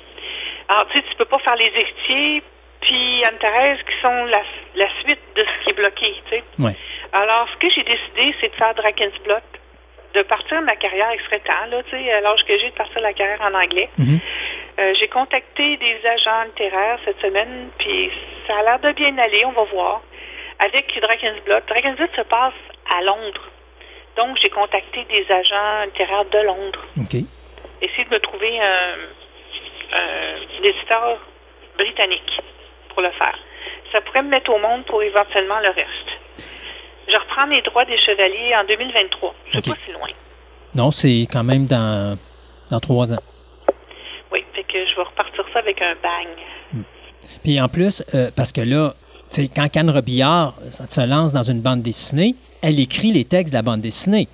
[0.69, 2.43] Alors tu sais, tu peux pas faire les héritiers
[2.83, 4.43] puis Anne-Thérèse qui sont la,
[4.75, 6.45] la suite de ce qui est bloqué, tu sais.
[6.59, 6.75] Ouais.
[7.13, 9.37] Alors, ce que j'ai décidé, c'est de faire Drakensblot,
[10.15, 12.71] de partir de ma carrière, il serait temps, là, tu sais, à l'âge que j'ai,
[12.71, 13.89] de partir de la carrière en anglais.
[13.99, 14.19] Mhm.
[14.79, 18.11] Euh, j'ai contacté des agents littéraires cette semaine, puis
[18.47, 20.03] ça a l'air de bien aller, on va voir.
[20.65, 21.61] Avec Drakensblot.
[21.69, 22.55] Drakensblot se passe
[22.99, 23.43] à Londres.
[24.17, 26.85] Donc, j'ai contacté des agents littéraires de Londres.
[26.99, 27.15] OK.
[27.81, 28.95] Essayer de me trouver un,
[29.99, 31.19] un éditeur
[31.79, 32.41] britannique
[32.91, 33.39] pour le faire.
[33.91, 36.09] Ça pourrait me mettre au monde pour éventuellement le reste.
[37.09, 39.35] Je reprends mes droits des chevaliers en 2023.
[39.53, 39.65] C'est Ok.
[39.69, 40.09] pas si loin.
[40.75, 42.17] Non, c'est quand même dans,
[42.71, 43.23] dans trois ans.
[44.31, 46.85] Oui, fait que je vais repartir ça avec un bang.
[47.43, 48.93] Puis en plus, euh, parce que là,
[49.55, 53.63] quand Anne Robillard se lance dans une bande dessinée, elle écrit les textes de la
[53.63, 54.29] bande dessinée.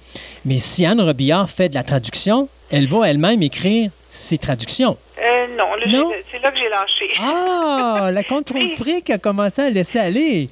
[0.44, 4.96] Mais si Anne Robillard fait de la traduction, elle va elle-même écrire ses traductions.
[5.20, 7.10] Euh, non, c'est là que j'ai lâché.
[7.20, 10.48] Ah, la contrôle fric a commencé à laisser aller.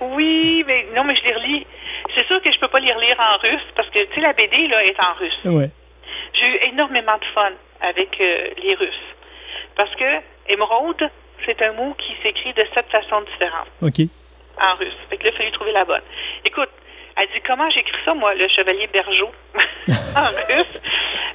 [0.00, 1.66] Oui, mais non, mais je les relis.
[2.14, 4.32] C'est sûr que je peux pas les relire en russe parce que, tu sais, la
[4.32, 5.44] BD, là, est en russe.
[5.44, 5.70] Ouais.
[6.38, 9.06] J'ai eu énormément de fun avec euh, les Russes.
[9.76, 10.04] Parce que
[10.48, 11.10] émeraude,
[11.46, 14.06] c'est un mot qui s'écrit de sept façons différentes OK.
[14.60, 14.96] en russe.
[15.08, 16.02] Fait que là, il fallu trouver la bonne.
[16.44, 16.70] Écoute,
[17.16, 19.30] elle dit comment j'écris ça, moi, le chevalier Bergeau,
[20.16, 20.80] en russe.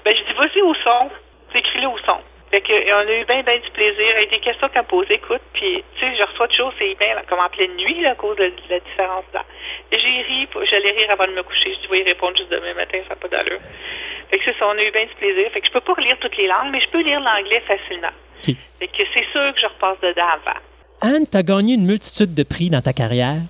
[0.06, 1.09] Ben, je dis, vas-y au son.
[1.53, 2.19] Écris-le au son.
[2.51, 4.06] Fait que, on a eu bien, bien du plaisir.
[4.17, 5.41] Il y a des questions qu'elle posait, écoute.
[5.53, 8.15] Puis, tu sais, je reçois toujours ces emails là, comme en pleine nuit, là, à
[8.15, 9.43] cause de, de la différence là.
[9.91, 11.73] J'ai ri, j'allais rire avant de me coucher.
[11.73, 13.59] Je dis, oui, répondre juste demain matin, ça n'a pas d'allure.
[14.30, 15.49] Fait que c'est ça, on a eu bien du plaisir.
[15.51, 18.14] Fait que je peux pas relire toutes les langues, mais je peux lire l'anglais facilement.
[18.43, 20.59] Fait que c'est sûr que je repasse dedans avant.
[21.01, 23.41] Anne, tu as gagné une multitude de prix dans ta carrière.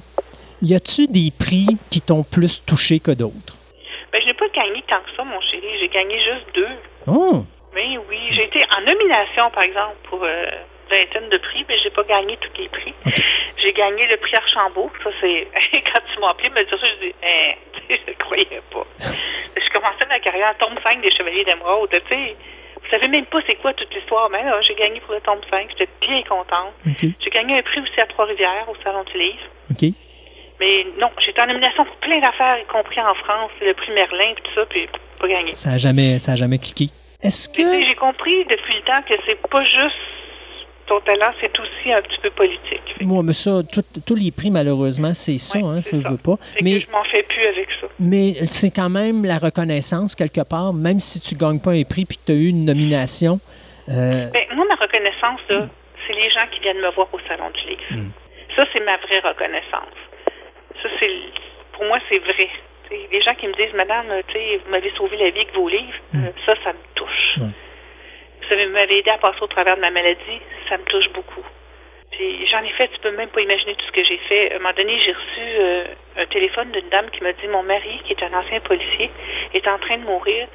[0.61, 3.57] Y a-tu des prix qui t'ont plus touché que d'autres?
[4.11, 5.67] Ben, je n'ai pas gagné tant que ça, mon chéri.
[5.79, 6.75] J'ai gagné juste deux.
[7.07, 7.43] Oh!
[7.73, 10.45] Mais oui, j'ai été en nomination, par exemple, pour euh,
[10.89, 12.93] vingtaine de prix, mais j'ai pas gagné tous les prix.
[13.57, 14.91] J'ai gagné le prix Archambault.
[15.03, 17.53] Ça, c'est quand tu m'as appelé, me dire ça, je dis, hein,
[17.87, 18.85] sais, je ne croyais pas.
[19.55, 21.89] je commençais ma carrière à tombe 5 des Chevaliers d'Émeraude.
[21.89, 22.35] Tu sais,
[22.91, 24.29] Vous savez même pas c'est quoi toute l'histoire.
[24.29, 25.69] Mais là, j'ai gagné pour le tome 5.
[25.69, 26.75] J'étais bien contente.
[26.99, 29.47] J'ai gagné un prix aussi à Trois-Rivières, au Salon du Livre.
[29.71, 29.95] OK.
[30.59, 34.33] Mais non, j'étais en nomination pour plein d'affaires, y compris en France, le prix Merlin,
[34.43, 34.89] tout ça, puis
[35.19, 35.53] pas gagné.
[35.53, 36.89] Ça a jamais, ça a jamais cliqué.
[37.23, 37.63] Est-ce que.
[37.63, 39.95] j'ai compris depuis le temps que c'est pas juste
[40.87, 42.81] ton talent, c'est aussi un petit peu politique.
[43.01, 43.61] Moi, mais ça,
[44.05, 46.09] tous les prix, malheureusement, c'est ça, Ouais, hein, veux, ça.
[46.09, 46.37] veux pas.
[46.53, 47.87] fait que Mais, je m'en fais plus avec ça.
[47.99, 52.05] mais c'est quand même la reconnaissance, quelque part, même si tu gagnes pas un prix
[52.05, 53.39] puis que tu as eu une nomination.
[53.89, 57.69] euh, Ben, moi, ma reconnaissance, c'est les gens qui viennent me voir au Salon du
[57.69, 57.81] Livre.
[57.91, 58.11] Mm.
[58.55, 59.95] Ça, c'est ma vraie reconnaissance.
[60.83, 61.09] Ça, c'est
[61.73, 62.49] pour moi, c'est vrai.
[63.11, 66.25] Les gens qui me disent, Madame, vous m'avez sauvé la vie avec vos livres, Mm.
[66.25, 67.39] euh, ça, ça me touche.
[68.51, 71.43] Vous vous m'avez aidé à passer au travers de ma maladie, ça me touche beaucoup.
[72.11, 74.51] Puis j'en ai fait, tu peux même pas imaginer tout ce que j'ai fait.
[74.51, 75.85] À un moment donné, j'ai reçu euh,
[76.17, 79.09] un téléphone d'une dame qui m'a dit mon mari, qui est un ancien policier,
[79.53, 80.47] est en train de mourir.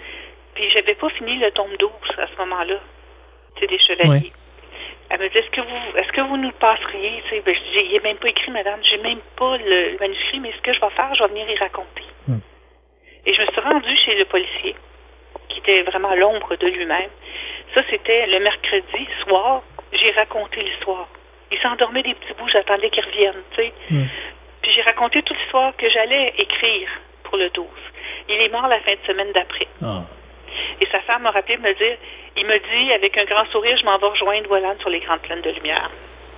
[0.55, 2.79] Puis j'avais pas fini le tome 12 à ce moment-là.
[3.59, 4.33] C'est des chevaliers.
[5.09, 7.23] Elle me dit est-ce que vous est-ce que vous nous le passeriez?
[7.25, 9.93] Tu sais, ben, je dis, il n'est même pas écrit, madame, j'ai même pas le,
[9.93, 12.03] le manuscrit, mais ce que je vais faire, je vais venir y raconter.
[12.29, 12.41] Hmm.
[13.25, 14.75] Et je me suis rendue chez le policier,
[15.49, 17.11] qui était vraiment l'ombre de lui-même.
[17.77, 21.07] Ça, c'était le mercredi soir, j'ai raconté l'histoire.
[21.53, 23.73] Il s'endormait des petits bouts, j'attendais qu'il revienne, tu sais.
[23.91, 24.07] Hmm.
[24.63, 26.89] Puis j'ai raconté toute l'histoire que j'allais écrire
[27.25, 27.67] pour le 12.
[28.31, 29.69] Il est mort la fin de semaine d'après.
[29.85, 30.03] ah.
[30.81, 31.97] Et sa femme m'a rappelé me dire,
[32.37, 35.21] il me dit avec un grand sourire, je m'en vais rejoindre Voilane sur les grandes
[35.21, 35.91] plaines de lumière.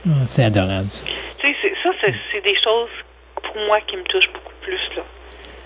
[0.06, 1.06] Ah, c'est adorable, ça.
[1.06, 1.12] Tu
[1.52, 1.90] sais, c'est- ça,
[2.32, 2.90] c'est des choses
[3.42, 4.80] pour moi qui me touchent beaucoup plus.
[4.96, 5.02] là.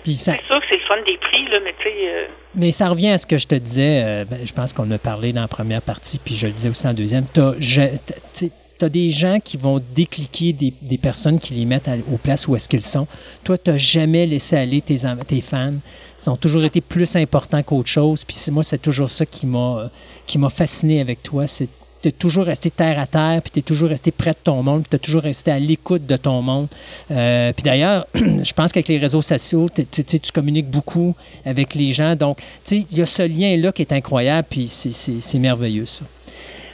[0.03, 2.25] Puis ça, C'est sûr que c'est le fun des prix, là, mais tu sais, euh,
[2.55, 4.97] Mais ça revient à ce que je te disais, euh, ben, je pense qu'on a
[4.97, 7.25] parlé dans la première partie, puis je le disais aussi en deuxième.
[7.33, 12.17] Tu as, des gens qui vont décliquer des, des personnes qui les mettent à- aux
[12.17, 13.07] places où est-ce qu'ils sont.
[13.45, 15.75] Toi, tu n'as jamais laissé aller tes, tes fans.
[16.21, 18.25] Ils ont toujours été plus importants qu'autre chose.
[18.25, 19.89] Puis c'est- moi, c'est toujours ça qui m'a
[20.27, 21.47] qui m'a fasciné avec toi.
[21.47, 21.69] C'est
[22.03, 24.61] tu es toujours resté terre à terre, puis tu es toujours resté près de ton
[24.61, 26.67] monde, puis tu es toujours resté à l'écoute de ton monde.
[27.09, 31.15] Euh, puis d'ailleurs, je pense qu'avec les réseaux sociaux, tu- communiques beaucoup
[31.45, 32.15] avec les gens.
[32.15, 36.05] Donc, tu sais, il y a ce lien-là qui est incroyable, puis c'est- merveilleux, ça.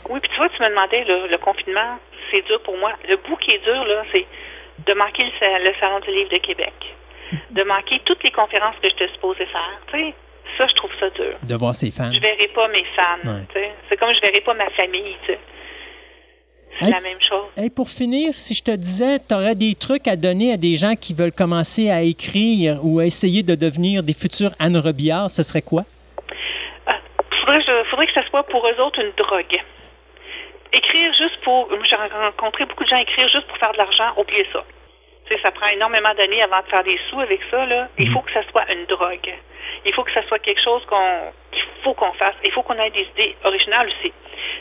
[0.09, 1.97] oui, puis tu vois, tu me demandais, le, confinement,
[2.31, 2.91] c'est dur pour moi.
[3.07, 4.25] Le bout qui est dur, là, c'est
[4.87, 6.73] de manquer le, le Salon du Livre de Québec,
[7.51, 9.79] de manquer toutes les conférences que j'étais supposée faire.
[9.91, 10.13] Tu sais,
[10.59, 11.33] ça, je trouve ça dur.
[11.41, 12.11] De voir ses fans.
[12.13, 13.29] Je verrai pas mes fans.
[13.55, 13.71] Ouais.
[13.89, 15.15] C'est comme je verrai pas ma famille.
[15.25, 15.39] C'est
[16.81, 16.91] Hey.
[16.91, 17.47] la même chose.
[17.57, 20.75] Hey, pour finir, si je te disais, tu aurais des trucs à donner à des
[20.75, 25.29] gens qui veulent commencer à écrire ou à essayer de devenir des futurs Anne Robillard,
[25.31, 25.83] ce serait quoi?
[26.87, 26.95] Ah,
[27.41, 29.59] faudrait, je- faudrait que ça soit pour eux autres une drogue.
[30.71, 31.67] Écrire juste pour.
[31.89, 34.63] J'ai rencontré beaucoup de gens écrire juste pour faire de l'argent, oubliez ça.
[35.43, 37.65] Ça prend énormément d'années avant de faire des sous avec ça.
[37.65, 37.87] Là.
[37.97, 39.33] Il faut que ça soit une drogue.
[39.85, 42.35] Il faut que ça soit quelque chose qu'on qu'il faut qu'on fasse.
[42.43, 44.11] Il faut qu'on ait des idées originales aussi.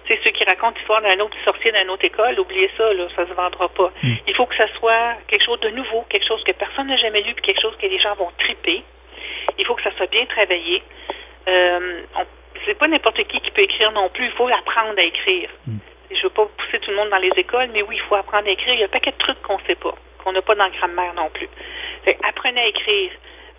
[0.07, 3.05] Tu sais, ceux qui racontent l'histoire d'un autre sorcier d'une autre école, oubliez ça, là,
[3.17, 3.91] ça se vendra pas.
[4.27, 7.21] Il faut que ça soit quelque chose de nouveau, quelque chose que personne n'a jamais
[7.23, 8.83] lu, puis quelque chose que les gens vont triper.
[9.59, 10.83] Il faut que ça soit bien travaillé.
[11.49, 12.27] Euh, on-
[12.67, 14.27] c'est pas n'importe qui qui peut écrire non plus.
[14.27, 15.49] Il faut apprendre à écrire.
[16.11, 18.49] Je veux pas pousser tout le monde dans les écoles, mais oui, il faut apprendre
[18.49, 18.75] à écrire.
[18.75, 20.71] Il y a un paquet de trucs qu'on sait pas, qu'on n'a pas dans le
[20.73, 21.49] grammaire non plus.
[22.05, 23.11] Fait apprenez à écrire.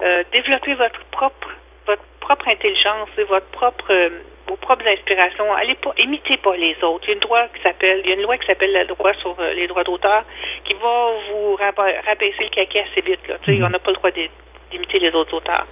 [0.01, 1.49] Euh, développez votre propre
[1.85, 4.09] votre propre intelligence et votre propre euh,
[4.47, 5.53] vos propres inspirations.
[5.53, 7.05] Allez pas imitez pas les autres.
[7.05, 8.83] Il y a une loi qui s'appelle il y a une loi qui s'appelle la
[8.85, 10.23] loi sur euh, les droits d'auteur
[10.65, 13.27] qui va vous raba- rabaisser le caquet assez vite.
[13.27, 13.35] Là.
[13.43, 14.29] Tu sais, on n'a pas le droit d'im-
[14.71, 15.65] d'imiter les autres auteurs.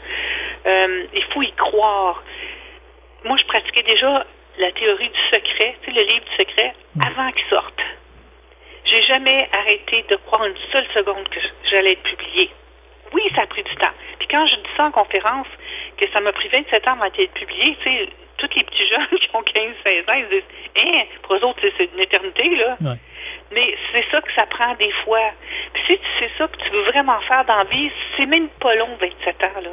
[0.65, 2.23] Euh, il faut y croire.
[3.23, 4.25] Moi, je pratiquais déjà
[4.57, 6.73] la théorie du secret, tu sais, le livre du secret,
[7.05, 7.79] avant qu'il sorte.
[8.85, 11.39] J'ai jamais arrêté de croire une seule seconde que
[11.69, 12.49] j'allais être publié.
[13.13, 13.93] Oui, ça a pris du temps.
[14.19, 15.47] Puis quand je dis ça en conférence,
[15.97, 19.19] que ça m'a pris 27 ans avant d'être publié, tu sais, tous les petits jeunes
[19.19, 20.43] qui ont 15-16 ans, ils se disent,
[20.95, 22.77] hein, pour eux autres, c'est- une éternité, là.
[22.81, 22.97] Ouais.
[23.51, 25.31] Mais c'est ça que ça prend des fois.
[25.73, 28.75] Puis si c'est ça que tu veux vraiment faire dans la vie, c'est même pas
[28.75, 29.69] long, 27 ans, là.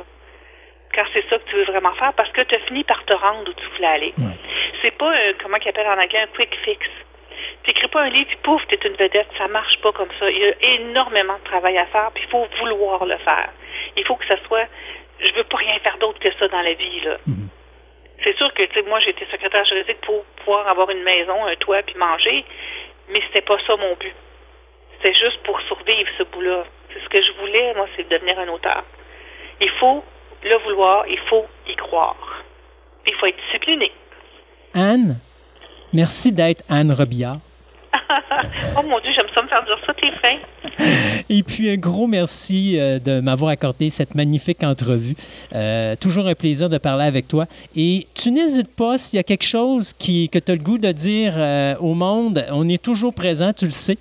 [0.95, 3.13] Quand c'est ça que tu veux vraiment faire, parce que tu as fini par te
[3.13, 4.15] rendre où tu voulais aller.
[4.17, 4.33] Ouais.
[4.81, 6.87] C'est pas, un, comment ils appellent en anglais, un quick fix.
[7.65, 9.29] T'écris pas un livre, puis pouf, t'es une vedette.
[9.39, 10.31] Ça marche pas comme ça.
[10.31, 13.51] Il y a énormément de travail à faire, puis il faut vouloir le faire.
[13.97, 14.67] Il faut que ça soit,
[15.19, 17.17] je veux pas rien faire d'autre que ça dans la vie, là.
[17.27, 17.49] Mhm.
[18.23, 21.57] C'est sûr que, tu sais, moi, j'étais secrétaire juridique pour pouvoir avoir une maison, un
[21.57, 22.45] toit, puis manger,
[23.11, 24.15] mais c'était pas ça mon but.
[24.97, 26.65] C'était juste pour survivre ce bout-là.
[26.93, 28.85] C'est ce que je voulais, moi, c'est de devenir un auteur.
[29.61, 30.05] Il faut
[30.43, 32.43] le vouloir, il faut y croire.
[33.07, 33.91] Il faut être discipliné.
[34.75, 35.19] Anne,
[35.93, 37.39] merci d'être Anne Robillard.
[38.77, 40.37] oh mon Dieu, j'aime ça me faire dire ça, t'es fin.
[41.31, 45.15] Et puis un gros merci euh, de m'avoir accordé cette magnifique entrevue.
[45.55, 47.47] Euh, toujours un plaisir de parler avec toi.
[47.77, 50.79] Et tu n'hésites pas s'il y a quelque chose qui, que tu as le goût
[50.79, 52.45] de dire euh, au monde.
[52.51, 53.99] On est toujours présent, tu le sais.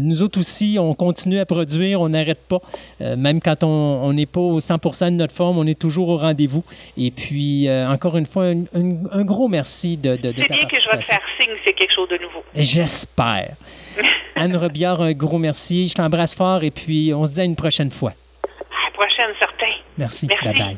[0.00, 2.60] Nous autres aussi, on continue à produire, on n'arrête pas.
[3.00, 6.64] Même quand on n'est pas au 100% de notre forme, on est toujours au rendez-vous.
[6.96, 10.68] Et puis, encore une fois, un, un- un gros merci de, de, de C'est bien
[10.68, 12.40] que je vais te faire signe, c'est quelque chose de nouveau.
[12.54, 13.54] J'espère.
[14.36, 15.88] Anne Robillard, un gros merci.
[15.88, 18.12] Je t'embrasse fort et puis on se dit à une prochaine fois.
[18.44, 19.66] À la prochaine, certain.
[19.98, 20.26] Merci.
[20.28, 20.44] Merci.
[20.44, 20.76] Bye bye.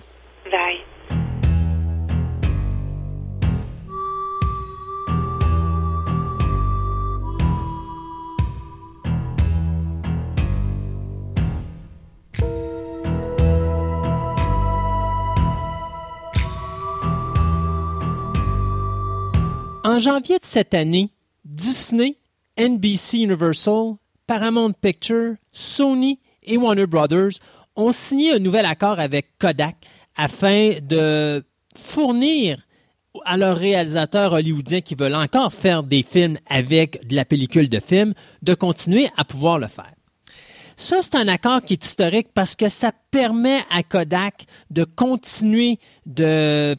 [0.51, 0.79] Bye.
[19.85, 21.11] En janvier de cette année,
[21.45, 22.17] Disney,
[22.57, 27.39] NBC Universal, Paramount Pictures, Sony et Warner Brothers
[27.77, 29.77] ont signé un nouvel accord avec Kodak
[30.17, 31.45] afin de
[31.77, 32.59] fournir
[33.25, 37.81] à leurs réalisateurs hollywoodiens qui veulent encore faire des films avec de la pellicule de
[37.81, 39.93] film, de continuer à pouvoir le faire.
[40.77, 45.79] Ça, c'est un accord qui est historique parce que ça permet à Kodak de continuer
[46.07, 46.77] de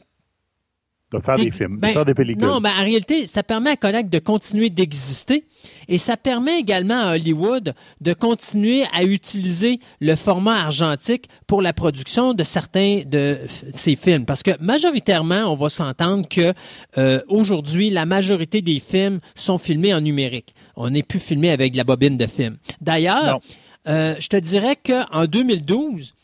[1.18, 2.44] De faire des films, de ben, faire des pellicules.
[2.44, 5.44] Non, ben, en réalité, ça permet à Kodak de continuer d'exister
[5.88, 11.72] et ça permet également à Hollywood de continuer à utiliser le format argentique pour la
[11.72, 13.38] production de certains de
[13.74, 14.24] ces films.
[14.24, 16.52] Parce que majoritairement, on va s'entendre que
[16.98, 20.54] euh, aujourd'hui, la majorité des films sont filmés en numérique.
[20.76, 22.56] On n'est plus filmé avec de la bobine de film.
[22.80, 23.40] D'ailleurs,
[23.86, 26.14] euh, je te dirais qu'en 2012,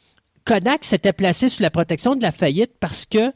[0.44, 3.32] Kodak s'était placé sous la protection de la faillite parce que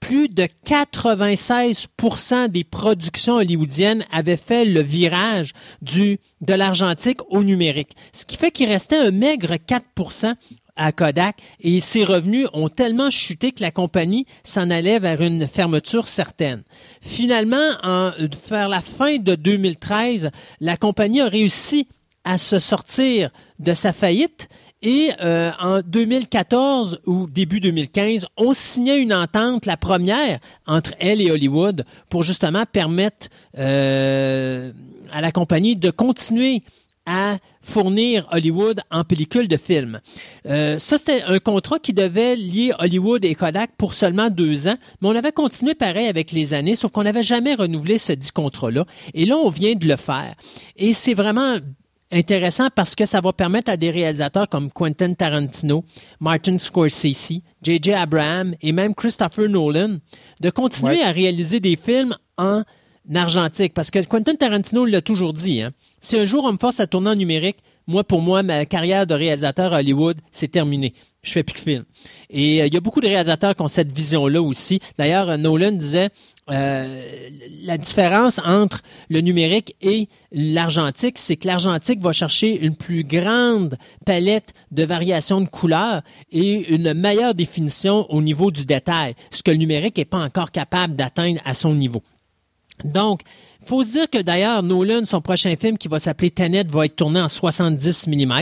[0.00, 5.52] plus de 96% des productions hollywoodiennes avaient fait le virage
[5.82, 7.96] du, de l'argentique au numérique.
[8.12, 10.34] Ce qui fait qu'il restait un maigre 4%
[10.78, 15.46] à Kodak et ses revenus ont tellement chuté que la compagnie s'en allait vers une
[15.46, 16.62] fermeture certaine.
[17.00, 18.12] Finalement, en,
[18.48, 21.88] vers la fin de 2013, la compagnie a réussi
[22.24, 24.48] à se sortir de sa faillite
[24.80, 31.20] et euh, en 2014 ou début 2015, on signait une entente, la première, entre elle
[31.20, 34.72] et Hollywood pour justement permettre euh,
[35.12, 36.62] à la compagnie de continuer
[37.06, 40.00] à fournir Hollywood en pellicule de film.
[40.46, 44.76] Euh, ça, c'était un contrat qui devait lier Hollywood et Kodak pour seulement deux ans,
[45.00, 48.30] mais on avait continué pareil avec les années, sauf qu'on n'avait jamais renouvelé ce dit
[48.30, 48.84] contrat-là.
[49.14, 50.34] Et là, on vient de le faire.
[50.76, 51.56] Et c'est vraiment
[52.12, 55.84] intéressant parce que ça va permettre à des réalisateurs comme Quentin Tarantino,
[56.20, 57.92] Martin Scorsese, J.J.
[57.92, 59.98] Abraham et même Christopher Nolan
[60.40, 61.02] de continuer Ouais.
[61.02, 62.62] à réaliser des films en
[63.14, 63.74] argentique.
[63.74, 65.62] Parce que Quentin Tarantino l'a toujours dit.
[65.62, 65.72] Hein.
[66.00, 69.06] Si un jour on me force à tourner en numérique, moi, pour moi, ma carrière
[69.06, 70.92] de réalisateur à Hollywood, c'est terminé.
[71.22, 71.84] Je fais plus de films.
[72.30, 74.78] Et euh, il y a beaucoup de réalisateurs qui ont cette vision-là aussi.
[74.98, 76.10] D'ailleurs, euh, Nolan disait
[76.50, 77.28] euh,
[77.64, 83.76] la différence entre le numérique et l'argentique, c'est que l'argentique va chercher une plus grande
[84.06, 89.50] palette de variations de couleurs et une meilleure définition au niveau du détail, ce que
[89.50, 92.02] le numérique n'est pas encore capable d'atteindre à son niveau.
[92.84, 93.22] Donc,
[93.66, 96.96] faut se dire que d'ailleurs, Nolan, son prochain film qui va s'appeler Tenet va être
[96.96, 98.32] tourné en 70 mm.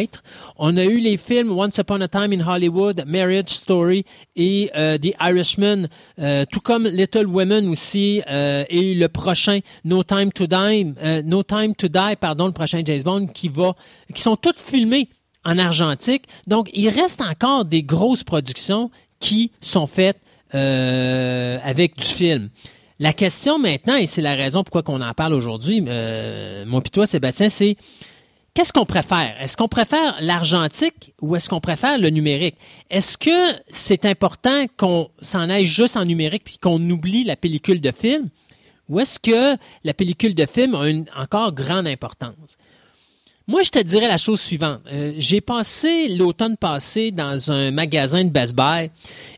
[0.58, 4.04] On a eu les films Once Upon a Time in Hollywood, Marriage Story
[4.36, 5.88] et euh, The Irishman,
[6.18, 11.42] euh, tout comme Little Women aussi, euh, et le prochain No Time to Die, No
[11.42, 13.74] Time to Die, pardon, le prochain James Bond qui va,
[14.14, 15.08] qui sont toutes filmées
[15.44, 16.24] en argentique.
[16.46, 20.18] Donc, il reste encore des grosses productions qui sont faites
[20.52, 22.50] avec du film.
[22.98, 26.90] La question maintenant, et c'est la raison pourquoi on en parle aujourd'hui, euh, moi puis
[26.90, 27.76] toi, Sébastien, c'est
[28.54, 29.36] qu'est-ce qu'on préfère?
[29.38, 32.56] Est-ce qu'on préfère l'argentique ou est-ce qu'on préfère le numérique?
[32.88, 37.82] Est-ce que c'est important qu'on s'en aille juste en numérique puis qu'on oublie la pellicule
[37.82, 38.30] de film?
[38.88, 42.56] Ou est-ce que la pellicule de film a une encore grande importance?
[43.48, 44.80] Moi, je te dirais la chose suivante.
[44.92, 48.90] Euh, j'ai passé l'automne passé dans un magasin de Best Buy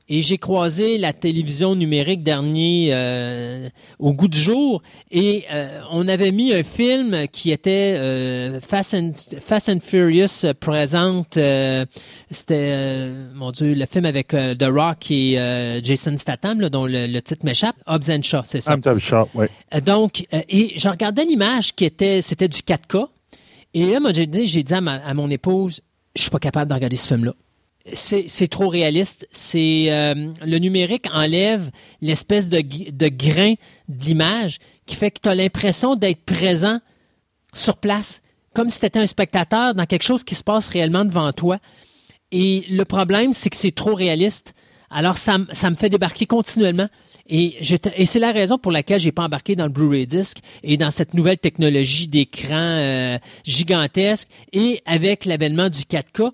[0.08, 6.08] et j'ai croisé la télévision numérique dernier euh, au goût du jour et euh, on
[6.08, 9.12] avait mis un film qui était euh, Fast, and,
[9.44, 11.36] Fast and Furious présente.
[11.36, 11.84] euh,
[12.30, 15.34] C'était, euh, mon Dieu, le film avec The Rock et
[15.84, 17.76] Jason Statham, là, dont le, le titre m'échappe.
[17.86, 18.72] Hobbs and Shaw, c'est ça?
[18.72, 19.48] I'm Tom Shaw, oui.
[19.84, 23.06] Donc, euh, et je regardais l'image qui était, c'était du 4K.
[23.80, 25.80] Et là, moi, j'ai dit, à, ma- à mon épouse,
[26.16, 27.32] je suis pas capable de regarder ce film-là.
[27.94, 29.26] C'est, trop réaliste.
[29.30, 31.70] C'est euh, le numérique enlève
[32.02, 33.54] l'espèce de, de grain
[33.88, 36.80] de l'image qui fait que tu as l'impression d'être présent
[37.54, 38.20] sur place.
[38.54, 41.58] comme si tu étais un spectateur dans quelque chose qui se passe réellement devant toi.
[42.32, 44.54] Et le problème, c'est que c'est trop réaliste.
[44.90, 46.88] Alors, ça, ça me fait débarquer continuellement.
[47.28, 47.56] Et,
[47.96, 50.90] et c'est la raison pour laquelle j'ai pas embarqué dans le Blu-ray disc et dans
[50.90, 56.32] cette nouvelle technologie d'écran euh, gigantesque et avec l'avènement du 4K.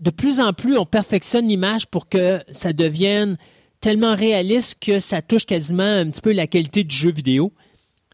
[0.00, 3.36] De plus en plus, on perfectionne l'image pour que ça devienne
[3.82, 7.52] tellement réaliste que ça touche quasiment un petit peu la qualité du jeu vidéo.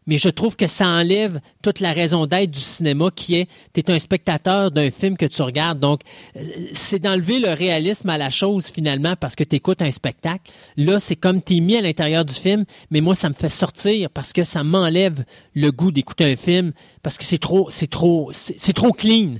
[0.07, 3.81] Mais je trouve que ça enlève toute la raison d'être du cinéma qui est, tu
[3.81, 5.79] es un spectateur d'un film que tu regardes.
[5.79, 6.01] Donc,
[6.35, 10.51] euh, c'est d'enlever le réalisme à la chose finalement parce que tu écoutes un spectacle.
[10.77, 13.49] Là, c'est comme tu es mis à l'intérieur du film, mais moi, ça me fait
[13.49, 16.71] sortir parce que ça m'enlève le goût d'écouter un film
[17.03, 19.35] parce que c'est trop, c'est trop, c'est trop clean.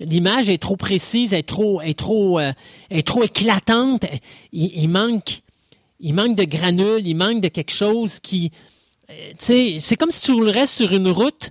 [0.00, 2.52] L'image est trop précise, est trop, est trop, euh,
[2.90, 4.04] est trop éclatante.
[4.52, 5.40] Il, manque,
[6.00, 8.52] il manque de granules, il manque de quelque chose qui,
[9.38, 11.50] c'est comme si tu roulerais sur une route.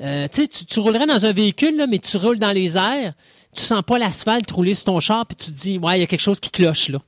[0.00, 3.14] Euh, tu roulerais dans un véhicule, mais tu roules dans les airs.
[3.54, 6.02] Tu sens pas l'asphalte rouler sur ton char, puis tu te dis, ouais, il y
[6.02, 6.98] a quelque chose qui cloche là.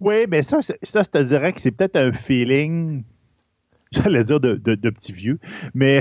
[0.00, 3.04] Oui, mais ça, ça, je te dirais que c'est peut-être un feeling,
[4.04, 5.38] j'allais dire de, de, de petit vieux,
[5.74, 6.00] mais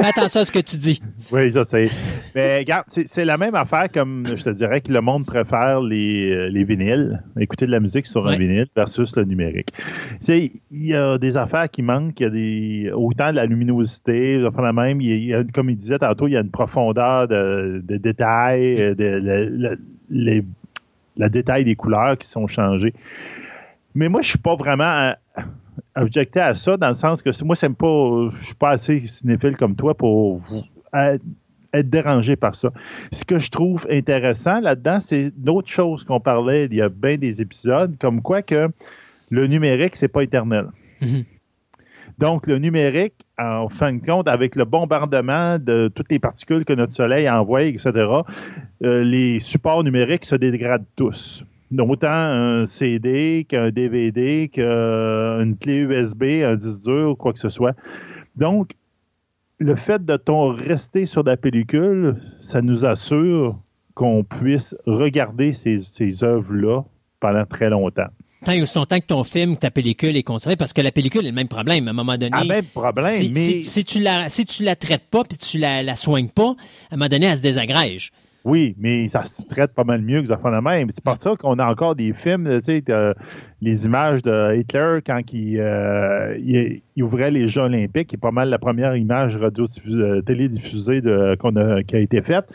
[0.00, 1.00] attention à ce que tu dis.
[1.32, 1.90] oui, je sais.
[2.34, 5.80] Mais regarde, c'est c'est la même affaire comme je te dirais que le monde préfère
[5.80, 9.68] les, euh, les vinyles, écouter de la musique sur un vinyle versus le numérique.
[9.72, 13.36] Tu sais, il y a des affaires qui manquent, il y a des, autant de
[13.36, 16.40] la luminosité, enfin la même, il y a- comme il disait tantôt, il y a
[16.40, 19.78] une profondeur de, de détails, euh, de, le- le-
[20.10, 20.44] les,
[21.16, 22.94] le détail des couleurs qui sont changées.
[23.94, 25.12] Mais moi, je suis pas vraiment
[25.96, 29.56] objecté à ça, dans le sens que moi, c'est pas, je suis pas assez cinéphile
[29.56, 31.24] comme toi pour vous- être,
[31.72, 32.70] être dérangé par ça.
[33.12, 37.16] Ce que je trouve intéressant là-dedans, c'est d'autres choses qu'on parlait il y a bien
[37.16, 38.68] des épisodes, comme quoi que
[39.30, 40.66] le numérique, c'est pas éternel.
[41.00, 41.24] Mhm.
[42.18, 46.74] Donc, le numérique, en fin de compte, avec le bombardement de toutes les particules que
[46.74, 47.92] notre Soleil envoie, etc.,
[48.82, 51.44] euh, les supports numériques se dégradent tous.
[51.70, 57.38] Donc, autant un CD qu'un DVD, qu'une clé USB, un disque dur ou quoi que
[57.38, 57.76] ce soit.
[58.36, 58.72] Donc,
[59.58, 63.58] le fait de ton rester sur la pellicule, ça nous assure
[63.94, 66.82] qu'on puisse regarder ces, ces œuvres-là
[67.20, 68.08] pendant très longtemps.
[68.42, 71.26] Tant et aussi longtemps que ton film, ta pellicule est conservée, parce que la pellicule
[71.26, 71.86] est le même problème.
[71.88, 74.62] À un moment donné, Ah, même problème, si, mais si- si tu la, si tu
[74.62, 76.56] la traites pas puis tu la, la soignes pas,
[76.90, 78.12] à un moment donné, elle se désagrège.
[78.44, 80.88] Oui, mais ça se traite pas mal mieux que de même.
[80.90, 83.12] C'est pour ça qu'on a encore des films, tu sais, t'as
[83.60, 88.18] les images de Hitler quand il, euh, il, il ouvrait les Jeux olympiques, qui est
[88.18, 89.66] pas mal la première image radio
[90.24, 92.46] télédiffusée de, qu'on a, qui a été faite.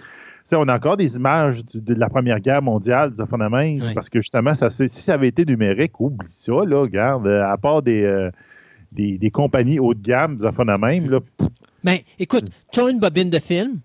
[0.53, 3.79] On a encore des images de, de la Première Guerre mondiale, des affaires de même,
[3.81, 3.93] Oui.
[3.95, 7.57] parce que justement, ça, si ça avait été numérique, oublie ça, là, regarde, euh, à
[7.57, 8.29] part des, euh,
[8.91, 11.49] des, des compagnies haut de gamme, des affaires de même, là, pff,
[11.83, 13.79] Ben, écoute, tu as une bobine de film,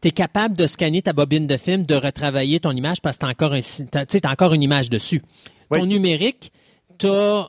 [0.00, 3.20] tu es capable de scanner ta bobine de film, de retravailler ton image parce que
[3.20, 5.22] tu as encore, un, tu encore une image dessus.
[5.70, 5.78] Oui.
[5.80, 6.52] Ton numérique,
[6.98, 7.48] t'as-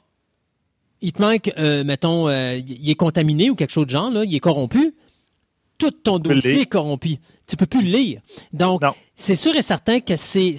[1.01, 4.23] il te manque, euh, mettons, euh, il est contaminé ou quelque chose de genre, là,
[4.25, 4.95] il est corrompu.
[5.77, 7.17] Tout ton dossier est corrompu.
[7.45, 8.21] Tu peux plus le lire.
[8.51, 8.81] Donc,
[9.15, 10.57] c'est sûr et certain que c'est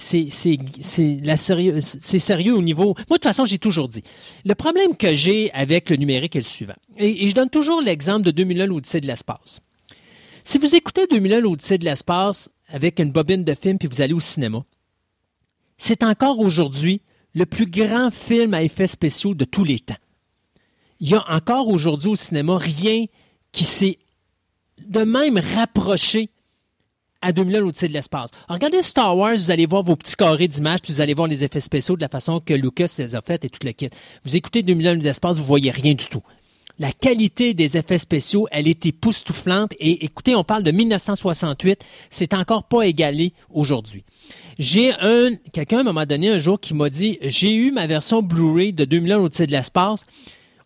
[1.35, 2.85] sérieux sérieux au niveau.
[2.85, 4.03] Moi de toute façon, j'ai toujours dit.
[4.45, 6.73] Le problème que j'ai avec le numérique est le suivant.
[6.97, 9.59] Et, et je donne toujours l'exemple de 2001 l'Odyssée de l'espace.
[10.49, 14.15] Si vous écoutez 2001 l'Odyssée de l'espace avec une bobine de film puis vous allez
[14.15, 14.65] au cinéma,
[15.77, 17.03] c'est encore aujourd'hui
[17.35, 19.99] le plus grand film à effets spéciaux de tous les temps.
[21.01, 23.05] Il y a encore aujourd'hui au cinéma rien
[23.51, 23.99] qui s'est
[24.83, 26.31] de même rapproché
[27.21, 28.31] à 2001 l'Odyssée de l'espace.
[28.47, 31.43] Regardez Star Wars, vous allez voir vos petits carrés d'images, puis vous allez voir les
[31.43, 33.91] effets spéciaux de la façon que Lucas les a fait et tout le kit.
[34.25, 36.23] Vous écoutez 2001 l'Odyssée de l'espace, vous voyez rien du tout.
[36.79, 39.73] La qualité des effets spéciaux, elle est époustouflante.
[39.79, 44.05] Et écoutez, on parle de 1968, c'est encore pas égalé aujourd'hui.
[44.57, 47.85] J'ai un quelqu'un à un moment donné un jour qui m'a dit j'ai eu ma
[47.85, 50.05] version Blu-ray de 2001 l'Odyssée de l'espace.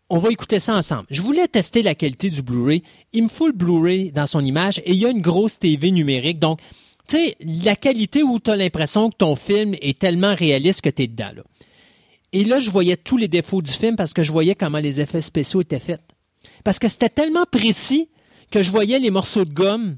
[0.10, 1.06] On va écouter ça ensemble.
[1.10, 2.84] Je voulais tester la qualité du Blu-ray.
[3.14, 5.90] Il me faut le Blu-ray dans son image et il y a une grosse TV
[5.90, 6.38] numérique.
[6.38, 6.60] Donc,
[7.08, 10.90] tu sais, la qualité où tu as l'impression que ton film est tellement réaliste que
[10.90, 11.32] tu es dedans.
[11.36, 11.44] Là.
[12.34, 15.00] Et là, je voyais tous les défauts du film parce que je voyais comment les
[15.00, 16.02] effets spéciaux étaient faits.
[16.64, 18.10] Parce que c'était tellement précis
[18.52, 19.98] que je voyais les morceaux de gomme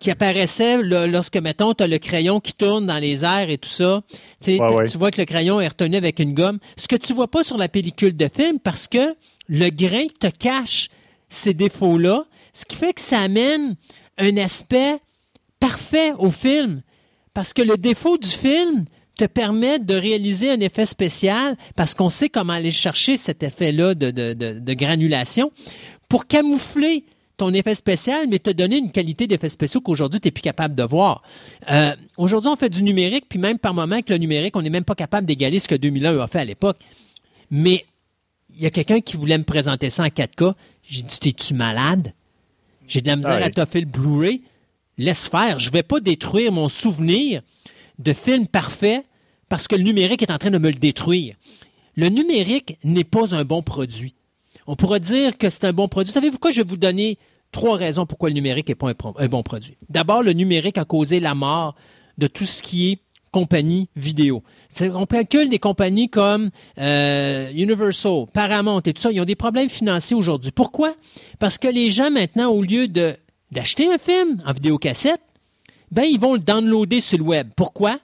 [0.00, 3.56] qui apparaissaient là, lorsque, mettons, tu as le crayon qui tourne dans les airs et
[3.56, 4.02] tout ça.
[4.46, 4.88] Ouais, ouais.
[4.88, 6.58] tu vois que le crayon est retenu avec une gomme.
[6.76, 9.14] Ce que tu vois pas sur la pellicule de film parce que
[9.48, 10.88] le grain te cache
[11.28, 13.76] ces défauts-là, ce qui fait que ça amène
[14.18, 14.98] un aspect
[15.60, 16.82] parfait au film.
[17.32, 18.86] Parce que le défaut du film
[19.16, 23.94] te permet de réaliser un effet spécial parce qu'on sait comment aller chercher cet effet-là
[23.94, 25.50] de, de- de- de granulation
[26.08, 27.04] pour camoufler
[27.38, 30.74] ton effet spécial, mais te donner une qualité d'effet spéciaux qu'aujourd'hui, tu n'es plus capable
[30.74, 31.22] de voir.
[31.70, 34.70] Euh, aujourd'hui, on fait du numérique, puis même par moment, avec le numérique, on n'est
[34.70, 36.78] même pas capable d'égaler ce que 2001 a fait à l'époque.
[37.50, 37.84] Mais
[38.56, 40.54] il y a quelqu'un qui voulait me présenter ça en 4K.
[40.88, 42.14] J'ai dit, t'es-tu malade?
[42.88, 43.44] J'ai de la misère Ah oui.
[43.44, 44.40] à toffer le Blu-ray.
[44.96, 45.58] Laisse faire.
[45.58, 47.42] Je vais pas détruire mon souvenir
[47.98, 49.04] de film parfait
[49.48, 51.36] parce que le numérique est en train de me le détruire.
[51.96, 54.14] Le numérique n'est pas un bon produit.
[54.66, 56.12] On pourra dire que c'est un bon produit.
[56.12, 56.50] Savez-vous quoi?
[56.50, 57.18] Je vais vous donner
[57.52, 59.76] trois raisons pourquoi le numérique n'est pas un, bon produit.
[59.88, 61.74] D'abord, le numérique a causé la mort
[62.18, 62.98] de tout ce qui est
[63.30, 64.42] compagnie vidéo.
[64.80, 69.12] On calcule des compagnies comme euh, Universal, Paramount et tout ça.
[69.12, 70.50] Ils ont des problèmes financiers aujourd'hui.
[70.50, 70.94] Pourquoi?
[71.38, 75.20] Parce que les gens, maintenant, au lieu d'acheter un film en vidéocassette,
[75.90, 77.48] ben, ils vont le downloader sur le web.
[77.56, 77.98] Pourquoi?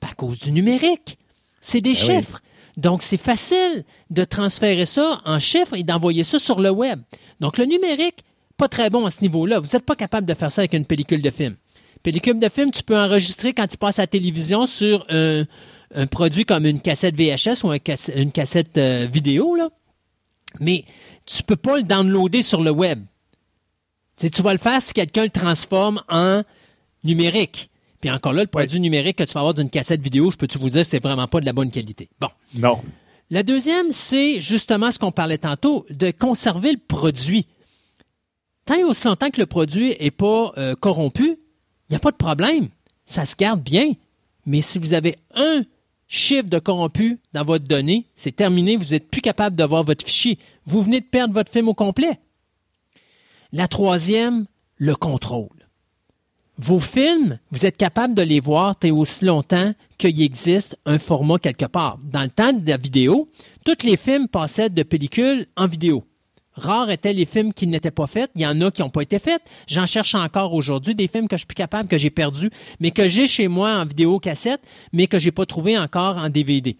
[0.00, 1.18] Ben, à cause du numérique.
[1.60, 2.06] C'est des Ben oui.
[2.16, 2.40] chiffres.
[2.76, 7.00] Donc, c'est facile de transférer ça en chiffres et d'envoyer ça sur le web.
[7.40, 8.24] Donc, le numérique,
[8.56, 9.60] pas très bon à ce niveau-là.
[9.60, 11.54] Vous n'êtes pas capable de faire ça avec une pellicule de film.
[12.02, 15.44] Pellicule de film, tu peux enregistrer quand tu passes à la télévision sur un,
[15.94, 17.78] un produit comme une cassette VHS ou un
[18.16, 19.68] une cassette euh, vidéo, là.
[20.60, 20.84] Mais
[21.26, 23.04] tu peux pas le downloader sur le web.
[24.16, 26.42] Tu sais, tu vas le faire si quelqu'un le transforme en
[27.04, 27.70] numérique.
[28.00, 30.58] Puis encore là, le produit numérique que tu vas avoir d'une cassette vidéo, je peux-tu
[30.58, 32.08] vous dire, c'est vraiment pas de la bonne qualité.
[32.20, 32.28] Bon.
[32.54, 32.80] Non.
[33.30, 37.46] La deuxième, c'est justement ce qu'on parlait tantôt, de conserver le produit.
[38.66, 42.10] Tant et aussi longtemps que le produit n'est pas euh, corrompu, il n'y a pas
[42.10, 42.68] de problème.
[43.04, 43.92] Ça se garde bien.
[44.46, 45.62] Mais si vous avez un
[46.08, 50.04] chiffre de corrompu dans votre donnée, c'est terminé, vous n'êtes plus capable de voir votre
[50.04, 50.38] fichier.
[50.66, 52.18] Vous venez de perdre votre film au complet.
[53.52, 55.61] La troisième, le contrôle.
[56.64, 61.64] Vos films, vous êtes capable de les voir aussi longtemps qu'il existe un format quelque
[61.64, 61.98] part.
[62.04, 63.28] Dans le temps de la vidéo,
[63.64, 66.04] tous les films passaient de pellicule en vidéo.
[66.52, 68.30] Rares étaient les films qui n'étaient pas faits.
[68.36, 69.42] Il y en a qui n'ont pas été faits.
[69.66, 72.92] J'en cherche encore aujourd'hui des films que je suis plus capable, que j'ai perdus, mais
[72.92, 76.76] que j'ai chez moi en vidéo cassette, mais que j'ai pas trouvé encore en DVD.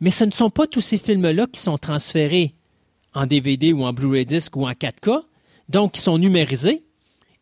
[0.00, 2.56] Mais ce ne sont pas tous ces films-là qui sont transférés
[3.14, 5.20] en DVD ou en Blu-ray disc ou en 4K,
[5.68, 6.82] donc qui sont numérisés.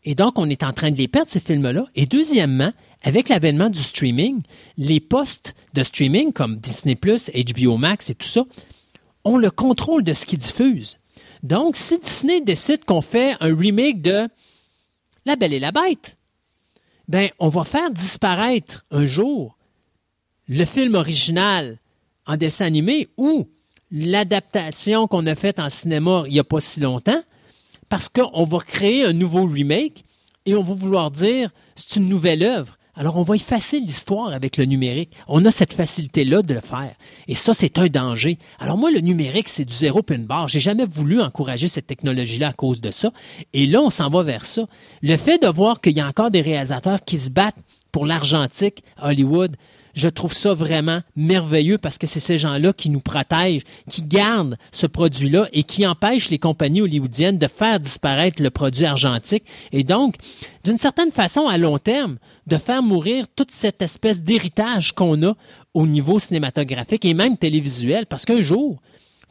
[0.05, 1.85] Et donc, on est en train de les perdre, ces films-là.
[1.95, 2.73] Et deuxièmement,
[3.03, 4.43] avec l'avènement du streaming,
[4.77, 8.45] les postes de streaming comme Disney+, HBO Max et tout ça,
[9.25, 10.99] ont le contrôle de ce qu'ils diffusent.
[11.43, 14.29] Donc, si Disney décide qu'on fait un remake de
[15.25, 16.17] La Belle et la Bête,
[17.09, 19.57] ben, on va faire disparaître un jour
[20.49, 21.79] le film original
[22.27, 23.49] en dessin animé ou
[23.91, 27.23] l'adaptation qu'on a faite en cinéma il n'y a pas si longtemps,
[27.93, 30.07] parce qu'on va créer un nouveau remake
[30.47, 32.79] et on va vouloir dire c'est une nouvelle œuvre.
[32.95, 35.13] Alors, on va effacer l'histoire avec le numérique.
[35.29, 36.95] On a cette facilité-là de le faire.
[37.29, 38.39] Et ça, c'est un danger.
[38.59, 40.49] Alors, moi, le numérique, c'est du zéro pin bar.
[40.49, 43.13] J'ai jamais voulu encourager cette technologie-là à cause de ça.
[43.53, 44.67] Et là, on s'en va vers ça.
[45.03, 47.59] Le fait de voir qu'il y a encore des réalisateurs qui se battent
[47.91, 49.55] pour l'argentique Hollywood,
[49.95, 54.57] je trouve ça vraiment merveilleux parce que c'est ces gens-là qui nous protègent, qui gardent
[54.71, 59.45] ce produit-là et qui empêchent les compagnies hollywoodiennes de faire disparaître le produit argentique.
[59.73, 60.17] Et donc,
[60.65, 65.35] d'une certaine façon, à long terme, de faire mourir toute cette espèce d'héritage qu'on a
[65.75, 68.07] au niveau cinématographique et même télévisuel.
[68.07, 68.81] Parce qu'un jour,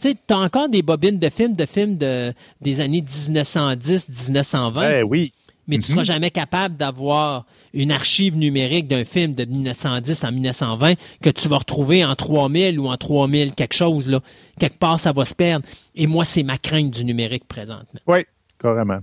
[0.02, 5.04] tu t'as encore des bobines de films, de films de, des années 1910, 1920 Eh
[5.04, 5.32] oui.
[5.72, 10.32] Mais tu ne seras jamais capable d'avoir une archive numérique d'un film de 1910 en
[10.32, 10.94] 1920
[11.24, 14.08] que tu vas retrouver en 3000 ou en 3000 quelque chose.
[14.08, 14.20] Là.
[14.60, 15.66] Quelque part, ça va se perdre.
[15.96, 18.00] Et moi, c'est ma crainte du numérique présentement.
[18.08, 18.26] Oui,
[18.60, 19.00] carrément.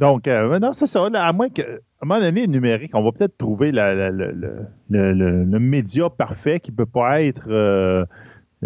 [0.00, 1.08] Donc, euh, non, c'est ça.
[1.10, 1.64] là, à moins que, à
[2.02, 4.48] un moment donné, le numérique, on va peut-être trouver la- la- la- la-
[4.90, 8.04] le, le- le média parfait qui ne peut pas être euh,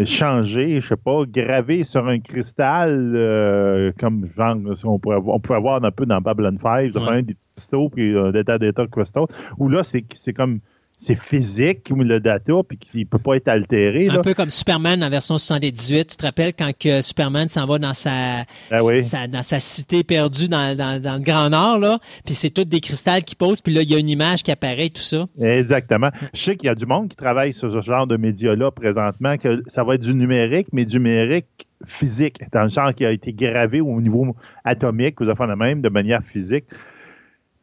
[0.05, 5.41] changé, je sais pas, gravé sur un cristal, euh, comme genre, si on, pourrait, on
[5.41, 7.23] pouvait avoir un peu dans Babylon 5, ça Ouais.
[7.23, 9.27] des petits cristaux, puis euh, des tas d'états cristaux,
[9.59, 10.61] où là, c'est comme,
[10.99, 14.09] c'est physique, le data, puis qu'il ne peut pas être altéré.
[14.09, 14.21] Un Là.
[14.23, 16.09] peu comme Superman en version 78.
[16.09, 19.05] Tu te rappelles quand que Superman s'en va dans sa, Ah oui.
[19.05, 22.65] sa- dans sa cité perdue dans, dans- dans le Grand Nord, là, puis c'est tout
[22.65, 25.27] des cristals qui posent, puis là, il y a une image qui apparaît, tout ça.
[25.41, 26.11] Exactement.
[26.33, 29.37] Je sais qu'il y a du monde qui travaille sur ce genre de médias-là présentement,
[29.37, 31.47] que ça va être du numérique, mais du numérique
[31.87, 34.35] physique, dans le genre qui a été gravé au niveau
[34.65, 36.65] atomique, aux affaires de même, de manière physique.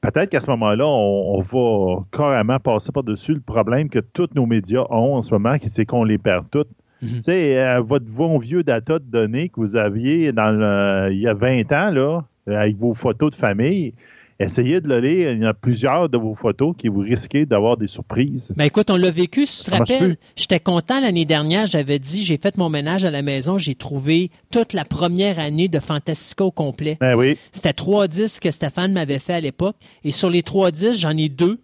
[0.04, 4.46] Peut-être qu'à ce moment-là, on, on va carrément passer par-dessus le problème que tous nos
[4.46, 6.68] médias ont en ce moment, qui- c'est qu'on les perd toutes.
[7.02, 7.08] Mhm.
[7.10, 11.20] Tu sais, euh, votre bon vieux data de données que vous aviez dans le- il
[11.20, 13.94] y a 20 ans, là, avec vos photos de famille,
[14.40, 15.32] essayez de le lire.
[15.32, 18.54] Il y a plusieurs de vos photos qui vous risquez d'avoir des surprises.
[18.56, 20.18] Ben écoute, on l'a vécu, si tu te rappelles.
[20.36, 24.32] J'étais content l'année dernière, j'avais dit, j'ai fait mon ménage à la maison, j'ai trouvé
[24.52, 26.98] toute la première année de Fantastica au complet.
[27.00, 27.38] Ben oui.
[27.52, 29.76] C'était trois disques que Stéphane m'avait fait à l'époque.
[30.04, 31.60] Et sur les trois disques, j'en ai deux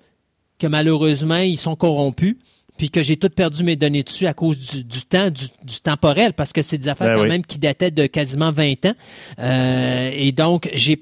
[0.60, 2.38] que malheureusement, ils sont corrompus.
[2.80, 5.82] Puis que j'ai tout perdu mes données dessus à cause du, du temps, du, du
[5.82, 7.28] temporel, parce que c'est des affaires Ben quand oui.
[7.28, 8.94] même qui dataient de quasiment 20 ans.
[9.38, 10.98] Euh, et donc, j'ai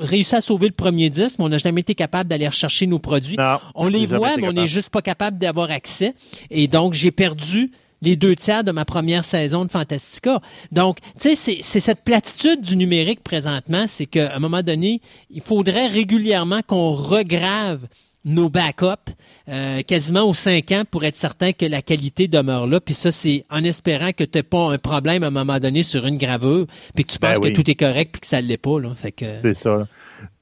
[0.00, 2.98] réussi à sauver le premier disque, mais on n'a jamais été capable d'aller rechercher nos
[2.98, 3.36] produits.
[3.36, 6.14] Non, on les voit, mais on n'est juste pas capable d'avoir accès.
[6.50, 7.70] Et donc, j'ai perdu
[8.02, 10.40] les deux tiers de ma première saison de Fantastica.
[10.72, 15.00] Donc, tu sais, c'est cette platitude du numérique présentement, c'est qu'à un moment donné,
[15.30, 17.86] il faudrait régulièrement qu'on regrave
[18.24, 19.12] nos backups
[19.48, 22.80] euh, quasiment aux cinq ans pour être certain que la qualité demeure là.
[22.80, 25.82] Puis ça, c'est en espérant que tu n'aies pas un problème à un moment donné
[25.82, 27.52] sur une gravure, puis que tu Ben penses oui.
[27.52, 28.78] que tout est correct, puis que ça ne l'est pas.
[28.80, 28.94] Là.
[28.94, 29.86] Fait que, C'est ça.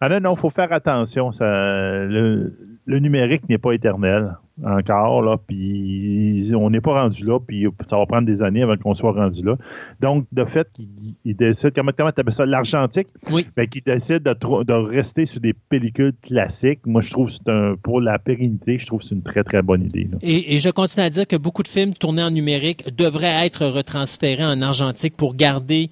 [0.00, 1.32] Ah non, non, il faut faire attention.
[1.32, 7.38] Ça, le, le numérique n'est pas éternel encore, là, puis on n'est pas rendu là,
[7.38, 9.56] puis ça va prendre des années avant qu'on soit rendu là.
[10.00, 10.88] Donc, de fait, il,
[11.24, 13.46] il décide, comment tu appelles ça, l'argentique, Oui.
[13.54, 16.80] ben, qui décide de, rester sur des pellicules classiques.
[16.86, 19.44] Moi, je trouve que c'est un, pour la pérennité, je trouve que c'est une très,
[19.44, 20.08] très bonne idée.
[20.22, 23.66] Et, et je continue à dire que beaucoup de films tournés en numérique devraient être
[23.66, 25.90] retransférés en argentique pour garder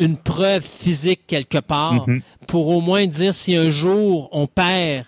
[0.00, 2.20] une preuve physique quelque part, Mhm.
[2.46, 5.06] pour au moins dire si un jour on perd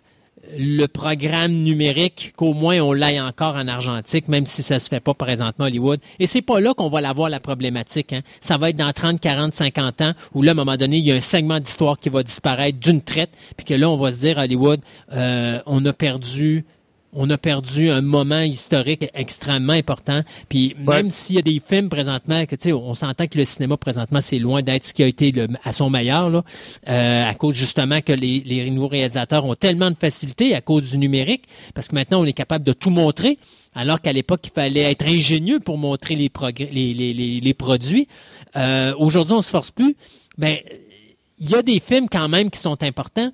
[0.59, 5.01] le programme numérique, qu'au moins on l'aille encore en argentique, même si ça se fait
[5.01, 6.01] pas présentement à Hollywood.
[6.19, 8.13] Et c'est pas là qu'on va l'avoir la problématique.
[8.13, 8.23] Hein.
[8.41, 11.05] Ça va être dans 30, 40, 50 ans, où là, à un moment donné, il
[11.05, 14.13] y a un segment d'histoire qui va disparaître d'une traite, puis que là, on va
[14.13, 14.81] se dire Hollywood,
[15.13, 16.65] euh, on a perdu
[17.13, 20.23] on a perdu un moment historique extrêmement important.
[20.49, 20.97] Puis Ouais.
[21.03, 23.77] même s'il y a des films présentement, que tu sais, on s'entend que le cinéma
[23.77, 26.45] présentement c'est loin d'être ce qui a été le- à son meilleur là,
[26.89, 30.91] euh, à cause justement que les, les nouveaux réalisateurs ont tellement de facilité à cause
[30.91, 33.39] du numérique, parce que maintenant on est capable de tout montrer,
[33.75, 37.55] alors qu'à l'époque il fallait être ingénieux pour montrer les, progrès- les, les, les, les
[37.55, 38.07] produits.
[38.57, 39.97] Euh, Aujourd'hui on se force plus.
[40.39, 40.59] Ben
[41.41, 43.33] il y a des films quand même qui sont importants.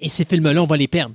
[0.00, 1.14] Et ces films-là, on va les perdre.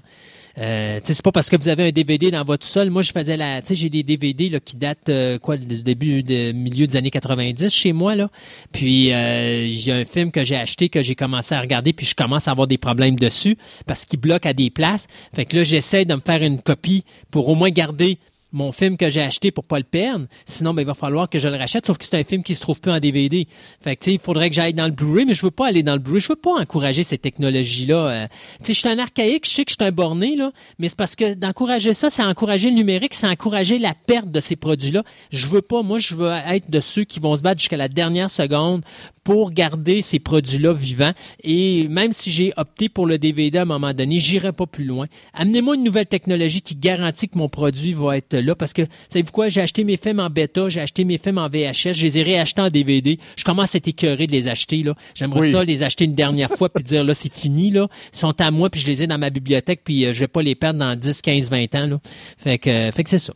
[0.57, 2.89] Euh, c'est pas parce que vous avez un DVD dans votre sol.
[2.89, 6.23] Moi, je faisais la, tu j'ai des DVD là, qui datent euh, quoi du début,
[6.23, 8.30] de milieu des années 90 chez moi là.
[8.71, 12.15] Puis euh, j'ai un film que j'ai acheté que j'ai commencé à regarder, puis je
[12.15, 15.07] commence à avoir des problèmes dessus parce qu'il bloque à des places.
[15.33, 18.17] Fait que là, j'essaie de me faire une copie pour au moins garder
[18.51, 20.27] mon film que j'ai acheté pour pas le perdre.
[20.45, 22.55] Sinon, ben, il va falloir que je le rachète, sauf que c'est un film qui
[22.55, 23.47] se trouve plus en DVD.
[23.81, 25.93] Fait que, il faudrait que j'aille dans le Blu-ray, mais je veux pas aller dans
[25.93, 26.21] le Blu-ray.
[26.21, 27.95] Je veux pas encourager ces technologies-là.
[27.95, 28.27] euh.
[28.65, 30.35] Je suis un archaïque, je sais que je suis un borné,
[30.80, 34.39] mais c'est parce que d'encourager ça, c'est encourager le numérique, c'est encourager la perte de
[34.39, 35.03] ces produits-là.
[35.31, 37.88] Je veux pas, moi, je veux être de ceux qui vont se battre jusqu'à la
[37.88, 38.83] dernière seconde
[39.23, 41.13] pour garder ces produits-là vivants.
[41.43, 44.85] Et même si j'ai opté pour le DVD à un moment donné, j'irai pas plus
[44.85, 45.07] loin.
[45.33, 48.55] Amenez-moi une nouvelle technologie qui garantit que mon produit va être là.
[48.55, 51.47] Parce que, savez-vous quoi, j'ai acheté mes films en bêta, j'ai acheté mes films en
[51.49, 53.19] VHS, je les ai réachetés en DVD.
[53.35, 54.95] Je commence à être écœuré de les acheter, là.
[55.15, 55.51] J'aimerais Oui.
[55.51, 57.87] ça les acheter une dernière fois puis dire, là, c'est fini, là.
[58.13, 60.27] Ils sont à moi puis je les ai dans ma bibliothèque puis euh, je vais
[60.27, 61.99] pas les perdre dans 10, 15, 20 ans, là.
[62.37, 63.33] Fait que, euh, fait que c'est ça.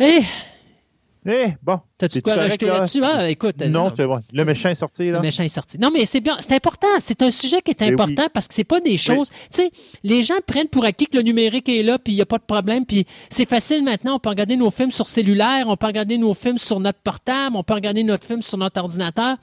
[0.00, 0.20] Eh,
[1.30, 1.78] Eh, bon.
[1.98, 2.78] t'as-tu quoi rajouter là?
[2.78, 3.02] là-dessus?
[3.04, 3.56] Ah, écoute.
[3.60, 4.20] euh, Non, c'est bon.
[4.32, 5.20] Le méchant est sorti, le là.
[5.20, 5.78] méchant est sorti.
[5.78, 6.86] Non, mais c'est bien, c'est important.
[7.00, 8.30] C'est un sujet qui est Eh important oui.
[8.32, 9.28] parce que c'est pas des choses.
[9.30, 9.70] Tu sais,
[10.02, 12.38] les gens prennent pour acquis que le numérique est là, puis il y a pas
[12.38, 14.14] de problème, puis c'est facile maintenant.
[14.16, 17.56] On peut regarder nos films sur cellulaire, on peut regarder nos films sur notre portable,
[17.56, 19.36] on peut regarder notre film sur notre ordinateur.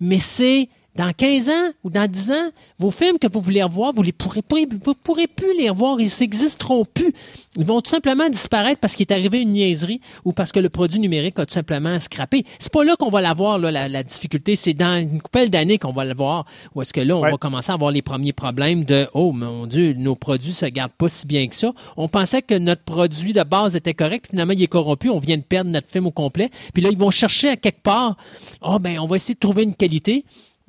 [0.00, 3.92] Mais c'est dans 15 ans ou dans 10 ans, vos films que vous voulez revoir,
[3.94, 5.98] vous ne pourrez, pas- vous pourrez plus les revoir.
[6.00, 7.14] Ils n'existeront plus.
[7.56, 10.68] Ils vont tout simplement disparaître parce qu'il est arrivé une niaiserie ou parce que le
[10.68, 12.44] produit numérique a tout simplement scrappé.
[12.58, 14.54] C'est pas là qu'on va l'avoir, la, la difficulté.
[14.56, 16.44] C'est dans une couple d'années qu'on va le voir.
[16.74, 17.30] Ou est-ce que là, on Ouais.
[17.30, 20.92] va commencer à avoir les premiers problèmes de Oh mon Dieu, nos produits se gardent
[20.92, 21.72] pas si bien que ça.
[21.96, 25.36] On pensait que notre produit de base était correct, finalement il est corrompu, on vient
[25.38, 26.50] de perdre notre film au complet.
[26.74, 28.16] Puis là, ils vont chercher à quelque part.
[28.60, 30.24] Oh ben, on va essayer de trouver une qualité.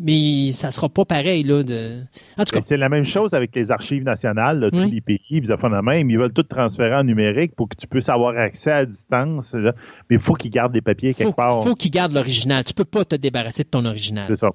[0.06, 1.64] Mais ça sera pas pareil, là.
[1.64, 2.01] De...
[2.38, 4.91] En tout cas, c'est la même chose avec les archives nationales, là, tous Oui.
[4.91, 6.09] les pays, ils font la même.
[6.09, 9.53] Ils veulent tout transférer en numérique pour que tu puisses avoir accès à distance.
[9.53, 9.72] là.
[10.09, 11.64] Mais il faut qu'ils gardent les papiers quelque faut, part.
[11.64, 12.65] faut qu'ils gardent l'original.
[12.65, 14.25] Tu peux pas te débarrasser de ton original.
[14.27, 14.49] C'est ça.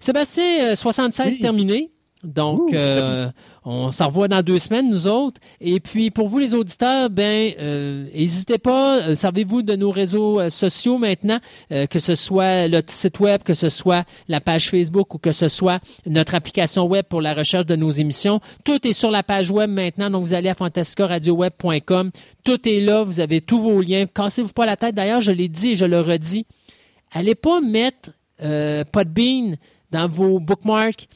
[0.00, 1.40] Sébastien, euh, 76 Oui.
[1.40, 1.90] terminé.
[2.24, 3.28] Donc, Ouh, euh,
[3.70, 5.38] on s'en revoit dans deux semaines, nous autres.
[5.60, 8.98] Et puis, pour vous, les auditeurs, ben, euh, n'hésitez pas.
[9.02, 11.38] euh, Servez-vous de nos réseaux euh, sociaux maintenant,
[11.68, 15.48] que ce soit le site web, que ce soit la page Facebook ou que ce
[15.48, 18.40] soit notre application web pour la recherche de nos émissions.
[18.64, 20.08] Tout est sur la page web maintenant.
[20.08, 22.10] Donc, vous allez à fantasticaradioweb.com.
[22.44, 23.02] Tout est là.
[23.02, 24.06] Vous avez tous vos liens.
[24.06, 24.94] Cassez-vous pas la tête.
[24.94, 26.46] D'ailleurs, je l'ai dit et je le redis.
[27.12, 29.56] Allez pas mettre euh, Podbean
[29.90, 31.06] dans vos bookmarks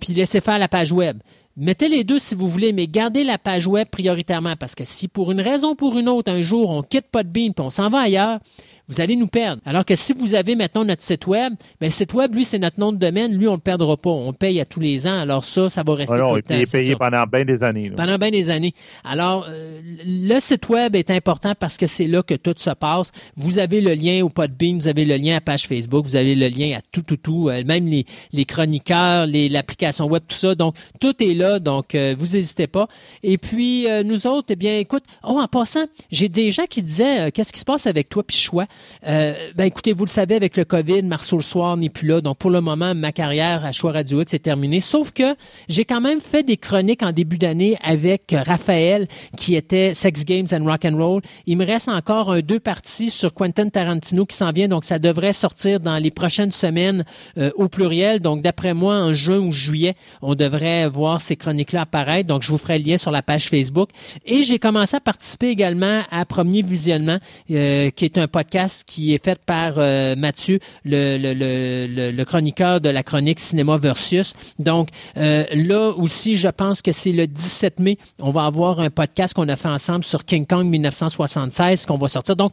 [0.00, 1.18] puis laissez faire la page web.
[1.58, 5.08] Mettez les deux si vous voulez, mais gardez la page web prioritairement parce que si
[5.08, 7.88] pour une raison ou pour une autre, un jour, on quitte Podbean puis on s'en
[7.88, 8.40] va ailleurs,
[8.88, 9.60] vous allez nous perdre.
[9.66, 12.58] Alors que si vous avez maintenant notre site web, ben, le site web, lui, c'est
[12.58, 13.32] notre nom de domaine.
[13.34, 14.10] Lui, on ne le perdra pas.
[14.10, 15.18] On le paye à tous les ans.
[15.18, 16.54] Alors ça, ça va rester non, tout le temps.
[16.54, 17.88] il est payé pendant bien des années.
[17.88, 17.96] là.
[17.96, 18.74] Pendant bien des années.
[19.04, 23.10] Alors, euh, le site web est important parce que c'est là que tout se passe.
[23.36, 26.16] Vous avez le lien au Podbean, vous avez le lien à la page Facebook, vous
[26.16, 30.22] avez le lien à tout, tout, tout, euh, même les, les chroniqueurs, les- l'application web,
[30.28, 30.54] tout ça.
[30.54, 32.88] Donc, tout est là, donc euh, vous n'hésitez pas.
[33.22, 36.82] Et puis, euh, nous autres, eh bien, écoute, oh, en passant, j'ai des gens qui
[36.82, 38.66] disaient, euh, qu'est-ce qui se passe avec toi, puis choix?
[39.06, 42.20] Euh, ben, écoutez, vous le savez, avec le COVID, Marceau le soir n'est plus là.
[42.20, 44.80] Donc, pour le moment, ma carrière à Choix Radio X est terminée.
[44.80, 45.36] Sauf que
[45.68, 50.46] j'ai quand même fait des chroniques en début d'année avec Raphaël, qui était Sex Games
[50.52, 51.22] and Rock and Roll.
[51.46, 54.68] Il me reste encore un deux parties sur Quentin Tarantino qui s'en vient.
[54.68, 57.04] Donc, ça devrait sortir dans les prochaines semaines
[57.38, 58.20] euh, au pluriel.
[58.20, 62.28] Donc, d'après moi, en juin ou juillet, on devrait voir ces chroniques-là apparaître.
[62.28, 63.90] Donc, je vous ferai le lien sur la page Facebook.
[64.24, 67.18] Et j'ai commencé à participer également à Premier Visionnement,
[67.50, 72.80] euh, qui est un podcast qui est fait par euh, Mathieu, le, le, le, chroniqueur
[72.80, 74.34] de la chronique Cinéma Versus.
[74.58, 77.98] Donc, euh, là aussi, je pense que c'est le 17 mai.
[78.18, 82.08] On va avoir un podcast qu'on a fait ensemble sur King Kong 1976 qu'on va
[82.08, 82.36] sortir.
[82.36, 82.52] Donc,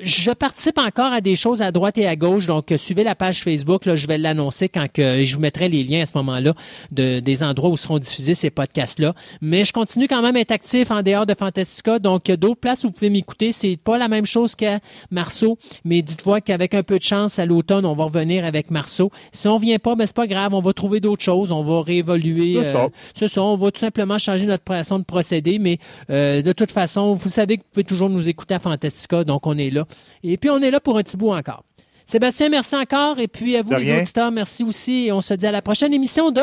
[0.00, 3.14] je participe encore à des choses à droite et à gauche, donc euh, suivez la
[3.14, 6.12] page Facebook, là, je vais l'annoncer quand que je vous mettrai les liens à ce
[6.14, 6.54] moment-là
[6.92, 9.14] de, des endroits où seront diffusés ces podcasts-là.
[9.40, 12.34] Mais je continue quand même à être actif en dehors de Fantastica, donc il y
[12.34, 13.52] a d'autres places où vous pouvez m'écouter.
[13.52, 14.78] C'est pas la même chose qu'à
[15.10, 19.10] Marceau, mais dites-vous qu'avec un peu de chance, à l'automne, on va revenir avec Marceau.
[19.32, 21.82] Si on vient pas, ben c'est pas grave, on va trouver d'autres choses, on va
[21.82, 22.58] réévoluer.
[22.62, 22.88] C'est ça.
[23.14, 25.78] C'est ça, on va tout simplement changer notre façon de procéder, mais
[26.10, 29.46] euh, de toute façon, vous savez que vous pouvez toujours nous écouter à Fantastica, donc
[29.46, 29.79] on est là.
[30.22, 31.64] Et puis, on est là pour un petit bout encore.
[32.04, 33.18] Sébastien, merci encore.
[33.18, 35.06] Et puis, à vous, les auditeurs, merci aussi.
[35.06, 36.42] Et on se dit à la prochaine émission de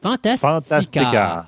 [0.00, 0.60] Fantastica.
[0.60, 1.46] Fantastica.